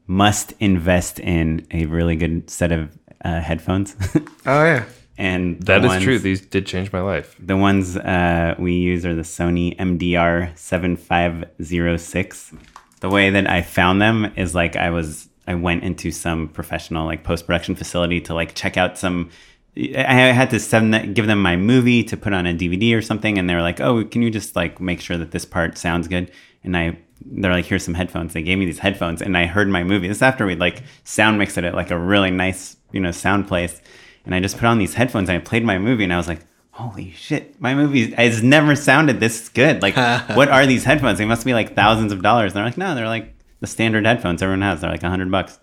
must 0.07 0.53
invest 0.61 1.19
in 1.19 1.67
a 1.71 1.87
really 1.87 2.15
good 2.15 2.49
set 2.49 2.71
of 2.71 2.97
uh, 3.25 3.41
headphones. 3.41 3.97
Oh 4.45 4.63
yeah. 4.63 4.85
and 5.17 5.61
that 5.63 5.83
is 5.83 5.89
ones- 5.89 6.03
true. 6.05 6.19
These 6.19 6.39
did 6.39 6.65
change 6.65 6.93
my 6.93 7.01
life. 7.01 7.35
The 7.37 7.57
ones 7.57 7.97
uh, 7.97 8.55
we 8.57 8.75
use 8.75 9.05
are 9.05 9.13
the 9.13 9.23
Sony 9.23 9.75
MDR 9.77 10.57
7506. 10.57 12.53
The 13.01 13.09
way 13.09 13.29
that 13.29 13.49
I 13.49 13.61
found 13.61 14.01
them 14.01 14.31
is 14.37 14.55
like 14.55 14.77
I 14.77 14.89
was 14.91 15.27
I 15.47 15.55
went 15.55 15.83
into 15.83 16.11
some 16.11 16.47
professional 16.47 17.05
like 17.05 17.23
post 17.23 17.45
production 17.45 17.75
facility 17.75 18.21
to 18.21 18.33
like 18.33 18.55
check 18.55 18.77
out 18.77 18.97
some. 18.97 19.29
I 19.77 20.31
had 20.31 20.51
to 20.51 20.59
send 20.59 20.93
that, 20.93 21.13
give 21.13 21.27
them 21.27 21.41
my 21.41 21.57
movie 21.57 22.01
to 22.05 22.15
put 22.15 22.33
on 22.33 22.47
a 22.47 22.53
DVD 22.53 22.97
or 22.97 23.01
something, 23.01 23.37
and 23.37 23.49
they 23.49 23.55
were 23.55 23.61
like, 23.61 23.81
"Oh, 23.81 24.03
can 24.05 24.21
you 24.21 24.29
just 24.29 24.55
like 24.55 24.79
make 24.79 25.01
sure 25.01 25.17
that 25.17 25.31
this 25.31 25.45
part 25.45 25.77
sounds 25.77 26.07
good?" 26.07 26.31
And 26.63 26.77
I, 26.77 26.97
they're 27.25 27.51
like, 27.51 27.65
"Here's 27.65 27.83
some 27.83 27.93
headphones." 27.93 28.33
They 28.33 28.41
gave 28.41 28.57
me 28.57 28.65
these 28.65 28.79
headphones, 28.79 29.21
and 29.21 29.37
I 29.37 29.45
heard 29.45 29.67
my 29.67 29.83
movie. 29.83 30.07
This 30.07 30.17
is 30.17 30.23
after 30.23 30.45
we 30.45 30.55
like 30.55 30.81
sound 31.03 31.37
mixed 31.37 31.57
it 31.57 31.65
at 31.65 31.75
like 31.75 31.91
a 31.91 31.99
really 31.99 32.31
nice, 32.31 32.77
you 32.93 33.01
know, 33.01 33.11
sound 33.11 33.47
place, 33.47 33.81
and 34.25 34.33
I 34.33 34.39
just 34.39 34.55
put 34.55 34.65
on 34.65 34.77
these 34.77 34.93
headphones 34.93 35.29
and 35.29 35.37
I 35.37 35.41
played 35.41 35.63
my 35.65 35.77
movie, 35.77 36.05
and 36.05 36.13
I 36.13 36.17
was 36.17 36.29
like, 36.29 36.41
holy 36.71 37.11
shit, 37.11 37.59
my 37.61 37.73
movie 37.73 38.11
has 38.11 38.43
never 38.43 38.75
sounded 38.75 39.19
this 39.19 39.49
good. 39.49 39.81
Like, 39.81 39.95
what 40.35 40.49
are 40.49 40.65
these 40.65 40.83
headphones? 40.83 41.17
They 41.17 41.25
must 41.25 41.45
be 41.45 41.53
like 41.53 41.75
thousands 41.75 42.11
of 42.11 42.21
dollars. 42.21 42.51
And 42.51 42.57
they're 42.57 42.65
like, 42.65 42.77
no, 42.77 42.95
they're 42.95 43.07
like 43.07 43.34
the 43.65 43.71
standard 43.71 44.05
headphones 44.05 44.43
everyone 44.43 44.61
has. 44.61 44.81
They're 44.81 44.91
like 44.91 45.01
a 45.03 45.09
hundred 45.09 45.31
bucks. 45.31 45.59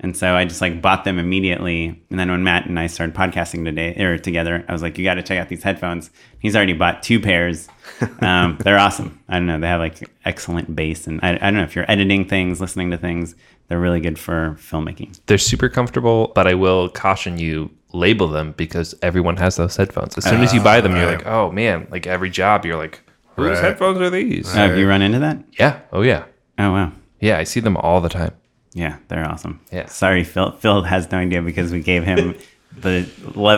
And 0.00 0.14
so 0.16 0.34
I 0.34 0.44
just 0.44 0.60
like 0.60 0.82
bought 0.82 1.04
them 1.04 1.18
immediately. 1.18 2.02
And 2.10 2.18
then 2.18 2.30
when 2.30 2.42
Matt 2.42 2.66
and 2.66 2.78
I 2.78 2.88
started 2.88 3.14
podcasting 3.14 3.64
today 3.64 3.94
or 4.02 4.18
together, 4.18 4.64
I 4.68 4.72
was 4.72 4.82
like, 4.82 4.98
you 4.98 5.04
got 5.04 5.14
to 5.14 5.22
check 5.22 5.38
out 5.38 5.48
these 5.48 5.62
headphones. 5.62 6.10
He's 6.40 6.56
already 6.56 6.72
bought 6.72 7.02
two 7.02 7.20
pairs. 7.20 7.68
Um, 8.20 8.56
they're 8.64 8.78
awesome. 8.78 9.20
I 9.28 9.34
don't 9.34 9.46
know. 9.46 9.58
They 9.60 9.66
have 9.68 9.80
like 9.80 10.10
excellent 10.24 10.74
bass. 10.74 11.06
And 11.06 11.20
I, 11.22 11.34
I 11.34 11.38
don't 11.38 11.54
know 11.54 11.62
if 11.62 11.76
you're 11.76 11.90
editing 11.90 12.26
things, 12.26 12.60
listening 12.60 12.90
to 12.90 12.96
things, 12.98 13.34
they're 13.68 13.78
really 13.78 14.00
good 14.00 14.18
for 14.18 14.56
filmmaking. 14.58 15.20
They're 15.26 15.38
super 15.38 15.68
comfortable, 15.68 16.32
but 16.34 16.46
I 16.46 16.54
will 16.54 16.88
caution 16.88 17.38
you 17.38 17.70
label 17.92 18.26
them 18.26 18.52
because 18.56 18.94
everyone 19.02 19.36
has 19.36 19.56
those 19.56 19.76
headphones. 19.76 20.16
As 20.18 20.24
soon 20.24 20.42
as 20.42 20.52
you 20.54 20.60
buy 20.62 20.80
them, 20.80 20.96
you're 20.96 21.06
like, 21.06 21.26
oh 21.26 21.50
man, 21.52 21.86
like 21.90 22.06
every 22.06 22.30
job, 22.30 22.64
you're 22.64 22.76
like, 22.78 23.00
whose 23.36 23.50
Right. 23.50 23.58
headphones 23.64 24.00
are 24.00 24.10
these? 24.10 24.48
Oh, 24.54 24.56
have 24.58 24.76
you 24.78 24.88
run 24.88 25.02
into 25.02 25.18
that? 25.20 25.38
Yeah. 25.58 25.80
Oh 25.92 26.02
yeah. 26.02 26.24
Oh, 26.58 26.72
wow. 26.72 26.92
Yeah. 27.24 27.38
I 27.38 27.44
see 27.44 27.60
them 27.60 27.76
all 27.76 28.00
the 28.00 28.08
time. 28.08 28.32
Yeah, 28.72 28.96
they're 29.08 29.24
awesome. 29.24 29.60
Yeah. 29.70 29.86
Sorry, 29.86 30.24
Phil. 30.24 30.50
Phil 30.52 30.82
has 30.82 31.10
no 31.12 31.18
idea 31.18 31.42
because 31.42 31.72
we 31.72 31.80
gave 31.80 32.04
him 32.04 32.34
the 32.76 33.08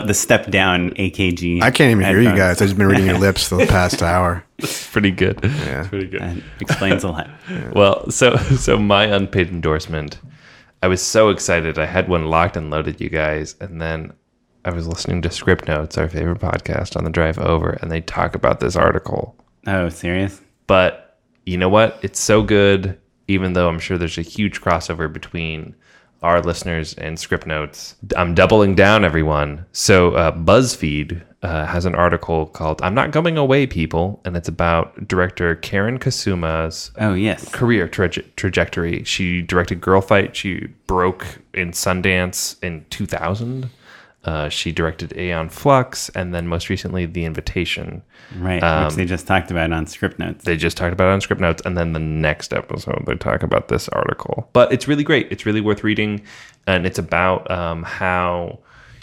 the 0.07 0.15
step 0.15 0.51
down 0.51 0.91
AKG. 0.91 1.63
I 1.63 1.71
can't 1.71 1.91
even 1.91 2.05
hear 2.05 2.21
you 2.21 2.37
guys. 2.37 2.61
I've 2.61 2.69
just 2.69 2.77
been 2.77 2.87
reading 2.87 3.07
your 3.07 3.19
lips 3.19 3.49
for 3.49 3.57
the 3.57 3.67
past 3.67 4.03
hour. 4.15 4.45
It's 4.59 4.91
pretty 4.91 5.11
good. 5.11 5.41
Yeah. 5.43 5.81
It's 5.81 5.89
pretty 5.89 6.07
good. 6.09 6.21
That 6.21 6.37
explains 6.61 7.03
a 7.03 7.09
lot. 7.09 7.31
Well, 7.73 8.11
so 8.11 8.37
so 8.37 8.77
my 8.79 9.05
unpaid 9.05 9.49
endorsement, 9.49 10.19
I 10.83 10.89
was 10.89 11.01
so 11.03 11.31
excited. 11.31 11.79
I 11.79 11.87
had 11.87 12.09
one 12.09 12.27
locked 12.27 12.57
and 12.59 12.71
loaded, 12.71 13.01
you 13.01 13.09
guys, 13.09 13.57
and 13.61 13.81
then 13.81 14.13
I 14.67 14.71
was 14.71 14.87
listening 14.87 15.23
to 15.23 15.29
Scriptnotes, 15.31 15.97
our 15.97 16.09
favorite 16.09 16.41
podcast, 16.41 16.97
on 16.97 17.05
the 17.05 17.11
drive 17.11 17.39
over, 17.39 17.71
and 17.81 17.91
they 17.91 18.01
talk 18.03 18.35
about 18.35 18.61
this 18.61 18.77
article. 18.77 19.35
Oh, 19.67 19.89
serious? 19.89 20.41
But 20.67 21.19
you 21.47 21.57
know 21.57 21.69
what? 21.69 21.99
It's 22.03 22.21
so 22.21 22.43
good, 22.43 22.99
even 23.29 23.53
though 23.53 23.69
I'm 23.69 23.79
sure 23.79 23.99
there's 23.99 24.19
a 24.19 24.23
huge 24.23 24.61
crossover 24.61 25.13
between 25.13 25.75
our 26.23 26.41
listeners 26.41 26.95
and 26.95 27.19
Scriptnotes. 27.19 27.95
I'm 28.17 28.35
doubling 28.35 28.75
down, 28.75 29.05
everyone. 29.05 29.67
So 29.73 30.13
uh, 30.15 30.33
BuzzFeed 30.33 31.23
uh, 31.43 31.67
has 31.67 31.85
an 31.85 31.95
article 31.95 32.47
called 32.47 32.81
"I'm 32.83 32.95
Not 32.95 33.11
Going 33.11 33.37
Away, 33.37 33.67
People," 33.67 34.21
and 34.25 34.37
it's 34.37 34.49
about 34.49 35.07
director 35.07 35.55
Karyn 35.57 35.99
Kusama's 35.99 36.91
Oh, 36.99 37.13
yes. 37.15 37.49
career 37.51 37.87
traje- 37.87 38.25
trajectory. 38.37 39.05
She 39.05 39.43
directed 39.43 39.81
Girlfight. 39.81 40.35
She 40.35 40.69
broke 40.87 41.27
in 41.53 41.73
Sundance 41.73 42.57
in 42.65 42.87
2000. 42.91 43.69
Uh, 44.27 44.49
she 44.49 44.73
directed 44.73 45.17
Aeon 45.17 45.49
Flux, 45.49 46.09
and 46.11 46.35
then 46.35 46.49
most 46.49 46.69
recently, 46.69 47.07
The 47.07 47.25
Invitation. 47.25 48.03
Right, 48.37 48.61
Um, 48.63 48.87
which 48.87 48.95
they 48.97 49.05
just 49.07 49.27
talked 49.27 49.51
about 49.53 49.73
on 49.73 49.87
Scriptnotes. 49.87 50.43
They 50.43 50.57
just 50.57 50.77
talked 50.77 50.93
about 50.93 51.09
it 51.09 51.13
on 51.13 51.21
Scriptnotes, 51.21 51.65
and 51.65 51.79
then 51.79 51.93
the 51.93 52.01
next 52.01 52.53
episode 52.53 53.05
they 53.07 53.15
talk 53.15 53.45
about 53.45 53.69
this 53.69 53.89
article. 53.91 54.51
But 54.53 54.73
it's 54.73 54.89
really 54.89 55.05
great. 55.05 55.29
It's 55.31 55.47
really 55.47 55.61
worth 55.61 55.85
reading, 55.85 56.23
and 56.67 56.85
it's 56.87 56.99
about 56.99 57.49
um, 57.51 57.85
how 57.85 58.59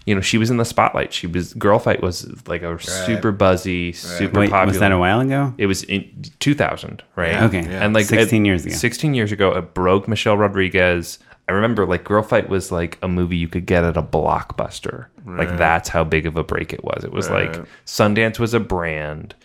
you 0.05 0.13
know 0.13 0.19
she 0.19 0.37
was 0.37 0.49
in 0.49 0.57
the 0.57 0.65
spotlight. 0.65 1.13
She 1.13 1.27
was 1.27 1.53
Girlfight 1.53 2.01
was 2.01 2.27
like 2.49 2.61
a 2.61 2.77
super 2.83 3.31
buzzy, 3.31 3.93
super 3.93 4.41
Wait, 4.41 4.49
popular. 4.49 4.65
was 4.73 4.79
that 4.79 4.91
a 4.91 4.97
while 4.97 5.21
ago? 5.21 5.53
It 5.57 5.67
was 5.67 5.83
in 5.83 6.03
2000, 6.39 7.01
right? 7.15 7.31
Yeah. 7.31 7.45
Okay. 7.45 7.61
Yeah. 7.63 7.85
And 7.85 7.93
like 7.93 8.07
16 8.07 8.43
it- 8.43 8.47
years 8.49 8.65
ago. 8.65 8.75
16 8.75 9.13
years 9.13 9.31
ago, 9.31 9.51
it 9.55 9.73
broke 9.73 10.09
Michelle 10.09 10.35
Rodriguez. 10.35 11.19
I 11.49 11.51
remember 11.51 11.85
like 11.85 12.05
Girlfight 12.05 12.47
was 12.47 12.71
like 12.71 12.97
a 13.01 13.07
movie 13.07 13.35
you 13.35 13.47
could 13.47 13.65
get 13.65 13.83
at 13.83 13.97
a 13.97 14.01
blockbuster. 14.01 15.07
Like 15.25 15.57
that's 15.57 15.89
how 15.89 16.03
big 16.03 16.25
of 16.25 16.37
a 16.37 16.43
break 16.43 16.73
it 16.73 16.83
was. 16.83 17.03
It 17.03 17.11
was 17.11 17.29
like 17.29 17.51
Sundance 17.85 18.39
was 18.39 18.53
a 18.53 18.59
brand 18.59 19.35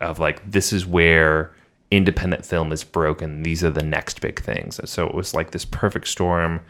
of 0.00 0.18
like 0.18 0.50
this 0.50 0.72
is 0.72 0.86
where 0.86 1.52
independent 1.90 2.44
film 2.44 2.72
is 2.72 2.82
broken. 2.84 3.42
These 3.42 3.62
are 3.62 3.70
the 3.70 3.84
next 3.84 4.20
big 4.20 4.40
things. 4.40 4.80
So 4.88 5.06
it 5.06 5.14
was 5.14 5.34
like 5.34 5.52
this 5.52 5.64
perfect 5.64 6.08
storm. 6.08 6.60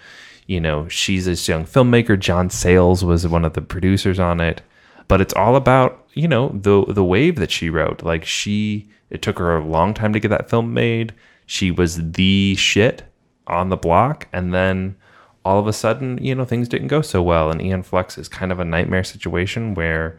You 0.46 0.60
know, 0.60 0.88
she's 0.88 1.24
this 1.24 1.48
young 1.48 1.64
filmmaker. 1.64 2.18
John 2.18 2.50
Sayles 2.50 3.02
was 3.02 3.26
one 3.26 3.44
of 3.44 3.54
the 3.54 3.62
producers 3.62 4.20
on 4.20 4.40
it. 4.40 4.62
But 5.08 5.20
it's 5.20 5.34
all 5.34 5.56
about, 5.56 6.06
you 6.14 6.28
know, 6.28 6.50
the 6.50 6.84
the 6.86 7.04
wave 7.04 7.36
that 7.36 7.50
she 7.50 7.70
wrote. 7.70 8.02
Like 8.02 8.24
she 8.24 8.88
it 9.08 9.22
took 9.22 9.38
her 9.38 9.56
a 9.56 9.64
long 9.64 9.94
time 9.94 10.12
to 10.12 10.20
get 10.20 10.28
that 10.28 10.50
film 10.50 10.74
made. 10.74 11.14
She 11.46 11.70
was 11.70 12.12
the 12.12 12.56
shit 12.56 13.04
on 13.46 13.68
the 13.68 13.76
block 13.76 14.28
and 14.32 14.52
then 14.54 14.96
all 15.44 15.60
of 15.60 15.66
a 15.68 15.72
sudden, 15.72 16.18
you 16.20 16.34
know, 16.34 16.44
things 16.44 16.68
didn't 16.68 16.88
go 16.88 17.00
so 17.02 17.22
well. 17.22 17.50
And 17.52 17.62
Aeon 17.62 17.84
Flux 17.84 18.18
is 18.18 18.28
kind 18.28 18.50
of 18.50 18.58
a 18.58 18.64
nightmare 18.64 19.04
situation 19.04 19.74
where 19.74 20.18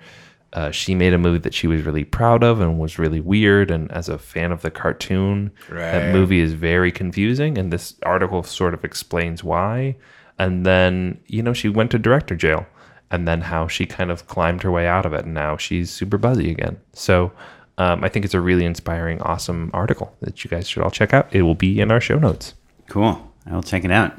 uh, 0.54 0.72
she 0.72 0.95
made 0.95 1.12
a 1.14 1.18
movie 1.18 1.40
that 1.40 1.54
she 1.54 1.68
was 1.68 1.82
really 1.82 2.06
proud 2.06 2.41
of 2.44 2.62
and 2.62 2.80
was 2.80 2.98
really 2.98 3.20
weird. 3.20 3.70
And 3.70 3.91
as 3.91 4.08
a 4.08 4.18
fan 4.18 4.54
of 4.54 4.62
the 4.62 4.72
cartoon, 4.72 5.52
Right. 5.70 5.80
that 5.91 6.14
movie 6.14 6.40
is 6.40 6.54
very 6.54 6.94
confusing. 6.94 7.58
And 7.58 7.74
this 7.74 7.95
article 8.04 8.41
sort 8.44 8.74
of 8.74 8.86
explains 8.86 9.44
why. 9.44 9.98
And 10.40 10.66
then, 10.66 11.20
you 11.28 11.44
know, 11.44 11.52
she 11.52 11.68
went 11.68 11.91
to 11.91 11.99
director 11.99 12.36
jail 12.36 12.66
and 13.12 13.28
then 13.28 13.41
how 13.41 13.68
she 13.68 13.86
kind 13.86 14.10
of 14.12 14.28
climbed 14.28 14.64
her 14.64 14.72
way 14.72 14.88
out 14.88 15.06
of 15.06 15.14
it. 15.14 15.26
And 15.26 15.34
now 15.34 15.58
she's 15.58 15.90
super 15.91 16.18
buzzy 16.18 16.49
again. 16.52 16.78
So 16.94 17.34
um, 17.78 18.02
I 18.02 18.08
think 18.08 18.24
it's 18.24 18.34
a 18.34 18.40
really 18.40 18.64
inspiring, 18.64 19.22
awesome 19.22 19.72
article 19.74 20.16
that 20.22 20.45
you 20.45 20.49
guys 20.49 20.70
should 20.70 20.84
all 20.84 20.90
check 20.91 21.14
out. 21.14 21.28
It 21.36 21.41
will 21.41 21.56
be 21.56 21.82
in 21.82 21.91
our 21.91 21.99
show 21.99 22.18
notes. 22.18 22.54
Cool. 22.88 23.32
I 23.46 23.54
will 23.54 23.64
check 23.64 23.86
it 23.86 23.92
out. 23.92 24.14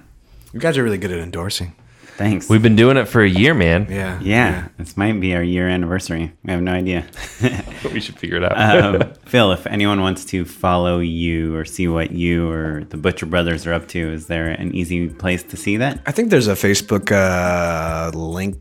You 0.53 0.61
guys 0.61 0.79
are 0.79 0.85
really 0.85 0.99
good 0.99 1.11
at 1.11 1.19
endorsing. 1.19 1.75
Thanks. 2.19 2.49
We've 2.49 2.61
been 2.63 2.75
doing 2.75 2.97
it 2.97 3.07
for 3.07 3.23
a 3.23 3.29
year, 3.29 3.55
man. 3.55 3.87
Yeah. 3.89 4.19
yeah, 4.21 4.69
this 4.77 4.97
might 4.97 5.21
be 5.21 5.37
our 5.37 5.43
year 5.43 5.69
anniversary. 5.69 6.33
We 6.43 6.53
have 6.53 6.61
no 6.61 6.73
idea. 6.73 7.07
we 7.93 8.01
should 8.01 8.19
figure 8.19 8.39
it 8.39 8.45
out. 8.45 8.59
um, 9.03 9.13
Phil, 9.25 9.53
if 9.53 9.69
anyone 9.69 10.01
wants 10.01 10.25
to 10.27 10.45
follow 10.45 10.99
you 10.99 11.55
or 11.55 11.65
see 11.65 11.87
what 11.87 12.11
you 12.11 12.51
or 12.51 12.83
the 12.91 12.97
Butcher 12.97 13.27
Brothers 13.27 13.69
are 13.69 13.73
up 13.73 13.87
to, 13.89 14.01
is 14.13 14.27
there 14.27 14.49
an 14.49 14.75
easy 14.75 15.09
place 15.09 15.45
to 15.45 15.57
see 15.57 15.77
that? 15.77 16.01
I 16.07 16.11
think 16.11 16.31
there's 16.31 16.49
a 16.49 16.55
Facebook 16.55 17.13
uh, 17.13 18.11
link 18.19 18.59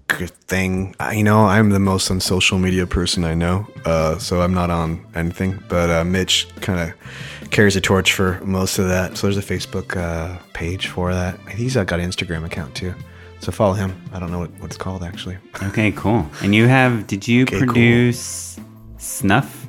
thing. 0.47 0.95
Uh, 0.99 1.13
You 1.15 1.23
know, 1.23 1.45
I'm 1.45 1.71
the 1.71 1.79
most 1.79 2.11
on 2.11 2.19
social 2.19 2.59
media 2.59 2.85
person 2.85 3.23
I 3.23 3.33
know, 3.33 3.65
uh, 3.85 4.19
so 4.19 4.41
I'm 4.41 4.53
not 4.53 4.69
on 4.69 5.03
anything. 5.15 5.57
But 5.67 5.89
uh, 5.89 6.03
Mitch 6.03 6.47
kind 6.61 6.79
of 6.91 7.49
carries 7.49 7.75
a 7.75 7.81
torch 7.81 8.13
for 8.13 8.39
most 8.45 8.77
of 8.77 8.87
that. 8.89 9.17
So 9.17 9.25
there's 9.25 9.37
a 9.37 9.41
Facebook 9.41 9.97
uh, 9.97 10.37
page 10.53 10.89
for 10.89 11.11
that. 11.11 11.39
He's 11.49 11.73
got 11.73 11.93
an 11.93 12.07
Instagram 12.07 12.45
account 12.45 12.75
too. 12.75 12.93
So 13.39 13.51
follow 13.51 13.73
him. 13.73 13.93
I 14.13 14.19
don't 14.19 14.31
know 14.31 14.39
what, 14.39 14.51
what 14.59 14.65
it's 14.65 14.77
called 14.77 15.03
actually. 15.03 15.37
Okay, 15.63 15.91
cool. 15.91 16.25
And 16.41 16.53
you 16.55 16.67
have, 16.67 17.07
did 17.07 17.27
you 17.27 17.43
Okay, 17.43 17.57
cool. 17.59 17.67
produce 17.67 18.59
Snuff? 18.97 19.67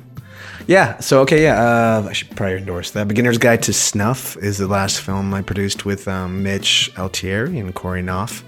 Yeah. 0.67 0.99
So 0.99 1.21
okay. 1.21 1.43
Yeah. 1.43 1.59
Uh, 1.61 2.07
I 2.09 2.13
should 2.13 2.29
probably 2.35 2.57
endorse 2.57 2.91
that. 2.91 3.07
Beginner's 3.07 3.37
Guide 3.39 3.63
to 3.63 3.73
Snuff 3.73 4.37
is 4.37 4.57
the 4.59 4.67
last 4.67 5.01
film 5.01 5.33
I 5.33 5.41
produced 5.41 5.85
with 5.85 6.07
um, 6.07 6.43
Mitch 6.43 6.91
Altieri 6.97 7.57
and 7.59 7.73
Corey 7.73 8.01
Knopf. 8.03 8.43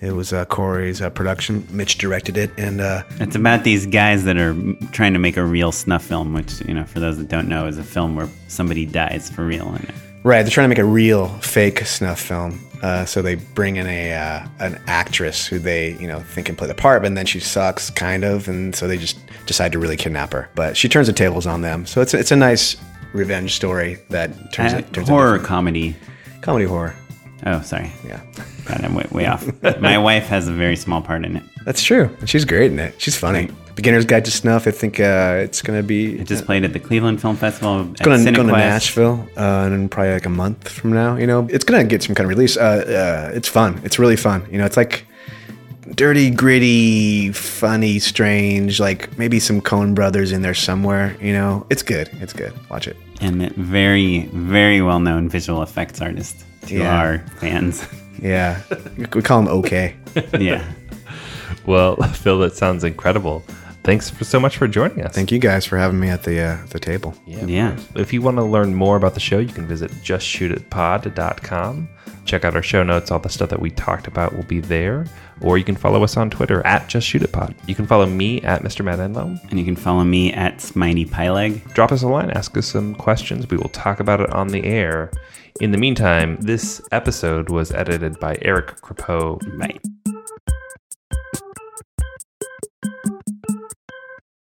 It 0.00 0.10
was 0.12 0.32
uh, 0.32 0.44
Corey's 0.46 1.00
uh, 1.00 1.10
production. 1.10 1.64
Mitch 1.70 1.98
directed 1.98 2.36
it, 2.36 2.50
and 2.58 2.80
uh, 2.80 3.04
It's 3.20 3.36
about 3.36 3.62
these 3.62 3.86
guys 3.86 4.24
that 4.24 4.36
are 4.36 4.54
trying 4.90 5.12
to 5.12 5.20
make 5.20 5.36
a 5.36 5.44
real 5.44 5.70
snuff 5.70 6.02
film, 6.04 6.34
which, 6.34 6.60
you 6.62 6.74
know, 6.74 6.82
for 6.84 6.98
those 6.98 7.18
that 7.18 7.28
don't 7.28 7.48
know, 7.48 7.68
is 7.68 7.78
a 7.78 7.84
film 7.84 8.16
where 8.16 8.28
somebody 8.48 8.84
dies 8.84 9.30
for 9.30 9.44
real 9.46 9.68
in 9.68 9.82
it. 9.84 9.94
Right, 10.24 10.42
they're 10.42 10.50
trying 10.50 10.64
to 10.64 10.68
make 10.68 10.78
a 10.78 10.84
real 10.84 11.28
fake 11.40 11.80
snuff 11.86 12.20
film. 12.20 12.60
Uh, 12.82 13.04
so 13.04 13.22
they 13.22 13.36
bring 13.36 13.76
in 13.76 13.86
a 13.86 14.12
uh, 14.12 14.46
an 14.58 14.80
actress 14.88 15.46
who 15.46 15.58
they 15.60 15.92
you 15.98 16.08
know 16.08 16.20
think 16.20 16.46
can 16.48 16.56
play 16.56 16.66
the 16.66 16.74
part, 16.74 17.00
but 17.02 17.14
then 17.14 17.26
she 17.26 17.38
sucks 17.38 17.90
kind 17.90 18.24
of, 18.24 18.48
and 18.48 18.74
so 18.74 18.88
they 18.88 18.98
just 18.98 19.18
decide 19.46 19.70
to 19.72 19.78
really 19.78 19.96
kidnap 19.96 20.32
her. 20.32 20.48
But 20.56 20.76
she 20.76 20.88
turns 20.88 21.06
the 21.06 21.12
tables 21.12 21.46
on 21.46 21.60
them. 21.62 21.86
So 21.86 22.00
it's 22.00 22.12
it's 22.12 22.32
a 22.32 22.36
nice 22.36 22.76
revenge 23.12 23.54
story 23.54 23.98
that 24.10 24.52
turns 24.52 24.74
Uh, 24.74 24.78
it 24.78 24.92
turns 24.92 25.08
horror 25.08 25.38
comedy. 25.38 25.94
comedy 26.40 26.64
horror. 26.64 26.94
Oh, 27.46 27.60
sorry. 27.62 27.92
Yeah. 28.06 28.20
God, 28.64 28.84
I'm 28.84 28.94
way, 28.94 29.06
way 29.10 29.26
off. 29.26 29.44
My 29.80 29.98
wife 29.98 30.26
has 30.26 30.46
a 30.48 30.52
very 30.52 30.76
small 30.76 31.02
part 31.02 31.24
in 31.24 31.36
it. 31.36 31.42
That's 31.64 31.82
true. 31.82 32.08
She's 32.24 32.44
great 32.44 32.70
in 32.72 32.78
it. 32.78 32.94
She's 33.00 33.16
funny. 33.16 33.48
Beginner's 33.74 34.04
Guide 34.04 34.24
to 34.26 34.30
Snuff. 34.30 34.66
I 34.66 34.70
think 34.70 35.00
uh, 35.00 35.40
it's 35.42 35.62
gonna 35.62 35.82
be 35.82 36.18
It 36.20 36.26
just 36.26 36.44
played 36.44 36.64
at 36.64 36.72
the 36.72 36.80
Cleveland 36.80 37.20
Film 37.20 37.36
Festival. 37.36 37.80
At 37.80 38.02
going 38.02 38.24
to 38.24 38.32
go 38.32 38.42
to 38.42 38.52
Nashville 38.52 39.26
uh, 39.36 39.68
in 39.72 39.88
probably 39.88 40.12
like 40.12 40.26
a 40.26 40.30
month 40.30 40.68
from 40.68 40.92
now. 40.92 41.16
You 41.16 41.26
know, 41.26 41.46
it's 41.50 41.64
gonna 41.64 41.84
get 41.84 42.02
some 42.02 42.14
kind 42.14 42.24
of 42.26 42.30
release. 42.36 42.56
Uh, 42.56 43.30
uh, 43.30 43.36
it's 43.36 43.48
fun. 43.48 43.80
It's 43.84 43.98
really 43.98 44.16
fun. 44.16 44.46
You 44.50 44.58
know, 44.58 44.66
it's 44.66 44.76
like 44.76 45.06
dirty, 45.94 46.30
gritty, 46.30 47.32
funny, 47.32 47.98
strange. 47.98 48.78
Like 48.80 49.16
maybe 49.18 49.40
some 49.40 49.60
Coen 49.60 49.94
Brothers 49.94 50.32
in 50.32 50.42
there 50.42 50.54
somewhere. 50.54 51.16
You 51.20 51.32
know, 51.32 51.66
it's 51.70 51.82
good. 51.82 52.08
It's 52.20 52.32
good. 52.32 52.52
Watch 52.70 52.86
it. 52.88 52.96
and 53.20 53.42
a 53.42 53.50
very, 53.54 54.26
very 54.32 54.82
well 54.82 55.00
known 55.00 55.28
visual 55.28 55.62
effects 55.62 56.00
artist 56.00 56.44
to 56.66 56.74
Yeah. 56.74 56.98
our 57.00 57.18
fans. 57.40 57.86
Yeah, 58.22 58.60
we 58.96 59.20
call 59.20 59.40
him 59.40 59.48
OK. 59.48 59.96
yeah. 60.38 60.62
well, 61.66 61.96
Phil, 62.14 62.38
that 62.38 62.54
sounds 62.54 62.84
incredible. 62.84 63.42
Thanks 63.84 64.08
for, 64.08 64.24
so 64.24 64.38
much 64.38 64.56
for 64.56 64.68
joining 64.68 65.02
us. 65.02 65.14
Thank 65.14 65.32
you 65.32 65.38
guys 65.38 65.66
for 65.66 65.76
having 65.76 65.98
me 65.98 66.08
at 66.08 66.22
the 66.22 66.40
uh, 66.40 66.66
the 66.70 66.78
table. 66.78 67.14
Yeah. 67.26 67.44
Yeah. 67.46 67.80
If 67.96 68.12
you 68.12 68.22
want 68.22 68.36
to 68.36 68.44
learn 68.44 68.74
more 68.74 68.96
about 68.96 69.14
the 69.14 69.20
show, 69.20 69.38
you 69.38 69.52
can 69.52 69.66
visit 69.66 69.90
justshootitpod.com. 69.90 71.88
Check 72.24 72.44
out 72.44 72.54
our 72.54 72.62
show 72.62 72.84
notes. 72.84 73.10
All 73.10 73.18
the 73.18 73.28
stuff 73.28 73.50
that 73.50 73.60
we 73.60 73.70
talked 73.70 74.06
about 74.06 74.34
will 74.36 74.44
be 74.44 74.60
there. 74.60 75.06
Or 75.40 75.58
you 75.58 75.64
can 75.64 75.74
follow 75.74 76.04
us 76.04 76.16
on 76.16 76.30
Twitter 76.30 76.64
at 76.64 76.86
justshootitpod. 76.86 77.54
You 77.66 77.74
can 77.74 77.86
follow 77.86 78.06
me 78.06 78.40
at 78.42 78.62
Mr. 78.62 78.84
Matt 78.84 79.00
Enlow. 79.00 79.36
And 79.50 79.58
you 79.58 79.64
can 79.64 79.74
follow 79.74 80.04
me 80.04 80.32
at 80.32 80.58
Smitey 80.58 81.08
Pyleg. 81.08 81.74
Drop 81.74 81.90
us 81.90 82.02
a 82.02 82.08
line, 82.08 82.30
ask 82.30 82.56
us 82.56 82.66
some 82.66 82.94
questions. 82.94 83.50
We 83.50 83.56
will 83.56 83.70
talk 83.70 83.98
about 83.98 84.20
it 84.20 84.30
on 84.30 84.48
the 84.48 84.64
air. 84.64 85.10
In 85.60 85.72
the 85.72 85.78
meantime, 85.78 86.36
this 86.36 86.80
episode 86.92 87.50
was 87.50 87.72
edited 87.72 88.20
by 88.20 88.38
Eric 88.40 88.80
Crepeau. 88.80 89.40
Bye. 89.58 90.11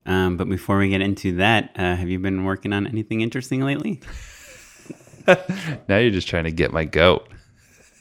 Um, 0.08 0.38
but 0.38 0.48
before 0.48 0.78
we 0.78 0.88
get 0.88 1.02
into 1.02 1.36
that, 1.36 1.70
uh, 1.76 1.94
have 1.94 2.08
you 2.08 2.18
been 2.18 2.44
working 2.44 2.72
on 2.72 2.86
anything 2.86 3.20
interesting 3.20 3.60
lately? 3.64 4.00
Now 5.88 5.98
you're 5.98 6.10
just 6.10 6.26
trying 6.26 6.44
to 6.44 6.50
get 6.50 6.72
my 6.72 6.86
goat. 6.86 7.28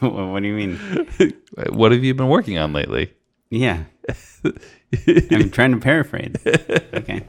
what 0.00 0.40
do 0.40 0.46
you 0.48 0.54
mean? 0.54 0.78
What 1.68 1.92
have 1.92 2.02
you 2.02 2.14
been 2.14 2.28
working 2.28 2.56
on 2.56 2.72
lately? 2.72 3.12
Yeah. 3.50 3.84
I'm 5.06 5.50
trying 5.50 5.72
to 5.72 5.80
paraphrase. 5.80 6.36
Okay. 6.46 7.26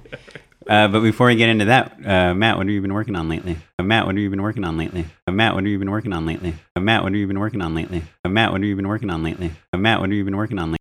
Uh, 0.69 0.87
but 0.87 1.01
before 1.01 1.27
we 1.27 1.35
get 1.35 1.49
into 1.49 1.65
that, 1.65 1.93
uh, 2.05 2.33
Matt, 2.35 2.55
what 2.55 2.67
have 2.67 2.73
you 2.73 2.81
been 2.81 2.93
working 2.93 3.15
on 3.15 3.27
lately? 3.27 3.57
Uh, 3.79 3.83
Matt, 3.83 4.05
what 4.05 4.13
have 4.13 4.21
you 4.21 4.29
been 4.29 4.41
working 4.41 4.63
on 4.63 4.77
lately? 4.77 5.03
Uh, 5.25 5.31
Matt, 5.31 5.55
what 5.55 5.63
have 5.63 5.69
you 5.69 5.79
been 5.79 5.89
working 5.89 6.13
on 6.13 6.27
lately? 6.27 6.53
Uh, 6.75 6.79
Matt, 6.79 7.01
what 7.01 7.11
have 7.11 7.19
you 7.19 7.27
been 7.27 7.39
working 7.39 7.61
on 7.61 7.73
lately? 7.73 8.03
Uh, 8.23 8.29
Matt, 8.29 8.51
what 8.51 8.61
have 8.61 8.67
you 8.67 8.75
been 8.75 8.87
working 8.87 9.09
on 9.09 9.23
lately? 9.23 9.51
Matt, 9.75 9.99
what 9.99 10.09
have 10.09 10.15
you 10.15 10.23
been 10.23 10.37
working 10.37 10.59
on 10.59 10.71
lately? 10.71 10.77